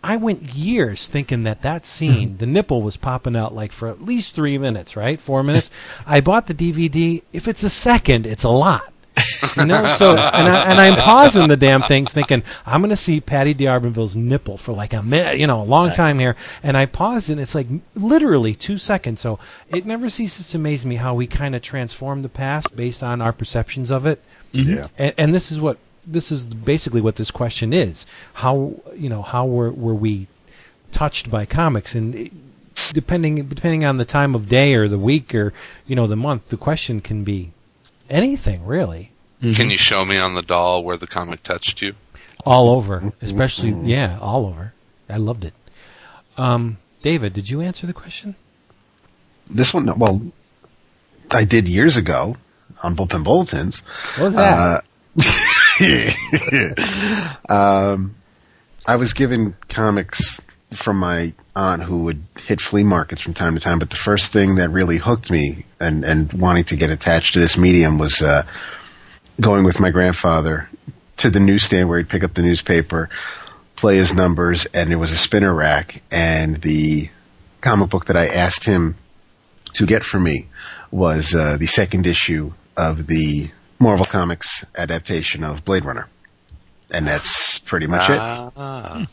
I 0.00 0.14
went 0.14 0.54
years 0.54 1.08
thinking 1.08 1.42
that 1.42 1.62
that 1.62 1.84
scene, 1.84 2.36
the 2.36 2.46
nipple 2.46 2.82
was 2.82 2.96
popping 2.96 3.34
out 3.34 3.52
like 3.52 3.72
for 3.72 3.88
at 3.88 4.00
least 4.00 4.32
three 4.32 4.56
minutes, 4.56 4.96
right? 4.96 5.20
Four 5.20 5.42
minutes. 5.42 5.72
I 6.06 6.20
bought 6.20 6.46
the 6.46 6.54
DVD. 6.54 7.24
If 7.32 7.48
it's 7.48 7.64
a 7.64 7.68
second, 7.68 8.24
it's 8.24 8.44
a 8.44 8.48
lot. 8.48 8.92
You 9.56 9.66
know, 9.66 9.88
so 9.88 10.10
and, 10.12 10.48
I, 10.48 10.70
and 10.70 10.80
I'm 10.80 10.94
pausing 10.94 11.48
the 11.48 11.56
damn 11.56 11.82
thing, 11.82 12.06
thinking 12.06 12.44
I'm 12.64 12.80
going 12.80 12.90
to 12.90 12.96
see 12.96 13.20
Patti 13.20 13.54
D'Arbanville's 13.54 14.14
nipple 14.14 14.56
for 14.56 14.72
like 14.72 14.92
a 14.92 15.02
minute, 15.02 15.38
you 15.38 15.48
know, 15.48 15.60
a 15.60 15.64
long 15.64 15.90
time 15.90 16.20
here. 16.20 16.36
And 16.62 16.76
I 16.76 16.86
paused, 16.86 17.28
and 17.28 17.40
it's 17.40 17.56
like 17.56 17.66
literally 17.96 18.54
two 18.54 18.78
seconds. 18.78 19.20
So 19.20 19.40
it 19.68 19.84
never 19.84 20.08
ceases 20.10 20.48
to 20.50 20.58
amaze 20.58 20.86
me 20.86 20.94
how 20.96 21.14
we 21.14 21.26
kind 21.26 21.56
of 21.56 21.62
transform 21.62 22.22
the 22.22 22.28
past 22.28 22.76
based 22.76 23.02
on 23.02 23.20
our 23.20 23.32
perceptions 23.32 23.90
of 23.90 24.06
it. 24.06 24.22
Mm-hmm. 24.52 24.70
Yeah. 24.76 24.88
And, 24.96 25.14
and 25.18 25.34
this 25.34 25.50
is 25.50 25.60
what 25.60 25.78
this 26.06 26.30
is 26.30 26.46
basically 26.46 27.00
what 27.00 27.16
this 27.16 27.32
question 27.32 27.72
is: 27.72 28.06
how 28.34 28.74
you 28.94 29.08
know 29.08 29.22
how 29.22 29.44
were 29.46 29.72
were 29.72 29.94
we 29.94 30.28
touched 30.92 31.30
by 31.30 31.46
comics 31.46 31.94
and. 31.94 32.14
it- 32.14 32.32
Depending 32.92 33.44
depending 33.48 33.84
on 33.84 33.96
the 33.96 34.04
time 34.04 34.36
of 34.36 34.48
day 34.48 34.72
or 34.76 34.86
the 34.86 35.00
week 35.00 35.34
or 35.34 35.52
you 35.88 35.96
know 35.96 36.06
the 36.06 36.14
month, 36.14 36.48
the 36.50 36.56
question 36.56 37.00
can 37.00 37.24
be 37.24 37.50
anything 38.08 38.64
really. 38.64 39.12
Can 39.40 39.70
you 39.70 39.78
show 39.78 40.04
me 40.04 40.18
on 40.18 40.34
the 40.34 40.42
doll 40.42 40.82
where 40.82 40.96
the 40.96 41.06
comic 41.06 41.44
touched 41.44 41.80
you? 41.80 41.94
all 42.44 42.70
over, 42.70 43.12
especially 43.20 43.70
yeah, 43.70 44.18
all 44.20 44.46
over. 44.46 44.72
I 45.08 45.16
loved 45.16 45.44
it. 45.44 45.54
Um, 46.36 46.78
David, 47.02 47.32
did 47.32 47.50
you 47.50 47.60
answer 47.60 47.86
the 47.86 47.92
question? 47.92 48.36
This 49.50 49.72
one, 49.74 49.98
well, 49.98 50.20
I 51.30 51.44
did 51.44 51.68
years 51.68 51.96
ago 51.96 52.36
on 52.82 52.96
Bullpen 52.96 53.24
Bulletins. 53.24 53.80
What 54.16 54.24
was 54.24 54.34
that? 54.36 54.84
Uh, 57.48 57.94
um, 57.94 58.14
I 58.86 58.96
was 58.96 59.12
given 59.12 59.56
comics 59.68 60.40
from 60.70 60.98
my 60.98 61.32
aunt 61.56 61.82
who 61.82 62.04
would 62.04 62.22
hit 62.44 62.60
flea 62.60 62.84
markets 62.84 63.22
from 63.22 63.34
time 63.34 63.54
to 63.54 63.60
time, 63.60 63.78
but 63.78 63.90
the 63.90 63.96
first 63.96 64.32
thing 64.32 64.56
that 64.56 64.70
really 64.70 64.98
hooked 64.98 65.30
me 65.30 65.64
and, 65.80 66.04
and 66.04 66.32
wanting 66.34 66.64
to 66.64 66.76
get 66.76 66.90
attached 66.90 67.34
to 67.34 67.40
this 67.40 67.56
medium 67.56 67.98
was 67.98 68.22
uh, 68.22 68.42
going 69.40 69.64
with 69.64 69.80
my 69.80 69.90
grandfather 69.90 70.68
to 71.16 71.30
the 71.30 71.40
newsstand 71.40 71.88
where 71.88 71.98
he'd 71.98 72.08
pick 72.08 72.22
up 72.22 72.34
the 72.34 72.42
newspaper, 72.42 73.08
play 73.76 73.96
his 73.96 74.14
numbers, 74.14 74.66
and 74.66 74.90
there 74.90 74.98
was 74.98 75.12
a 75.12 75.16
spinner 75.16 75.54
rack, 75.54 76.02
and 76.12 76.56
the 76.58 77.08
comic 77.60 77.90
book 77.90 78.04
that 78.06 78.16
I 78.16 78.26
asked 78.26 78.64
him 78.64 78.96
to 79.74 79.86
get 79.86 80.04
for 80.04 80.20
me 80.20 80.46
was 80.90 81.34
uh, 81.34 81.56
the 81.58 81.66
second 81.66 82.06
issue 82.06 82.52
of 82.76 83.06
the 83.06 83.50
Marvel 83.78 84.04
Comics 84.04 84.64
adaptation 84.76 85.44
of 85.44 85.64
Blade 85.64 85.84
Runner. 85.84 86.08
And 86.90 87.06
that's 87.06 87.58
pretty 87.58 87.86
much 87.86 88.08
it. 88.08 89.08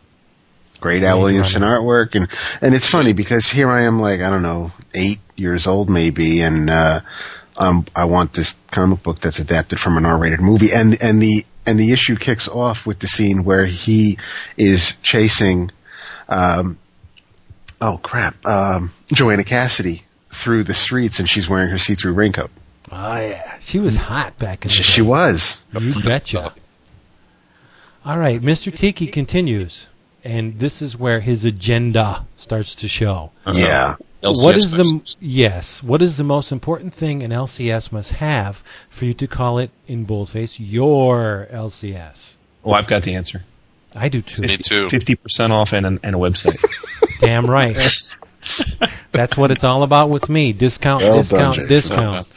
Great 0.86 1.02
Al 1.02 1.20
Williamson 1.20 1.64
artwork, 1.64 2.14
and 2.14 2.28
and 2.62 2.76
it's 2.76 2.86
funny 2.86 3.12
because 3.12 3.50
here 3.50 3.70
I 3.70 3.82
am, 3.82 3.98
like 3.98 4.22
I 4.22 4.30
don't 4.30 4.44
know, 4.44 4.72
eight 4.94 5.18
years 5.36 5.66
old 5.66 5.90
maybe, 5.90 6.42
and 6.42 6.70
uh, 6.70 7.00
um, 7.58 7.88
I 7.96 8.06
want 8.06 8.34
this 8.34 8.56
comic 8.70 9.02
book 9.02 9.20
that's 9.20 9.40
adapted 9.40 9.80
from 9.80 9.98
an 9.98 10.06
R-rated 10.06 10.42
movie, 10.42 10.72
and 10.72 10.96
and 11.02 11.20
the 11.20 11.44
and 11.66 11.80
the 11.80 11.92
issue 11.92 12.16
kicks 12.16 12.48
off 12.48 12.86
with 12.86 13.00
the 13.00 13.08
scene 13.08 13.44
where 13.44 13.66
he 13.66 14.20
is 14.58 14.96
chasing, 15.02 15.72
um, 16.30 16.78
oh 17.82 18.00
crap, 18.04 18.36
um, 18.46 18.92
Joanna 19.12 19.44
Cassidy 19.44 20.04
through 20.30 20.66
the 20.66 20.76
streets, 20.76 21.18
and 21.20 21.28
she's 21.28 21.50
wearing 21.50 21.72
her 21.72 21.80
see-through 21.80 22.14
raincoat. 22.14 22.52
Oh 22.92 23.16
yeah, 23.16 23.58
she 23.60 23.80
was 23.80 23.96
hot 23.96 24.38
back 24.38 24.66
in 24.66 24.70
the 24.70 24.74
She, 24.76 24.84
day. 24.84 24.88
she 24.90 25.02
was. 25.02 25.64
You 25.74 26.00
betcha. 26.04 26.54
All 28.06 28.20
right, 28.20 28.40
Mr. 28.40 28.72
Tiki 28.72 29.08
continues, 29.08 29.88
and 30.26 30.60
this 30.60 30.82
is 30.82 30.98
where 30.98 31.20
his 31.22 31.46
agenda 31.46 32.26
starts 32.36 32.76
to 32.76 32.88
show. 32.88 33.32
Uh-huh. 33.46 33.58
Yeah. 33.58 33.96
LCS 34.24 34.44
what 34.44 34.56
is 34.56 34.72
the 34.72 35.16
yes? 35.20 35.84
What 35.84 36.02
is 36.02 36.18
the 36.18 36.24
most 36.24 36.52
important 36.52 36.94
thing 36.96 37.22
an 37.22 37.30
LCS 37.30 37.92
must 37.92 38.14
have 38.14 38.64
for 38.90 39.06
you 39.06 39.14
to 39.14 39.28
call 39.28 39.60
it 39.60 39.70
in 39.88 40.04
boldface 40.04 40.60
your 40.60 41.48
LCS? 41.52 42.36
Oh, 42.64 42.72
I've 42.72 42.88
got 42.88 43.04
the 43.04 43.14
answer. 43.14 43.44
I 43.94 44.10
do 44.10 44.24
too. 44.24 44.42
Me 44.42 44.58
too. 44.58 44.90
Fifty 44.90 45.14
percent 45.14 45.54
off 45.54 45.74
and, 45.74 45.86
an, 45.86 46.00
and 46.02 46.16
a 46.16 46.20
website. 46.20 46.60
Damn 47.22 47.46
right. 47.46 47.76
That's 49.12 49.38
what 49.38 49.52
it's 49.52 49.64
all 49.64 49.84
about 49.84 50.10
with 50.10 50.28
me. 50.28 50.54
Discount, 50.54 51.04
Well 51.04 51.20
discount, 51.20 51.56
Jason. 51.56 51.68
discount. 51.70 52.28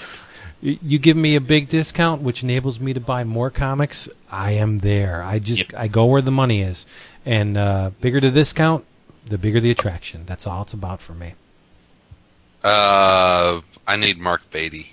You 0.61 0.99
give 0.99 1.17
me 1.17 1.37
a 1.37 1.41
big 1.41 1.69
discount, 1.69 2.21
which 2.21 2.43
enables 2.43 2.81
me 2.81 2.93
to 2.93 3.01
buy 3.01 3.23
more 3.25 3.49
comics. 3.49 4.09
I 4.31 4.53
am 4.53 4.79
there. 4.79 5.23
I 5.23 5.39
just 5.39 5.73
I 5.75 5.87
go 5.89 6.07
where 6.07 6.21
the 6.23 6.33
money 6.33 6.63
is, 6.63 6.85
and 7.29 7.59
uh, 7.59 7.91
bigger 8.01 8.21
the 8.21 8.31
discount, 8.31 8.85
the 9.27 9.37
bigger 9.37 9.61
the 9.61 9.71
attraction. 9.71 10.25
That's 10.25 10.47
all 10.47 10.63
it's 10.63 10.73
about 10.73 11.01
for 11.03 11.13
me. 11.13 11.35
Uh, 12.65 13.61
I 13.87 13.97
need 13.97 14.19
Mark 14.19 14.51
Beatty. 14.51 14.93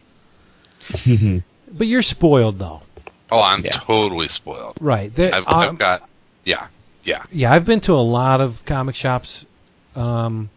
But 1.67 1.87
you're 1.87 2.03
spoiled 2.03 2.59
though, 2.59 2.83
Oh, 3.31 3.41
I'm 3.41 3.65
Yeah. 3.65 3.71
totally 3.71 4.27
spoiled. 4.27 4.77
right? 4.79 5.13
There, 5.13 5.33
I've, 5.33 5.47
um, 5.47 5.53
I've 5.55 5.77
got, 5.79 6.07
yeah, 6.45 6.67
yeah. 7.03 7.23
yeah, 7.31 7.51
I've 7.51 7.65
been 7.65 7.81
to 7.81 7.93
a 7.93 8.05
lot 8.05 8.39
of 8.39 8.63
comic 8.65 8.93
shops 8.95 9.45
um, 9.95 10.49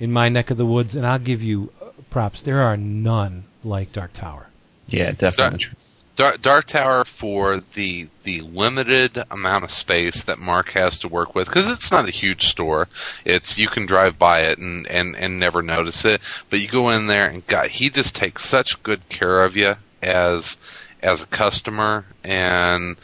in 0.00 0.10
my 0.10 0.30
neck 0.30 0.50
of 0.50 0.56
the 0.56 0.64
woods, 0.64 0.94
and 0.96 1.06
I'll 1.06 1.18
give 1.18 1.42
you 1.42 1.70
uh, 1.82 1.90
props. 2.08 2.40
There 2.42 2.60
are 2.62 2.78
none 2.78 3.44
like 3.62 3.92
Dark 3.92 4.14
Tower. 4.14 4.46
yeah, 4.88 5.12
definitely. 5.12 5.58
true. 5.58 5.76
Dark, 6.16 6.42
Dark 6.42 6.66
Tower 6.66 7.04
for 7.04 7.58
the 7.58 8.08
the 8.22 8.40
limited 8.40 9.22
amount 9.30 9.64
of 9.64 9.70
space 9.70 10.22
that 10.22 10.38
Mark 10.38 10.70
has 10.70 10.98
to 10.98 11.08
work 11.08 11.34
with 11.34 11.48
because 11.48 11.70
it's 11.70 11.90
not 11.90 12.08
a 12.08 12.12
huge 12.12 12.46
store. 12.46 12.88
It's 13.24 13.58
you 13.58 13.68
can 13.68 13.86
drive 13.86 14.18
by 14.18 14.42
it 14.42 14.58
and, 14.58 14.86
and, 14.86 15.16
and 15.16 15.38
never 15.38 15.62
notice 15.62 16.04
it, 16.04 16.20
but 16.50 16.60
you 16.60 16.68
go 16.68 16.88
in 16.90 17.08
there 17.08 17.28
and 17.28 17.46
God, 17.46 17.68
he 17.68 17.90
just 17.90 18.14
takes 18.14 18.44
such 18.44 18.82
good 18.82 19.08
care 19.08 19.44
of 19.44 19.56
you 19.56 19.74
as 20.02 20.56
as 21.02 21.22
a 21.22 21.26
customer, 21.26 22.06
and 22.22 22.96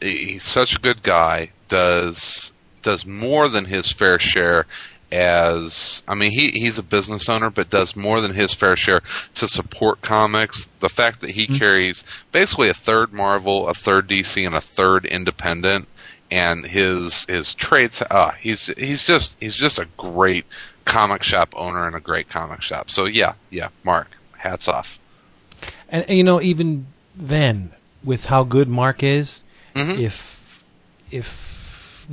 he's 0.00 0.42
such 0.42 0.76
a 0.76 0.80
good 0.80 1.02
guy. 1.02 1.50
Does 1.68 2.52
does 2.82 3.06
more 3.06 3.48
than 3.48 3.66
his 3.66 3.92
fair 3.92 4.18
share 4.18 4.66
as 5.12 6.02
I 6.06 6.14
mean 6.14 6.30
he 6.30 6.50
he's 6.50 6.78
a 6.78 6.82
business 6.82 7.28
owner 7.28 7.50
but 7.50 7.68
does 7.70 7.96
more 7.96 8.20
than 8.20 8.34
his 8.34 8.54
fair 8.54 8.76
share 8.76 9.02
to 9.34 9.48
support 9.48 10.00
comics. 10.02 10.68
The 10.80 10.88
fact 10.88 11.20
that 11.20 11.30
he 11.30 11.46
carries 11.46 12.04
basically 12.32 12.68
a 12.68 12.74
third 12.74 13.12
Marvel, 13.12 13.68
a 13.68 13.74
third 13.74 14.08
DC 14.08 14.46
and 14.46 14.54
a 14.54 14.60
third 14.60 15.04
independent 15.04 15.88
and 16.30 16.64
his 16.64 17.24
his 17.26 17.54
traits 17.54 18.02
uh 18.02 18.30
he's 18.32 18.68
he's 18.78 19.02
just 19.02 19.36
he's 19.40 19.56
just 19.56 19.80
a 19.80 19.88
great 19.96 20.46
comic 20.84 21.22
shop 21.22 21.52
owner 21.56 21.86
and 21.86 21.96
a 21.96 22.00
great 22.00 22.28
comic 22.28 22.62
shop. 22.62 22.90
So 22.90 23.04
yeah, 23.04 23.34
yeah, 23.50 23.68
Mark, 23.84 24.16
hats 24.38 24.68
off. 24.68 24.98
And, 25.88 26.04
and, 26.08 26.16
you 26.16 26.24
know, 26.24 26.40
even 26.40 26.86
then, 27.16 27.72
with 28.04 28.26
how 28.26 28.44
good 28.44 28.68
Mark 28.68 29.02
is, 29.02 29.42
if 29.74 30.64
if 31.10 31.49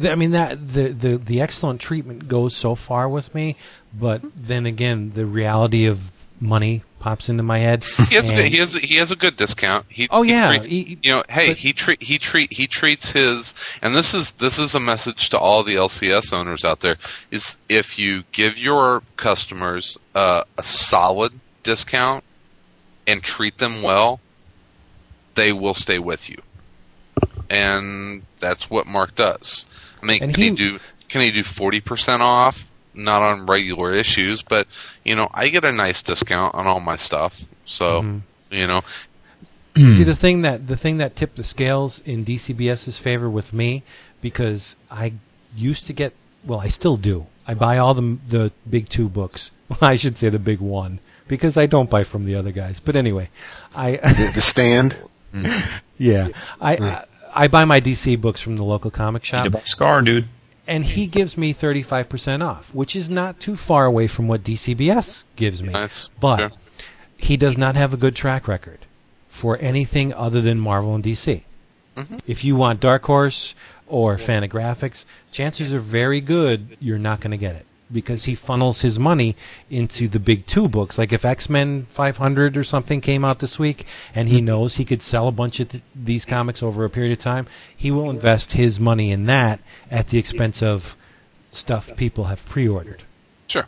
I 0.03 0.15
mean 0.15 0.31
that 0.31 0.73
the, 0.73 0.89
the 0.89 1.17
the 1.17 1.41
excellent 1.41 1.81
treatment 1.81 2.27
goes 2.27 2.55
so 2.55 2.75
far 2.75 3.07
with 3.09 3.33
me, 3.33 3.55
but 3.97 4.21
then 4.35 4.65
again, 4.65 5.11
the 5.15 5.25
reality 5.25 5.85
of 5.85 6.25
money 6.39 6.83
pops 6.99 7.29
into 7.29 7.41
my 7.43 7.57
head. 7.59 7.83
He 8.09 8.15
has, 8.15 8.29
a 8.29 8.33
and- 8.33 8.41
good, 8.43 8.51
he 8.51 8.57
has 8.57 8.73
he 8.73 8.95
has 8.95 9.11
a 9.11 9.15
good 9.15 9.37
discount. 9.37 9.85
He, 9.89 10.07
Oh, 10.11 10.21
he 10.21 10.31
yeah, 10.31 10.49
treats- 10.57 10.65
he- 10.67 10.99
you 11.03 11.11
know, 11.15 11.23
hey, 11.29 11.47
but- 11.49 11.57
he 11.57 11.73
treat 11.73 12.01
he 12.03 12.17
treat 12.19 12.51
he 12.53 12.67
treats 12.67 13.11
his, 13.11 13.55
and 13.81 13.95
this 13.95 14.13
is 14.13 14.33
this 14.33 14.59
is 14.59 14.75
a 14.75 14.79
message 14.79 15.29
to 15.29 15.37
all 15.39 15.63
the 15.63 15.75
LCS 15.75 16.31
owners 16.33 16.63
out 16.63 16.81
there: 16.81 16.97
is 17.31 17.57
if 17.69 17.97
you 17.97 18.23
give 18.31 18.57
your 18.59 19.01
customers 19.15 19.97
uh, 20.13 20.43
a 20.57 20.63
solid 20.63 21.33
discount 21.63 22.23
and 23.07 23.23
treat 23.23 23.57
them 23.57 23.81
well, 23.81 24.19
they 25.35 25.51
will 25.53 25.73
stay 25.73 25.97
with 25.99 26.29
you, 26.29 26.37
and 27.49 28.23
that's 28.39 28.69
what 28.69 28.85
Mark 28.87 29.15
does. 29.15 29.65
I 30.01 30.05
mean, 30.05 30.23
And 30.23 30.33
can 30.33 30.43
he, 30.43 30.49
he- 30.49 30.55
do 30.55 30.79
can 31.09 31.21
he 31.21 31.31
do 31.31 31.43
forty 31.43 31.79
percent 31.81 32.21
off? 32.21 32.67
Not 32.93 33.21
on 33.21 33.45
regular 33.45 33.93
issues, 33.93 34.41
but 34.41 34.67
you 35.05 35.15
know, 35.15 35.27
I 35.33 35.49
get 35.49 35.63
a 35.63 35.71
nice 35.71 36.01
discount 36.01 36.55
on 36.55 36.65
all 36.67 36.79
my 36.79 36.95
stuff. 36.95 37.41
So, 37.65 38.01
Mm-hmm. 38.01 38.17
you 38.55 38.67
know, 38.67 38.81
See 39.75 40.03
the 40.03 40.15
thing 40.15 40.41
that 40.41 40.67
the 40.67 40.75
thing 40.77 40.97
that 40.97 41.15
tipped 41.15 41.37
the 41.37 41.43
scales 41.43 41.99
in 42.05 42.23
DCBS's 42.25 42.97
favor 42.97 43.29
with 43.29 43.53
me 43.53 43.83
because 44.21 44.75
I 44.89 45.13
used 45.55 45.85
to 45.87 45.93
get 45.93 46.13
well 46.43 46.59
I 46.59 46.67
still 46.69 46.97
do 46.97 47.27
I 47.47 47.53
buy 47.53 47.77
all 47.77 47.93
the 47.93 48.17
the 48.27 48.51
big 48.67 48.89
two 48.89 49.07
books 49.07 49.51
well, 49.69 49.77
I 49.81 49.95
should 49.95 50.17
say 50.17 50.29
the 50.29 50.39
big 50.39 50.59
one 50.59 50.97
because 51.27 51.57
I 51.57 51.67
don't 51.67 51.89
buy 51.91 52.03
from 52.05 52.25
the 52.25 52.33
other 52.35 52.51
guys 52.51 52.79
but 52.79 52.95
anyway 52.95 53.29
I 53.75 53.97
The, 53.97 54.31
the 54.33 54.41
stand. 54.41 54.97
yeah 55.99 56.29
I, 56.59 56.77
I 56.77 57.03
I 57.37 57.47
buy 57.47 57.65
my 57.65 57.79
DC 57.79 58.19
books 58.19 58.41
from 58.41 58.55
the 58.55 58.63
local 58.63 58.89
comic 58.89 59.23
shop 59.23 59.47
Scar, 59.65 60.01
dude. 60.01 60.27
and 60.65 60.83
he 60.83 61.05
gives 61.05 61.37
me 61.37 61.53
35% 61.53 62.43
off 62.43 62.73
which 62.73 62.95
is 62.95 63.09
not 63.11 63.39
too 63.39 63.55
far 63.55 63.85
away 63.85 64.07
from 64.07 64.27
what 64.27 64.43
DCBS 64.43 65.23
gives 65.35 65.61
me 65.61 65.71
Nice. 65.71 66.07
but 66.19 66.41
Okay. 66.41 66.55
he 67.15 67.37
does 67.37 67.55
not 67.55 67.75
have 67.75 67.93
a 67.93 67.97
good 67.97 68.15
track 68.15 68.47
record 68.47 68.79
for 69.29 69.55
anything 69.61 70.11
other 70.15 70.41
than 70.41 70.57
Marvel 70.59 70.95
and 70.95 71.03
DC. 71.03 71.43
If 72.25 72.43
you 72.43 72.55
want 72.55 72.79
Dark 72.79 73.03
Horse 73.05 73.53
or 73.87 74.17
Fantagraphics, 74.17 75.05
chances 75.31 75.71
are 75.75 75.79
very 75.79 76.21
good 76.21 76.75
you're 76.79 76.97
not 76.99 77.19
going 77.21 77.31
to 77.31 77.37
get 77.37 77.55
it 77.55 77.66
because 77.91 78.25
he 78.25 78.35
funnels 78.35 78.81
his 78.81 78.99
money 78.99 79.35
into 79.69 80.07
the 80.07 80.19
big 80.19 80.45
two 80.45 80.67
books. 80.67 80.97
Like 80.97 81.13
if 81.13 81.25
X 81.25 81.49
Men 81.49 81.87
500 81.89 82.57
or 82.57 82.63
something 82.63 83.01
came 83.01 83.23
out 83.23 83.39
this 83.39 83.57
week 83.57 83.85
and 84.13 84.29
he 84.29 84.41
knows 84.41 84.75
he 84.75 84.85
could 84.85 85.01
sell 85.01 85.27
a 85.27 85.31
bunch 85.31 85.59
of 85.59 85.69
th- 85.69 85.83
these 85.95 86.25
comics 86.25 86.61
over 86.61 86.83
a 86.83 86.89
period 86.89 87.13
of 87.13 87.19
time, 87.19 87.47
he 87.75 87.91
will 87.91 88.09
invest 88.09 88.53
his 88.53 88.79
money 88.79 89.11
in 89.11 89.25
that 89.25 89.59
at 89.89 90.09
the 90.09 90.17
expense 90.17 90.61
of 90.61 90.95
stuff 91.49 91.95
people 91.95 92.25
have 92.25 92.45
pre 92.45 92.67
ordered 92.67 93.03
sure, 93.47 93.65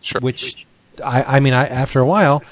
sure. 0.00 0.20
which 0.20 0.66
I, 1.04 1.36
I 1.36 1.40
mean, 1.40 1.52
I, 1.52 1.66
after 1.66 2.00
a 2.00 2.06
while, 2.06 2.42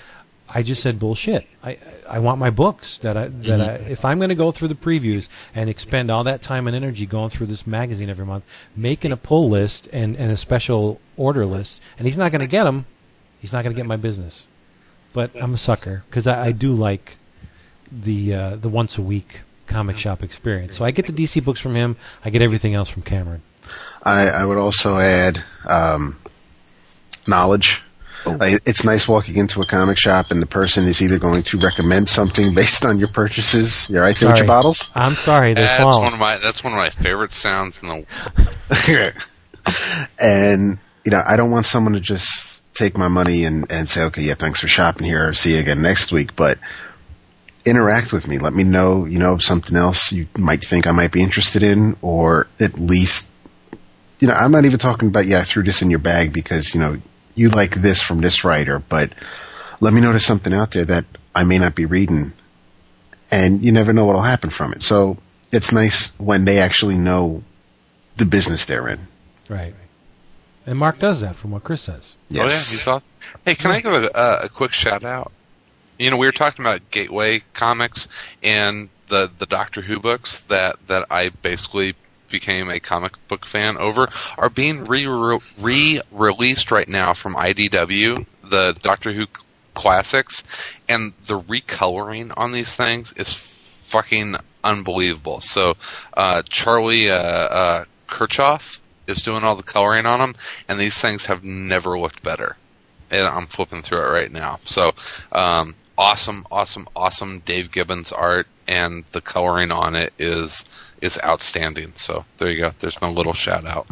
I 0.48 0.62
just 0.62 0.82
said 0.82 0.98
bullshit. 0.98 1.46
I, 1.62 1.78
I 2.08 2.20
want 2.20 2.38
my 2.38 2.50
books 2.50 2.98
that 2.98 3.16
I, 3.16 3.28
that 3.28 3.60
I, 3.60 3.74
if 3.90 4.04
I'm 4.04 4.18
going 4.18 4.30
to 4.30 4.34
go 4.34 4.50
through 4.50 4.68
the 4.68 4.74
previews 4.74 5.28
and 5.54 5.68
expend 5.68 6.10
all 6.10 6.24
that 6.24 6.40
time 6.40 6.66
and 6.66 6.74
energy 6.74 7.04
going 7.04 7.28
through 7.28 7.46
this 7.48 7.66
magazine 7.66 8.08
every 8.08 8.24
month, 8.24 8.44
making 8.74 9.12
a 9.12 9.16
pull 9.16 9.50
list 9.50 9.88
and, 9.92 10.16
and 10.16 10.32
a 10.32 10.36
special 10.36 11.00
order 11.16 11.44
list, 11.44 11.82
and 11.98 12.06
he's 12.06 12.16
not 12.16 12.32
going 12.32 12.40
to 12.40 12.46
get 12.46 12.64
them, 12.64 12.86
he's 13.40 13.52
not 13.52 13.62
going 13.62 13.74
to 13.74 13.78
get 13.78 13.86
my 13.86 13.96
business. 13.96 14.46
But 15.12 15.30
I'm 15.40 15.54
a 15.54 15.58
sucker 15.58 16.04
because 16.08 16.26
I, 16.26 16.46
I 16.46 16.52
do 16.52 16.74
like 16.74 17.16
the 17.90 18.34
uh, 18.34 18.56
the 18.56 18.68
once 18.68 18.98
a 18.98 19.02
week 19.02 19.40
comic 19.66 19.98
shop 19.98 20.22
experience. 20.22 20.76
So 20.76 20.84
I 20.84 20.90
get 20.90 21.06
the 21.06 21.12
DC 21.12 21.44
books 21.44 21.60
from 21.60 21.74
him. 21.74 21.96
I 22.24 22.30
get 22.30 22.42
everything 22.42 22.74
else 22.74 22.88
from 22.88 23.02
Cameron. 23.02 23.42
I, 24.02 24.28
I 24.28 24.44
would 24.44 24.58
also 24.58 24.98
add 24.98 25.42
um, 25.68 26.16
knowledge. 27.26 27.82
Oh. 28.26 28.32
Like, 28.32 28.60
it's 28.66 28.84
nice 28.84 29.06
walking 29.06 29.36
into 29.36 29.60
a 29.60 29.66
comic 29.66 29.98
shop 29.98 30.30
and 30.30 30.42
the 30.42 30.46
person 30.46 30.84
is 30.84 31.00
either 31.00 31.18
going 31.18 31.42
to 31.44 31.58
recommend 31.58 32.08
something 32.08 32.54
based 32.54 32.84
on 32.84 32.98
your 32.98 33.08
purchases. 33.08 33.88
You're 33.88 34.02
right 34.02 34.16
there 34.16 34.30
with 34.30 34.38
your 34.38 34.46
bottles. 34.46 34.90
I'm 34.94 35.14
sorry, 35.14 35.54
they're 35.54 35.64
That's 35.64 35.84
one 35.84 36.12
of 36.12 36.18
my 36.18 36.38
that's 36.38 36.64
one 36.64 36.72
of 36.72 36.78
my 36.78 36.90
favorite 36.90 37.32
sounds 37.32 37.80
in 37.82 37.88
the 37.88 39.24
and 40.20 40.78
you 41.04 41.10
know, 41.10 41.22
I 41.26 41.36
don't 41.36 41.50
want 41.50 41.64
someone 41.64 41.94
to 41.94 42.00
just 42.00 42.62
take 42.74 42.96
my 42.96 43.08
money 43.08 43.44
and 43.44 43.70
and 43.70 43.88
say, 43.88 44.04
okay, 44.04 44.22
yeah, 44.22 44.34
thanks 44.34 44.60
for 44.60 44.68
shopping 44.68 45.06
here. 45.06 45.32
See 45.34 45.54
you 45.54 45.60
again 45.60 45.82
next 45.82 46.12
week. 46.12 46.36
But 46.36 46.58
interact 47.64 48.12
with 48.12 48.26
me. 48.26 48.38
Let 48.38 48.54
me 48.54 48.64
know, 48.64 49.04
you 49.04 49.18
know, 49.18 49.38
something 49.38 49.76
else 49.76 50.12
you 50.12 50.26
might 50.36 50.64
think 50.64 50.86
I 50.86 50.92
might 50.92 51.12
be 51.12 51.22
interested 51.22 51.62
in, 51.62 51.96
or 52.02 52.48
at 52.60 52.78
least, 52.78 53.30
you 54.20 54.28
know, 54.28 54.34
I'm 54.34 54.50
not 54.50 54.64
even 54.64 54.78
talking 54.78 55.08
about 55.08 55.26
yeah, 55.26 55.40
I 55.40 55.44
threw 55.44 55.62
this 55.62 55.82
in 55.82 55.90
your 55.90 55.98
bag 55.98 56.32
because 56.32 56.74
you 56.74 56.80
know 56.80 56.98
you 57.38 57.50
like 57.50 57.76
this 57.76 58.02
from 58.02 58.20
this 58.20 58.44
writer, 58.44 58.78
but 58.78 59.12
let 59.80 59.92
me 59.92 60.00
know 60.00 60.10
there's 60.10 60.26
something 60.26 60.52
out 60.52 60.72
there 60.72 60.84
that 60.84 61.04
I 61.34 61.44
may 61.44 61.58
not 61.58 61.74
be 61.74 61.86
reading, 61.86 62.32
and 63.30 63.64
you 63.64 63.72
never 63.72 63.92
know 63.92 64.04
what'll 64.04 64.22
happen 64.22 64.50
from 64.50 64.72
it. 64.72 64.82
So 64.82 65.16
it's 65.52 65.72
nice 65.72 66.18
when 66.18 66.44
they 66.44 66.58
actually 66.58 66.96
know 66.96 67.42
the 68.16 68.26
business 68.26 68.64
they're 68.64 68.88
in. 68.88 69.06
Right. 69.48 69.74
And 70.66 70.78
Mark 70.78 70.98
does 70.98 71.20
that 71.20 71.34
from 71.36 71.52
what 71.52 71.64
Chris 71.64 71.82
says. 71.82 72.16
Yes. 72.28 72.42
Oh 72.42 72.54
yeah, 72.54 72.76
he's 72.76 72.86
awesome. 72.86 73.10
Hey, 73.44 73.54
can 73.54 73.70
I 73.70 73.80
give 73.80 73.92
a, 73.92 74.10
a, 74.14 74.44
a 74.44 74.48
quick 74.48 74.72
shout 74.72 75.04
out? 75.04 75.32
You 75.98 76.10
know, 76.10 76.16
we 76.16 76.26
were 76.26 76.32
talking 76.32 76.64
about 76.64 76.90
Gateway 76.90 77.42
Comics 77.54 78.06
and 78.42 78.90
the 79.08 79.30
the 79.38 79.46
Doctor 79.46 79.80
Who 79.80 79.98
books 79.98 80.40
that 80.42 80.76
that 80.86 81.06
I 81.10 81.30
basically 81.30 81.94
became 82.28 82.70
a 82.70 82.80
comic 82.80 83.12
book 83.28 83.46
fan 83.46 83.76
over 83.76 84.08
are 84.36 84.50
being 84.50 84.84
re 84.84 85.06
re 85.58 86.00
released 86.10 86.70
right 86.70 86.88
now 86.88 87.14
from 87.14 87.34
IDW, 87.34 88.26
the 88.44 88.76
Doctor 88.82 89.12
Who 89.12 89.26
classics, 89.74 90.42
and 90.88 91.12
the 91.26 91.38
recoloring 91.40 92.32
on 92.36 92.52
these 92.52 92.74
things 92.74 93.12
is 93.12 93.32
fucking 93.32 94.36
unbelievable. 94.64 95.40
So, 95.40 95.76
uh, 96.16 96.42
Charlie 96.48 97.10
uh, 97.10 97.14
uh, 97.14 97.84
Kirchoff 98.08 98.80
is 99.06 99.22
doing 99.22 99.44
all 99.44 99.56
the 99.56 99.62
coloring 99.62 100.04
on 100.06 100.18
them, 100.18 100.34
and 100.68 100.78
these 100.78 100.98
things 100.98 101.26
have 101.26 101.44
never 101.44 101.98
looked 101.98 102.22
better. 102.22 102.56
And 103.10 103.26
I'm 103.26 103.46
flipping 103.46 103.82
through 103.82 104.00
it 104.00 104.12
right 104.12 104.30
now. 104.30 104.58
So, 104.64 104.92
um, 105.32 105.74
awesome, 105.96 106.44
awesome, 106.50 106.86
awesome 106.94 107.38
Dave 107.40 107.70
Gibbons 107.70 108.12
art, 108.12 108.46
and 108.66 109.04
the 109.12 109.20
coloring 109.20 109.70
on 109.70 109.94
it 109.94 110.12
is 110.18 110.64
is 111.00 111.18
outstanding. 111.24 111.92
So 111.94 112.24
there 112.38 112.50
you 112.50 112.58
go. 112.58 112.70
There's 112.78 113.00
my 113.00 113.08
little 113.08 113.32
shout 113.34 113.64
out. 113.66 113.86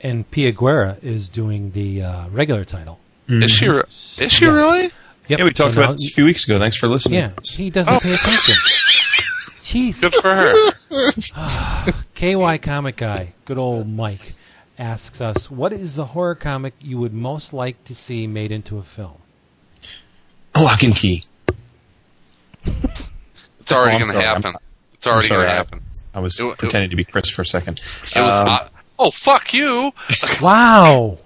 And 0.00 0.28
Pia 0.30 0.52
Guerra 0.52 0.96
is 1.02 1.28
doing 1.28 1.70
the 1.72 2.02
uh, 2.02 2.28
regular 2.30 2.64
title. 2.64 2.98
Is 3.28 3.50
she? 3.52 3.68
Re- 3.68 3.82
is 3.88 4.32
she 4.32 4.44
Yeah. 4.44 4.50
really? 4.50 4.82
Yep. 5.28 5.38
Yeah, 5.38 5.44
we 5.44 5.52
talked 5.52 5.74
So 5.74 5.80
about 5.80 5.90
now- 5.90 5.92
this 5.92 6.08
a 6.10 6.14
few 6.14 6.24
weeks 6.24 6.44
ago. 6.44 6.58
Thanks 6.58 6.76
for 6.76 6.88
listening. 6.88 7.20
Yeah, 7.20 7.30
he 7.44 7.70
doesn't 7.70 8.02
pay 8.02 8.12
attention. 8.14 8.54
Jeez. 9.62 10.00
Good 10.00 10.14
for 10.16 10.34
her. 10.34 11.92
KY 12.14 12.58
Comic 12.58 12.96
Guy, 12.96 13.32
good 13.44 13.58
old 13.58 13.88
Mike, 13.88 14.34
asks 14.78 15.20
us, 15.20 15.50
what 15.50 15.72
is 15.72 15.94
the 15.96 16.06
horror 16.06 16.34
comic 16.34 16.74
you 16.80 16.98
would 16.98 17.14
most 17.14 17.52
like 17.52 17.82
to 17.84 17.94
see 17.94 18.26
made 18.26 18.50
into 18.52 18.78
a 18.78 18.82
film? 18.82 19.14
Locke 20.56 20.82
and 20.82 20.94
Key. 20.96 21.22
It's 22.66 23.72
already 23.72 23.96
Oh, 23.96 23.98
going 24.00 24.12
to 24.12 24.18
sorry. 24.20 24.26
I'm- 24.26 24.42
happen. 24.42 24.54
It's 25.02 25.06
already 25.08 25.24
I'm 25.24 25.28
sorry, 25.28 25.38
going 25.38 25.48
to 25.48 25.52
I- 25.52 25.56
happen. 25.56 25.80
I 26.14 26.20
was 26.20 26.38
It 26.38 26.44
wa- 26.44 26.50
it- 26.52 26.58
pretending 26.58 26.90
to 26.90 26.96
be 26.96 27.02
Chris 27.04 27.28
for 27.28 27.42
a 27.42 27.46
second. 27.46 27.80
It 27.80 28.14
was. 28.16 28.40
Um, 28.40 28.48
uh, 28.48 28.68
oh 29.00 29.10
fuck 29.10 29.52
you! 29.52 29.90
Wow. 30.40 31.18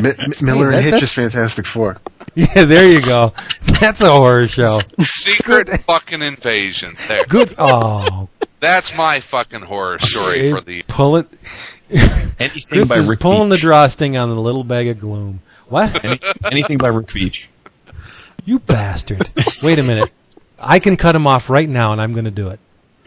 Mi- 0.00 0.10
Mi- 0.18 0.34
Millar 0.42 0.70
Hey, 0.72 0.76
and 0.76 0.84
Hitch 0.94 1.02
is 1.02 1.12
Fantastic 1.14 1.66
Four. 1.66 1.96
Yeah, 2.34 2.64
there 2.64 2.86
you 2.86 3.00
go. 3.02 3.32
That's 3.80 4.00
a 4.02 4.10
horror 4.10 4.48
show. 4.48 4.80
Secret 4.98 5.68
fucking 5.80 6.20
invasion. 6.22 6.92
There. 7.08 7.24
Good. 7.26 7.54
Oh, 7.58 8.28
That's 8.60 8.94
my 8.96 9.20
fucking 9.20 9.60
horror 9.62 9.98
story 9.98 10.50
for 10.50 10.60
the. 10.60 10.82
pull 10.88 11.16
it. 11.16 11.26
anything 12.38 12.62
Chris 12.70 12.88
by 12.88 12.96
is 12.96 13.08
Rick 13.08 13.20
pulling 13.20 13.48
the 13.48 13.56
Veitch. 13.56 13.60
drawstring 13.60 14.16
on 14.16 14.28
the 14.30 14.36
little 14.40 14.64
bag 14.64 14.88
of 14.88 14.98
gloom. 15.00 15.40
What? 15.68 16.04
Any- 16.04 16.20
anything 16.50 16.76
by 16.78 16.88
Rick 16.88 17.06
Veitch. 17.08 17.46
You 18.44 18.58
bastard. 18.60 19.22
Wait 19.62 19.78
a 19.78 19.82
minute. 19.82 20.10
I 20.58 20.78
can 20.78 20.96
cut 20.96 21.14
him 21.16 21.26
off 21.26 21.48
right 21.50 21.68
now, 21.68 21.92
and 21.92 22.00
I'm 22.00 22.12
going 22.12 22.24
to 22.24 22.30
do 22.30 22.48
it. 22.48 22.60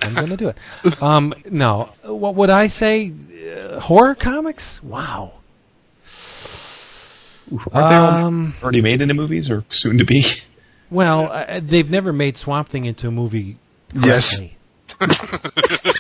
I'm 0.06 0.14
going 0.14 0.30
to 0.30 0.38
do 0.38 0.50
it. 0.50 1.02
Um, 1.02 1.34
no. 1.50 1.90
What 2.06 2.36
would 2.36 2.50
I 2.50 2.68
say? 2.68 3.12
Uh, 3.12 3.80
horror 3.80 4.16
comics? 4.16 4.82
Wow. 4.84 5.34
Aren't 7.74 7.90
they 7.90 7.96
Um, 7.96 8.54
already 8.64 8.82
made 8.82 9.02
into 9.02 9.14
movies 9.14 9.50
or 9.50 9.64
soon 9.70 9.98
to 10.00 10.04
be? 10.06 10.24
well, 10.90 11.32
uh, 11.32 11.60
they've 11.64 11.90
never 11.90 12.12
made 12.14 12.38
Swamp 12.38 12.70
Thing 12.70 12.86
into 12.86 13.08
a 13.08 13.12
movie. 13.12 13.58
Yes. 13.94 14.38
correctly. 14.40 14.52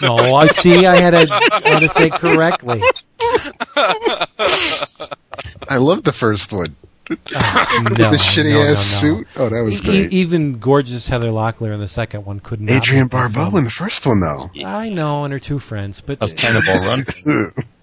no, 0.01 0.15
I 0.35 0.45
see. 0.47 0.85
I 0.85 0.95
had 0.95 1.11
to, 1.11 1.27
I 1.33 1.61
had 1.69 1.79
to 1.79 1.89
say 1.89 2.09
correctly. 2.09 2.81
I 5.69 5.77
love 5.77 6.03
the 6.03 6.13
first 6.13 6.53
one. 6.53 6.75
Ah, 7.35 7.83
no, 7.97 8.09
the 8.09 8.17
shitty 8.17 8.51
no, 8.51 8.63
no, 8.63 8.71
ass 8.71 9.03
no. 9.03 9.17
suit. 9.19 9.27
Oh, 9.35 9.49
that 9.49 9.61
was 9.61 9.79
E- 9.79 9.83
great. 9.83 10.11
even 10.11 10.57
gorgeous 10.59 11.07
Heather 11.07 11.29
Locklear 11.29 11.73
in 11.73 11.79
the 11.79 11.87
second 11.87 12.25
one 12.25 12.39
could 12.39 12.59
not. 12.61 12.71
Adrienne 12.77 13.07
Barbeau 13.07 13.55
in 13.57 13.63
the 13.63 13.69
first 13.69 14.05
one, 14.07 14.21
though. 14.21 14.49
I 14.65 14.89
know, 14.89 15.23
and 15.23 15.31
her 15.31 15.39
two 15.39 15.59
friends, 15.59 16.01
but 16.01 16.21
Of 16.21 16.35
Cannonball 16.35 16.79
Run. 16.89 17.51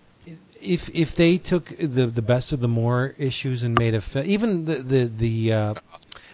if 0.61 0.89
if 0.95 1.15
they 1.15 1.39
took 1.39 1.67
the 1.79 2.07
the 2.07 2.23
best 2.23 2.53
of 2.53 2.61
the 2.61 2.69
Moore 2.69 3.15
issues 3.19 3.63
and 3.63 3.79
made 3.79 3.95
a 3.95 4.01
fi- 4.01 4.23
even 4.23 4.65
the 4.65 4.77
the 4.77 5.05
the 5.05 5.53
uh, 5.53 5.75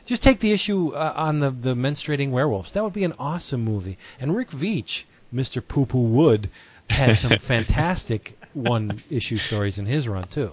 just 0.07 0.23
take 0.23 0.41
the 0.41 0.53
issue 0.53 0.95
uh, 0.95 1.13
on 1.17 1.41
the 1.41 1.51
the 1.51 1.75
menstruating 1.75 2.31
werewolves, 2.31 2.73
that 2.73 2.83
would 2.85 2.93
be 2.95 3.05
an 3.05 3.15
awesome 3.19 3.63
movie. 3.63 3.99
And 4.21 4.35
Rick 4.37 4.51
Veitch, 4.51 5.05
Mister 5.31 5.61
Poo 5.61 5.85
Poo 5.87 6.01
Wood, 6.03 6.49
had 6.91 7.17
some 7.19 7.37
fantastic 7.39 8.39
one 8.55 9.01
issue 9.11 9.37
stories 9.37 9.79
in 9.79 9.87
his 9.87 10.09
run 10.09 10.25
too. 10.25 10.53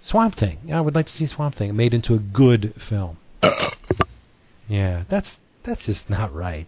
Swamp 0.00 0.34
Thing, 0.34 0.58
I 0.72 0.80
would 0.80 0.94
like 0.94 1.06
to 1.06 1.12
see 1.12 1.26
Swamp 1.26 1.54
Thing 1.54 1.74
made 1.76 1.94
into 1.94 2.14
a 2.14 2.18
good 2.18 2.74
film. 2.80 3.18
yeah, 4.68 5.04
that's 5.08 5.40
that's 5.62 5.86
just 5.86 6.08
not 6.08 6.34
right. 6.34 6.66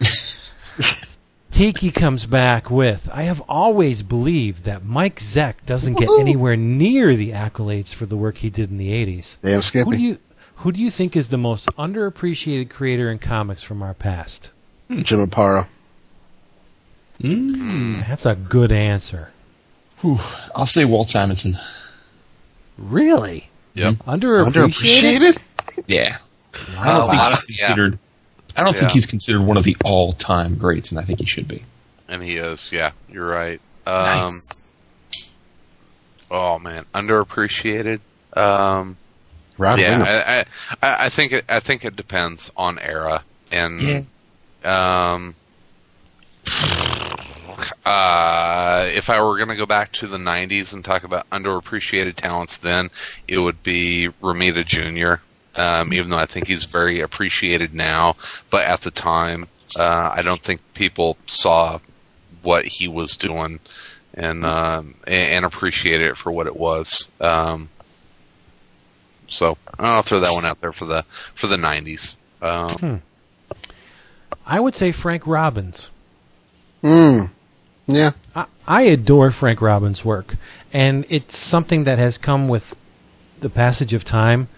Tiki 1.50 1.90
comes 1.90 2.26
back 2.26 2.70
with 2.70 3.08
I 3.12 3.22
have 3.22 3.40
always 3.48 4.02
believed 4.02 4.64
that 4.64 4.84
Mike 4.84 5.20
Zeck 5.20 5.54
doesn't 5.64 5.94
get 5.94 6.10
anywhere 6.18 6.56
near 6.56 7.16
the 7.16 7.30
accolades 7.30 7.94
for 7.94 8.04
the 8.04 8.16
work 8.16 8.38
he 8.38 8.50
did 8.50 8.70
in 8.70 8.76
the 8.76 8.90
80s. 8.90 9.38
Damn, 9.42 9.84
Who 9.84 9.92
do 9.92 10.02
you 10.02 10.18
who 10.56 10.72
do 10.72 10.80
you 10.80 10.90
think 10.90 11.16
is 11.16 11.28
the 11.28 11.38
most 11.38 11.68
underappreciated 11.78 12.70
creator 12.70 13.10
in 13.10 13.18
comics 13.18 13.62
from 13.62 13.82
our 13.82 13.94
past? 13.94 14.50
Hmm. 14.88 15.02
Jim 15.02 15.26
Aparo. 15.26 15.66
Hmm. 17.20 18.00
That's 18.00 18.26
a 18.26 18.34
good 18.34 18.72
answer. 18.72 19.30
Whew. 20.00 20.18
I'll 20.54 20.66
say 20.66 20.84
Walt 20.84 21.08
Simonson. 21.08 21.56
Really? 22.78 23.48
Yep. 23.74 23.94
Underappreciated? 24.06 24.52
Underappreciated? 24.52 25.82
Yeah. 25.86 26.16
I 26.78 26.80
I 26.80 26.84
don't 26.98 27.00
don't 27.00 27.10
think 27.10 27.20
think 27.20 27.30
he's 27.30 27.46
considered. 27.46 27.98
I 28.56 28.64
don't 28.64 28.72
think 28.72 28.88
Yeah. 28.90 28.94
he's 28.94 29.06
considered 29.06 29.42
one 29.42 29.56
of 29.58 29.64
the 29.64 29.76
all-time 29.84 30.56
greats, 30.56 30.90
and 30.90 30.98
I 30.98 31.02
think 31.02 31.20
he 31.20 31.26
should 31.26 31.46
be. 31.48 31.62
And 32.08 32.22
he 32.22 32.36
is. 32.36 32.70
Yeah, 32.72 32.92
you're 33.10 33.26
right. 33.26 33.60
Um, 33.86 33.94
Nice. 34.02 34.74
Oh 36.30 36.58
man, 36.58 36.84
underappreciated. 36.94 38.00
Um, 38.34 38.96
Rod 39.58 39.78
yeah, 39.78 40.44
I, 40.82 40.86
I, 40.86 41.06
I 41.06 41.08
think 41.08 41.32
it. 41.32 41.44
I 41.48 41.60
think 41.60 41.84
it 41.84 41.96
depends 41.96 42.50
on 42.56 42.78
era 42.78 43.22
and. 43.52 44.06
Um, 44.64 45.34
uh, 47.84 48.88
if 48.94 49.10
I 49.10 49.22
were 49.22 49.36
going 49.36 49.48
to 49.48 49.56
go 49.56 49.66
back 49.66 49.92
to 49.92 50.06
the 50.06 50.18
'90s 50.18 50.72
and 50.72 50.84
talk 50.84 51.04
about 51.04 51.28
underappreciated 51.30 52.16
talents, 52.16 52.58
then 52.58 52.90
it 53.28 53.38
would 53.38 53.62
be 53.62 54.08
Romita 54.22 54.64
Jr. 54.64 55.22
Um, 55.60 55.92
even 55.92 56.10
though 56.10 56.18
I 56.18 56.26
think 56.26 56.48
he's 56.48 56.64
very 56.64 57.00
appreciated 57.00 57.74
now, 57.74 58.16
but 58.50 58.64
at 58.64 58.82
the 58.82 58.90
time, 58.90 59.46
uh, 59.78 60.10
I 60.14 60.22
don't 60.22 60.40
think 60.40 60.60
people 60.74 61.16
saw 61.26 61.78
what 62.42 62.66
he 62.66 62.88
was 62.88 63.16
doing 63.16 63.58
and 64.14 64.44
um, 64.44 64.94
and, 65.06 65.32
and 65.32 65.44
appreciated 65.44 66.08
it 66.08 66.16
for 66.16 66.32
what 66.32 66.46
it 66.46 66.56
was. 66.56 67.08
Um, 67.20 67.68
so 69.28 69.58
I'll 69.78 70.02
throw 70.02 70.20
that 70.20 70.32
one 70.32 70.46
out 70.46 70.60
there 70.60 70.72
for 70.72 70.86
the 70.86 71.02
for 71.34 71.46
the 71.46 71.56
'90s. 71.56 72.14
Um, 72.42 73.02
I 74.46 74.60
would 74.60 74.74
say 74.74 74.92
Frank 74.92 75.26
Robbins. 75.26 75.90
Mm. 76.82 77.30
Yeah. 77.86 78.12
I, 78.34 78.46
I 78.66 78.82
adore 78.82 79.30
Frank 79.30 79.60
Robbins' 79.60 80.04
work, 80.04 80.36
and 80.72 81.04
it's 81.08 81.36
something 81.36 81.84
that 81.84 81.98
has 81.98 82.18
come 82.18 82.48
with 82.48 82.74
the 83.40 83.50
passage 83.50 83.92
of 83.92 84.04
time. 84.04 84.48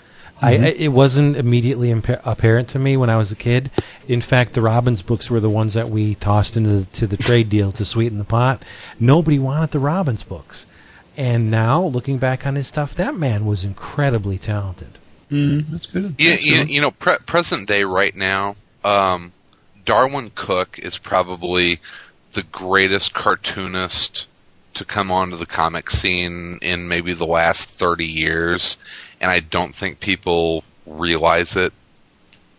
I, 0.41 0.53
I, 0.53 0.55
it 0.69 0.89
wasn't 0.89 1.37
immediately 1.37 1.89
impa- 1.89 2.21
apparent 2.25 2.69
to 2.71 2.79
me 2.79 2.97
when 2.97 3.11
I 3.11 3.17
was 3.17 3.33
a 3.33 3.37
kid. 3.37 3.71
In 4.07 4.21
fact, 4.21 4.53
the 4.53 4.63
Robbins 4.63 5.03
books 5.03 5.29
were 5.31 5.41
the 5.41 5.51
ones 5.51 5.75
that 5.75 5.91
we 5.91 6.15
tossed 6.15 6.57
into 6.57 6.71
the, 6.71 6.87
to 6.87 7.07
the 7.09 7.17
trade 7.17 7.49
deal 7.51 7.73
to 7.73 7.85
sweeten 7.85 8.19
the 8.19 8.25
pot. 8.25 8.63
Nobody 9.01 9.39
wanted 9.39 9.73
the 9.73 9.81
Robbins 9.81 10.23
books, 10.23 10.65
and 11.17 11.51
now 11.51 11.83
looking 11.83 12.19
back 12.19 12.47
on 12.47 12.55
his 12.55 12.69
stuff, 12.69 12.95
that 12.95 13.17
man 13.17 13.47
was 13.47 13.65
incredibly 13.65 14.39
talented. 14.39 14.99
Mm, 15.31 15.69
that's 15.69 15.87
good. 15.87 16.15
You, 16.19 16.31
That's 16.31 16.45
you, 16.45 16.55
good. 16.55 16.71
you 16.71 16.81
know, 16.81 16.91
pre- 16.93 17.19
present 17.27 17.69
day 17.69 17.85
right 17.85 18.15
now, 18.17 18.55
um, 18.85 19.33
Darwyn 19.85 20.31
Cooke 20.35 20.79
is 20.79 20.97
probably 20.97 21.81
the 22.39 22.45
greatest 22.45 23.15
cartoonist 23.15 24.29
to 24.75 24.85
come 24.85 25.11
onto 25.11 25.37
the 25.37 25.45
comic 25.45 25.91
scene 25.91 26.57
in 26.63 26.87
maybe 26.87 27.13
the 27.13 27.27
last 27.27 27.69
30 27.69 28.05
years, 28.07 28.79
and 29.21 29.29
I 29.29 29.41
don't 29.41 29.75
think 29.75 29.99
people 29.99 30.63
realize 30.87 31.57
it. 31.57 31.73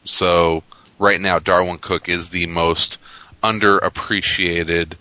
So, 0.03 0.63
right 0.99 1.21
now, 1.21 1.39
Darwyn 1.39 1.77
Cooke 1.79 2.09
is 2.09 2.27
the 2.27 2.45
most 2.47 2.97
underappreciated 3.41 4.95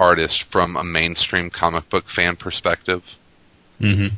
artist 0.00 0.42
from 0.42 0.74
a 0.76 0.82
mainstream 0.82 1.48
comic 1.48 1.88
book 1.88 2.08
fan 2.08 2.34
perspective. 2.34 3.16
hmm 3.78 4.08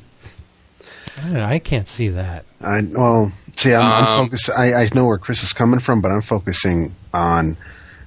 I, 1.24 1.56
I 1.56 1.58
can't 1.58 1.88
see 1.88 2.08
that. 2.08 2.46
I 2.62 2.80
well, 2.90 3.32
see, 3.54 3.74
I'm, 3.74 3.82
I'm 3.82 4.06
Um, 4.20 4.24
focused. 4.24 4.48
I, 4.48 4.72
I 4.84 4.88
know 4.94 5.04
where 5.04 5.18
Chris 5.18 5.42
is 5.42 5.52
coming 5.52 5.80
from, 5.80 6.00
but 6.00 6.10
I'm 6.10 6.22
focusing 6.22 6.94
on 7.12 7.58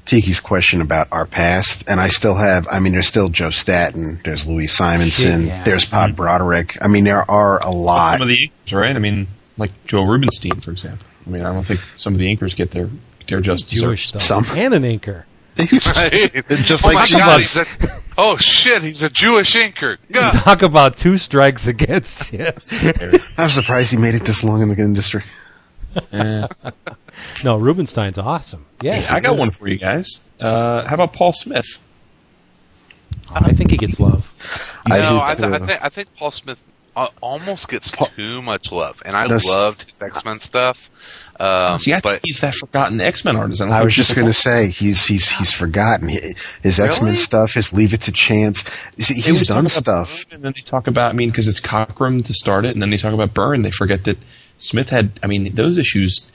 Tiki's 0.10 0.40
question 0.40 0.81
about 0.81 1.07
our 1.11 1.27
past, 1.27 1.84
and 1.88 1.99
I 1.99 2.07
still 2.07 2.34
have. 2.34 2.68
I 2.68 2.80
mean, 2.80 2.94
there's 2.94 3.06
still 3.06 3.30
Joe 3.30 3.52
Staton, 3.52 4.19
there's 4.23 4.48
Louise 4.48 4.72
Simonson, 4.72 5.41
Shit, 5.41 5.48
yeah. 5.48 5.64
there's 5.64 5.86
Pat 5.86 6.15
Broderick. 6.15 6.81
I 6.81 6.88
mean, 6.88 7.03
there 7.03 7.30
are 7.30 7.61
a 7.61 7.69
lot. 7.69 8.14
Some 8.14 8.23
of 8.23 8.27
the 8.27 8.38
inkers, 8.38 8.76
right? 8.76 8.95
I 8.95 8.98
mean, 8.98 9.27
like 9.57 9.72
Joe 9.86 10.03
Rubinstein, 10.06 10.61
for 10.61 10.72
example. 10.72 11.07
I 11.27 11.30
mean, 11.30 11.44
I 11.44 11.53
don't 11.53 11.64
think 11.64 11.80
some 11.95 12.14
of 12.14 12.18
the 12.18 12.26
inkers 12.26 12.56
get 12.56 12.72
their 12.72 12.90
their 13.27 13.40
just 13.40 13.69
Jewish 13.69 14.07
stuff. 14.07 14.23
Some. 14.23 14.45
And 14.57 14.73
an 14.73 14.81
inker. 14.81 15.26
just 15.60 16.86
oh 16.86 16.88
my 16.88 17.02
like 17.02 17.11
God, 17.11 17.40
he's 17.40 17.57
a, 17.57 17.65
oh 18.18 18.36
shit, 18.38 18.81
he's 18.81 19.03
a 19.03 19.11
Jewish 19.11 19.56
inker. 19.56 19.99
Ugh. 20.15 20.34
Talk 20.44 20.64
about 20.64 20.98
two 20.98 21.19
strikes 21.19 21.68
against 21.68 22.34
you. 22.34 22.45
I'm 23.38 23.49
surprised 23.49 23.91
he 23.91 23.98
made 23.98 24.15
it 24.15 24.23
this 24.23 24.44
long 24.44 24.64
in 24.64 24.69
the 24.69 24.76
industry. 24.81 25.22
No, 27.43 27.57
Rubinstein's 27.57 28.17
awesome. 28.17 28.65
Yes, 28.81 29.09
Hey, 29.09 29.15
I 29.15 29.19
got 29.19 29.33
is. 29.35 29.39
one 29.39 29.51
for 29.51 29.67
you 29.67 29.77
guys. 29.77 30.19
Uh, 30.39 30.85
how 30.85 30.95
about 30.95 31.13
Paul 31.13 31.33
Smith? 31.33 31.77
I 33.33 33.51
think 33.51 33.71
he 33.71 33.77
gets 33.77 33.99
love. 33.99 34.33
I 34.89 34.99
no, 34.99 35.09
do 35.09 35.19
I, 35.21 35.35
th- 35.35 35.49
I 35.53 35.57
too. 35.59 35.65
think 35.65 35.85
I 35.85 35.89
think 35.89 36.15
Paul 36.15 36.31
Smith 36.31 36.63
uh, 36.95 37.07
almost 37.21 37.69
gets 37.69 37.91
Paul- 37.91 38.07
too 38.15 38.41
much 38.41 38.71
love, 38.71 39.01
and 39.05 39.15
I 39.15 39.23
That's- 39.23 39.45
loved 39.47 39.83
his 39.83 40.01
X 40.01 40.25
Men 40.25 40.39
stuff. 40.39 40.89
Um, 41.39 41.77
See, 41.77 41.93
I 41.93 41.99
but 42.01 42.09
think 42.13 42.21
he's 42.25 42.41
that 42.41 42.53
forgotten 42.55 42.99
X 42.99 43.23
Men 43.23 43.35
artist. 43.37 43.59
don't 43.61 43.71
I 43.71 43.83
was 43.83 43.95
just 43.95 44.15
going 44.15 44.27
to 44.27 44.33
say 44.33 44.69
he's 44.69 45.05
he's 45.05 45.29
he's 45.29 45.51
forgotten 45.53 46.09
his 46.09 46.79
X 46.79 46.99
Men 46.99 47.05
Really? 47.11 47.15
stuff, 47.17 47.53
his 47.53 47.71
Leave 47.71 47.93
It 47.93 48.01
to 48.01 48.11
Chance. 48.11 48.63
See, 48.97 49.13
he's 49.21 49.47
done 49.47 49.67
stuff. 49.69 50.25
Byrne, 50.29 50.35
and 50.35 50.43
then 50.45 50.53
they 50.55 50.61
talk 50.61 50.87
about. 50.87 51.09
I 51.11 51.13
mean, 51.13 51.29
because 51.29 51.47
it's 51.47 51.61
Cockrum 51.61 52.25
to 52.25 52.33
start 52.33 52.65
it, 52.65 52.71
and 52.71 52.81
then 52.81 52.89
they 52.89 52.97
talk 52.97 53.13
about 53.13 53.33
Byrne. 53.33 53.61
They 53.61 53.71
forget 53.71 54.03
that 54.05 54.17
Smith 54.57 54.89
had. 54.89 55.11
I 55.23 55.27
mean, 55.27 55.53
those 55.55 55.77
issues. 55.77 56.31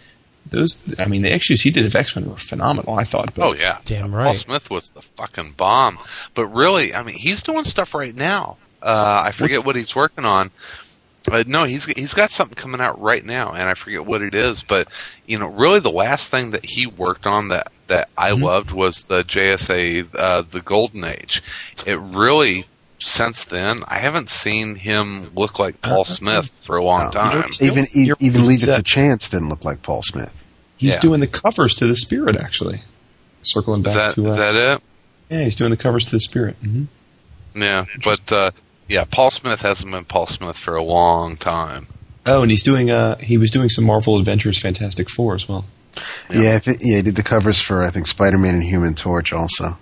Those. 0.51 0.79
I 0.99 1.07
mean, 1.07 1.23
the 1.23 1.33
issues 1.33 1.62
he 1.62 1.71
did 1.71 1.87
of 1.87 1.95
X 1.95 2.15
Men 2.16 2.29
were 2.29 2.37
phenomenal. 2.37 2.95
I 2.99 3.05
thought. 3.05 3.35
But 3.35 3.43
oh 3.47 3.55
yeah, 3.55 3.79
Damn 3.85 4.15
right. 4.15 4.25
Paul 4.25 4.33
right. 4.33 4.37
Smith 4.37 4.71
was 4.71 4.91
the 4.91 5.03
fucking 5.03 5.53
bomb. 5.57 5.99
But 6.35 6.47
really, 6.49 6.95
I 6.95 7.03
mean, 7.03 7.16
he's 7.16 7.43
doing 7.43 7.65
stuff 7.65 7.95
right 7.95 8.15
now. 8.15 8.57
Uh, 8.83 9.23
I 9.25 9.33
forget 9.33 9.59
What's- 9.59 9.66
what 9.66 9.77
he's 9.77 9.97
working 9.97 10.25
on. 10.25 10.51
Uh, 11.33 11.43
no, 11.47 11.65
he's 11.65 11.87
he's 11.87 12.12
got 12.12 12.31
something 12.31 12.55
coming 12.55 12.83
out 12.83 13.01
right 13.01 13.25
now, 13.25 13.53
and 13.53 13.66
I 13.66 13.73
forget 13.73 14.05
what 14.05 14.21
it 14.21 14.35
is. 14.35 14.62
But 14.62 14.89
you 15.27 15.39
know, 15.39 15.47
really, 15.49 15.81
the 15.81 15.91
last 15.91 16.31
thing 16.31 16.51
that 16.51 16.66
he 16.66 16.87
worked 16.87 17.27
on 17.27 17.49
that 17.49 17.73
that 17.87 18.11
I 18.19 18.33
Mm-hmm. 18.33 18.43
loved 18.45 18.71
was 18.73 19.05
the 19.05 19.23
JSA, 19.23 20.07
uh, 20.15 20.43
the 20.43 20.61
Golden 20.61 21.03
Age. 21.05 21.43
It 21.87 21.99
really, 21.99 22.66
since 23.05 23.44
then, 23.44 23.82
I 23.86 23.98
haven't 23.98 24.31
seen 24.31 24.76
him 24.76 25.31
look 25.35 25.59
like 25.59 25.81
Paul 25.82 26.05
Smith 26.05 26.47
for 26.62 26.76
a 26.76 26.85
long 26.85 27.05
No. 27.06 27.10
time. 27.10 27.51
Even 27.60 27.85
e- 27.94 28.05
You're- 28.05 28.16
even 28.20 28.47
Leave 28.47 28.62
It 28.62 28.74
to 28.76 28.82
Chance 28.82 29.28
didn't 29.28 29.48
look 29.51 29.64
like 29.64 29.82
Paul 29.82 30.02
Smith. 30.02 30.43
he's 30.76 30.94
Yeah. 30.94 31.01
doing 31.01 31.20
the 31.20 31.26
covers 31.26 31.74
to 31.74 31.86
the 31.86 31.97
Spirit. 31.97 32.36
Actually, 32.36 32.81
circling 33.43 33.82
back 33.82 33.90
Is 33.90 33.94
that 33.97 34.14
to. 34.14 34.24
Uh, 34.24 34.28
is 34.28 34.36
that 34.36 34.55
it? 34.55 34.82
yeah, 35.31 35.44
he's 35.44 35.55
doing 35.55 35.70
the 35.70 35.76
covers 35.76 36.05
to 36.06 36.12
the 36.12 36.20
Spirit. 36.20 36.56
hmm 36.62 36.85
Yeah, 37.55 37.85
but 38.05 38.32
uh, 38.32 38.51
yeah, 38.89 39.05
Paul 39.05 39.31
Smith 39.31 39.62
hasn't 39.62 39.90
been 39.93 40.05
Paul 40.06 40.26
Smith 40.26 40.56
for 40.56 40.74
a 40.74 40.82
long 40.82 41.36
time. 41.36 41.86
Oh, 42.26 42.40
and 42.43 42.51
he's 42.51 42.62
doing. 42.62 42.90
Uh, 42.90 43.18
he 43.18 43.36
was 43.36 43.51
doing 43.51 43.68
some 43.68 43.85
Marvel 43.85 44.18
Adventures 44.18 44.59
Fantastic 44.59 45.10
Four 45.10 45.35
as 45.35 45.47
well. 45.48 45.66
Yeah. 46.31 46.40
Yeah, 46.43 46.55
I 46.55 46.59
think 46.59 46.78
yeah, 46.81 46.97
he 46.97 47.02
did 47.02 47.16
the 47.16 47.22
covers 47.22 47.60
for 47.60 47.85
I 47.85 47.90
think 47.90 48.06
Spider 48.06 48.39
Man 48.39 48.55
and 48.55 48.64
Human 48.64 48.94
Torch 48.94 49.32
also. 49.32 49.76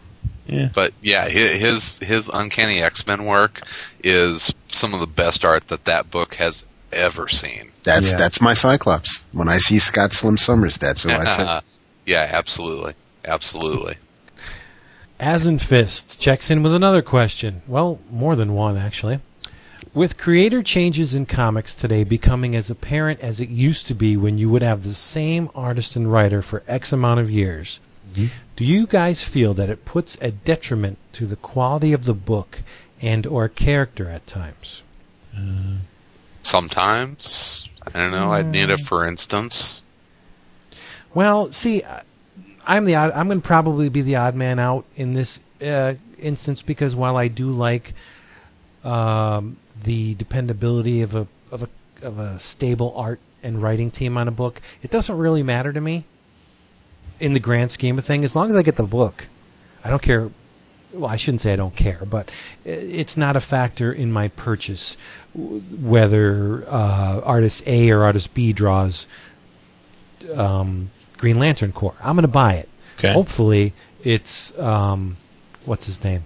Yeah. 0.46 0.68
But 0.74 0.92
yeah, 1.02 1.28
his 1.28 1.98
his 2.00 2.28
Uncanny 2.32 2.82
X 2.82 3.06
Men 3.06 3.24
work 3.24 3.60
is 4.02 4.52
some 4.68 4.92
of 4.94 5.00
the 5.00 5.06
best 5.06 5.44
art 5.44 5.68
that 5.68 5.84
that 5.84 6.10
book 6.10 6.34
has 6.34 6.64
ever 6.92 7.28
seen. 7.28 7.70
That's 7.84 8.12
Yeah. 8.12 8.18
that's 8.18 8.40
my 8.40 8.54
Cyclops. 8.54 9.22
When 9.32 9.48
I 9.48 9.58
see 9.58 9.78
Scott 9.78 10.12
Slim 10.12 10.36
Summers, 10.36 10.78
that's 10.78 11.02
who 11.04 11.10
I 11.10 11.24
say. 11.24 11.60
yeah, 12.06 12.28
absolutely, 12.32 12.94
absolutely. 13.24 13.96
As 15.20 15.46
in 15.46 15.58
Fist 15.60 16.18
checks 16.18 16.50
in 16.50 16.62
with 16.62 16.74
another 16.74 17.02
question. 17.02 17.62
Well, 17.68 18.00
more 18.10 18.34
than 18.34 18.54
one, 18.54 18.76
actually. 18.76 19.20
With 19.94 20.16
creator 20.16 20.62
changes 20.62 21.14
in 21.14 21.26
comics 21.26 21.76
today 21.76 22.02
becoming 22.02 22.56
as 22.56 22.70
apparent 22.70 23.20
as 23.20 23.40
it 23.40 23.50
used 23.50 23.86
to 23.88 23.94
be 23.94 24.16
when 24.16 24.38
you 24.38 24.48
would 24.48 24.62
have 24.62 24.82
the 24.82 24.94
same 24.94 25.50
artist 25.54 25.96
and 25.96 26.10
writer 26.10 26.40
for 26.40 26.62
X 26.66 26.92
amount 26.92 27.20
of 27.20 27.30
years, 27.30 27.78
mm-hmm. 28.10 28.26
Do 28.56 28.64
you 28.64 28.86
guys 28.86 29.22
feel 29.24 29.54
that 29.54 29.70
it 29.70 29.84
puts 29.84 30.16
a 30.20 30.30
detriment 30.30 30.98
to 31.12 31.26
the 31.26 31.36
quality 31.36 31.92
of 31.92 32.04
the 32.04 32.14
book 32.14 32.60
and 33.00 33.26
or 33.26 33.48
character 33.48 34.08
at 34.08 34.26
times? 34.26 34.82
Sometimes 36.42 37.68
I 37.86 37.98
don't 37.98 38.10
know. 38.10 38.32
I'd 38.32 38.46
need 38.46 38.70
a 38.70 38.78
for 38.78 39.06
instance. 39.06 39.82
Well, 41.14 41.50
see, 41.52 41.82
I'm 42.66 42.84
the 42.84 42.94
odd, 42.94 43.12
I'm 43.12 43.26
going 43.26 43.40
to 43.40 43.46
probably 43.46 43.88
be 43.88 44.02
the 44.02 44.16
odd 44.16 44.34
man 44.34 44.58
out 44.58 44.84
in 44.96 45.14
this 45.14 45.40
uh, 45.64 45.94
instance 46.18 46.62
because 46.62 46.94
while 46.94 47.16
I 47.16 47.28
do 47.28 47.50
like 47.50 47.94
um, 48.84 49.56
the 49.82 50.14
dependability 50.14 51.02
of 51.02 51.14
a 51.14 51.26
of 51.50 51.62
a 51.62 51.68
of 52.02 52.18
a 52.18 52.38
stable 52.38 52.92
art 52.96 53.20
and 53.42 53.60
writing 53.60 53.90
team 53.90 54.16
on 54.16 54.28
a 54.28 54.32
book, 54.32 54.60
it 54.82 54.90
doesn't 54.90 55.16
really 55.16 55.42
matter 55.42 55.72
to 55.72 55.80
me 55.80 56.04
in 57.22 57.32
the 57.34 57.40
grand 57.40 57.70
scheme 57.70 57.98
of 57.98 58.04
things. 58.04 58.24
As 58.24 58.36
long 58.36 58.50
as 58.50 58.56
I 58.56 58.62
get 58.62 58.74
the 58.76 58.82
book, 58.82 59.28
I 59.84 59.88
don't 59.88 60.02
care. 60.02 60.28
Well, 60.92 61.08
I 61.08 61.16
shouldn't 61.16 61.40
say 61.40 61.54
I 61.54 61.56
don't 61.56 61.74
care, 61.74 62.00
but 62.04 62.30
it's 62.66 63.16
not 63.16 63.36
a 63.36 63.40
factor 63.40 63.90
in 63.90 64.12
my 64.12 64.28
purchase 64.28 64.96
whether 65.34 66.64
uh, 66.68 67.22
artist 67.24 67.66
A 67.66 67.90
or 67.90 68.02
artist 68.02 68.34
B 68.34 68.52
draws 68.52 69.06
um, 70.34 70.90
Green 71.16 71.38
Lantern 71.38 71.72
Corps. 71.72 71.94
I'm 72.02 72.16
going 72.16 72.22
to 72.22 72.28
buy 72.28 72.54
it. 72.54 72.68
Okay. 72.98 73.12
Hopefully, 73.12 73.72
it's 74.04 74.56
um, 74.58 75.16
what's 75.64 75.86
his 75.86 76.02
name? 76.04 76.24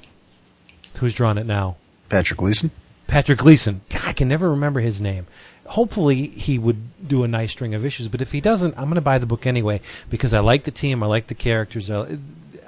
Who's 0.98 1.14
drawn 1.14 1.38
it 1.38 1.46
now? 1.46 1.76
Patrick 2.08 2.38
Gleason. 2.38 2.70
Patrick 3.06 3.38
Gleason. 3.38 3.82
God, 3.90 4.02
I 4.04 4.12
can 4.14 4.26
never 4.26 4.50
remember 4.50 4.80
his 4.80 5.00
name. 5.00 5.26
Hopefully, 5.70 6.26
he 6.26 6.58
would 6.58 7.08
do 7.08 7.24
a 7.24 7.28
nice 7.28 7.52
string 7.52 7.74
of 7.74 7.84
issues. 7.84 8.08
But 8.08 8.22
if 8.22 8.32
he 8.32 8.40
doesn't, 8.40 8.76
I'm 8.76 8.84
going 8.84 8.96
to 8.96 9.00
buy 9.00 9.18
the 9.18 9.26
book 9.26 9.46
anyway 9.46 9.80
because 10.10 10.32
I 10.32 10.40
like 10.40 10.64
the 10.64 10.70
team. 10.70 11.02
I 11.02 11.06
like 11.06 11.26
the 11.26 11.34
characters. 11.34 11.90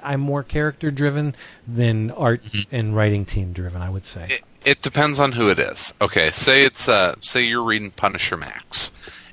I'm 0.01 0.21
more 0.21 0.43
character 0.43 0.91
driven 0.91 1.35
than 1.67 2.11
art 2.11 2.41
and 2.71 2.95
writing 2.95 3.25
team 3.25 3.53
driven. 3.53 3.81
I 3.81 3.89
would 3.89 4.05
say. 4.05 4.27
It, 4.29 4.43
it 4.65 4.81
depends 4.81 5.19
on 5.19 5.31
who 5.31 5.49
it 5.49 5.59
is. 5.59 5.93
Okay, 6.01 6.31
say 6.31 6.63
it's 6.63 6.87
uh, 6.87 7.15
say 7.21 7.43
you're 7.43 7.63
reading 7.63 7.91
Punisher 7.91 8.37
Max, 8.37 8.91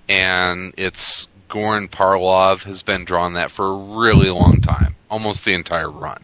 and 0.08 0.72
it's 0.76 1.26
Goran 1.48 1.88
Parlov 1.88 2.64
has 2.64 2.82
been 2.82 3.04
drawing 3.04 3.34
that 3.34 3.50
for 3.50 3.66
a 3.66 3.76
really 3.98 4.30
long 4.30 4.60
time, 4.60 4.94
almost 5.10 5.44
the 5.44 5.54
entire 5.54 5.90
run. 5.90 6.22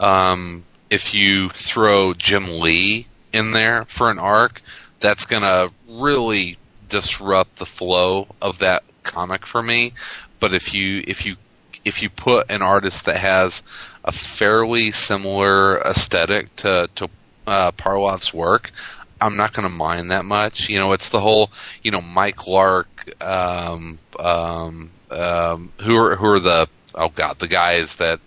Um, 0.00 0.64
if 0.90 1.14
you 1.14 1.48
throw 1.50 2.14
Jim 2.14 2.60
Lee 2.60 3.06
in 3.32 3.52
there 3.52 3.84
for 3.86 4.10
an 4.10 4.18
arc, 4.18 4.62
that's 5.00 5.26
gonna 5.26 5.68
really 5.88 6.58
disrupt 6.88 7.56
the 7.56 7.66
flow 7.66 8.28
of 8.40 8.58
that 8.58 8.82
comic 9.02 9.46
for 9.46 9.62
me. 9.62 9.92
But 10.40 10.54
if 10.54 10.74
you 10.74 11.02
if 11.06 11.24
you 11.24 11.36
if 11.84 12.02
you 12.02 12.10
put 12.10 12.50
an 12.50 12.62
artist 12.62 13.04
that 13.06 13.16
has 13.16 13.62
a 14.04 14.12
fairly 14.12 14.92
similar 14.92 15.80
aesthetic 15.80 16.54
to 16.56 16.88
to 16.96 17.08
uh, 17.46 17.72
Parlov's 17.72 18.34
work, 18.34 18.72
I'm 19.20 19.36
not 19.36 19.52
going 19.52 19.68
to 19.68 19.74
mind 19.74 20.10
that 20.10 20.24
much. 20.24 20.68
You 20.68 20.78
know, 20.78 20.92
it's 20.92 21.10
the 21.10 21.20
whole 21.20 21.50
you 21.82 21.90
know 21.90 22.00
Mike 22.00 22.46
Lark, 22.46 23.22
um, 23.22 23.98
um, 24.18 24.90
um, 25.10 25.72
who 25.80 25.96
are 25.96 26.16
who 26.16 26.26
are 26.26 26.40
the 26.40 26.68
oh 26.94 27.08
god 27.10 27.38
the 27.38 27.48
guys 27.48 27.96
that 27.96 28.20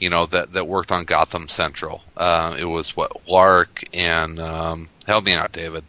you 0.00 0.10
know 0.10 0.26
that 0.26 0.52
that 0.52 0.66
worked 0.66 0.92
on 0.92 1.04
Gotham 1.04 1.48
Central. 1.48 2.02
Uh, 2.16 2.56
it 2.58 2.66
was 2.66 2.96
what 2.96 3.28
Lark 3.28 3.84
and 3.94 4.38
um, 4.38 4.88
help 5.06 5.24
me 5.24 5.32
out, 5.32 5.52
David. 5.52 5.84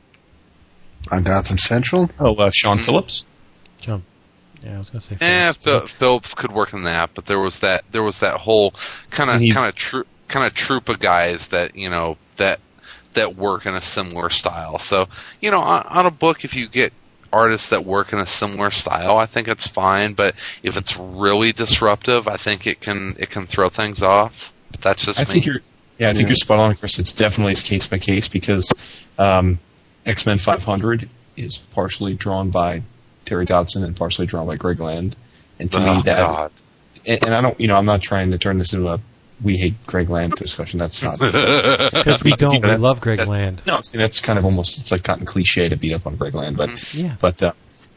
On 1.11 1.23
Gotham 1.23 1.57
Central? 1.57 2.09
Oh, 2.19 2.35
uh, 2.35 2.51
Sean 2.53 2.77
Phillips. 2.77 3.25
Jump. 3.79 4.03
Yeah, 4.63 4.75
I 4.75 4.79
was 4.79 4.89
going 4.89 4.99
to 5.01 5.07
say. 5.07 5.15
Eh, 5.21 5.51
Phillips, 5.51 5.63
Phil- 5.63 5.79
but- 5.81 5.89
Phillips 5.89 6.33
could 6.33 6.51
work 6.51 6.73
in 6.73 6.83
that, 6.83 7.11
but 7.13 7.25
there 7.27 7.39
was 7.39 7.59
that 7.59 7.83
there 7.91 8.03
was 8.03 8.19
that 8.19 8.35
whole 8.37 8.73
kind 9.11 9.29
of 9.29 9.39
he- 9.41 9.51
kind 9.51 9.67
of 9.67 9.75
tro- 9.75 10.03
kind 10.27 10.45
of 10.45 10.53
troop 10.55 10.89
of 10.89 10.99
guys 10.99 11.47
that 11.47 11.75
you 11.75 11.89
know 11.89 12.17
that 12.37 12.59
that 13.13 13.35
work 13.35 13.65
in 13.65 13.75
a 13.75 13.81
similar 13.81 14.29
style. 14.29 14.79
So 14.79 15.07
you 15.41 15.51
know, 15.51 15.61
on, 15.61 15.83
on 15.87 16.05
a 16.05 16.11
book, 16.11 16.43
if 16.43 16.55
you 16.55 16.67
get 16.67 16.91
artists 17.31 17.69
that 17.69 17.85
work 17.85 18.13
in 18.13 18.19
a 18.19 18.25
similar 18.25 18.71
style, 18.71 19.17
I 19.17 19.25
think 19.25 19.47
it's 19.47 19.67
fine. 19.67 20.13
But 20.13 20.35
if 20.63 20.77
it's 20.77 20.97
really 20.97 21.51
disruptive, 21.51 22.27
I 22.27 22.37
think 22.37 22.65
it 22.65 22.79
can 22.81 23.15
it 23.19 23.29
can 23.29 23.43
throw 23.45 23.69
things 23.69 24.01
off. 24.01 24.51
But 24.71 24.81
that's 24.81 25.05
just 25.05 25.19
I 25.19 25.23
me. 25.23 25.25
think 25.25 25.45
you're. 25.45 25.61
Yeah, 25.99 26.09
I 26.09 26.13
think 26.13 26.27
you're 26.27 26.35
spot 26.35 26.59
on, 26.59 26.75
Chris. 26.75 26.99
It's 26.99 27.13
definitely 27.13 27.55
case 27.55 27.87
by 27.87 27.99
case 27.99 28.27
because 28.27 28.69
um, 29.17 29.59
X 30.05 30.25
Men 30.25 30.37
500 30.37 31.09
is 31.37 31.57
partially 31.57 32.13
drawn 32.13 32.49
by 32.49 32.81
Terry 33.25 33.45
Dodson 33.45 33.83
and 33.83 33.95
partially 33.95 34.25
drawn 34.25 34.47
by 34.47 34.55
Greg 34.55 34.79
Land, 34.79 35.15
and 35.59 35.71
to 35.71 35.79
oh, 35.79 35.95
me 35.95 36.01
that. 36.03 36.27
God. 36.27 36.51
And, 37.07 37.25
and 37.25 37.33
I 37.35 37.41
don't, 37.41 37.59
you 37.59 37.67
know, 37.67 37.75
I'm 37.75 37.85
not 37.85 38.01
trying 38.01 38.31
to 38.31 38.37
turn 38.37 38.57
this 38.57 38.73
into 38.73 38.87
a 38.89 38.99
we 39.43 39.57
hate 39.57 39.73
Greg 39.85 40.09
Land 40.09 40.33
discussion. 40.33 40.79
That's 40.79 41.03
not. 41.03 41.19
Because 41.19 42.23
we 42.23 42.31
don't. 42.31 42.61
know, 42.61 42.69
We 42.69 42.75
love 42.77 43.01
Greg 43.01 43.17
that- 43.17 43.27
Land. 43.27 43.61
No, 43.67 43.81
see, 43.81 43.97
that's 43.97 44.21
kind 44.21 44.39
of 44.39 44.45
almost 44.45 44.79
it's 44.79 44.91
like 44.91 45.03
gotten 45.03 45.25
cliche 45.25 45.67
to 45.69 45.75
beat 45.75 45.93
up 45.93 46.07
on 46.07 46.15
Greg 46.15 46.33
Land, 46.35 46.57
but 46.57 46.93
Yeah. 46.93 47.15
but 47.19 47.41
uh, 47.43 47.51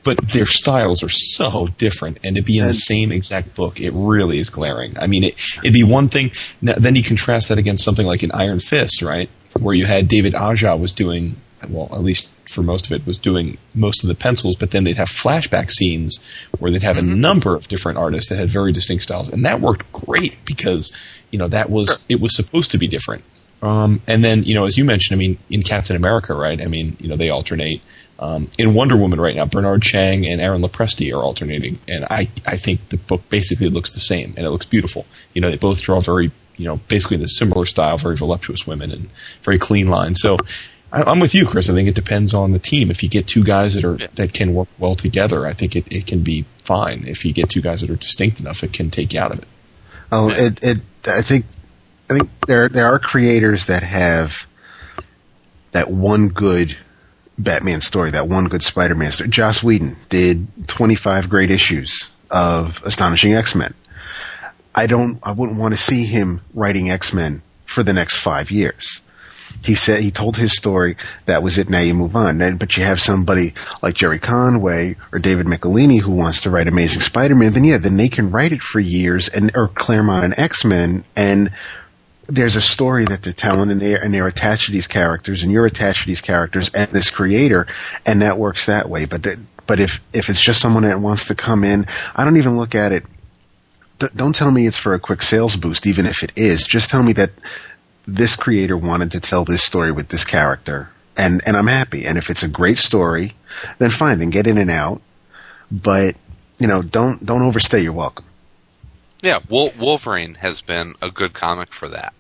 but 0.05 0.19
their 0.29 0.47
styles 0.47 1.03
are 1.03 1.09
so 1.09 1.69
different, 1.79 2.19
and 2.25 2.37
to 2.37 2.43
be 2.43 2.59
in 2.59 2.67
the 2.67 2.73
same 2.75 3.13
exact 3.13 3.55
book, 3.55 3.81
it 3.81 3.93
really 3.95 4.39
is 4.39 4.49
glaring. 4.49 4.97
I 4.99 5.07
mean, 5.07 5.25
it, 5.25 5.35
it'd 5.59 5.73
be 5.73 5.85
one 5.85 6.09
thing. 6.09 6.31
Now, 6.63 6.75
then 6.77 6.97
you 6.97 7.03
contrast 7.03 7.49
that 7.51 7.59
against 7.59 7.85
something 7.85 8.07
like 8.07 8.23
an 8.23 8.33
Iron 8.33 8.61
Fist, 8.61 9.03
right, 9.03 9.29
where 9.59 9.75
you 9.75 9.87
had 9.87 10.09
David 10.09 10.35
Aja 10.35 10.77
was 10.77 10.93
doing 10.93 11.37
well, 11.69 11.89
at 11.93 12.03
least 12.03 12.29
for 12.47 12.63
most 12.63 12.87
of 12.87 12.93
it, 12.93 13.07
was 13.07 13.19
doing 13.19 13.59
most 13.75 14.03
of 14.03 14.09
the 14.09 14.15
pencils, 14.15 14.57
but 14.57 14.71
then 14.71 14.85
they'd 14.85 14.97
have 14.97 15.09
flashback 15.09 15.71
scenes 15.71 16.21
where 16.59 16.71
they'd 16.71 16.83
have 16.83 16.99
a 16.99 17.03
number 17.03 17.55
of 17.55 17.69
different 17.69 17.99
artists 17.99 18.31
that 18.31 18.37
had 18.37 18.49
very 18.49 18.73
distinct 18.73 19.03
styles, 19.03 19.29
and 19.29 19.45
that 19.45 19.61
worked 19.61 19.91
great 19.93 20.37
because 20.45 20.93
you 21.31 21.39
know 21.39 21.49
that 21.49 21.71
was 21.71 22.05
it 22.09 22.21
was 22.21 22.35
supposed 22.35 22.71
to 22.71 22.79
be 22.79 22.87
different. 22.87 23.25
Um, 23.63 24.01
and 24.07 24.25
then, 24.25 24.45
you 24.45 24.55
know, 24.55 24.67
as 24.67 24.79
you 24.79 24.85
mentioned, 24.85 25.17
I 25.17 25.19
mean, 25.19 25.39
in 25.51 25.63
Captain 25.63 25.97
America, 25.97 26.35
right? 26.35 26.61
I 26.61 26.67
mean, 26.67 26.97
you 27.01 27.09
know, 27.09 27.17
they 27.17 27.31
alternate. 27.31 27.81
Um, 28.21 28.49
in 28.59 28.75
Wonder 28.75 28.97
Woman 28.97 29.21
right 29.21 29.37
now, 29.37 29.47
Bernard 29.47 29.83
Chang 29.83 30.27
and 30.27 30.41
Aaron 30.41 30.61
Lopresti 30.61 31.15
are 31.15 31.23
alternating, 31.23 31.79
and 31.87 32.05
I, 32.05 32.29
I 32.47 32.57
think 32.57 32.87
the 32.87 32.97
book 32.97 33.29
basically 33.29 33.69
looks 33.69 33.95
the 33.95 34.01
same, 34.01 34.35
and 34.37 34.45
it 34.45 34.51
looks 34.51 34.67
beautiful. 34.67 35.07
You 35.35 35.41
know, 35.41 35.51
they 35.51 35.57
both 35.57 35.81
draw 35.81 36.01
very, 36.01 36.33
you 36.57 36.67
know, 36.67 36.79
basically 36.89 37.19
the 37.19 37.29
similar 37.29 37.65
style, 37.65 37.97
very 37.97 38.17
voluptuous 38.17 38.67
women 38.67 38.91
and 38.91 39.09
very 39.43 39.59
clean 39.59 39.89
lines. 39.89 40.21
So, 40.21 40.37
I'm 40.91 41.21
with 41.21 41.35
you, 41.35 41.45
Chris. 41.45 41.69
I 41.69 41.75
think 41.75 41.89
it 41.89 41.95
depends 41.95 42.33
on 42.33 42.53
the 42.53 42.59
team. 42.59 42.91
If 42.91 43.03
you 43.03 43.09
get 43.09 43.27
two 43.27 43.45
guys 43.45 43.75
that 43.75 43.85
are 43.85 43.97
that 44.15 44.33
can 44.33 44.55
work 44.55 44.69
well 44.79 44.95
together, 44.95 45.47
I 45.47 45.53
think 45.53 45.77
it, 45.77 45.91
it 45.93 46.07
can 46.07 46.23
be 46.23 46.47
fine. 46.63 47.05
If 47.07 47.25
you 47.25 47.33
get 47.33 47.51
two 47.51 47.61
guys 47.61 47.83
that 47.83 47.91
are 47.91 47.97
distinct 47.97 48.41
enough, 48.41 48.65
it 48.65 48.73
can 48.73 48.91
take 48.91 49.13
you 49.13 49.21
out 49.21 49.33
of 49.33 49.41
it. 49.41 49.49
Oh, 50.11 50.31
it, 50.31 50.65
it. 50.65 50.79
I 51.07 51.21
think, 51.21 51.45
I 52.09 52.15
think 52.15 52.31
there 52.47 52.69
there 52.69 52.87
are 52.87 52.99
creators 52.99 53.67
that 53.67 53.83
have 53.83 54.47
that 55.73 55.91
one 55.91 56.29
good 56.29 56.77
Batman 57.39 57.81
story, 57.81 58.11
that 58.11 58.29
one 58.29 58.47
good 58.47 58.63
Spider-Man 58.63 59.13
story. 59.13 59.31
Joss 59.31 59.63
Whedon 59.63 59.97
did 60.09 60.49
25 60.67 61.29
great 61.29 61.51
issues 61.51 62.11
of 62.31 62.83
Astonishing 62.85 63.35
X-Men. 63.35 63.75
I 64.75 64.87
don't, 64.87 65.19
I 65.23 65.33
wouldn't 65.33 65.59
want 65.59 65.75
to 65.75 65.81
see 65.81 66.05
him 66.05 66.41
writing 66.55 66.91
X-Men 66.91 67.43
for 67.65 67.83
the 67.83 67.93
next 67.93 68.17
five 68.17 68.51
years. 68.51 69.01
He 69.63 69.75
said 69.75 70.03
he 70.03 70.11
told 70.11 70.37
his 70.37 70.57
story. 70.57 70.97
That 71.27 71.43
was 71.43 71.59
it. 71.59 71.69
Now 71.69 71.81
you 71.81 71.95
move 71.95 72.17
on. 72.17 72.39
Then, 72.39 72.57
but 72.57 72.77
you 72.77 72.85
have 72.85 73.01
somebody 73.01 73.55
like 73.83 73.95
Gerry 73.95 74.19
Conway 74.19 74.97
or 75.13 75.19
David 75.19 75.47
Michelinie 75.47 76.01
who 76.01 76.15
wants 76.15 76.43
to 76.43 76.51
write 76.51 76.69
Amazing 76.69 77.03
Spider-Man. 77.03 77.53
Then 77.53 77.65
yeah, 77.65 77.79
then 77.79 77.97
they 77.97 78.09
can 78.09 78.31
write 78.31 78.53
it 78.53 78.63
for 78.63 78.81
years 78.81 79.29
and 79.29 79.51
or 79.57 79.69
Claremont 79.69 80.25
and 80.25 80.39
X-Men 80.39 81.05
and 81.17 81.51
there's 82.29 82.57
a 82.57 82.61
story 82.61 83.07
that 83.07 83.23
they're 83.23 83.33
telling 83.33 83.71
and 83.71 83.81
they're, 83.81 84.03
and 84.03 84.13
they're 84.13 84.29
attached 84.29 84.67
to 84.67 84.73
these 84.73 84.87
characters 84.87 85.43
and 85.43 85.51
you're 85.51 85.65
attached 85.67 86.03
to 86.03 86.07
these 86.07 86.21
characters 86.21 86.71
and 86.75 86.91
this 86.91 87.11
creator 87.11 87.67
and 88.05 88.21
that 88.21 88.39
works 88.39 88.67
that 88.67 88.89
way. 88.89 89.07
But, 89.07 89.27
but 89.67 89.81
if, 89.81 90.01
if 90.13 90.29
it's 90.29 90.41
just 90.41 90.61
someone 90.61 90.83
that 90.83 91.01
wants 91.01 91.27
to 91.29 91.35
come 91.35 91.65
in, 91.65 91.87
I 92.15 92.25
don't 92.25 92.37
even 92.37 92.59
look 92.59 92.75
at 92.75 92.93
it. 92.93 93.05
Don't 94.15 94.35
tell 94.35 94.51
me 94.51 94.67
it's 94.67 94.79
for 94.79 94.95
a 94.95 95.01
quick 95.01 95.23
sales 95.23 95.57
boost, 95.57 95.87
even 95.87 96.07
if 96.07 96.23
it 96.23 96.31
is. 96.37 96.65
Just 96.65 96.89
tell 96.89 97.03
me 97.03 97.13
that 97.15 97.31
this 98.09 98.37
creator 98.37 98.77
wanted 98.77 99.13
to 99.13 99.21
tell 99.21 99.45
this 99.45 99.63
story 99.63 99.93
with 99.93 100.09
this 100.09 100.25
character 100.25 100.91
and, 101.19 101.43
and 101.45 101.57
I'm 101.57 101.67
happy. 101.67 102.07
And 102.07 102.17
if 102.17 102.31
it's 102.31 102.43
a 102.43 102.49
great 102.49 102.79
story, 102.79 103.35
then 103.79 103.91
fine, 103.91 104.21
then 104.21 104.31
get 104.31 104.47
in 104.47 104.57
and 104.57 104.71
out. 104.71 105.03
But, 105.71 106.15
you 106.59 106.67
know, 106.67 106.81
don't, 106.81 107.25
don't 107.27 107.43
overstay 107.43 107.81
your 107.81 107.93
welcome. 107.93 108.25
Yeah, 109.21 109.41
Wol- 109.49 109.73
Wolverine 109.79 110.35
has 110.35 110.61
been 110.63 110.95
a 111.03 111.11
good 111.11 111.35
comic 111.35 111.75
for 111.75 111.89
that. 111.89 112.15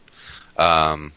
Um, 0.58 1.12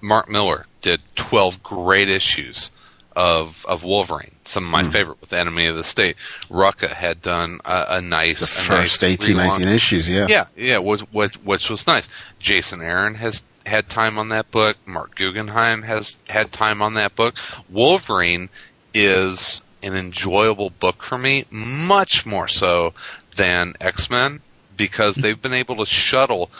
Mark 0.00 0.28
Millar 0.28 0.66
did 0.82 1.00
12 1.14 1.62
great 1.62 2.10
issues 2.10 2.72
of 3.16 3.66
of 3.68 3.82
Wolverine. 3.82 4.30
Some 4.44 4.64
of 4.64 4.70
my 4.70 4.82
favorite 4.84 5.20
with 5.20 5.32
Enemy 5.32 5.66
of 5.66 5.76
the 5.76 5.84
State. 5.84 6.16
Rucka 6.48 6.88
had 6.88 7.20
done 7.20 7.58
a, 7.64 7.84
a 7.90 8.00
nice, 8.00 8.38
The 8.38 8.44
a 8.44 8.48
first 8.48 9.02
nice 9.02 9.20
18, 9.20 9.36
19 9.36 9.68
issues, 9.68 10.08
yeah. 10.08 10.26
Yeah, 10.28 10.46
yeah, 10.56 10.78
which, 10.78 11.00
which, 11.12 11.34
which 11.42 11.70
was 11.70 11.86
nice. 11.86 12.08
Jason 12.38 12.80
Aaron 12.80 13.14
has 13.16 13.42
had 13.66 13.88
time 13.88 14.18
on 14.18 14.28
that 14.30 14.50
book. 14.50 14.76
Mark 14.86 15.14
Guggenheim 15.14 15.82
has 15.82 16.18
had 16.28 16.52
time 16.52 16.82
on 16.82 16.94
that 16.94 17.14
book. 17.14 17.36
Wolverine 17.68 18.48
is 18.94 19.62
an 19.82 19.94
enjoyable 19.94 20.70
book 20.70 21.02
for 21.02 21.18
me, 21.18 21.44
much 21.50 22.26
more 22.26 22.48
so 22.48 22.92
than 23.36 23.74
X 23.80 24.10
Men, 24.10 24.40
because 24.76 25.16
they've 25.16 25.40
been 25.40 25.52
able 25.52 25.76
to 25.76 25.86
shuttle 25.86 26.50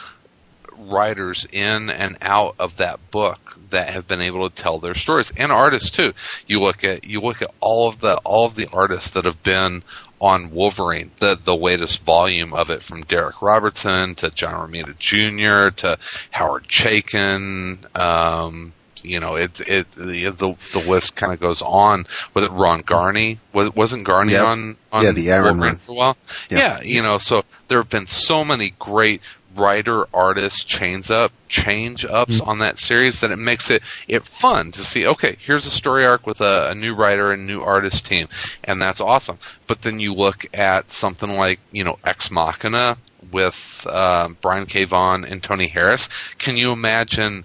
writers 0.77 1.45
in 1.51 1.89
and 1.89 2.17
out 2.21 2.55
of 2.57 2.77
that 2.77 3.11
book 3.11 3.57
that 3.69 3.89
have 3.89 4.07
been 4.07 4.21
able 4.21 4.49
to 4.49 4.55
tell 4.55 4.79
their 4.79 4.95
stories 4.95 5.31
and 5.37 5.51
artists 5.51 5.89
too. 5.89 6.13
You 6.47 6.61
look 6.61 6.83
at 6.83 7.05
you 7.05 7.21
look 7.21 7.41
at 7.41 7.53
all 7.59 7.87
of 7.87 7.99
the 7.99 8.17
all 8.23 8.45
of 8.45 8.55
the 8.55 8.67
artists 8.71 9.11
that 9.11 9.25
have 9.25 9.41
been 9.43 9.83
on 10.21 10.51
Wolverine, 10.51 11.11
the 11.17 11.37
the 11.43 11.55
latest 11.55 12.03
volume 12.03 12.53
of 12.53 12.69
it 12.69 12.83
from 12.83 13.03
Darick 13.03 13.41
Robertson 13.41 14.15
to 14.15 14.29
John 14.29 14.53
Romita 14.71 14.97
Jr. 14.97 15.75
to 15.77 15.97
Howard 16.29 16.67
Chaykin. 16.67 17.77
Um, 17.99 18.73
you 19.03 19.19
know, 19.19 19.35
it 19.35 19.59
it 19.67 19.91
the 19.93 20.25
the, 20.29 20.55
the 20.73 20.85
list 20.87 21.15
kind 21.15 21.33
of 21.33 21.39
goes 21.39 21.63
on. 21.63 22.05
Was 22.35 22.43
it 22.45 22.51
Ron 22.51 22.81
Garney? 22.83 23.39
Was 23.51 23.73
wasn't 23.75 24.05
Garney 24.05 24.33
Yep. 24.33 24.45
on 24.45 24.77
on 24.93 25.03
Yeah, 25.05 25.11
the 25.11 25.31
Iron 25.33 25.43
Wolverine 25.43 25.59
Man. 25.59 25.75
for 25.77 25.91
a 25.91 25.95
while? 25.95 26.17
Yep. 26.51 26.59
Yeah, 26.59 26.81
you 26.81 27.01
know, 27.01 27.17
so 27.17 27.43
there 27.67 27.79
have 27.79 27.89
been 27.89 28.05
so 28.05 28.45
many 28.45 28.73
great 28.77 29.21
writer 29.55 30.05
artist 30.13 30.67
change 30.67 31.11
up 31.11 31.31
change 31.49 32.05
ups 32.05 32.39
Mm-hmm. 32.39 32.49
on 32.49 32.59
that 32.59 32.79
series 32.79 33.19
that 33.19 33.31
it 33.31 33.37
makes 33.39 33.69
it 33.69 33.83
it 34.07 34.23
fun 34.23 34.71
to 34.71 34.83
see 34.83 35.05
okay 35.05 35.35
here's 35.41 35.65
a 35.65 35.71
story 35.71 36.05
arc 36.05 36.25
with 36.25 36.39
a, 36.41 36.69
a 36.71 36.75
new 36.75 36.95
writer 36.95 37.31
and 37.31 37.45
new 37.45 37.61
artist 37.61 38.05
team 38.05 38.27
and 38.63 38.81
that's 38.81 39.01
awesome 39.01 39.37
but 39.67 39.81
then 39.81 39.99
you 39.99 40.13
look 40.13 40.45
at 40.57 40.89
something 40.91 41.37
like 41.37 41.59
you 41.71 41.83
know 41.83 41.97
ex 42.05 42.31
machina 42.31 42.95
with 43.31 43.85
uh, 43.89 44.29
brian 44.41 44.65
k 44.65 44.85
vaughan 44.85 45.25
and 45.25 45.43
tony 45.43 45.67
harris 45.67 46.07
can 46.37 46.55
you 46.55 46.71
imagine 46.71 47.43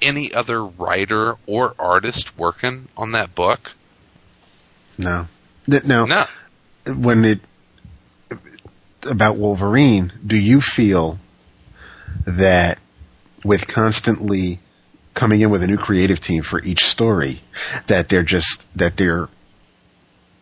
any 0.00 0.32
other 0.32 0.64
writer 0.64 1.36
or 1.46 1.74
artist 1.78 2.38
working 2.38 2.88
on 2.96 3.10
that 3.12 3.34
book 3.34 3.72
No. 4.98 5.26
No. 5.84 6.04
no 6.06 6.24
when 6.86 7.24
it 7.24 7.40
about 9.08 9.36
Wolverine, 9.36 10.12
do 10.26 10.36
you 10.38 10.60
feel 10.60 11.18
that 12.36 12.78
with 13.44 13.66
constantly 13.66 14.60
coming 15.14 15.40
in 15.40 15.50
with 15.50 15.62
a 15.62 15.66
new 15.66 15.76
creative 15.76 16.20
team 16.20 16.42
for 16.42 16.62
each 16.62 16.84
story, 16.84 17.40
that 17.86 18.08
they're 18.08 18.22
just 18.22 18.66
that 18.76 18.96
they're 18.96 19.28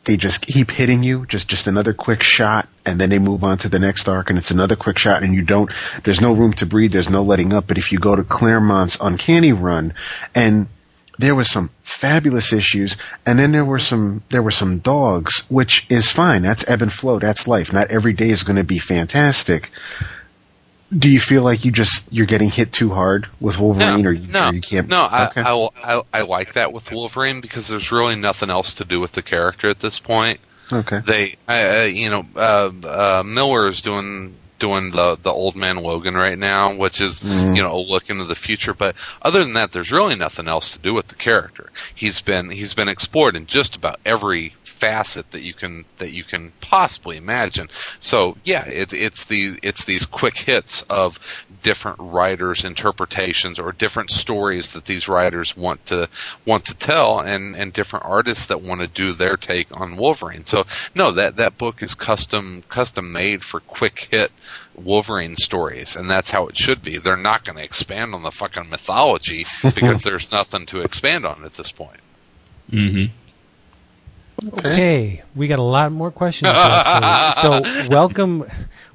they 0.05 0.17
just 0.17 0.47
keep 0.47 0.71
hitting 0.71 1.03
you, 1.03 1.27
just 1.27 1.49
just 1.49 1.67
another 1.67 1.93
quick 1.93 2.23
shot, 2.23 2.69
and 2.85 3.01
then 3.01 3.11
they 3.11 3.19
move 3.19 3.43
on 3.43 3.59
to 3.59 3.69
the 3.69 3.79
next 3.79 4.09
arc, 4.09 4.31
and 4.31 4.39
it's 4.39 4.51
another 4.51 4.77
quick 4.77 4.99
shot, 4.99 5.23
and 5.23 5.35
you 5.35 5.43
don't. 5.43 5.71
There's 6.05 6.21
no 6.21 6.33
room 6.33 6.53
to 6.55 6.67
breathe. 6.67 6.93
There's 6.93 7.11
no 7.11 7.23
letting 7.23 7.53
up. 7.53 7.67
But 7.67 7.79
if 7.79 7.93
you 7.93 7.99
go 7.99 8.17
to 8.17 8.25
Claremont's 8.25 8.99
Uncanny 9.01 9.53
Run, 9.53 9.93
and 10.35 10.69
there 11.19 11.35
was 11.35 11.51
some 11.51 11.71
fabulous 11.83 12.53
issues, 12.53 12.97
and 13.25 13.39
then 13.39 13.53
there 13.53 13.65
were 13.65 13.79
some 13.79 14.23
there 14.29 14.43
were 14.43 14.51
some 14.51 14.79
dogs, 14.79 15.41
which 15.49 15.87
is 15.91 16.11
fine. 16.11 16.43
That's 16.43 16.69
ebb 16.69 16.83
and 16.83 16.93
flow. 16.93 17.19
That's 17.19 17.49
life. 17.49 17.73
Not 17.73 17.91
every 17.91 18.13
day 18.13 18.29
is 18.29 18.43
going 18.43 18.57
to 18.57 18.65
be 18.65 18.79
fantastic. 18.79 19.71
Do 20.97 21.09
you 21.11 21.19
feel 21.21 21.43
like 21.43 21.65
you 21.65 21.73
just 21.73 22.13
you're 22.13 22.27
getting 22.27 22.49
hit 22.51 22.73
too 22.73 22.91
hard 22.91 23.27
with 23.41 23.59
Wolverine, 23.59 24.03
no, 24.03 24.09
or, 24.09 24.13
you, 24.13 24.29
no, 24.29 24.49
or 24.51 24.55
you 24.55 24.61
can't? 24.61 24.89
No, 24.89 25.03
I, 25.11 25.27
Okay. 25.27 25.41
I, 25.43 25.69
I, 25.83 26.03
I 26.15 26.23
like 26.23 26.53
that 26.53 26.73
with 26.73 26.93
Wolverine 26.93 27.41
because 27.41 27.67
there's 27.67 27.91
really 27.91 28.15
nothing 28.15 28.51
else 28.51 28.75
to 28.75 28.85
do 28.85 29.01
with 29.01 29.13
the 29.13 29.23
character 29.23 29.69
at 29.69 29.81
this 29.81 29.99
point. 29.99 30.39
okay. 30.73 31.01
They, 31.01 31.35
uh, 31.49 31.85
you 31.87 32.11
know, 32.11 32.23
uh, 32.37 32.71
uh, 32.85 33.23
Millar 33.27 33.69
is 33.69 33.83
doing 33.83 34.37
doing 34.59 34.91
the 34.91 35.19
the 35.21 35.31
old 35.31 35.55
man 35.57 35.77
Logan 35.83 36.15
right 36.15 36.39
now, 36.39 36.75
which 36.77 37.01
is 37.01 37.21
Mm-hmm. 37.21 37.57
you 37.57 37.63
know 37.63 37.75
a 37.75 37.83
look 37.83 38.09
into 38.09 38.25
the 38.25 38.35
future. 38.37 38.73
But 38.73 38.95
other 39.23 39.43
than 39.43 39.55
that, 39.55 39.73
there's 39.73 39.91
really 39.91 40.15
nothing 40.15 40.47
else 40.49 40.73
to 40.75 40.79
do 40.79 40.95
with 40.95 41.09
the 41.09 41.15
character. 41.17 41.71
He's 41.95 42.21
been 42.21 42.49
he's 42.51 42.75
been 42.75 42.89
explored 42.89 43.35
in 43.35 43.47
just 43.47 43.75
about 43.77 43.99
every 44.07 44.55
facet 44.77 45.31
that 45.31 45.43
you 45.43 45.55
can 45.55 45.85
that 45.99 46.13
you 46.13 46.23
can 46.23 46.53
possibly 46.61 47.17
imagine. 47.17 47.69
So 47.99 48.37
yeah, 48.45 48.67
it, 48.67 48.93
it's 48.93 49.25
the 49.25 49.59
it's 49.63 49.85
these 49.85 50.05
quick 50.07 50.37
hits 50.37 50.83
of 50.83 51.45
different 51.63 51.99
writers' 51.99 52.65
interpretations 52.65 53.59
or 53.59 53.73
different 53.73 54.11
stories 54.11 54.73
that 54.73 54.85
these 54.85 55.09
writers 55.09 55.57
want 55.57 55.85
to 55.87 56.09
want 56.45 56.65
to 56.67 56.75
tell, 56.75 57.21
and 57.21 57.57
and 57.57 57.73
different 57.73 58.05
artists 58.05 58.47
that 58.47 58.61
want 58.61 58.81
to 58.83 58.87
do 58.87 59.13
their 59.13 59.37
take 59.37 59.81
on 59.81 59.97
Wolverine. 59.97 60.45
So 60.45 60.67
no, 60.95 61.11
that 61.13 61.37
that 61.37 61.59
book 61.59 61.83
is 61.83 61.95
custom 61.95 62.63
custom 62.69 63.13
made 63.13 63.43
for 63.43 63.61
quick 63.61 64.09
hit 64.11 64.31
Wolverine 64.75 65.37
stories, 65.37 65.97
and 65.97 66.11
that's 66.11 66.31
how 66.31 66.47
it 66.49 66.57
should 66.57 66.83
be. 66.83 66.99
They're 66.99 67.17
not 67.17 67.45
going 67.45 67.57
to 67.57 67.65
expand 67.65 68.15
on 68.15 68.23
the 68.23 68.31
fucking 68.31 68.69
mythology 68.69 69.47
because 69.75 70.03
there's 70.03 70.31
nothing 70.31 70.67
to 70.67 70.81
expand 70.81 71.25
on 71.25 71.45
at 71.45 71.55
this 71.55 71.73
point. 71.73 72.01
Mm-hmm. 72.71 73.13
Okay, 74.45 75.23
we 75.35 75.49
got 75.49 75.59
a 75.59 75.63
lot 75.63 75.93
more 75.93 76.11
questions. 76.11 76.53
left 76.53 77.43
for 77.43 77.51
you. 77.63 77.65
so 77.65 77.87
welcome, 77.95 78.45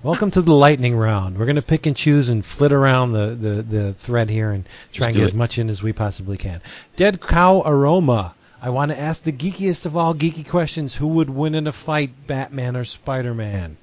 welcome 0.04 0.30
to 0.32 0.42
the 0.42 0.54
lightning 0.54 0.96
round. 0.96 1.38
We're 1.38 1.46
going 1.46 1.56
to 1.56 1.62
pick 1.64 1.86
and 1.86 1.96
choose 1.96 2.30
and 2.30 2.46
flit 2.46 2.72
around 2.72 3.14
the, 3.14 3.28
the, 3.28 3.62
the 3.64 3.94
thread 3.94 4.30
here 4.30 4.52
and 4.52 4.66
try 4.94 5.06
Let's 5.06 5.08
and 5.08 5.14
do 5.16 5.20
get 5.22 5.26
as 5.26 5.34
much 5.34 5.58
in 5.58 5.70
as 5.70 5.82
we 5.82 5.94
possibly 5.94 6.38
can. 6.38 6.62
Dead 6.96 7.22
cow 7.22 7.64
aroma. 7.66 8.36
I 8.62 8.70
want 8.70 8.92
to 8.92 9.00
ask 9.00 9.24
the 9.24 9.32
geekiest 9.32 9.88
of 9.88 9.98
all 9.98 10.14
geeky 10.14 10.48
questions: 10.48 10.96
Who 10.96 11.08
would 11.08 11.32
win 11.32 11.56
in 11.56 11.66
a 11.66 11.72
fight, 11.72 12.12
Batman 12.28 12.78
or 12.78 12.86
Spider 12.86 13.34
Man? 13.34 13.78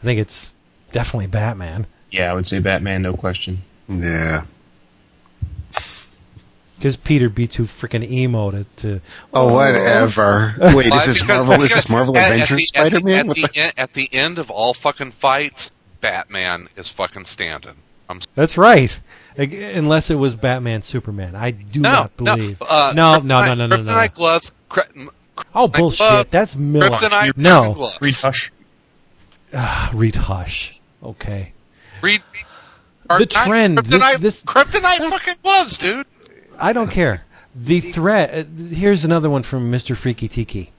I 0.00 0.04
think 0.04 0.20
it's 0.20 0.52
definitely 0.92 1.26
Batman 1.26 1.86
Yeah, 2.10 2.30
I 2.30 2.34
would 2.34 2.46
say 2.46 2.60
Batman, 2.60 3.02
no 3.02 3.14
question. 3.14 3.62
Yeah. 3.88 4.44
Because 6.78 6.96
Peter 6.96 7.28
be 7.28 7.46
too 7.46 7.64
freaking 7.64 8.08
emo 8.08 8.50
to. 8.52 8.64
to 8.76 9.00
Oh, 9.34 9.52
whatever. 9.52 10.54
Wait, 10.58 10.90
Why? 10.90 10.96
is 10.98 11.06
this 11.06 11.20
Because- 11.22 11.46
Marvel? 11.46 11.64
Is 11.64 11.74
this 11.74 11.88
Marvel 11.88 12.16
at- 12.16 12.24
at 12.24 12.32
Avengers 12.34 12.70
the- 12.72 12.78
at 12.80 12.92
the- 12.92 12.98
Spider-Man? 12.98 13.30
At, 13.30 13.34
the, 13.36 13.48
en- 13.60 13.72
at 13.76 13.92
the 13.94 14.08
end 14.12 14.38
of 14.38 14.50
all 14.50 14.74
fucking 14.74 15.12
fights, 15.12 15.70
Batman 16.00 16.68
is 16.76 16.88
fucking 16.88 17.24
standing. 17.24 17.74
I'm 18.08 18.20
That's 18.34 18.56
right. 18.56 18.98
Ag- 19.36 19.52
Unless 19.54 20.10
it 20.10 20.14
was 20.14 20.34
Batman 20.34 20.82
Superman, 20.82 21.34
I 21.36 21.50
do 21.50 21.80
no, 21.80 21.90
not 21.92 22.16
believe. 22.16 22.60
No, 22.60 22.66
uh, 22.68 22.92
no, 22.96 23.18
no, 23.18 23.40
no, 23.40 23.54
no, 23.54 23.66
no, 23.66 23.76
no. 23.76 23.82
Kryptonite 23.82 24.14
gloves. 24.14 24.52
Kry- 24.70 25.08
Oh 25.54 25.68
bullshit! 25.68 25.98
glove, 25.98 26.26
That's 26.30 26.56
Miller. 26.56 26.88
Kryptonite 26.90 27.36
no, 27.36 27.74
gloves. 27.74 27.98
Reed 28.00 28.14
Hush. 28.14 28.50
read 29.92 30.14
Hush. 30.16 30.80
Okay. 31.02 31.52
Read. 32.02 32.22
The 33.08 33.26
trend, 33.26 33.78
this- 33.78 34.16
this- 34.18 34.44
kryptonite 34.44 35.08
fucking 35.10 35.34
gloves, 35.42 35.78
dude. 35.78 36.06
I 36.58 36.72
don't 36.72 36.90
care. 36.90 37.22
The 37.54 37.80
threat. 37.80 38.30
Uh, 38.34 38.64
here's 38.74 39.04
another 39.04 39.30
one 39.30 39.42
from 39.42 39.70
Mr. 39.70 39.96
Freaky 39.96 40.28
Tiki. 40.28 40.70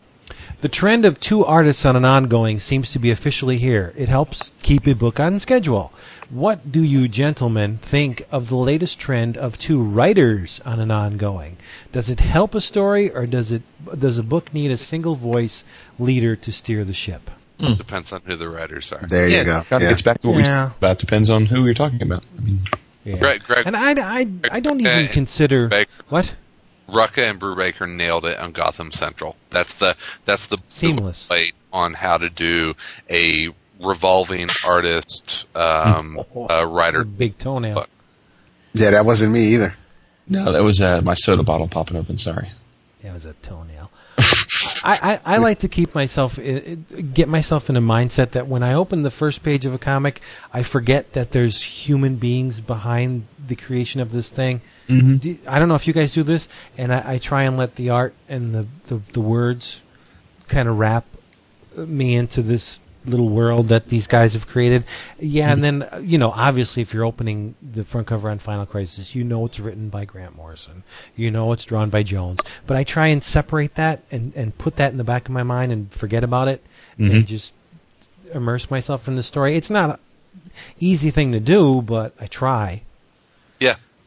The 0.62 0.70
trend 0.70 1.06
of 1.06 1.20
two 1.20 1.46
artists 1.46 1.86
on 1.86 1.96
an 1.96 2.04
ongoing 2.06 2.60
seems 2.60 2.92
to 2.92 3.00
be 3.00 3.12
officially 3.12 3.58
here. 3.58 3.94
It 3.96 4.10
helps 4.10 4.52
keep 4.62 4.86
a 4.88 4.94
book 4.94 5.20
on 5.20 5.40
schedule. 5.40 5.94
What 6.30 6.72
do 6.72 6.84
you 6.84 7.08
gentlemen 7.08 7.78
think 7.78 8.24
of 8.32 8.50
the 8.50 8.56
latest 8.58 9.00
trend 9.00 9.38
of 9.38 9.58
two 9.58 9.82
writers 9.82 10.60
on 10.66 10.80
an 10.80 10.92
ongoing? 10.92 11.58
Does 11.92 12.10
it 12.10 12.20
help 12.20 12.54
a 12.54 12.62
story, 12.62 13.10
or 13.10 13.26
does 13.26 13.52
it 13.52 13.64
does 13.98 14.18
a 14.18 14.24
book 14.24 14.54
need 14.54 14.70
a 14.70 14.78
single 14.78 15.16
voice 15.16 15.64
leader 15.98 16.36
to 16.36 16.52
steer 16.52 16.84
the 16.84 16.94
ship? 16.94 17.32
Depends 17.78 18.14
on 18.14 18.22
who 18.26 18.36
the 18.36 18.48
writers 18.50 18.92
are. 18.92 19.06
There 19.08 19.28
you 19.28 19.44
go. 19.44 19.62
Kind 19.64 19.82
of 19.82 19.82
Yeah. 19.84 19.90
gets 19.90 20.02
back 20.02 20.22
to 20.22 20.28
what 20.28 20.36
we 20.38 20.44
Yeah. 20.44 20.56
talked 20.56 20.78
about. 20.78 21.00
Depends 21.00 21.30
on 21.30 21.46
who 21.48 21.66
you're 21.66 21.74
talking 21.74 22.02
about. 22.02 22.24
I 22.38 22.42
mean, 22.42 22.60
Yeah. 23.04 23.18
Greg, 23.18 23.44
Greg 23.44 23.66
and 23.66 23.76
I, 23.76 23.92
I, 24.20 24.28
I 24.52 24.60
don't 24.60 24.82
even 24.82 24.92
Okay. 25.06 25.08
consider 25.08 25.68
Baker. 25.70 25.90
what 26.10 26.36
Rucka 26.90 27.30
and 27.30 27.40
Brubaker 27.40 27.90
nailed 27.90 28.26
it 28.26 28.38
on 28.40 28.52
Gotham 28.52 28.92
Central. 28.92 29.36
That's 29.52 29.74
the 29.76 29.96
that's 30.26 30.48
the 30.48 30.58
Seamless. 30.68 31.28
the 31.28 31.52
on 31.72 31.94
how 31.94 32.18
to 32.18 32.30
do 32.30 32.74
a 33.10 33.50
revolving 33.80 34.48
artist 34.68 35.46
um, 35.56 36.20
uh, 36.50 36.66
writer. 36.66 37.02
a 37.02 37.06
big 37.06 37.38
toenail. 37.38 37.76
book. 37.76 37.90
Yeah, 38.74 38.92
that 38.92 39.06
wasn't 39.06 39.32
me 39.32 39.44
either. 39.54 39.74
no, 40.28 40.52
that 40.52 40.64
was 40.64 40.82
uh, 40.82 41.02
my 41.04 41.14
soda 41.14 41.44
bottle 41.44 41.68
popping 41.68 41.96
open. 41.98 42.18
Sorry. 42.18 42.48
That 43.04 43.14
was 43.14 43.26
a 43.26 43.34
toenail. 43.34 43.90
I, 44.84 45.20
I, 45.26 45.36
I 45.36 45.38
like 45.38 45.60
to 45.60 45.68
keep 45.68 45.94
myself 45.96 46.38
get 46.38 47.28
myself 47.28 47.70
in 47.70 47.76
a 47.76 47.82
mindset 47.82 48.32
that 48.32 48.48
when 48.48 48.64
I 48.64 48.74
open 48.74 49.04
the 49.04 49.12
first 49.12 49.44
page 49.44 49.66
of 49.66 49.74
a 49.74 49.78
comic, 49.78 50.22
I 50.54 50.64
forget 50.64 51.14
that 51.14 51.32
there's 51.32 51.62
human 51.62 52.16
beings 52.16 52.60
behind 52.60 53.26
the 53.48 53.56
creation 53.56 54.02
of 54.02 54.12
this 54.12 54.30
thing. 54.30 54.62
Mm-hmm. 54.88 55.16
Do- 55.18 55.38
I 55.48 55.60
don't 55.60 55.70
know 55.70 55.76
if 55.76 55.88
you 55.88 55.94
guys 55.94 56.14
do 56.14 56.24
this, 56.24 56.48
and 56.78 56.94
I, 56.94 57.14
I 57.14 57.18
try 57.18 57.44
and 57.44 57.58
let 57.58 57.76
the 57.76 57.90
art 57.90 58.14
and 58.28 58.54
the, 58.54 58.68
the, 58.88 58.96
the 59.14 59.22
words 59.22 59.82
kind 60.48 60.68
of 60.68 60.80
wrap 60.80 61.06
me 61.76 62.16
into 62.16 62.42
this 62.42 62.80
little 63.06 63.30
world 63.30 63.70
that 63.70 63.88
these 63.90 64.08
guys 64.08 64.34
have 64.34 64.48
created. 64.48 64.84
Yeah, 65.20 65.52
and 65.52 65.64
then 65.64 65.84
uh, 65.84 66.02
you 66.04 66.18
know, 66.18 66.32
obviously, 66.32 66.82
if 66.82 66.94
you're 66.94 67.06
opening 67.06 67.56
the 67.62 67.84
front 67.84 68.08
cover 68.08 68.30
on 68.30 68.40
Final 68.40 68.66
Crisis, 68.66 69.16
you 69.16 69.24
know 69.24 69.46
it's 69.46 69.60
written 69.60 69.90
by 69.90 70.06
Grant 70.06 70.36
Morrison. 70.36 70.84
You 71.16 71.32
know 71.32 71.52
it's 71.52 71.66
drawn 71.66 71.90
by 71.90 72.04
Jones. 72.04 72.40
But 72.68 72.78
I 72.78 72.84
try 72.84 73.08
and 73.08 73.24
separate 73.24 73.76
that 73.76 74.04
and 74.12 74.34
and 74.36 74.58
put 74.58 74.76
that 74.78 74.92
in 74.92 74.98
the 74.98 75.04
back 75.04 75.28
of 75.28 75.34
my 75.34 75.44
mind 75.44 75.72
and 75.72 75.92
forget 75.92 76.24
about 76.24 76.48
it 76.48 76.64
and 76.98 77.26
just 77.26 77.54
immerse 78.34 78.70
myself 78.70 79.08
in 79.08 79.16
the 79.16 79.24
story. 79.24 79.56
It's 79.56 79.70
not 79.70 79.92
an 79.92 80.00
easy 80.80 81.12
thing 81.12 81.32
to 81.32 81.40
do, 81.40 81.82
but 81.82 82.14
I 82.20 82.28
try. 82.28 82.84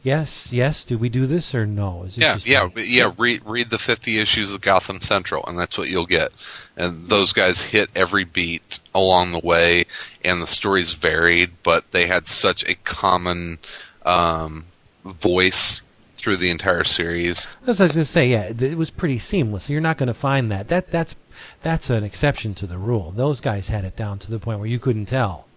Yes, 0.03 0.51
yes. 0.51 0.83
Do 0.83 0.97
we 0.97 1.07
do 1.07 1.25
this 1.25 1.55
or 1.55 1.65
no? 1.65 2.03
Is 2.03 2.17
yeah, 2.17 2.37
yeah, 2.43 2.69
me? 2.75 2.83
yeah. 2.85 3.13
Read 3.17 3.41
read 3.45 3.69
the 3.69 3.79
fifty 3.79 4.19
issues 4.19 4.53
of 4.53 4.59
Gotham 4.59 4.99
Central, 4.99 5.45
and 5.47 5.57
that's 5.57 5.77
what 5.77 5.89
you'll 5.89 6.05
get. 6.05 6.33
And 6.75 7.07
those 7.07 7.31
guys 7.31 7.61
hit 7.61 7.89
every 7.95 8.25
beat 8.25 8.79
along 8.93 9.31
the 9.31 9.39
way, 9.39 9.85
and 10.23 10.41
the 10.41 10.47
stories 10.47 10.93
varied, 10.93 11.51
but 11.63 11.89
they 11.91 12.07
had 12.07 12.27
such 12.27 12.67
a 12.67 12.75
common 12.75 13.59
um, 14.05 14.65
voice 15.05 15.79
through 16.15 16.37
the 16.37 16.49
entire 16.49 16.83
series. 16.83 17.47
As 17.65 17.79
I 17.79 17.85
was 17.85 17.93
going 17.93 18.03
to 18.03 18.05
say, 18.05 18.27
yeah, 18.27 18.51
it 18.57 18.77
was 18.77 18.89
pretty 18.89 19.19
seamless. 19.19 19.69
You're 19.69 19.81
not 19.81 19.97
going 19.97 20.07
to 20.07 20.13
find 20.13 20.51
that. 20.51 20.67
That 20.67 20.91
that's 20.91 21.15
that's 21.61 21.89
an 21.89 22.03
exception 22.03 22.55
to 22.55 22.67
the 22.67 22.77
rule. 22.77 23.11
Those 23.11 23.39
guys 23.39 23.69
had 23.69 23.85
it 23.85 23.95
down 23.95 24.19
to 24.19 24.31
the 24.31 24.39
point 24.39 24.59
where 24.59 24.67
you 24.67 24.79
couldn't 24.79 25.05
tell. 25.05 25.47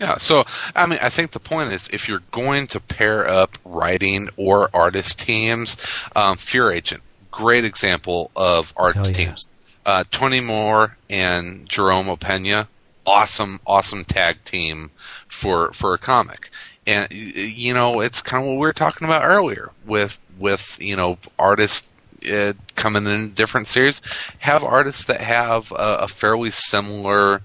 Yeah, 0.00 0.18
so 0.18 0.44
I 0.74 0.86
mean, 0.86 0.98
I 1.00 1.08
think 1.08 1.30
the 1.30 1.40
point 1.40 1.72
is 1.72 1.88
if 1.88 2.08
you're 2.08 2.22
going 2.30 2.66
to 2.68 2.80
pair 2.80 3.28
up 3.28 3.56
writing 3.64 4.28
or 4.36 4.68
artist 4.74 5.18
teams, 5.18 5.76
um, 6.14 6.36
Fear 6.36 6.72
Agent, 6.72 7.02
great 7.30 7.64
example 7.64 8.30
of 8.36 8.74
artist 8.76 9.10
yeah. 9.10 9.26
teams. 9.26 9.48
Uh, 9.86 10.04
Tony 10.10 10.40
Moore 10.40 10.96
and 11.08 11.66
Jerome 11.68 12.06
Opena, 12.06 12.66
awesome, 13.06 13.60
awesome 13.66 14.04
tag 14.04 14.42
team 14.44 14.90
for 15.28 15.72
for 15.72 15.94
a 15.94 15.98
comic. 15.98 16.50
And 16.86 17.10
you 17.10 17.72
know, 17.72 18.00
it's 18.00 18.20
kind 18.20 18.42
of 18.42 18.48
what 18.48 18.54
we 18.54 18.66
were 18.66 18.72
talking 18.72 19.06
about 19.06 19.24
earlier 19.24 19.70
with 19.86 20.18
with 20.38 20.78
you 20.80 20.96
know 20.96 21.18
artists 21.38 21.88
uh, 22.30 22.52
coming 22.74 23.06
in 23.06 23.30
different 23.30 23.66
series. 23.66 24.02
Have 24.38 24.62
artists 24.62 25.04
that 25.06 25.20
have 25.20 25.70
a, 25.72 25.98
a 26.02 26.08
fairly 26.08 26.50
similar 26.50 27.40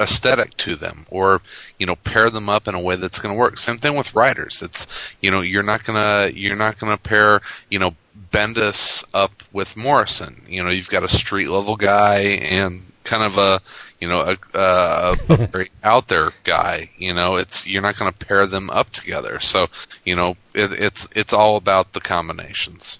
aesthetic 0.00 0.56
to 0.56 0.74
them 0.74 1.06
or 1.10 1.40
you 1.78 1.86
know 1.86 1.96
pair 1.96 2.30
them 2.30 2.48
up 2.48 2.66
in 2.66 2.74
a 2.74 2.80
way 2.80 2.96
that's 2.96 3.18
going 3.18 3.34
to 3.34 3.38
work. 3.38 3.58
Same 3.58 3.78
thing 3.78 3.96
with 3.96 4.14
writers. 4.14 4.62
It's 4.62 4.86
you 5.20 5.30
know 5.30 5.40
you're 5.40 5.62
not 5.62 5.84
going 5.84 5.98
to 5.98 6.38
you're 6.38 6.56
not 6.56 6.78
going 6.78 6.94
to 6.94 7.02
pair 7.02 7.40
you 7.70 7.78
know 7.78 7.94
bendis 8.32 9.04
up 9.14 9.32
with 9.52 9.76
morrison. 9.76 10.42
You 10.48 10.62
know 10.62 10.70
you've 10.70 10.90
got 10.90 11.04
a 11.04 11.08
street 11.08 11.48
level 11.48 11.76
guy 11.76 12.18
and 12.18 12.82
kind 13.04 13.22
of 13.22 13.38
a 13.38 13.60
you 14.00 14.08
know 14.08 14.20
a, 14.20 14.58
a, 14.58 15.16
a 15.28 15.36
very 15.46 15.68
out 15.84 16.08
there 16.08 16.32
guy 16.42 16.90
you 16.98 17.14
know. 17.14 17.36
It's 17.36 17.66
you're 17.66 17.82
not 17.82 17.96
going 17.96 18.12
to 18.12 18.26
pair 18.26 18.46
them 18.46 18.70
up 18.70 18.90
together. 18.90 19.38
So 19.40 19.68
you 20.04 20.16
know 20.16 20.36
it, 20.54 20.72
it's 20.72 21.08
it's 21.14 21.32
all 21.32 21.56
about 21.56 21.92
the 21.92 22.00
combinations. 22.00 22.98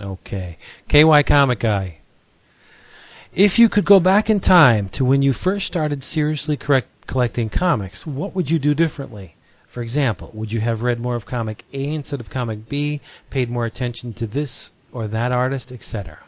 Okay, 0.00 0.56
KY 0.88 1.22
Comic 1.22 1.60
Guy. 1.60 1.98
If 3.34 3.58
you 3.58 3.68
could 3.68 3.84
go 3.84 3.98
back 3.98 4.30
in 4.30 4.38
time 4.38 4.88
to 4.90 5.04
when 5.04 5.20
you 5.20 5.32
first 5.32 5.66
started 5.66 6.04
seriously 6.04 6.56
correct 6.56 7.08
collecting 7.08 7.48
comics, 7.48 8.06
what 8.06 8.32
would 8.32 8.48
you 8.48 8.60
do 8.60 8.74
differently? 8.74 9.34
For 9.66 9.82
example, 9.82 10.30
would 10.32 10.52
you 10.52 10.60
have 10.60 10.84
read 10.84 11.00
more 11.00 11.16
of 11.16 11.26
comic 11.26 11.64
A 11.72 11.94
instead 11.94 12.20
of 12.20 12.30
comic 12.30 12.68
B, 12.68 13.00
paid 13.30 13.50
more 13.50 13.66
attention 13.66 14.12
to 14.14 14.28
this 14.28 14.70
or 14.92 15.08
that 15.08 15.32
artist, 15.32 15.72
etc.? 15.72 16.20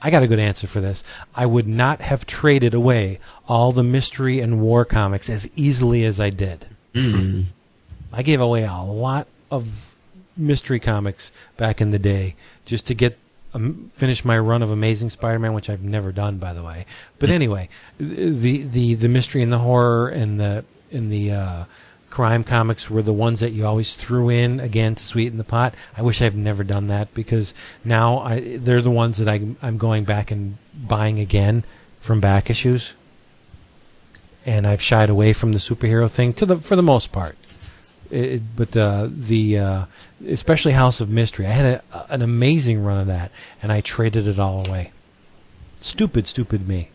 I 0.00 0.10
got 0.10 0.22
a 0.22 0.26
good 0.26 0.38
answer 0.38 0.66
for 0.66 0.80
this. 0.80 1.04
I 1.34 1.44
would 1.44 1.68
not 1.68 2.00
have 2.00 2.24
traded 2.24 2.72
away 2.72 3.18
all 3.46 3.72
the 3.72 3.84
mystery 3.84 4.40
and 4.40 4.62
war 4.62 4.86
comics 4.86 5.28
as 5.28 5.50
easily 5.56 6.06
as 6.06 6.18
I 6.18 6.30
did. 6.30 6.64
Mm-hmm. 6.94 7.50
I 8.14 8.22
gave 8.22 8.40
away 8.40 8.62
a 8.62 8.78
lot 8.78 9.26
of 9.50 9.94
mystery 10.38 10.80
comics 10.80 11.32
back 11.58 11.82
in 11.82 11.90
the 11.90 11.98
day 11.98 12.34
just 12.64 12.86
to 12.86 12.94
get 12.94 13.18
um, 13.54 13.90
finish 13.94 14.24
my 14.24 14.38
run 14.38 14.62
of 14.62 14.70
Amazing 14.70 15.10
Spider-Man, 15.10 15.52
which 15.52 15.70
I've 15.70 15.82
never 15.82 16.12
done, 16.12 16.38
by 16.38 16.52
the 16.52 16.62
way. 16.62 16.86
But 17.18 17.30
anyway, 17.30 17.68
the 17.98 18.62
the 18.62 18.94
the 18.94 19.08
mystery 19.08 19.42
and 19.42 19.52
the 19.52 19.58
horror 19.58 20.08
and 20.08 20.38
the 20.38 20.64
and 20.92 21.10
the 21.10 21.32
uh, 21.32 21.64
crime 22.10 22.44
comics 22.44 22.90
were 22.90 23.02
the 23.02 23.12
ones 23.12 23.40
that 23.40 23.52
you 23.52 23.66
always 23.66 23.94
threw 23.94 24.28
in 24.28 24.60
again 24.60 24.94
to 24.94 25.04
sweeten 25.04 25.38
the 25.38 25.44
pot. 25.44 25.74
I 25.96 26.02
wish 26.02 26.22
I've 26.22 26.34
never 26.34 26.64
done 26.64 26.88
that 26.88 27.12
because 27.14 27.54
now 27.84 28.18
I, 28.18 28.58
they're 28.58 28.82
the 28.82 28.90
ones 28.90 29.18
that 29.18 29.28
I, 29.28 29.40
I'm 29.62 29.78
going 29.78 30.04
back 30.04 30.30
and 30.30 30.56
buying 30.74 31.20
again 31.20 31.64
from 32.00 32.20
back 32.20 32.50
issues. 32.50 32.94
And 34.46 34.66
I've 34.66 34.80
shied 34.80 35.10
away 35.10 35.34
from 35.34 35.52
the 35.52 35.58
superhero 35.58 36.10
thing 36.10 36.32
to 36.34 36.46
the 36.46 36.56
for 36.56 36.76
the 36.76 36.82
most 36.82 37.12
part. 37.12 37.36
It, 38.10 38.42
but 38.56 38.76
uh, 38.76 39.08
the 39.10 39.58
uh, 39.58 39.84
especially 40.26 40.72
House 40.72 41.00
of 41.00 41.10
Mystery, 41.10 41.46
I 41.46 41.50
had 41.50 41.66
a, 41.66 42.06
an 42.12 42.22
amazing 42.22 42.82
run 42.82 43.00
of 43.00 43.06
that, 43.08 43.30
and 43.62 43.70
I 43.70 43.80
traded 43.80 44.26
it 44.26 44.38
all 44.38 44.66
away. 44.66 44.92
Stupid, 45.80 46.26
stupid 46.26 46.66
me. 46.66 46.88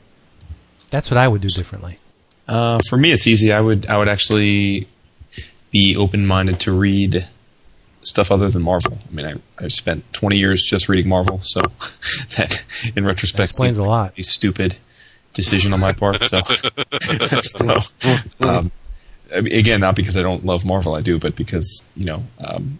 That's 0.89 1.09
what 1.11 1.17
I 1.17 1.27
would 1.27 1.41
do 1.41 1.47
differently. 1.47 1.99
Uh, 2.47 2.79
for 2.89 2.97
me, 2.97 3.11
it's 3.11 3.27
easy. 3.27 3.51
I 3.51 3.61
would 3.61 3.85
I 3.87 3.97
would 3.97 4.09
actually 4.09 4.87
be 5.71 5.95
open 5.95 6.25
minded 6.25 6.59
to 6.61 6.71
read 6.71 7.27
stuff 8.01 8.31
other 8.31 8.49
than 8.49 8.61
Marvel. 8.61 8.97
I 9.09 9.13
mean, 9.13 9.25
I, 9.25 9.63
I've 9.63 9.73
spent 9.73 10.11
20 10.13 10.37
years 10.37 10.63
just 10.63 10.89
reading 10.89 11.07
Marvel, 11.07 11.41
so 11.41 11.61
that 12.37 12.63
in 12.95 13.05
retrospect 13.05 13.51
explains 13.51 13.77
a 13.77 13.83
lot. 13.83 14.13
A 14.17 14.23
stupid 14.23 14.75
decision 15.33 15.73
on 15.73 15.79
my 15.79 15.91
part. 15.91 16.21
So, 16.23 16.41
so 17.41 17.79
um, 18.39 18.41
I 18.41 18.51
mean, 18.51 18.71
again, 19.33 19.81
not 19.81 19.95
because 19.95 20.17
I 20.17 20.21
don't 20.21 20.45
love 20.45 20.65
Marvel, 20.65 20.95
I 20.95 21.01
do, 21.01 21.19
but 21.19 21.35
because 21.35 21.85
you 21.95 22.05
know, 22.05 22.23
um, 22.39 22.79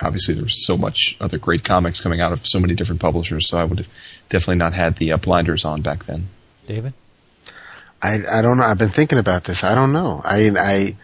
obviously 0.00 0.34
there's 0.34 0.64
so 0.66 0.76
much 0.76 1.16
other 1.20 1.38
great 1.38 1.64
comics 1.64 2.00
coming 2.00 2.20
out 2.20 2.32
of 2.32 2.46
so 2.46 2.60
many 2.60 2.74
different 2.74 3.00
publishers. 3.00 3.48
So 3.48 3.58
I 3.58 3.64
would 3.64 3.78
have 3.78 3.88
definitely 4.28 4.56
not 4.56 4.74
had 4.74 4.96
the 4.96 5.12
uh, 5.12 5.16
blinders 5.16 5.64
on 5.64 5.82
back 5.82 6.04
then. 6.04 6.28
David. 6.66 6.92
I 8.02 8.18
I 8.30 8.42
don't 8.42 8.58
know. 8.58 8.64
I've 8.64 8.78
been 8.78 8.88
thinking 8.90 9.18
about 9.18 9.44
this. 9.44 9.64
I 9.64 9.74
don't 9.74 9.92
know. 9.92 10.20
I 10.24 10.50
I 10.56 10.96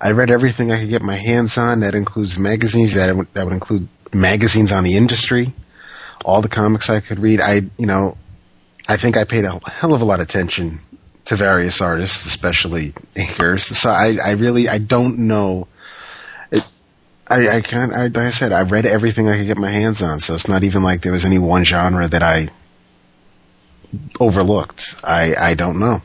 I 0.00 0.12
read 0.12 0.30
everything 0.30 0.72
I 0.72 0.80
could 0.80 0.88
get 0.88 1.02
my 1.02 1.16
hands 1.16 1.58
on. 1.58 1.80
That 1.80 1.94
includes 1.94 2.38
magazines. 2.38 2.94
That 2.94 3.14
would, 3.14 3.32
that 3.34 3.44
would 3.44 3.54
include 3.54 3.88
magazines 4.12 4.72
on 4.72 4.84
the 4.84 4.96
industry. 4.96 5.52
All 6.24 6.40
the 6.40 6.48
comics 6.48 6.90
I 6.90 7.00
could 7.00 7.18
read. 7.18 7.40
I 7.40 7.62
you 7.76 7.86
know, 7.86 8.16
I 8.88 8.96
think 8.96 9.16
I 9.16 9.24
paid 9.24 9.44
a 9.44 9.60
hell 9.70 9.92
of 9.92 10.00
a 10.00 10.04
lot 10.04 10.20
of 10.20 10.24
attention 10.24 10.80
to 11.28 11.36
various 11.36 11.82
artists, 11.82 12.24
especially 12.24 12.92
inkers. 13.14 13.60
So 13.60 13.90
I 13.90 14.16
I 14.24 14.32
really 14.32 14.66
I 14.66 14.78
don't 14.78 15.18
know. 15.28 15.68
It, 16.50 16.64
I 17.28 17.56
I 17.56 17.60
can't. 17.60 17.92
I, 17.92 18.04
like 18.04 18.16
I 18.16 18.30
said, 18.30 18.50
I 18.50 18.62
read 18.62 18.86
everything 18.86 19.28
I 19.28 19.36
could 19.36 19.46
get 19.46 19.58
my 19.58 19.70
hands 19.70 20.00
on. 20.00 20.20
So 20.20 20.34
it's 20.34 20.48
not 20.48 20.64
even 20.64 20.82
like 20.82 21.02
there 21.02 21.12
was 21.12 21.26
any 21.26 21.38
one 21.38 21.64
genre 21.64 22.08
that 22.08 22.22
I 22.22 22.48
overlooked. 24.18 24.94
I 25.04 25.34
I 25.38 25.54
don't 25.54 25.78
know. 25.78 26.00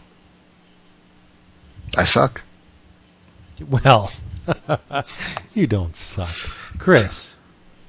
I 1.95 2.03
suck. 2.03 2.41
Well, 3.69 4.11
you 5.53 5.67
don't 5.67 5.95
suck. 5.95 6.35
Chris. 6.79 7.35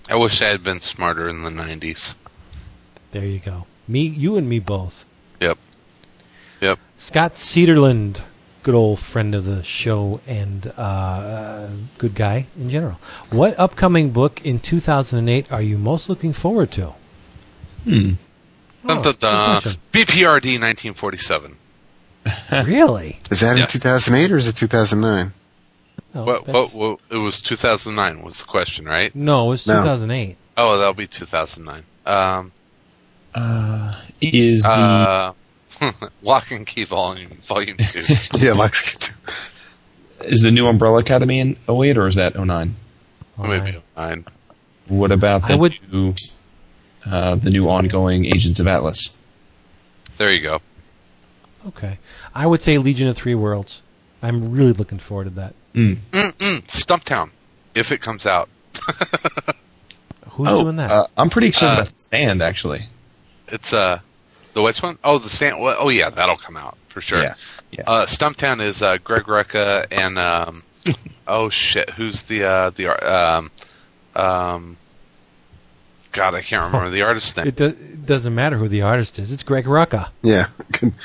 I 0.08 0.14
wish 0.14 0.40
I 0.40 0.48
had 0.48 0.62
been 0.62 0.80
smarter 0.80 1.28
in 1.28 1.42
the 1.42 1.50
90s. 1.50 2.14
There 3.10 3.24
you 3.24 3.38
go. 3.38 3.66
Me, 3.88 4.06
you, 4.06 4.36
and 4.36 4.46
me 4.46 4.58
both. 4.58 5.06
Yep. 6.64 6.78
Yep. 6.78 6.78
Scott 6.96 7.34
Cedarland, 7.34 8.22
good 8.62 8.74
old 8.74 8.98
friend 8.98 9.34
of 9.34 9.44
the 9.44 9.62
show 9.62 10.20
and 10.26 10.72
uh, 10.76 11.68
good 11.98 12.14
guy 12.14 12.46
in 12.58 12.70
general. 12.70 12.98
What 13.30 13.58
upcoming 13.58 14.10
book 14.10 14.44
in 14.44 14.58
2008 14.60 15.52
are 15.52 15.62
you 15.62 15.76
most 15.78 16.08
looking 16.08 16.32
forward 16.32 16.70
to? 16.72 16.94
Hmm. 17.84 18.12
Dun, 18.86 19.02
dun, 19.02 19.14
dun. 19.18 19.62
BPRD 19.92 20.60
1947. 20.60 21.56
really? 22.66 23.20
Is 23.30 23.40
that 23.40 23.56
Yes. 23.58 23.74
in 23.74 23.80
2008 23.80 24.32
or 24.32 24.38
is 24.38 24.48
it 24.48 24.56
2009? 24.56 25.32
No, 26.14 26.24
what, 26.24 26.44
that's- 26.44 26.74
what, 26.74 26.90
what, 26.92 27.00
it 27.10 27.18
was 27.18 27.40
2009 27.40 28.22
was 28.24 28.38
the 28.38 28.44
question, 28.44 28.86
right? 28.86 29.14
no, 29.14 29.46
it 29.46 29.48
was 29.50 29.66
No. 29.66 29.74
2008. 29.82 30.36
Oh, 30.56 30.78
that'll 30.78 30.94
be 30.94 31.06
2009. 31.06 31.82
Um, 32.06 32.52
Uh, 33.34 33.92
is 34.20 34.62
the 34.62 34.68
uh, 34.70 35.32
Locke 36.22 36.50
and 36.50 36.66
Key 36.66 36.84
Volume 36.84 37.30
Volume 37.40 37.76
Two. 37.78 38.14
yeah, 38.38 38.52
Lux. 38.52 39.14
is 40.20 40.42
the 40.42 40.50
new 40.50 40.66
Umbrella 40.66 40.98
Academy 40.98 41.40
in 41.40 41.56
08 41.68 41.98
or 41.98 42.06
is 42.06 42.14
that 42.16 42.34
09? 42.38 42.74
Maybe 43.38 43.82
nine. 43.96 44.24
What 44.88 45.12
about 45.12 45.48
the 45.48 45.56
would- 45.56 45.78
new 45.92 46.14
uh, 47.06 47.34
the 47.34 47.50
new 47.50 47.68
ongoing 47.68 48.26
Agents 48.26 48.60
of 48.60 48.66
Atlas? 48.66 49.18
There 50.16 50.32
you 50.32 50.40
go. 50.40 50.60
Okay. 51.66 51.98
I 52.34 52.46
would 52.46 52.62
say 52.62 52.78
Legion 52.78 53.08
of 53.08 53.16
Three 53.16 53.34
Worlds. 53.34 53.82
I'm 54.22 54.52
really 54.52 54.72
looking 54.72 54.98
forward 54.98 55.24
to 55.24 55.30
that. 55.30 55.54
Mm. 55.74 55.96
Mm-mm. 56.12 56.62
Stumptown, 56.66 57.30
if 57.74 57.90
it 57.92 58.00
comes 58.00 58.26
out. 58.26 58.48
Who's 60.30 60.48
oh, 60.48 60.62
doing 60.64 60.76
that? 60.76 60.90
Uh, 60.90 61.06
I'm 61.16 61.30
pretty 61.30 61.48
excited 61.48 61.78
Uh, 61.78 61.82
about 61.82 61.92
the 61.92 61.98
stand 61.98 62.42
actually. 62.42 62.80
It's 63.48 63.72
uh, 63.72 64.00
the 64.54 64.62
which 64.62 64.82
one? 64.82 64.96
Oh, 65.04 65.18
the 65.18 65.28
stand. 65.28 65.60
Well, 65.60 65.76
oh 65.78 65.88
yeah, 65.90 66.10
that'll 66.10 66.36
come 66.36 66.56
out 66.56 66.76
for 66.88 67.00
sure. 67.00 67.22
Yeah, 67.22 67.34
yeah. 67.70 67.84
Uh, 67.86 68.06
Stumptown 68.06 68.60
is 68.60 68.80
uh, 68.82 68.98
Greg 69.04 69.24
Rucka 69.24 69.86
and 69.90 70.18
um, 70.18 70.62
oh 71.28 71.48
shit, 71.50 71.90
who's 71.90 72.22
the 72.22 72.44
uh, 72.44 72.70
the 72.70 72.86
ar- 72.88 73.36
um, 73.36 73.50
um, 74.16 74.76
God, 76.12 76.34
I 76.34 76.40
can't 76.42 76.64
remember 76.72 76.90
the 76.90 77.02
artist's 77.02 77.36
name. 77.36 77.48
it, 77.48 77.56
do- 77.56 77.64
it 77.66 78.06
doesn't 78.06 78.34
matter 78.34 78.56
who 78.56 78.68
the 78.68 78.82
artist 78.82 79.18
is. 79.18 79.32
It's 79.32 79.42
Greg 79.42 79.64
Rucka. 79.64 80.10
Yeah. 80.22 80.46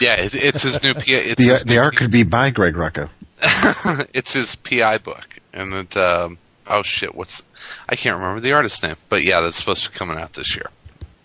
Yeah, 0.02 0.16
it, 0.16 0.36
it's 0.36 0.64
his 0.64 0.84
new 0.84 0.94
P- 0.94 1.14
it's 1.14 1.36
The, 1.46 1.52
his 1.54 1.64
the 1.64 1.76
new 1.76 1.80
art 1.80 1.96
could 1.96 2.12
be 2.12 2.24
by 2.24 2.50
Greg 2.50 2.74
Rucka. 2.76 3.10
it's 4.14 4.34
his 4.34 4.56
PI 4.56 4.98
book, 5.00 5.40
and 5.54 5.74
it. 5.74 5.96
Um, 5.98 6.38
oh 6.68 6.84
shit, 6.84 7.16
what's? 7.16 7.42
I 7.88 7.96
can't 7.96 8.18
remember 8.18 8.42
the 8.42 8.52
artist's 8.54 8.84
name, 8.84 8.96
but 9.08 9.24
yeah, 9.24 9.40
that's 9.42 9.56
supposed 9.58 9.84
to 9.86 9.92
be 9.92 9.96
coming 9.98 10.18
out 10.18 10.34
this 10.34 10.56
year. 10.56 10.66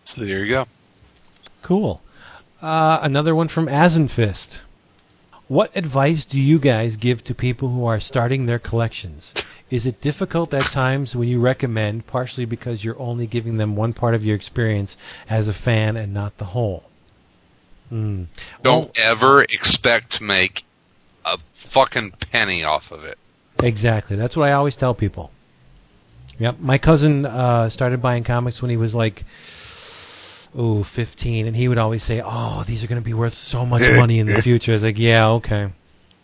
So 0.04 0.20
there 0.24 0.38
you 0.44 0.46
go. 0.46 0.66
Cool. 1.62 2.00
Uh, 2.64 2.98
another 3.02 3.34
one 3.34 3.46
from 3.46 3.66
Asenfist. 3.66 4.60
What 5.48 5.70
advice 5.76 6.24
do 6.24 6.40
you 6.40 6.58
guys 6.58 6.96
give 6.96 7.22
to 7.24 7.34
people 7.34 7.68
who 7.68 7.84
are 7.84 8.00
starting 8.00 8.46
their 8.46 8.58
collections? 8.58 9.34
Is 9.68 9.84
it 9.84 10.00
difficult 10.00 10.54
at 10.54 10.62
times 10.62 11.14
when 11.14 11.28
you 11.28 11.42
recommend, 11.42 12.06
partially 12.06 12.46
because 12.46 12.82
you're 12.82 12.98
only 12.98 13.26
giving 13.26 13.58
them 13.58 13.76
one 13.76 13.92
part 13.92 14.14
of 14.14 14.24
your 14.24 14.34
experience 14.34 14.96
as 15.28 15.46
a 15.46 15.52
fan 15.52 15.94
and 15.98 16.14
not 16.14 16.38
the 16.38 16.46
whole? 16.46 16.84
Hmm. 17.90 18.24
Don't 18.62 18.86
Well, 18.86 18.92
ever 18.96 19.42
expect 19.42 20.12
to 20.12 20.22
make 20.22 20.64
a 21.26 21.36
fucking 21.52 22.12
penny 22.32 22.64
off 22.64 22.90
of 22.90 23.04
it. 23.04 23.18
Exactly. 23.62 24.16
That's 24.16 24.38
what 24.38 24.48
I 24.48 24.52
always 24.52 24.76
tell 24.76 24.94
people. 24.94 25.30
Yep. 26.38 26.60
My 26.60 26.78
cousin 26.78 27.26
uh, 27.26 27.68
started 27.68 28.00
buying 28.00 28.24
comics 28.24 28.62
when 28.62 28.70
he 28.70 28.78
was 28.78 28.94
like, 28.94 29.24
oh, 30.56 30.82
15, 30.84 31.46
and 31.46 31.56
he 31.56 31.68
would 31.68 31.78
always 31.78 32.02
say, 32.02 32.22
oh, 32.24 32.62
these 32.66 32.84
are 32.84 32.86
going 32.86 33.00
to 33.00 33.04
be 33.04 33.14
worth 33.14 33.34
so 33.34 33.64
much 33.66 33.82
money 33.96 34.18
in 34.18 34.26
the 34.26 34.40
future. 34.42 34.72
I 34.72 34.74
was 34.74 34.84
like, 34.84 34.98
yeah, 34.98 35.28
okay. 35.32 35.70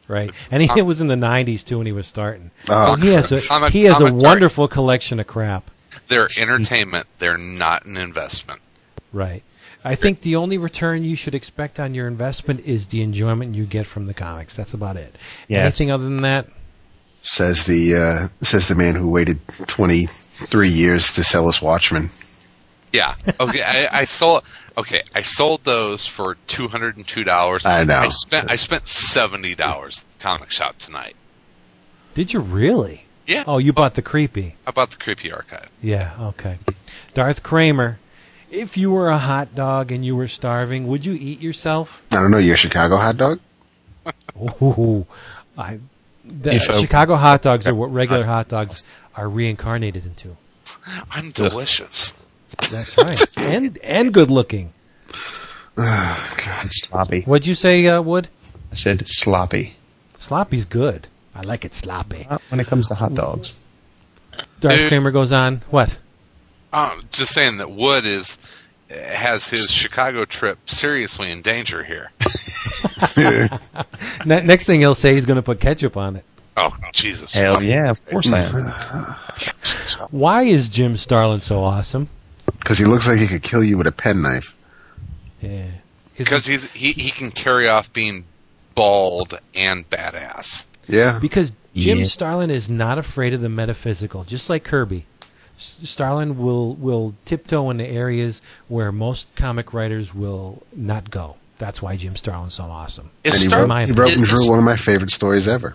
Right. 0.09 0.31
And 0.51 0.62
he, 0.62 0.69
it 0.77 0.82
was 0.82 1.01
in 1.01 1.07
the 1.07 1.15
90s, 1.15 1.65
too, 1.65 1.78
when 1.78 1.86
he 1.86 1.93
was 1.93 2.07
starting. 2.09 2.51
Oh, 2.69 2.94
so 2.94 3.01
he 3.01 3.09
has 3.12 3.31
a, 3.32 3.40
I'm 3.55 3.65
a- 3.65 3.70
he 3.70 3.85
has 3.85 4.01
I'm 4.01 4.07
a 4.15 4.16
a- 4.16 4.20
sorry. 4.20 4.31
wonderful 4.32 4.69
collection 4.69 5.20
of 5.20 5.27
crap. 5.27 5.70
They're 6.09 6.28
entertainment. 6.39 7.07
They're 7.19 7.39
not 7.39 7.86
an 7.86 7.97
investment. 7.97 8.61
Right. 9.12 9.43
I 9.85 9.94
think 9.94 10.20
the 10.23 10.36
only 10.36 10.59
return 10.59 11.05
you 11.05 11.16
should 11.16 11.35
expect 11.35 11.78
on 11.81 11.94
your 11.94 12.07
investment 12.09 12.61
is 12.66 12.89
the 12.89 13.01
enjoyment 13.02 13.55
you 13.55 13.65
get 13.65 13.86
from 13.86 14.07
the 14.07 14.15
comics. 14.15 14.55
That's 14.57 14.74
about 14.74 14.97
it. 14.97 15.15
Yes. 15.48 15.65
Anything 15.65 15.90
other 15.90 16.05
than 16.05 16.19
that, 16.23 16.47
Says 17.23 17.65
the 17.65 17.97
uh, 17.97 18.28
says 18.44 18.69
the 18.69 18.74
man 18.74 18.94
who 18.94 19.11
waited 19.11 19.39
23 19.66 20.69
years 20.69 21.15
to 21.16 21.23
sell 21.24 21.48
us 21.48 21.61
Watchmen. 21.61 22.09
Yeah. 22.92 23.14
Okay. 23.38 23.62
I, 23.62 24.00
I 24.00 24.04
sold. 24.04 24.42
Okay. 24.76 25.02
I 25.14 25.22
sold 25.22 25.62
those 25.64 26.06
for 26.06 26.36
two 26.46 26.68
hundred 26.68 26.96
and 26.96 27.06
two 27.06 27.22
dollars. 27.24 27.64
I 27.66 27.84
know. 27.84 27.94
I 27.94 28.08
spent. 28.08 28.50
I 28.50 28.56
spent 28.56 28.86
seventy 28.88 29.54
dollars 29.54 30.04
at 30.04 30.18
the 30.18 30.22
comic 30.24 30.50
shop 30.50 30.78
tonight. 30.78 31.14
did 32.14 32.32
you 32.32 32.40
really? 32.40 33.04
Yeah. 33.26 33.44
Oh, 33.46 33.58
you 33.58 33.72
bought 33.72 33.94
the 33.94 34.02
creepy. 34.02 34.56
I 34.66 34.72
bought 34.72 34.90
the 34.90 34.96
creepy 34.96 35.30
archive? 35.30 35.70
Yeah, 35.80 36.10
okay. 36.20 36.58
Darth 37.14 37.44
Kramer, 37.44 38.00
if 38.50 38.76
you 38.76 38.90
were 38.90 39.08
a 39.08 39.18
hot 39.18 39.54
dog 39.54 39.92
and 39.92 40.04
you 40.04 40.16
were 40.16 40.26
starving, 40.26 40.88
would 40.88 41.06
you 41.06 41.12
eat 41.12 41.40
yourself? 41.40 42.02
I 42.10 42.16
don't 42.16 42.32
know. 42.32 42.38
You're 42.38 42.54
a 42.54 42.58
Chicago 42.58 42.96
hot 42.96 43.16
dog. 43.16 43.38
Ooh, 44.62 45.06
I, 45.56 45.78
the 46.24 46.54
If 46.54 46.70
I- 46.70 46.80
Chicago 46.80 47.14
hot 47.14 47.42
dogs 47.42 47.68
are 47.68 47.74
what 47.74 47.92
regular 47.92 48.24
hot 48.24 48.48
dogs 48.48 48.88
are 49.14 49.28
reincarnated 49.28 50.06
into. 50.06 50.36
I'm 51.12 51.30
delicious. 51.30 52.14
That's 52.70 52.97
right, 52.99 53.39
and 53.39 53.78
and 53.78 54.12
good 54.12 54.31
looking. 54.31 54.73
Oh, 55.82 56.35
God, 56.45 56.66
sloppy. 56.70 57.23
What'd 57.23 57.47
you 57.47 57.55
say, 57.55 57.87
uh, 57.87 58.03
Wood? 58.03 58.28
I 58.70 58.74
said 58.74 59.09
sloppy. 59.09 59.77
Sloppy's 60.19 60.66
good. 60.66 61.07
I 61.35 61.43
like 61.43 61.65
it 61.65 61.73
sloppy. 61.73 62.27
Not 62.28 62.43
when 62.51 62.61
it 62.61 62.66
comes 62.66 62.89
to 62.89 62.95
hot 62.95 63.15
dogs. 63.15 63.59
Darth 64.61 64.77
Dude. 64.77 64.89
Kramer 64.89 65.11
goes 65.11 65.32
on. 65.32 65.62
What? 65.70 65.97
Um, 66.73 67.03
just 67.11 67.32
saying 67.32 67.59
that 67.59 67.70
Wood 67.70 68.05
is 68.05 68.39
has 68.91 69.49
his 69.49 69.70
Chicago 69.70 70.24
trip 70.24 70.59
seriously 70.69 71.31
in 71.31 71.41
danger 71.41 71.82
here. 71.82 72.11
Next 74.27 74.66
thing 74.66 74.81
he'll 74.81 74.95
say, 74.95 75.15
he's 75.15 75.27
going 75.27 75.37
to 75.37 75.43
put 75.43 75.61
ketchup 75.61 75.97
on 75.97 76.16
it. 76.16 76.24
Oh 76.57 76.77
Jesus! 76.93 77.32
Hell 77.32 77.62
yeah, 77.62 77.91
of 77.91 78.05
course 78.07 78.31
I 78.31 78.41
am. 78.41 80.07
Why 80.11 80.43
is 80.43 80.69
Jim 80.69 80.97
Starlin 80.97 81.41
so 81.41 81.62
awesome? 81.62 82.09
Because 82.61 82.78
he 82.78 82.85
looks 82.85 83.09
like 83.09 83.19
he 83.19 83.27
could 83.27 83.43
kill 83.43 83.65
you 83.65 83.77
with 83.77 83.87
a 83.87 83.93
penknife. 83.93 84.55
Yeah, 85.43 85.66
Because 86.16 86.47
he's 86.47 86.65
he, 86.73 86.93
he 86.93 87.11
can 87.11 87.31
carry 87.31 87.69
off 87.69 87.93
being 87.93 88.24
bald 88.74 89.39
and 89.55 89.89
badass. 89.89 90.65
Yeah. 90.87 91.19
because 91.19 91.53
Jim 91.74 91.99
Yeah. 92.01 92.05
Starlin 92.05 92.51
is 92.51 92.69
not 92.69 92.99
afraid 92.99 93.32
of 93.32 93.41
the 93.41 93.49
metaphysical, 93.49 94.24
just 94.24 94.51
like 94.51 94.65
Kirby. 94.65 95.07
Starlin 95.57 96.39
will 96.39 96.74
will 96.74 97.15
tiptoe 97.24 97.70
into 97.70 97.87
areas 97.87 98.41
where 98.69 98.91
most 98.93 99.35
comic 99.37 99.73
writers 99.74 100.15
will 100.15 100.62
not 100.74 101.11
go. 101.11 101.37
That's 101.59 101.81
why 101.82 101.97
Jim 101.97 102.16
Starlin's 102.16 102.55
so 102.55 102.65
awesome. 102.65 103.11
Is 103.24 103.35
and 103.35 103.43
he 103.43 103.49
Star- 103.49 103.66
wrote, 103.66 103.87
he 103.89 103.93
wrote 103.93 104.16
and 104.16 104.24
drew 104.24 104.49
one 104.49 104.59
of 104.59 104.65
my 104.65 104.77
favorite 104.77 105.11
stories 105.11 105.47
ever. 105.49 105.74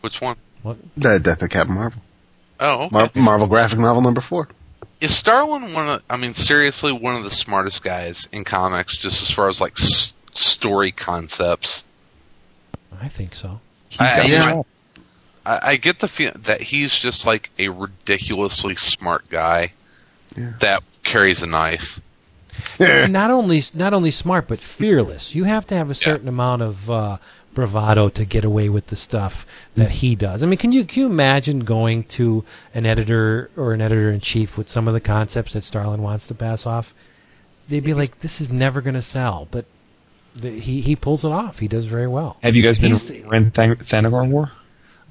Which 0.00 0.20
one? 0.20 0.36
What? 0.62 0.76
The 0.96 1.18
Death 1.20 1.42
of 1.42 1.50
Captain 1.50 1.74
Marvel. 1.74 2.02
Oh, 2.60 2.84
okay. 2.84 2.88
Mar- 2.92 3.10
Marvel 3.14 3.46
graphic 3.46 3.78
novel 3.78 4.02
number 4.02 4.20
four. 4.20 4.48
Is 5.02 5.14
Starlin 5.16 5.74
one 5.74 5.88
of? 5.88 6.02
I 6.08 6.16
mean, 6.16 6.32
seriously, 6.32 6.92
one 6.92 7.16
of 7.16 7.24
the 7.24 7.30
smartest 7.30 7.82
guys 7.82 8.28
in 8.30 8.44
comics, 8.44 8.96
just 8.96 9.20
as 9.22 9.30
far 9.30 9.48
as 9.48 9.60
like 9.60 9.72
s- 9.80 10.12
story 10.34 10.92
concepts. 10.92 11.82
I 13.00 13.08
think 13.08 13.34
so. 13.34 13.60
I, 13.98 14.16
got 14.16 14.26
you 14.28 14.32
yeah. 14.34 14.46
know, 14.46 14.66
I, 15.44 15.60
I 15.62 15.76
get 15.76 15.98
the 15.98 16.06
feeling 16.06 16.40
that 16.44 16.60
he's 16.60 16.96
just 16.96 17.26
like 17.26 17.50
a 17.58 17.68
ridiculously 17.68 18.76
smart 18.76 19.28
guy 19.28 19.72
Yeah. 20.36 20.52
that 20.60 20.82
carries 21.02 21.42
a 21.42 21.46
knife. 21.46 22.00
not 22.78 23.30
only 23.30 23.60
not 23.74 23.92
only 23.94 24.12
smart 24.12 24.46
but 24.46 24.60
fearless. 24.60 25.34
You 25.34 25.44
have 25.44 25.66
to 25.66 25.74
have 25.74 25.90
a 25.90 25.94
certain 25.96 26.28
amount 26.28 26.62
of 26.62 26.88
uh, 26.90 27.16
bravado 27.54 28.08
to 28.08 28.24
get 28.24 28.44
away 28.44 28.68
with 28.68 28.86
the 28.88 28.96
stuff 28.96 29.46
that 29.74 29.90
he 29.90 30.14
does. 30.14 30.42
I 30.42 30.46
mean, 30.46 30.58
can 30.58 30.72
you 30.72 30.84
can 30.84 31.00
you 31.02 31.06
imagine 31.06 31.60
going 31.60 32.04
to 32.04 32.44
an 32.74 32.86
editor 32.86 33.50
or 33.56 33.72
an 33.74 33.80
editor 33.80 34.10
in 34.10 34.20
chief 34.20 34.56
with 34.56 34.68
some 34.68 34.88
of 34.88 34.94
the 34.94 35.00
concepts 35.00 35.52
that 35.52 35.62
Starlin 35.64 36.02
wants 36.02 36.26
to 36.28 36.34
pass 36.34 36.66
off? 36.66 36.94
They'd 37.68 37.84
be 37.84 37.94
like, 37.94 38.20
"This 38.20 38.40
is 38.40 38.50
never 38.50 38.80
going 38.80 38.94
to 38.94 39.02
sell," 39.02 39.46
but 39.50 39.64
the, 40.34 40.50
he 40.50 40.80
he 40.80 40.96
pulls 40.96 41.24
it 41.24 41.30
off. 41.32 41.58
He 41.58 41.68
does 41.68 41.86
very 41.86 42.08
well. 42.08 42.36
Have 42.42 42.56
you 42.56 42.62
guys 42.62 42.78
been 42.78 42.88
He's- 42.90 43.06
to 43.06 43.28
Rann 43.28 43.50
Thang- 43.50 43.76
Thanagar 43.76 44.28
War? 44.28 44.50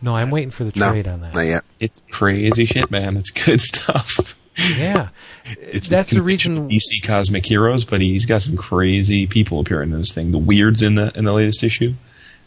No, 0.01 0.15
I'm 0.15 0.31
waiting 0.31 0.49
for 0.49 0.63
the 0.63 0.77
No, 0.79 0.91
trade 0.91 1.07
on 1.07 1.21
that. 1.21 1.35
not 1.35 1.45
yet. 1.45 1.63
It's 1.79 2.01
crazy 2.09 2.65
shit, 2.65 2.89
man. 2.89 3.17
It's 3.17 3.29
good 3.29 3.61
stuff. 3.61 4.35
Yeah, 4.77 5.09
It's 5.45 5.87
that's 5.89 6.09
the 6.09 6.19
a 6.19 6.23
reason. 6.23 6.67
DC 6.67 7.05
Cosmic 7.05 7.45
Heroes, 7.45 7.85
but 7.85 8.01
he's 8.01 8.25
got 8.25 8.41
some 8.41 8.57
crazy 8.57 9.27
people 9.27 9.59
appearing 9.59 9.91
in 9.91 9.99
this 9.99 10.13
thing. 10.13 10.31
The 10.31 10.39
weirds 10.39 10.81
in 10.81 10.95
the 10.95 11.11
in 11.15 11.23
the 11.25 11.33
latest 11.33 11.63
issue. 11.63 11.93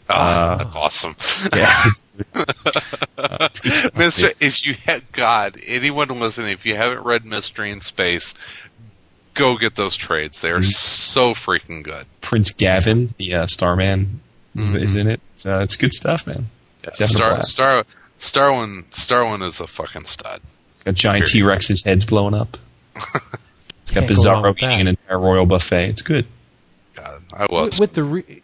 Ah, 0.09 0.53
Uh, 0.53 0.57
that's 0.57 0.75
awesome, 0.75 1.15
Yeah, 1.55 1.83
Mister. 3.97 4.31
If 4.39 4.65
you 4.65 4.73
had 4.73 5.03
God, 5.11 5.57
anyone 5.65 6.07
listening, 6.19 6.49
if 6.51 6.65
you 6.65 6.75
haven't 6.75 7.03
read 7.03 7.25
Mystery 7.25 7.71
in 7.71 7.81
Space, 7.81 8.33
go 9.33 9.57
get 9.57 9.75
those 9.75 9.95
trades. 9.95 10.41
They 10.41 10.51
are 10.51 10.59
Mm-hmm. 10.59 10.69
so 10.69 11.33
freaking 11.33 11.83
good. 11.83 12.05
Prince 12.21 12.51
Gavyn, 12.53 13.15
the 13.17 13.33
uh, 13.35 13.47
Starman, 13.47 14.19
is, 14.55 14.73
is 14.73 14.95
in 14.95 15.07
it. 15.07 15.21
It's, 15.33 15.45
uh, 15.45 15.59
it's 15.63 15.75
good 15.75 15.93
stuff, 15.93 16.27
man. 16.27 16.45
It's 16.83 16.99
having 16.99 17.15
Star, 17.17 17.29
blast. 17.31 17.49
Star, 17.53 17.83
Starwin, 18.19 18.85
Starwin 18.91 19.45
is 19.45 19.59
a 19.59 19.67
fucking 19.67 20.05
stud. 20.05 20.39
Got 20.83 20.93
giant 20.93 21.27
T 21.27 21.41
Rex's 21.41 21.83
heads 21.83 22.05
blowing 22.05 22.33
up. 22.33 22.57
It's 23.85 23.93
got 23.93 24.07
Can't 24.07 24.15
go 24.15 24.21
Bizarro 24.23 24.49
with 24.49 24.57
eating 24.57 24.69
that. 24.69 24.79
an 24.81 24.87
entire 24.87 25.19
royal 25.19 25.45
buffet. 25.45 25.89
It's 25.89 26.01
good. 26.01 26.25
God, 26.95 27.21
I 27.31 27.45
was. 27.51 27.65
with, 27.73 27.79
with 27.81 27.93
the 27.93 28.03
re- 28.03 28.41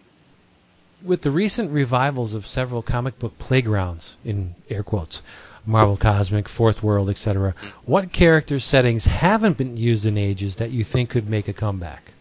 with 1.04 1.22
the 1.22 1.32
recent 1.32 1.72
revivals 1.72 2.34
of 2.34 2.46
several 2.46 2.82
comic 2.82 3.18
book 3.20 3.38
playgrounds 3.40 4.18
in 4.24 4.56
air 4.70 4.84
quotes 4.84 5.22
marvel 5.66 5.96
cosmic 5.96 6.50
fourth 6.50 6.82
world 6.82 7.10
etc 7.10 7.54
what 7.86 8.12
character 8.12 8.60
settings 8.60 9.06
haven't 9.06 9.58
been 9.58 9.78
used 9.78 10.06
in 10.06 10.18
ages 10.18 10.56
that 10.58 10.72
you 10.72 10.84
think 10.84 11.10
could 11.10 11.30
make 11.30 11.48
a 11.48 11.54
comeback? 11.54 12.12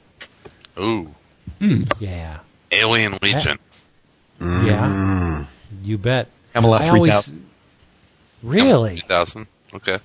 Ooh, 0.79 1.15
hmm. 1.59 1.83
yeah. 1.99 2.41
Alien 2.73 3.17
Legion. 3.23 3.59
yeah. 4.41 5.45
You 5.83 5.99
bet. 5.99 6.29
Camelot 6.53 6.83
I 6.83 6.89
3000. 6.89 7.47
really? 8.43 8.97
2000. 8.97 9.47
Okay. 9.75 9.99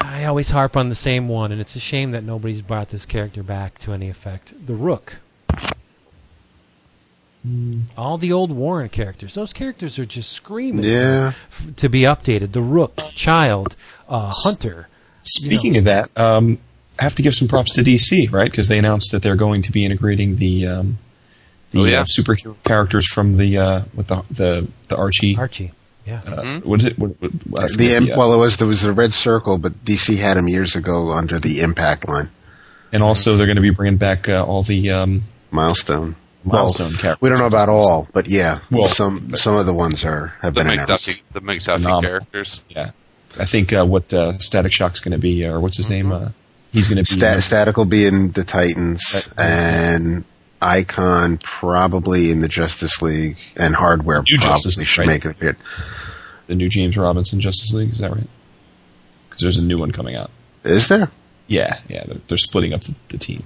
i 0.00 0.24
always 0.24 0.50
harp 0.50 0.76
on 0.76 0.88
the 0.88 0.94
same 0.94 1.28
one 1.28 1.50
and 1.52 1.60
it's 1.60 1.74
a 1.74 1.80
shame 1.80 2.10
that 2.10 2.22
nobody's 2.22 2.62
brought 2.62 2.90
this 2.90 3.06
character 3.06 3.42
back 3.42 3.78
to 3.78 3.92
any 3.92 4.08
effect. 4.08 4.66
The 4.66 4.74
rook 4.74 5.16
all 7.96 8.18
the 8.18 8.32
old 8.32 8.50
Warren 8.52 8.88
characters. 8.88 9.34
Those 9.34 9.52
characters 9.52 9.98
are 9.98 10.04
just 10.04 10.32
screaming 10.32 10.84
Yeah. 10.84 11.32
f- 11.50 11.74
to 11.76 11.88
be 11.88 12.02
updated. 12.02 12.52
The 12.52 12.60
Rook, 12.62 12.98
Child, 13.14 13.76
uh, 14.08 14.30
Hunter. 14.44 14.88
Speaking 15.22 15.76
of 15.76 15.84
that, 15.84 16.10
um, 16.18 16.58
I 16.98 17.02
have 17.04 17.14
to 17.16 17.22
give 17.22 17.34
some 17.34 17.48
props 17.48 17.74
to 17.74 17.82
DC, 17.82 18.28
right? 18.32 18.50
Because 18.50 18.68
they 18.68 18.78
announced 18.78 19.12
that 19.12 19.22
they're 19.22 19.36
going 19.36 19.62
to 19.62 19.72
be 19.72 19.84
integrating 19.84 20.36
the 20.36 20.66
um, 20.66 20.98
the 21.70 21.80
Oh, 21.80 21.84
yeah. 21.84 22.00
uh, 22.00 22.04
superhero 22.04 22.54
characters 22.64 23.06
from 23.06 23.34
the 23.34 23.58
uh, 23.58 23.82
with 23.94 24.06
the 24.08 24.22
the, 24.30 24.68
the 24.88 24.96
Archie. 24.96 25.36
Archie. 25.36 25.72
Yeah. 26.06 26.20
uh, 26.26 26.60
What 26.60 26.80
is 26.80 26.86
it? 26.86 26.98
What, 26.98 27.10
what, 27.20 27.62
I 27.64 27.66
The 27.76 27.94
M- 27.94 28.06
the, 28.06 28.16
well, 28.16 28.32
it 28.32 28.38
was 28.38 28.56
there 28.56 28.66
was 28.66 28.80
the 28.82 28.92
red 28.92 29.12
circle, 29.12 29.58
but 29.58 29.84
DC 29.84 30.16
had 30.16 30.38
him 30.38 30.48
years 30.48 30.74
ago 30.74 31.12
under 31.12 31.38
the 31.38 31.60
Impact 31.60 32.08
line 32.08 32.30
and 32.90 33.02
also 33.02 33.36
they're 33.36 33.46
going 33.46 33.56
to 33.56 33.62
be 33.62 33.68
bringing 33.68 33.98
back 33.98 34.26
uh, 34.30 34.42
all 34.42 34.62
the 34.62 34.90
um, 34.90 35.22
milestone. 35.50 36.14
Milestone 36.48 36.88
well, 36.92 36.98
characters. 36.98 37.22
We 37.22 37.28
don't 37.28 37.38
know 37.38 37.46
about 37.46 37.68
all, 37.68 38.08
but 38.12 38.28
yeah, 38.28 38.58
Well, 38.70 38.84
some 38.84 39.36
some 39.36 39.54
of 39.56 39.66
the 39.66 39.74
ones 39.74 40.04
are 40.04 40.28
have 40.42 40.54
The 40.54 40.64
been 40.64 40.72
announced. 40.78 41.08
McDuffie, 41.08 41.22
the 41.32 41.40
McDuffie 41.40 41.62
Phenomenal. 41.76 42.02
characters. 42.02 42.64
yeah. 42.68 42.90
I 43.38 43.44
think 43.44 43.72
uh, 43.72 43.84
what 43.84 44.12
uh, 44.12 44.36
Static 44.38 44.72
Shock's 44.72 45.00
going 45.00 45.12
to 45.12 45.18
be, 45.18 45.46
or 45.46 45.60
what's 45.60 45.76
his 45.76 45.88
name? 45.88 46.10
Uh, 46.10 46.30
he's 46.72 46.88
going 46.88 46.96
to 46.96 47.02
be 47.02 47.06
Stat- 47.06 47.42
Static 47.42 47.76
will 47.76 47.84
be 47.84 48.04
in 48.06 48.32
the 48.32 48.42
Titans, 48.42 49.28
and 49.38 50.24
Icon 50.60 51.38
probably 51.38 52.30
in 52.32 52.40
the 52.40 52.48
Justice 52.48 53.00
League, 53.02 53.36
and 53.56 53.74
Hardware 53.76 54.22
New 54.22 54.38
probably 54.38 54.52
Justice 54.54 54.78
League, 54.78 54.86
should 54.88 55.00
right? 55.02 55.08
make 55.08 55.24
it 55.24 55.30
appear. 55.32 55.56
the 56.48 56.54
new 56.56 56.68
James 56.68 56.96
Robinson 56.96 57.38
Justice 57.38 57.72
League. 57.74 57.92
Is 57.92 57.98
that 57.98 58.10
right? 58.10 58.26
Because 59.28 59.42
there's 59.42 59.58
a 59.58 59.62
new 59.62 59.76
one 59.76 59.92
coming 59.92 60.16
out. 60.16 60.30
Is 60.64 60.88
there? 60.88 61.10
Yeah, 61.46 61.78
yeah. 61.88 62.04
They're, 62.06 62.18
they're 62.28 62.38
splitting 62.38 62.72
up 62.72 62.80
the, 62.80 62.94
the 63.08 63.18
team. 63.18 63.44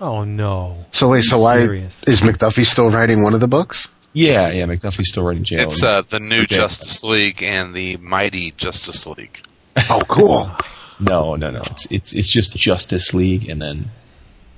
Oh 0.00 0.24
no. 0.24 0.76
So 0.92 1.08
wait, 1.10 1.22
so 1.24 1.38
why 1.40 1.58
serious? 1.58 2.02
is 2.04 2.20
McDuffie 2.20 2.64
still 2.64 2.90
writing 2.90 3.22
one 3.22 3.34
of 3.34 3.40
the 3.40 3.48
books? 3.48 3.88
Yeah, 4.12 4.50
yeah. 4.50 4.64
McDuffie's 4.64 5.10
still 5.10 5.24
writing 5.24 5.44
jail. 5.44 5.68
It's 5.68 5.82
uh, 5.82 6.02
the 6.02 6.20
new 6.20 6.42
Okay. 6.42 6.56
Justice 6.56 7.02
League 7.04 7.42
and 7.42 7.74
the 7.74 7.96
mighty 7.98 8.52
Justice 8.52 9.06
League. 9.06 9.40
Oh, 9.90 10.02
cool. 10.08 10.50
No, 10.98 11.36
no, 11.36 11.50
no. 11.50 11.62
It's 11.66 11.90
it's 11.92 12.12
it's 12.12 12.32
just 12.32 12.56
Justice 12.56 13.14
League 13.14 13.48
and 13.48 13.62
then 13.62 13.90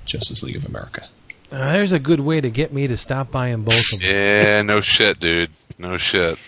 Justice 0.07 0.43
League 0.43 0.57
of 0.57 0.65
America. 0.67 1.03
Uh, 1.53 1.73
there's 1.73 1.93
a 1.93 1.99
good 1.99 2.21
way 2.21 2.41
to 2.41 2.49
get 2.51 2.73
me 2.73 2.87
to 2.87 2.97
stop 2.97 3.31
buying 3.31 3.63
both 3.63 3.93
of 3.93 4.01
them. 4.01 4.11
Yeah, 4.11 4.63
no 4.63 4.81
shit, 4.81 5.21
dude. 5.21 5.51
No 5.79 5.99
shit. 5.99 6.39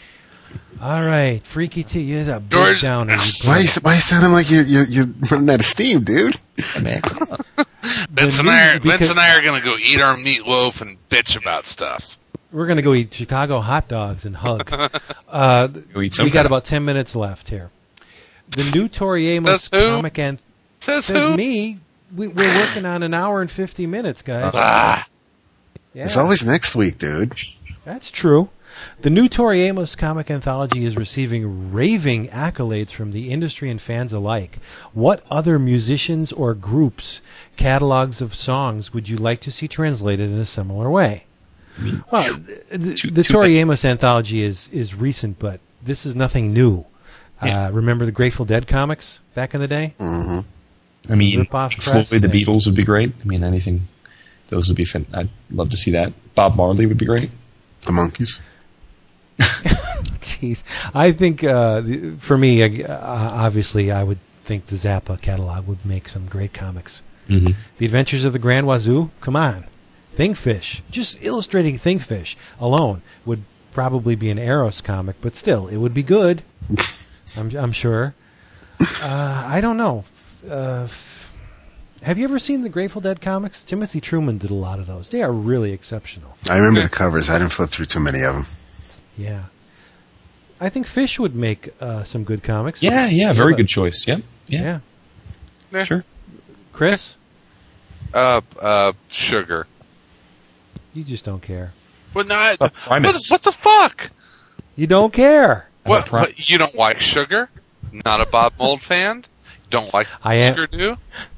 All 0.83 1.01
right, 1.01 1.41
Freaky 1.45 1.85
T, 1.85 2.01
you're 2.01 2.29
a 2.35 2.41
big 2.41 2.51
George- 2.51 2.83
downer. 2.83 3.15
you 3.15 3.21
Why 3.45 3.59
you, 3.59 3.69
bring. 3.69 3.83
why 3.83 3.95
you 3.95 4.01
sounding 4.01 4.33
like 4.33 4.51
you 4.51 4.63
you 4.63 4.83
you're 4.89 5.07
running 5.31 5.49
out 5.51 5.61
of 5.61 5.65
steam, 5.65 6.01
dude? 6.03 6.35
Man, 6.83 7.01
Vince 8.11 8.41
and 8.41 8.51
I, 8.51 8.75
are, 8.75 8.81
because- 8.81 8.99
Vince 8.99 9.11
and 9.11 9.21
I 9.21 9.39
are 9.39 9.43
gonna 9.43 9.61
go 9.65 9.77
eat 9.79 10.01
our 10.01 10.17
meatloaf 10.17 10.81
and 10.81 10.97
bitch 11.09 11.37
about 11.37 11.67
stuff. 11.67 12.19
We're 12.51 12.67
gonna 12.67 12.83
go 12.83 12.95
eat 12.95 13.15
Chicago 13.15 13.61
hot 13.61 13.87
dogs 13.87 14.27
and 14.27 14.35
hug. 14.37 14.69
uh, 15.29 15.69
Go 15.69 16.01
we 16.01 16.09
got 16.31 16.47
about 16.47 16.65
ten 16.65 16.85
minutes 16.85 17.15
left 17.15 17.49
here. 17.49 17.71
The 18.51 18.69
new 18.75 18.89
Tori 18.89 19.29
Amos 19.29 19.65
Says 19.65 19.81
who? 19.83 19.89
comic 19.97 20.19
and 20.19 20.43
Says 20.81 21.05
says 21.07 21.17
who? 21.31 21.37
me. 21.37 21.79
We, 22.15 22.27
we're 22.29 22.59
working 22.61 22.85
on 22.85 23.03
an 23.05 23.15
hour 23.15 23.41
and 23.41 23.51
fifty 23.51 23.87
minutes, 23.87 24.21
guys. 24.21 24.53
Ah, 24.55 25.07
Yeah. 25.95 26.05
It's 26.07 26.17
always 26.17 26.45
next 26.45 26.75
week, 26.75 26.99
dude. 26.99 27.33
That's 27.85 28.11
true. 28.11 28.51
The 29.01 29.11
new 29.11 29.29
Tori 29.29 29.63
Amos 29.63 29.95
comic 29.97 30.31
anthology 30.31 30.85
is 30.85 30.97
receiving 30.97 31.73
raving 31.73 32.29
accolades 32.29 32.91
from 32.91 33.13
the 33.13 33.31
industry 33.31 33.71
and 33.71 33.81
fans 33.81 34.13
alike. 34.13 34.59
What 34.93 35.25
other 35.31 35.59
musicians 35.59 36.33
or 36.33 36.55
groups' 36.55 37.21
catalogs 37.57 38.21
of 38.21 38.35
songs 38.35 38.93
would 38.95 39.09
you 39.09 39.17
like 39.17 39.41
to 39.41 39.53
see 39.53 39.69
translated 39.69 40.31
in 40.31 40.39
a 40.39 40.45
similar 40.45 40.91
way? 40.91 41.25
Well, 42.11 42.23
the, 42.35 42.79
the, 42.79 42.95
Too- 42.95 43.11
the 43.11 43.25
Tori. 43.25 43.59
Amos 43.59 43.85
anthology 43.85 44.43
is, 44.43 44.69
is 44.69 44.95
recent, 44.95 45.39
but 45.39 45.61
this 45.83 46.05
is 46.07 46.15
nothing 46.15 46.53
new. 46.53 46.85
Yeah. 47.43 47.67
Uh, 47.67 47.71
remember 47.73 48.05
the 48.07 48.13
Grateful 48.13 48.45
Dead 48.45 48.67
comics 48.69 49.19
back 49.35 49.53
in 49.55 49.61
the 49.61 49.69
day? 49.69 49.95
hmm 49.99 50.41
I 51.11 51.17
mean, 51.17 51.41
Rip-off 51.41 51.71
Pink 51.73 51.83
press, 51.83 52.09
Floyd, 52.11 52.23
the 52.23 52.29
yeah. 52.29 52.45
Beatles 52.45 52.67
would 52.67 52.77
be 52.77 52.85
great. 52.85 53.13
I 53.21 53.25
mean, 53.27 53.43
anything. 53.43 53.89
Those 54.49 54.69
would 54.69 54.77
be. 54.77 54.85
Fin- 54.85 55.07
I'd 55.13 55.29
love 55.51 55.71
to 55.71 55.77
see 55.77 55.91
that. 55.91 56.13
Bob 56.37 56.55
Marley 56.55 56.87
would 56.87 56.99
be 56.99 57.07
great. 57.07 57.31
The 57.81 57.91
Monkees. 57.91 58.39
Jeez, 60.23 60.63
I 60.95 61.13
think 61.13 61.43
uh, 61.43 61.81
the, 61.81 62.11
for 62.19 62.39
me, 62.39 62.63
uh, 62.63 62.99
obviously, 63.01 63.91
I 63.91 64.03
would 64.03 64.19
think 64.45 64.67
the 64.67 64.77
Zappa 64.77 65.21
catalog 65.21 65.67
would 65.67 65.85
make 65.85 66.09
some 66.09 66.27
great 66.27 66.53
comics. 66.53 67.03
Mm-hmm. 67.29 67.53
The 67.79 67.87
Adventures 67.87 68.25
of 68.25 68.33
the 68.33 68.39
Grand 68.39 68.67
Wazoo, 68.67 69.11
come 69.21 69.37
on, 69.37 69.65
Thingfish, 70.17 70.83
just 70.91 71.23
illustrating 71.25 71.79
Thingfish 71.79 72.37
alone 72.61 73.03
would 73.25 73.43
probably 73.73 74.15
be 74.15 74.31
an 74.31 74.39
Eros 74.39 74.81
comic, 74.81 75.17
but 75.21 75.35
still, 75.35 75.69
it 75.69 75.79
would 75.79 75.95
be 75.95 76.03
good. 76.03 76.43
I'm, 77.39 77.55
I'm 77.57 77.73
sure. 77.73 78.15
Uh, 78.81 79.45
I 79.47 79.61
don't 79.61 79.77
know. 79.77 80.05
Uh, 80.49 80.89
have 82.03 82.19
you 82.19 82.25
ever 82.25 82.39
seen 82.39 82.63
the 82.63 82.69
Grateful 82.69 83.01
Dead 83.01 83.21
comics? 83.21 83.63
Timothy 83.63 84.01
Truman 84.01 84.39
did 84.39 84.51
a 84.51 84.55
lot 84.55 84.81
of 84.81 84.87
those. 84.87 85.11
They 85.11 85.23
are 85.23 85.33
really 85.33 85.73
exceptional. 85.73 86.37
I 86.51 86.57
remember 86.59 86.83
the 86.83 86.89
covers. 86.89 87.31
I 87.31 87.39
didn't 87.39 87.53
flip 87.53 87.71
through 87.71 87.87
too 87.87 88.01
many 88.01 88.23
of 88.23 88.35
them. 88.35 88.45
Yeah. 89.17 89.45
I 90.61 90.69
think 90.69 90.87
Phish 90.87 91.19
would 91.19 91.35
make 91.35 91.71
uh, 91.81 92.05
some 92.05 92.23
good 92.25 92.43
comics. 92.43 92.83
Yeah, 92.83 93.09
yeah, 93.09 93.33
very 93.33 93.53
But- 93.53 93.57
good 93.59 93.69
choice. 93.69 94.05
Yep. 94.07 94.23
Yeah, 94.47 94.81
Yeah. 95.73 95.85
sure. 95.85 96.05
Chris, 96.73 97.17
Uh, 98.15 98.41
uh, 98.61 98.93
sugar. 99.09 99.67
you 100.95 101.03
just 101.05 101.25
don't 101.25 101.43
care. 101.43 101.73
Well, 102.15 102.27
not. 102.27 102.61
What, 102.61 102.75
Primus. 102.75 103.31
what 103.31 103.43
the 103.43 103.53
fuck? 103.53 104.11
You 104.77 104.87
don't 104.87 105.13
care. 105.13 105.67
What, 105.85 106.07
Pri- 106.07 106.21
what? 106.21 106.51
You 106.51 106.59
don't 106.59 106.75
like 106.75 107.01
sugar? 107.01 107.49
Not 108.05 108.21
a 108.21 108.27
Bob 108.27 108.53
Mould 108.59 108.83
fan? 108.83 109.25
Don't 109.71 109.93
like 109.95 110.07
I 110.23 110.35
am- 110.37 110.55
sugar? 110.55 110.67
Do? 110.67 110.97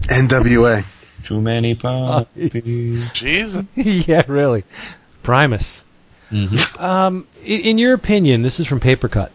NWA. 0.09 0.83
Too 1.25 1.41
many 1.41 1.75
puppies. 1.77 3.09
Jesus. 3.13 3.65
yeah, 3.77 4.23
really. 4.27 4.65
Primus. 5.23 5.84
Um, 6.79 7.27
i- 7.43 7.47
in 7.47 7.79
your 7.79 7.95
opinion, 7.95 8.43
this 8.43 8.59
is 8.59 8.67
from 8.67 8.81
Papercut. 8.81 9.31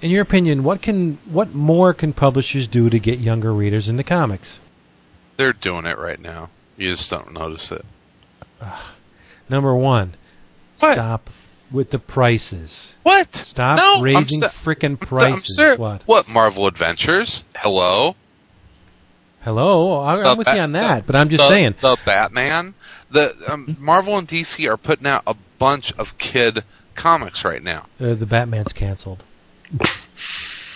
In 0.00 0.10
your 0.10 0.22
opinion, 0.22 0.64
what 0.64 0.82
can 0.82 1.14
what 1.30 1.54
more 1.54 1.92
can 1.94 2.12
publishers 2.12 2.66
do 2.66 2.90
to 2.90 2.98
get 2.98 3.18
younger 3.20 3.52
readers 3.52 3.88
into 3.88 4.02
comics? 4.02 4.58
They're 5.36 5.52
doing 5.52 5.86
it 5.86 5.98
right 5.98 6.20
now. 6.20 6.50
You 6.76 6.90
just 6.92 7.08
don't 7.10 7.32
notice 7.32 7.70
it. 7.70 7.84
Number 9.48 9.74
one, 9.74 10.14
What? 10.80 10.94
stop 10.94 11.30
with 11.70 11.90
the 11.90 11.98
prices. 11.98 12.94
What? 13.02 13.34
Stop 13.34 13.76
No, 13.78 13.94
I'm 13.96 14.02
raising 14.02 14.40
se- 14.40 14.46
frickin' 14.48 14.92
I'm 14.92 14.96
prices. 14.96 15.78
What? 15.78 16.02
What? 16.06 16.28
Marvel 16.28 16.66
Adventures? 16.66 17.44
Hello? 17.56 18.16
Hello, 19.44 20.00
I- 20.00 20.14
I'm 20.18 20.22
The 20.22 20.34
with 20.36 20.44
Bat- 20.46 20.56
you 20.56 20.62
on 20.62 20.72
that, 20.72 20.96
the- 20.98 21.02
but 21.12 21.16
I'm 21.16 21.28
just 21.28 21.42
the- 21.44 21.48
saying. 21.48 21.74
The 21.80 21.96
Batman? 22.04 22.74
The 23.10 23.34
um, 23.48 23.76
Marvel 23.80 24.16
and 24.16 24.26
DC 24.26 24.66
are 24.70 24.76
putting 24.76 25.06
out 25.06 25.22
a 25.26 25.34
bunch 25.58 25.92
of 25.98 26.16
kid 26.18 26.62
comics 26.94 27.44
right 27.44 27.62
now. 27.62 27.86
Uh, 28.00 28.14
the 28.14 28.26
Batman's 28.26 28.72
canceled. 28.72 29.22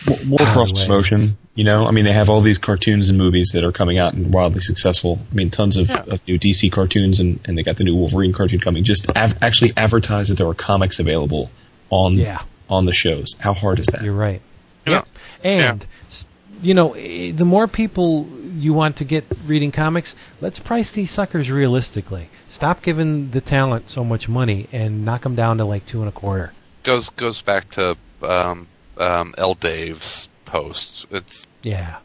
More, 0.07 0.19
more 0.27 0.39
cross 0.53 0.73
promotion. 0.73 1.37
You 1.55 1.65
know, 1.65 1.87
I 1.87 1.91
mean, 1.91 2.05
they 2.05 2.13
have 2.13 2.29
all 2.29 2.41
these 2.43 2.59
cartoons 2.59 3.09
and 3.09 3.17
movies 3.17 3.51
that 3.55 3.65
are 3.65 3.73
coming 3.73 3.99
out 3.99 4.13
and 4.13 4.33
wildly 4.33 4.61
successful. 4.61 5.19
I 5.33 5.35
mean, 5.35 5.49
tons 5.51 5.77
of, 5.79 5.89
Yeah. 5.89 6.03
of 6.09 6.27
new 6.29 6.39
DC 6.39 6.71
cartoons, 6.71 7.19
and, 7.19 7.41
and 7.47 7.57
they 7.57 7.63
got 7.63 7.77
the 7.77 7.85
new 7.85 7.95
Wolverine 7.97 8.33
cartoon 8.33 8.61
coming. 8.61 8.85
Just 8.85 9.09
av- 9.17 9.35
actually 9.43 9.73
advertise 9.77 10.29
that 10.29 10.37
there 10.37 10.47
are 10.47 10.55
comics 10.55 10.99
available 10.99 11.51
on 11.91 12.15
Yeah. 12.15 12.41
on 12.69 12.85
the 12.85 12.93
shows. 12.93 13.37
How 13.41 13.55
hard 13.55 13.79
is 13.79 13.87
that? 13.87 14.03
You're 14.03 14.13
right. 14.13 14.43
Yeah. 14.87 14.93
Yep. 14.93 15.09
And 15.45 15.87
s 16.11 16.27
you 16.63 16.75
know, 16.75 16.93
eh, 16.95 17.33
the 17.33 17.45
more 17.45 17.67
people 17.69 18.29
you 18.57 18.73
want 18.73 18.97
to 18.97 19.05
get 19.05 19.25
reading 19.47 19.71
comics, 19.73 20.15
let's 20.41 20.59
price 20.59 20.93
these 20.93 21.11
suckers 21.11 21.51
realistically. 21.51 22.29
Stop 22.49 22.83
giving 22.83 23.31
the 23.31 23.41
talent 23.41 23.91
so 23.91 24.03
much 24.03 24.29
money 24.29 24.67
and 24.73 25.05
knock 25.05 25.23
them 25.23 25.35
down 25.35 25.59
to 25.59 25.65
like 25.65 25.85
two 25.87 26.01
and 26.01 26.09
a 26.09 26.13
quarter. 26.13 26.53
Goes 26.83 27.11
goes 27.11 27.43
back 27.43 27.69
to 27.71 27.97
um, 28.23 28.69
um, 28.97 29.35
L. 29.37 29.55
Dave's 29.55 30.29
post. 30.45 31.05
It's 31.11 31.47
Yeah. 31.63 31.97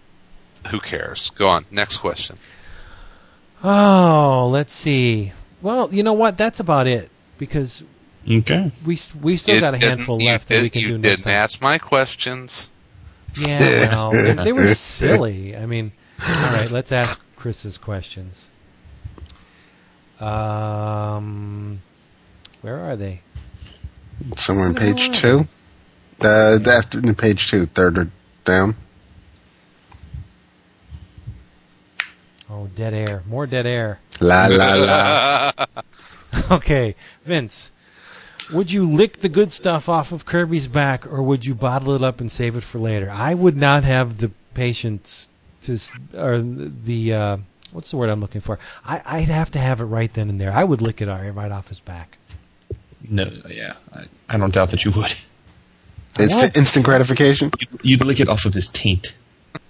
who 0.69 0.79
cares? 0.79 1.29
Go 1.29 1.47
on. 1.47 1.65
Next 1.71 1.97
question. 1.97 2.37
Oh, 3.63 4.49
let's 4.51 4.73
see. 4.73 5.31
Well, 5.61 5.93
you 5.93 6.01
know 6.03 6.13
what? 6.13 6.37
That's 6.37 6.59
about 6.59 6.87
it 6.87 7.09
because 7.37 7.83
Okay. 8.29 8.71
we 8.85 8.99
we 9.21 9.37
still 9.37 9.55
You 9.55 9.61
got 9.61 9.75
a 9.75 9.77
handful 9.77 10.17
left 10.17 10.49
that 10.49 10.61
we 10.63 10.69
can 10.71 10.81
you 10.81 10.87
do 10.89 10.97
next 10.97 11.21
didn't 11.23 11.33
time. 11.33 11.43
ask 11.43 11.61
my 11.61 11.77
questions. 11.77 12.70
Yeah, 13.35 13.89
well, 13.89 14.11
they, 14.11 14.33
they 14.33 14.53
were 14.53 14.73
silly. 14.73 15.55
I 15.55 15.65
mean, 15.65 15.91
all 16.19 16.53
right, 16.53 16.69
let's 16.71 16.91
ask 16.91 17.33
Chris's 17.35 17.77
questions. 17.77 18.47
Um, 20.19 21.81
where 22.61 22.77
are 22.77 22.95
they? 22.95 23.21
Somewhere 24.35 24.67
on 24.67 24.73
Where 24.73 24.81
the 24.81 24.85
hell 24.87 24.95
page 24.95 25.19
two. 25.19 25.39
Uh, 26.21 26.57
the 26.59 26.73
after 26.77 26.99
in 26.99 27.15
page 27.15 27.49
two, 27.49 27.65
third 27.65 27.97
or 27.97 28.11
down. 28.45 28.75
Oh, 32.49 32.67
dead 32.75 32.93
air. 32.93 33.23
More 33.27 33.47
dead 33.47 33.65
air. 33.65 33.99
La 34.19 34.47
la 34.47 34.75
la. 34.75 35.51
Okay, 36.51 36.95
Vince. 37.25 37.71
Would 38.51 38.71
you 38.71 38.85
lick 38.85 39.21
the 39.21 39.29
good 39.29 39.51
stuff 39.51 39.87
off 39.87 40.11
of 40.11 40.25
Kirby's 40.25 40.67
back, 40.67 41.05
or 41.07 41.23
would 41.23 41.45
you 41.45 41.55
bottle 41.55 41.93
it 41.93 42.03
up 42.03 42.19
and 42.19 42.31
save 42.31 42.55
it 42.55 42.63
for 42.63 42.79
later? 42.79 43.09
I 43.09 43.33
would 43.33 43.55
not 43.55 43.83
have 43.83 44.17
the 44.17 44.31
patience 44.53 45.29
to, 45.63 45.79
or 46.13 46.39
the 46.39 47.13
uh, 47.13 47.37
what's 47.71 47.91
the 47.91 47.97
word 47.97 48.09
I'm 48.09 48.19
looking 48.19 48.41
for? 48.41 48.59
I, 48.85 49.01
I'd 49.05 49.27
have 49.29 49.51
to 49.51 49.59
have 49.59 49.79
it 49.81 49.85
right 49.85 50.13
then 50.13 50.29
and 50.29 50.39
there. 50.39 50.51
I 50.51 50.63
would 50.63 50.81
lick 50.81 51.01
it 51.01 51.07
right 51.07 51.29
right 51.29 51.51
off 51.51 51.69
his 51.69 51.79
back. 51.79 52.17
No, 53.09 53.31
yeah, 53.49 53.73
I, 53.93 54.03
I 54.29 54.37
don't 54.37 54.53
doubt 54.53 54.69
that 54.71 54.85
you 54.85 54.91
would. 54.91 55.13
Instant, 56.19 56.57
instant 56.57 56.85
gratification. 56.85 57.51
You'd, 57.59 57.69
you'd 57.83 58.05
lick 58.05 58.19
it 58.19 58.27
off 58.27 58.45
of 58.45 58.53
his 58.53 58.67
taint. 58.67 59.15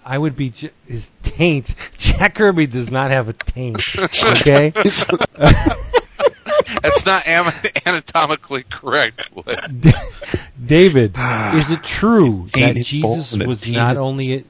I 0.03 0.17
would 0.17 0.35
be 0.35 0.49
j- 0.49 0.71
his 0.87 1.11
taint. 1.23 1.75
Jack 1.97 2.35
Kirby 2.35 2.67
does 2.67 2.89
not 2.89 3.11
have 3.11 3.29
a 3.29 3.33
taint. 3.33 3.79
Okay, 3.97 4.73
That's 6.81 7.05
not 7.05 7.27
am- 7.27 7.53
anatomically 7.85 8.63
correct. 8.63 9.29
What? 9.33 9.71
David, 10.65 11.15
is 11.55 11.71
it 11.71 11.83
true 11.83 12.47
that 12.53 12.75
Taint 12.75 12.85
Jesus 12.85 13.37
was 13.37 13.61
taint 13.61 13.75
not 13.77 13.97
only 13.97 14.33
a 14.33 14.43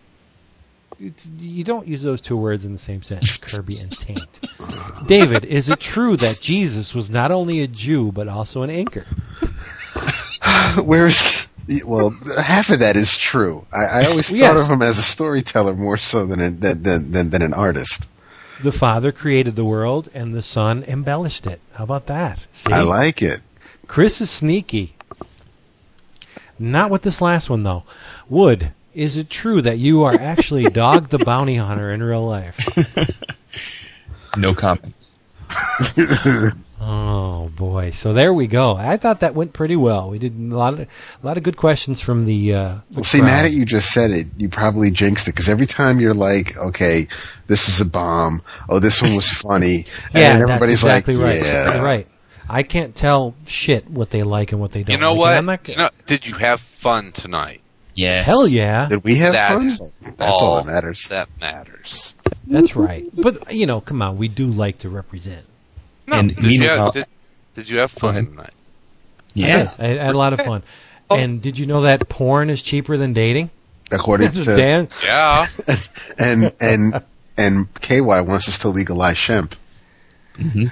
it's, 1.04 1.28
you 1.40 1.64
don't 1.64 1.88
use 1.88 2.04
those 2.04 2.22
two 2.22 2.38
words 2.38 2.64
in 2.64 2.74
the 2.74 2.78
same 2.78 3.02
sentence, 3.02 3.38
Kirby 3.38 3.80
and 3.80 3.92
taint. 3.92 4.40
David, 5.08 5.46
is 5.46 5.68
it 5.68 5.80
true 5.80 6.16
that 6.18 6.40
Jesus 6.42 6.94
was 6.94 7.10
not 7.10 7.32
only 7.32 7.62
a 7.62 7.68
Jew 7.68 8.12
but 8.12 8.28
also 8.28 8.62
an 8.62 8.70
inker? 8.70 9.06
Where 10.86 11.08
is? 11.08 11.48
Well, 11.86 12.14
half 12.44 12.70
of 12.70 12.80
that 12.80 12.96
is 12.96 13.18
true. 13.18 13.66
I, 13.74 14.02
I 14.02 14.06
always 14.06 14.30
thought 14.30 14.36
Yes. 14.38 14.64
of 14.70 14.74
him 14.74 14.82
as 14.82 14.98
a 14.98 15.02
storyteller 15.04 15.74
more 15.74 15.98
so 15.98 16.26
than 16.26 16.40
a, 16.40 16.50
than, 16.52 16.84
than, 16.84 17.12
than, 17.12 17.30
than 17.32 17.42
an 17.42 17.54
artist. 17.54 18.08
The 18.62 18.72
Father 18.72 19.12
created 19.12 19.56
the 19.56 19.66
world 19.66 20.10
and 20.14 20.34
the 20.34 20.42
Son 20.42 20.84
embellished 20.88 21.48
it. 21.48 21.60
How 21.74 21.84
about 21.84 22.08
that? 22.08 22.46
See? 22.52 22.72
I 22.72 22.82
like 22.82 23.22
it. 23.22 23.42
Chris 23.88 24.22
is 24.22 24.30
sneaky. 24.30 24.96
Not 26.60 26.92
with 26.92 27.02
this 27.02 27.22
last 27.22 27.50
one 27.50 27.64
though. 27.64 27.84
Wood, 28.30 28.72
is 28.94 29.18
it 29.18 29.30
true 29.30 29.62
that 29.62 29.80
you 29.80 30.04
are 30.04 30.14
actually 30.20 30.64
Dog 30.66 31.10
the 31.10 31.20
Bounty 31.20 31.56
Hunter 31.56 31.92
in 31.92 32.04
real 32.04 32.26
life? 32.26 32.58
No 34.38 34.56
comment. 34.56 34.96
Oh 36.84 37.50
boy! 37.56 37.92
So 37.92 38.12
there 38.12 38.34
we 38.34 38.48
go. 38.48 38.76
I 38.76 38.98
thought 38.98 39.20
that 39.20 39.36
went 39.36 39.54
pretty 39.54 39.76
well. 39.76 40.10
We 40.10 40.18
did 40.18 40.36
a 40.36 40.56
lot 40.56 40.74
of 40.74 40.80
a 40.80 40.88
lot 41.22 41.38
of 41.38 41.44
good 41.44 41.56
questions 41.56 42.02
from 42.02 42.26
the. 42.26 42.56
Uh, 42.56 42.76
the 42.90 42.96
Well, 42.96 43.04
see, 43.04 43.20
crowd. 43.20 43.28
now 43.28 43.42
that 43.44 43.52
you 43.52 43.66
just 43.66 43.90
said 43.92 44.10
it, 44.10 44.28
you 44.38 44.50
probably 44.50 44.90
jinxed 44.90 45.28
it 45.28 45.32
because 45.32 45.48
every 45.48 45.68
time 45.68 46.00
you're 46.00 46.16
like, 46.16 46.58
okay, 46.58 47.08
this 47.46 47.70
is 47.70 47.82
a 47.82 47.86
bomb. 47.86 48.42
Oh, 48.68 48.80
this 48.80 49.00
one 49.00 49.16
was 49.16 49.30
funny. 49.30 49.76
and 49.76 49.86
yeah, 50.16 50.22
everybody's 50.42 50.82
that's 50.82 51.08
exactly 51.08 51.16
like, 51.18 51.36
right. 51.36 51.46
yeah. 51.46 51.82
Right. 51.84 52.08
I 52.50 52.64
can't 52.64 52.96
tell 52.96 53.36
shit 53.46 53.88
what 53.88 54.10
they 54.10 54.24
like 54.24 54.52
and 54.52 54.60
what 54.60 54.72
they 54.72 54.82
don't. 54.84 54.96
You 54.96 55.00
know 55.00 55.12
like. 55.14 55.20
what? 55.20 55.30
And 55.34 55.38
I'm 55.40 55.46
not, 55.46 55.68
You 55.70 55.76
know, 55.78 55.90
did 56.08 56.26
you 56.26 56.34
have 56.34 56.60
fun 56.62 57.12
tonight? 57.12 57.62
Yes. 57.94 58.26
hell 58.26 58.48
yeah, 58.48 58.88
Did 58.90 59.04
we 59.04 59.18
have 59.18 59.34
That's 59.34 59.78
fun? 59.78 60.14
That's 60.18 60.42
all 60.42 60.56
that 60.56 60.66
matters. 60.66 61.08
That 61.10 61.30
matters. 61.40 62.16
that's 62.48 62.76
right. 62.76 63.06
But 63.14 63.54
you 63.54 63.68
know, 63.68 63.82
come 63.82 64.02
on, 64.02 64.18
we 64.18 64.28
do 64.30 64.48
like 64.48 64.80
to 64.80 64.90
represent. 64.90 65.46
No, 66.12 66.18
And 66.20 66.36
did, 66.36 66.52
you 66.52 66.62
have, 66.70 66.94
did, 66.94 67.06
did 67.56 67.70
you 67.70 67.80
have 67.80 67.90
fun 67.92 68.26
tonight? 68.28 68.50
Yeah. 69.34 69.72
I. 69.80 69.86
I 69.86 69.88
had 69.88 70.14
a 70.16 70.18
lot 70.18 70.34
of 70.34 70.42
fun. 70.42 70.62
Oh. 71.10 71.18
And 71.18 71.42
did 71.42 71.58
you 71.58 71.66
know 71.66 71.82
that 71.82 72.08
porn 72.10 72.50
is 72.50 72.62
cheaper 72.62 72.98
than 72.98 73.14
dating? 73.14 73.50
According 73.92 74.32
to 74.32 74.44
Dan. 74.44 74.88
Yeah. 75.04 75.46
and 76.18 76.54
and 76.62 77.02
and 77.38 77.74
KY 77.82 78.00
wants 78.02 78.48
us 78.48 78.58
to 78.60 78.70
legalize 78.70 79.18
shemp. 79.18 79.56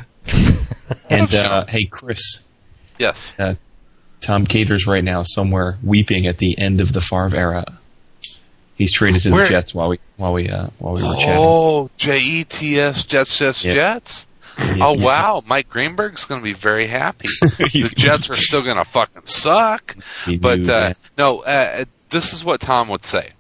And 1.10 1.34
uh, 1.34 1.66
hey, 1.68 1.86
Chris, 1.86 2.46
yes. 2.98 3.34
uh, 3.40 3.56
Tom 4.22 4.46
Cater's 4.46 4.86
right 4.88 5.04
now 5.04 5.24
somewhere 5.24 5.78
weeping 5.84 6.28
at 6.28 6.38
the 6.38 6.58
end 6.58 6.82
of 6.82 6.94
the 6.94 7.02
Favre 7.02 7.36
era. 7.36 7.66
He's 8.76 8.94
traded 8.94 9.24
to 9.24 9.30
the 9.32 9.46
Jets 9.46 9.74
while 9.76 9.90
we 9.90 10.00
while 10.18 10.34
we 10.34 10.50
uh, 10.50 10.68
while 10.78 10.94
we 10.96 11.04
were 11.04 11.16
chatting. 11.16 11.36
Oh, 11.38 11.90
J 11.98 12.20
E 12.20 12.44
T 12.46 12.80
S 12.80 13.04
Jets 13.04 13.38
Jets 13.38 13.66
Yep. 13.66 13.76
Jets. 13.76 14.28
Oh 14.82 14.96
wow, 14.98 15.44
Mike 15.48 15.70
Greenberg's 15.70 16.26
going 16.26 16.42
to 16.42 16.44
be 16.44 16.54
very 16.54 16.88
happy. 16.88 17.28
the 17.42 17.94
Jets 17.96 18.30
are 18.30 18.36
still 18.36 18.62
going 18.62 18.78
to 18.78 18.86
fucking 18.86 19.26
suck, 19.26 19.96
but 20.40 20.68
uh, 20.68 20.94
no. 21.18 21.42
Uh, 21.44 21.86
this 22.10 22.34
is 22.34 22.44
what 22.44 22.62
Tom 22.62 22.90
would 22.90 23.04
say. 23.04 23.32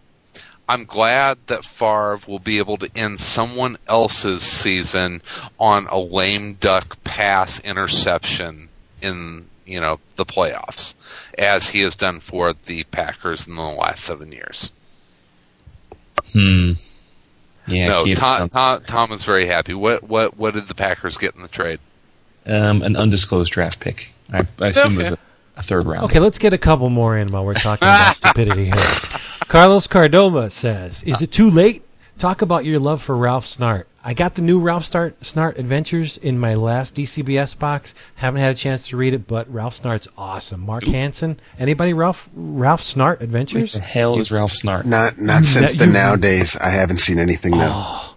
I'm 0.67 0.85
glad 0.85 1.39
that 1.47 1.65
Favre 1.65 2.19
will 2.27 2.39
be 2.39 2.59
able 2.59 2.77
to 2.77 2.89
end 2.95 3.19
someone 3.19 3.77
else's 3.87 4.43
season 4.43 5.23
on 5.59 5.87
a 5.87 5.97
lame 5.97 6.53
duck 6.53 7.03
pass 7.03 7.59
interception 7.59 8.69
in 9.01 9.45
you 9.65 9.79
know 9.79 9.99
the 10.15 10.25
playoffs, 10.25 10.93
as 11.37 11.69
he 11.69 11.81
has 11.81 11.95
done 11.95 12.19
for 12.19 12.53
the 12.53 12.83
Packers 12.85 13.47
in 13.47 13.55
the 13.55 13.61
last 13.63 14.03
seven 14.03 14.31
years. 14.31 14.71
Hmm. 16.33 16.73
Yeah. 17.71 17.87
no, 17.89 18.15
Tom, 18.15 18.49
Tom, 18.49 18.81
Tom 18.85 19.11
is 19.11 19.23
very 19.23 19.45
happy. 19.45 19.73
What 19.73 20.03
what 20.03 20.37
what 20.37 20.53
did 20.53 20.65
the 20.67 20.75
Packers 20.75 21.17
get 21.17 21.35
in 21.35 21.41
the 21.41 21.47
trade? 21.47 21.79
um, 22.45 22.81
an 22.81 22.95
undisclosed 22.95 23.51
draft 23.51 23.79
pick. 23.79 24.11
I, 24.31 24.45
I 24.61 24.67
assume 24.69 24.93
it 24.99 25.03
was 25.03 25.11
a, 25.11 25.17
a 25.57 25.61
third 25.63 25.85
round. 25.85 26.05
Okay, 26.05 26.19
let's 26.19 26.37
get 26.37 26.53
a 26.53 26.57
couple 26.57 26.89
more 26.89 27.17
in 27.17 27.27
while 27.27 27.45
we're 27.45 27.53
talking 27.53 27.87
about 27.87 28.15
stupidity 28.15 28.65
here. 28.65 28.73
Carlos 29.47 29.87
Cardova 29.87 30.51
says, 30.51 31.03
"Is 31.03 31.21
it 31.21 31.31
too 31.31 31.49
late? 31.49 31.83
Talk 32.17 32.41
about 32.41 32.65
your 32.65 32.79
love 32.79 33.01
for 33.01 33.15
Ralph 33.15 33.45
Snart. 33.45 33.85
I 34.03 34.13
got 34.13 34.35
the 34.35 34.41
new 34.41 34.59
Ralph 34.59 34.83
Snart, 34.83 35.13
Snart 35.21 35.57
Adventures 35.57 36.17
in 36.17 36.39
my 36.39 36.55
last 36.55 36.95
DCBS 36.95 37.57
box. 37.59 37.93
Haven't 38.15 38.39
had 38.39 38.53
a 38.53 38.57
chance 38.57 38.87
to 38.89 38.97
read 38.97 39.13
it, 39.13 39.27
but 39.27 39.51
Ralph 39.51 39.81
Snart's 39.81 40.07
awesome. 40.17 40.61
Marc 40.61 40.85
Hansen. 40.85 41.39
Anybody 41.57 41.93
Ralph 41.93 42.29
Ralph 42.33 42.81
Snart 42.81 43.15
What 43.15 43.23
Adventures? 43.23 43.73
the 43.73 43.81
hell 43.81 44.17
is 44.17 44.31
Ralph 44.31 44.53
Snart? 44.53 44.85
Not 44.85 45.17
not 45.17 45.43
mm. 45.43 45.45
since 45.45 45.73
That 45.73 45.85
the 45.85 45.91
nowadays. 45.91 46.55
I 46.55 46.69
haven't 46.69 46.97
seen 46.97 47.19
anything 47.19 47.51
now. 47.51 47.71
Oh. 47.73 48.15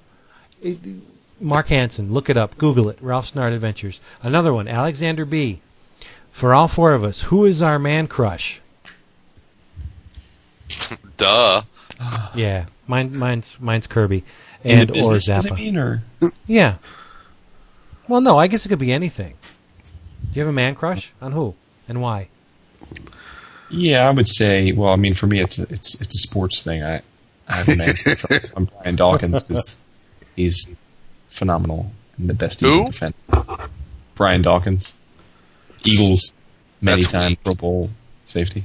Marc 1.40 1.66
Hansen. 1.68 2.12
Look 2.12 2.30
it 2.30 2.36
up. 2.36 2.56
Google 2.58 2.88
it. 2.88 2.98
Ralph 3.00 3.32
Snart 3.32 3.52
Adventures. 3.52 4.00
Another 4.22 4.54
one. 4.54 4.68
Alexander 4.68 5.24
B. 5.24 5.60
For 6.30 6.54
all 6.54 6.68
four 6.68 6.94
of 6.94 7.02
us, 7.04 7.22
who 7.22 7.44
is 7.44 7.60
our 7.60 7.78
man 7.78 8.06
crush? 8.06 8.60
Duh. 11.16 11.62
Yeah, 12.34 12.66
mine, 12.86 13.16
mine's 13.16 13.60
mine's 13.60 13.86
Kirby, 13.86 14.18
In 14.18 14.24
and 14.64 14.88
the 14.88 14.92
or 15.02 15.18
business, 15.18 15.26
does 15.26 15.46
it 15.46 15.52
Zappa. 15.52 15.56
mean, 15.56 15.76
or 15.76 16.02
Yeah. 16.46 16.76
Well, 18.08 18.20
no, 18.20 18.38
I 18.38 18.46
guess 18.46 18.66
it 18.66 18.68
could 18.68 18.78
be 18.78 18.92
anything. 18.92 19.34
Do 19.42 20.28
you 20.34 20.40
have 20.42 20.48
a 20.48 20.52
man 20.52 20.74
crush 20.74 21.12
on 21.20 21.32
who 21.32 21.54
and 21.88 22.00
why? 22.00 22.28
yeah, 23.70 24.08
I 24.08 24.10
would 24.10 24.28
say. 24.28 24.72
Well, 24.72 24.92
I 24.92 24.96
mean, 24.96 25.14
for 25.14 25.26
me, 25.26 25.40
it's 25.40 25.58
a, 25.58 25.62
it's 25.64 26.00
it's 26.00 26.14
a 26.14 26.18
sports 26.18 26.62
thing. 26.62 26.82
I 26.82 27.02
I 27.48 27.54
have 27.54 27.68
a 27.68 27.76
man. 27.76 27.94
I'm 28.56 28.64
Brian 28.82 28.96
Dawkins 28.96 29.42
because 29.44 29.78
he's 30.36 30.68
phenomenal 31.28 31.92
and 32.18 32.28
the 32.28 32.34
best 32.34 32.60
Who? 32.60 32.72
Eagle 32.72 32.86
defender. 32.86 33.16
Brian 34.14 34.42
Dawkins, 34.42 34.92
Eagles 35.84 36.34
many 36.80 37.02
That's 37.02 37.12
time 37.12 37.30
weak. 37.30 37.44
Pro 37.44 37.54
Bowl 37.54 37.90
safety. 38.24 38.64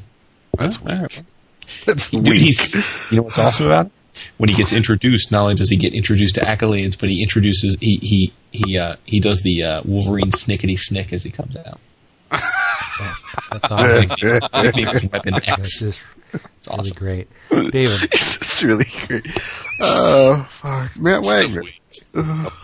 That's 0.58 0.78
All 0.78 0.86
right. 0.88 1.24
That's 1.86 2.10
Dude, 2.10 2.28
weak. 2.28 2.42
he's, 2.42 3.12
you 3.12 3.18
know 3.18 3.24
what's 3.24 3.38
awesome 3.40 3.66
about 3.68 3.86
it? 3.88 3.92
When 4.38 4.50
he 4.50 4.56
gets 4.56 4.74
introduced, 4.74 5.32
not 5.32 5.44
only 5.44 5.56
does 5.56 5.70
he 5.70 5.76
get 5.78 5.94
introduced 5.94 6.36
to 6.36 6.42
accolades, 6.42 7.00
but 7.00 7.10
he 7.10 7.22
introduces 7.22 7.78
he 7.80 7.98
he 8.02 8.32
he 8.52 8.78
uh, 8.78 8.96
he 9.06 9.20
does 9.20 9.42
the 9.44 9.64
uh, 9.64 9.82
Wolverine 9.86 10.32
snickety 10.32 10.78
snick 10.78 11.14
as 11.14 11.24
he 11.24 11.32
comes 11.32 11.56
out. 11.56 11.80
That's 12.30 13.72
awesome. 13.72 14.10
Nickname 14.64 14.88
is 14.88 15.06
Weapon 15.12 15.36
X. 15.46 15.80
just 15.82 16.04
It's 16.34 16.68
really 16.68 16.92
great. 16.92 17.28
David, 17.50 18.04
it's 18.04 18.64
really 18.64 18.86
great. 19.08 19.26
Oh 19.82 20.46
fuck, 20.50 20.98
Matt 20.98 21.24
Wagner. 21.24 21.64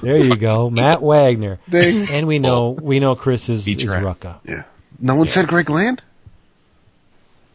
there 0.02 0.18
you 0.18 0.36
go, 0.36 0.70
Matt 0.70 1.02
Wagner, 1.02 1.60
Ding. 1.70 2.08
and 2.12 2.28
we 2.28 2.40
know 2.40 2.72
we 2.72 3.00
know 3.00 3.16
Chris 3.16 3.50
is, 3.50 3.66
Beat 3.66 3.84
is. 3.84 3.92
Rucka. 3.92 4.40
Yeah. 4.46 4.64
No 5.00 5.16
one 5.16 5.28
said 5.28 5.48
Greg 5.48 5.70
Land. 5.70 6.02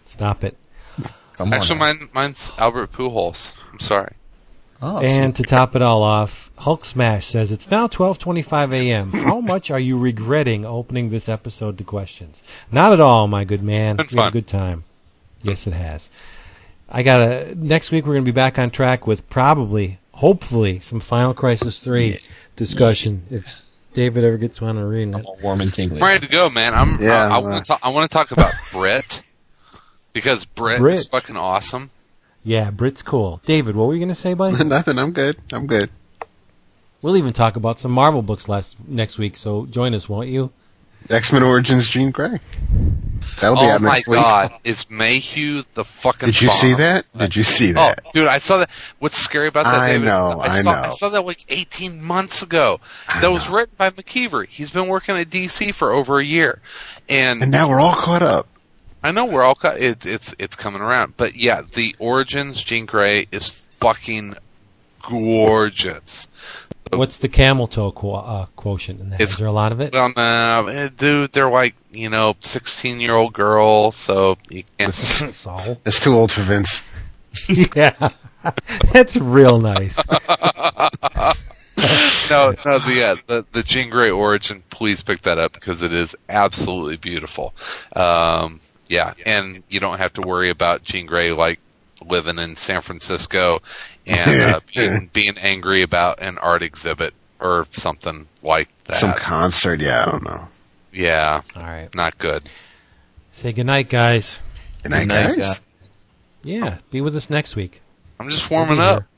Stop 0.06 0.44
it. 0.44 0.56
Come 1.38 1.52
Actually, 1.52 1.78
now. 1.78 1.86
mine, 1.86 2.08
mine's 2.12 2.50
Albert 2.58 2.90
Pujols. 2.90 3.56
I'm 3.72 3.78
sorry. 3.78 4.12
Oh, 4.82 4.98
And 4.98 5.34
to 5.36 5.44
top 5.44 5.76
it 5.76 5.82
all 5.82 6.02
off, 6.02 6.50
Hulk 6.58 6.84
Smash 6.84 7.26
says 7.26 7.52
it's 7.52 7.70
now 7.70 7.86
12:25 7.86 8.72
a.m. 8.72 9.10
How 9.24 9.40
much 9.40 9.70
are 9.70 9.78
you 9.78 9.98
regretting 9.98 10.64
opening 10.64 11.10
this 11.10 11.28
episode 11.28 11.78
to 11.78 11.84
questions? 11.84 12.42
Not 12.72 12.92
at 12.92 12.98
all, 12.98 13.28
my 13.28 13.44
good 13.44 13.62
man. 13.62 13.96
Been 13.96 14.06
We 14.12 14.18
had 14.18 14.28
a 14.28 14.32
good 14.32 14.48
time. 14.48 14.82
Yes, 15.42 15.68
it 15.68 15.72
has. 15.72 16.10
I 16.88 17.04
got 17.04 17.22
a 17.22 17.54
next 17.54 17.92
week 17.92 18.04
we're 18.04 18.14
going 18.14 18.24
to 18.24 18.32
be 18.32 18.34
back 18.34 18.58
on 18.58 18.70
track 18.70 19.06
with 19.06 19.28
probably, 19.30 19.98
hopefully, 20.12 20.80
some 20.80 20.98
Final 21.00 21.34
Crisis 21.34 21.80
3 21.80 22.18
discussion 22.56 23.22
if 23.30 23.46
David 23.94 24.24
ever 24.24 24.38
gets 24.38 24.60
one 24.60 24.74
to 24.74 24.84
read 24.84 25.14
I'm 25.14 25.20
it. 25.20 25.26
all 25.26 25.38
warm 25.40 25.60
and 25.60 25.72
tingly. 25.72 26.00
I'm 26.00 26.04
ready 26.06 26.26
to 26.26 26.32
go, 26.32 26.50
man. 26.50 26.74
I'm. 26.74 27.00
Yeah, 27.00 27.28
I, 27.28 27.36
I 27.36 27.38
uh, 27.38 27.40
want 27.42 27.64
to 27.64 27.68
talk. 27.68 27.80
I 27.84 27.88
want 27.90 28.10
to 28.10 28.14
talk 28.14 28.32
about 28.32 28.52
Brit 28.72 29.22
because 30.18 30.44
Brit, 30.44 30.78
Brit. 30.80 30.94
is 30.98 31.06
fucking 31.06 31.36
awesome. 31.36 31.90
Yeah, 32.44 32.70
Brit's 32.70 33.02
cool. 33.02 33.40
David, 33.44 33.76
what 33.76 33.86
were 33.86 33.92
you 33.94 33.98
going 34.00 34.08
to 34.08 34.14
say, 34.14 34.34
buddy? 34.34 34.62
Nothing. 34.64 34.98
I'm 34.98 35.12
good. 35.12 35.36
I'm 35.52 35.66
good. 35.66 35.90
we'll 37.02 37.16
even 37.16 37.32
talk 37.32 37.56
about 37.56 37.78
some 37.78 37.90
Marvel 37.92 38.22
books 38.22 38.48
last 38.48 38.76
next 38.86 39.18
week, 39.18 39.36
so 39.36 39.66
join 39.66 39.94
us, 39.94 40.08
won't 40.08 40.28
you? 40.28 40.50
X 41.10 41.32
Men 41.32 41.42
Origins, 41.44 41.88
Jean 41.88 42.10
Grey. 42.10 42.40
That'll 43.40 43.54
be 43.56 43.62
Oh 43.62 43.70
out 43.70 43.80
next 43.82 44.08
week. 44.08 44.18
Oh 44.18 44.22
my 44.22 44.48
god, 44.48 44.52
is 44.64 44.90
Mayhew 44.90 45.62
the 45.74 45.84
fucking? 45.84 46.26
Did 46.26 46.40
you 46.40 46.48
bomb. 46.48 46.56
see 46.56 46.74
that? 46.74 47.04
Did 47.16 47.36
you 47.36 47.42
see 47.44 47.70
Oh, 47.70 47.74
that? 47.74 48.00
dude, 48.12 48.26
I 48.26 48.38
saw 48.38 48.58
that. 48.58 48.70
What's 48.98 49.16
scary 49.16 49.46
about 49.46 49.64
that, 49.64 49.78
I 49.80 49.88
David? 49.92 50.06
know, 50.06 50.40
I 50.40 50.46
I 50.48 50.60
saw, 50.60 50.72
know. 50.74 50.82
I 50.82 50.88
saw 50.90 51.08
that 51.10 51.22
like 51.24 51.44
18 51.50 52.02
months 52.02 52.42
ago. 52.42 52.80
that 53.20 53.30
was 53.30 53.48
written 53.48 53.74
by 53.78 53.90
McKeever. 53.90 54.46
He's 54.48 54.70
been 54.70 54.88
working 54.88 55.16
at 55.16 55.30
DC 55.30 55.72
for 55.72 55.92
over 55.92 56.18
a 56.18 56.24
year, 56.24 56.60
and, 57.08 57.42
And 57.42 57.52
now 57.52 57.68
we're 57.68 57.80
all 57.80 57.94
caught 57.94 58.22
up. 58.22 58.48
I 59.08 59.10
know 59.10 59.24
we're 59.24 59.42
all 59.42 59.54
cut. 59.54 59.80
It's 59.80 60.04
it's 60.04 60.34
it's 60.38 60.54
coming 60.54 60.82
around. 60.82 61.14
But 61.16 61.34
yeah, 61.34 61.62
the 61.72 61.96
origins 61.98 62.62
Jean 62.62 62.84
Grey 62.84 63.26
is 63.32 63.48
fucking 63.48 64.34
gorgeous. 65.08 66.28
What's 66.92 67.18
the 67.18 67.28
camel 67.28 67.66
toe 67.66 67.90
qu- 67.92 68.12
uh, 68.12 68.46
quotient 68.56 69.00
in 69.00 69.10
that? 69.10 69.16
It's- 69.20 69.30
Is 69.32 69.36
there 69.38 69.46
a 69.46 69.52
lot 69.52 69.72
of 69.72 69.80
it? 69.80 69.94
Um, 69.94 70.12
uh, 70.16 70.88
dude, 70.96 71.32
they're 71.32 71.50
like 71.50 71.74
you 71.90 72.10
know, 72.10 72.36
16 72.40 73.00
year 73.00 73.14
old 73.14 73.32
girl, 73.32 73.92
so 73.92 74.36
you 74.50 74.64
can't. 74.78 74.92
so 74.92 75.76
It's 75.86 76.00
too 76.00 76.12
old 76.14 76.30
for 76.30 76.42
Vince. 76.42 76.84
yeah, 77.74 78.10
that's 78.92 79.16
real 79.16 79.58
nice. 79.58 79.96
no, 82.30 82.54
no, 82.66 82.78
the, 82.78 82.92
yeah, 82.94 83.14
the 83.26 83.44
the 83.52 83.62
Jean 83.62 83.88
Grey 83.90 84.10
origin. 84.10 84.62
Please 84.70 85.02
pick 85.02 85.22
that 85.22 85.38
up 85.38 85.52
because 85.52 85.82
it 85.82 85.92
is 85.94 86.14
absolutely 86.28 86.96
beautiful. 86.96 87.54
Um, 87.96 88.60
yeah, 88.88 89.14
and 89.26 89.62
you 89.68 89.80
don't 89.80 89.98
have 89.98 90.12
to 90.14 90.20
worry 90.22 90.50
about 90.50 90.82
Jean 90.84 91.06
Grey 91.06 91.32
like 91.32 91.60
living 92.06 92.38
in 92.38 92.56
San 92.56 92.80
Francisco 92.80 93.60
and 94.06 94.40
uh, 94.54 94.60
being, 94.74 95.10
being 95.12 95.38
angry 95.38 95.82
about 95.82 96.20
an 96.22 96.38
art 96.38 96.62
exhibit 96.62 97.12
or 97.40 97.66
something 97.72 98.26
like 98.42 98.68
that. 98.86 98.96
Some 98.96 99.12
concert. 99.14 99.80
Yeah, 99.80 100.04
I 100.06 100.10
don't 100.10 100.24
know. 100.24 100.48
yeah, 100.92 101.42
All 101.56 101.62
right, 101.62 101.92
not 101.94 102.18
good. 102.18 102.48
say 103.30 103.52
goodnight, 103.52 103.88
guys. 103.88 104.40
Good 104.82 104.90
night, 104.92 105.00
Good 105.00 105.08
night, 105.08 105.38
guys. 105.38 105.60
Yeah, 106.44 106.78
be 106.90 107.00
with 107.00 107.14
us 107.16 107.28
next 107.30 107.56
week. 107.56 107.82
I'm 108.20 108.30
just 108.30 108.48
We'll 108.50 108.60
warming 108.60 108.78
up. 108.80 109.00
here. 109.00 109.08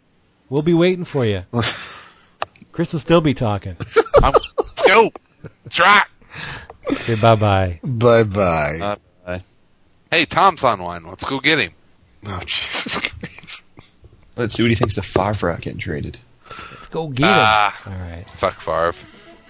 We'll 0.48 0.62
be 0.62 0.74
waiting 0.74 1.04
for 1.04 1.24
you. 1.24 1.44
Chris 2.72 2.92
will 2.92 3.00
still 3.00 3.20
be 3.20 3.34
talking. 3.34 3.76
I'm, 4.22 4.32
let's 4.58 4.82
go. 4.82 5.10
Let's 5.64 5.78
rock. 5.78 6.08
Say 6.88 7.16
bye 7.20 7.36
bye. 7.36 7.78
Bye 7.84 8.24
bye. 8.24 8.78
Uh, 8.80 8.96
bye. 8.96 9.00
Hey, 10.10 10.24
Tom's 10.24 10.64
online. 10.64 11.04
Let's 11.04 11.24
go 11.24 11.38
get 11.40 11.58
him. 11.58 11.72
oh 12.26 12.40
Jesus 12.46 12.98
Christ. 13.00 13.64
Let's 14.36 14.54
see 14.54 14.62
what 14.62 14.70
he 14.70 14.74
thinks 14.74 14.96
of 14.98 15.04
Favre 15.04 15.56
getting 15.60 15.78
traded. 15.78 16.18
Let's 16.48 16.86
go 16.88 17.08
get 17.08 17.24
him. 17.26 17.30
Ah. 17.32 17.80
All 17.86 17.92
right. 18.10 18.28
Fuck 18.28 18.54
Favre. 18.54 18.94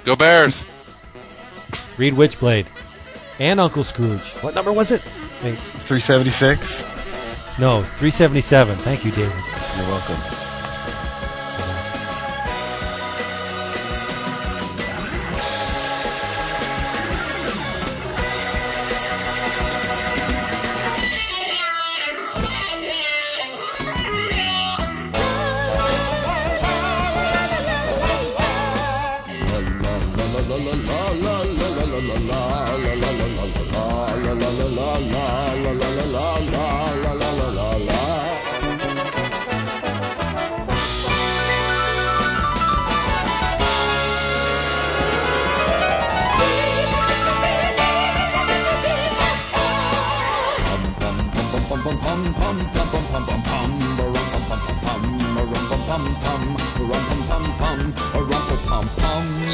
Go 0.04 0.16
Bears. 0.16 0.66
Read 1.96 2.14
Witchblade 2.14 2.66
and 3.38 3.60
Uncle 3.60 3.84
Scrooge. 3.84 4.20
What 4.42 4.54
number 4.54 4.72
was 4.72 4.90
it? 4.90 5.02
Wait, 5.42 5.58
Three 5.74 6.00
seventy 6.00 6.30
six. 6.30 6.82
no, 7.58 7.82
377. 7.82 8.76
Thank 8.78 9.04
you, 9.04 9.10
David. 9.12 9.32
You're 9.76 9.86
welcome. 9.86 10.16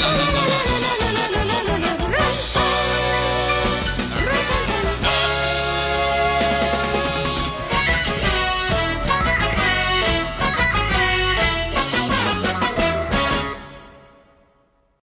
Oh, 0.08 0.35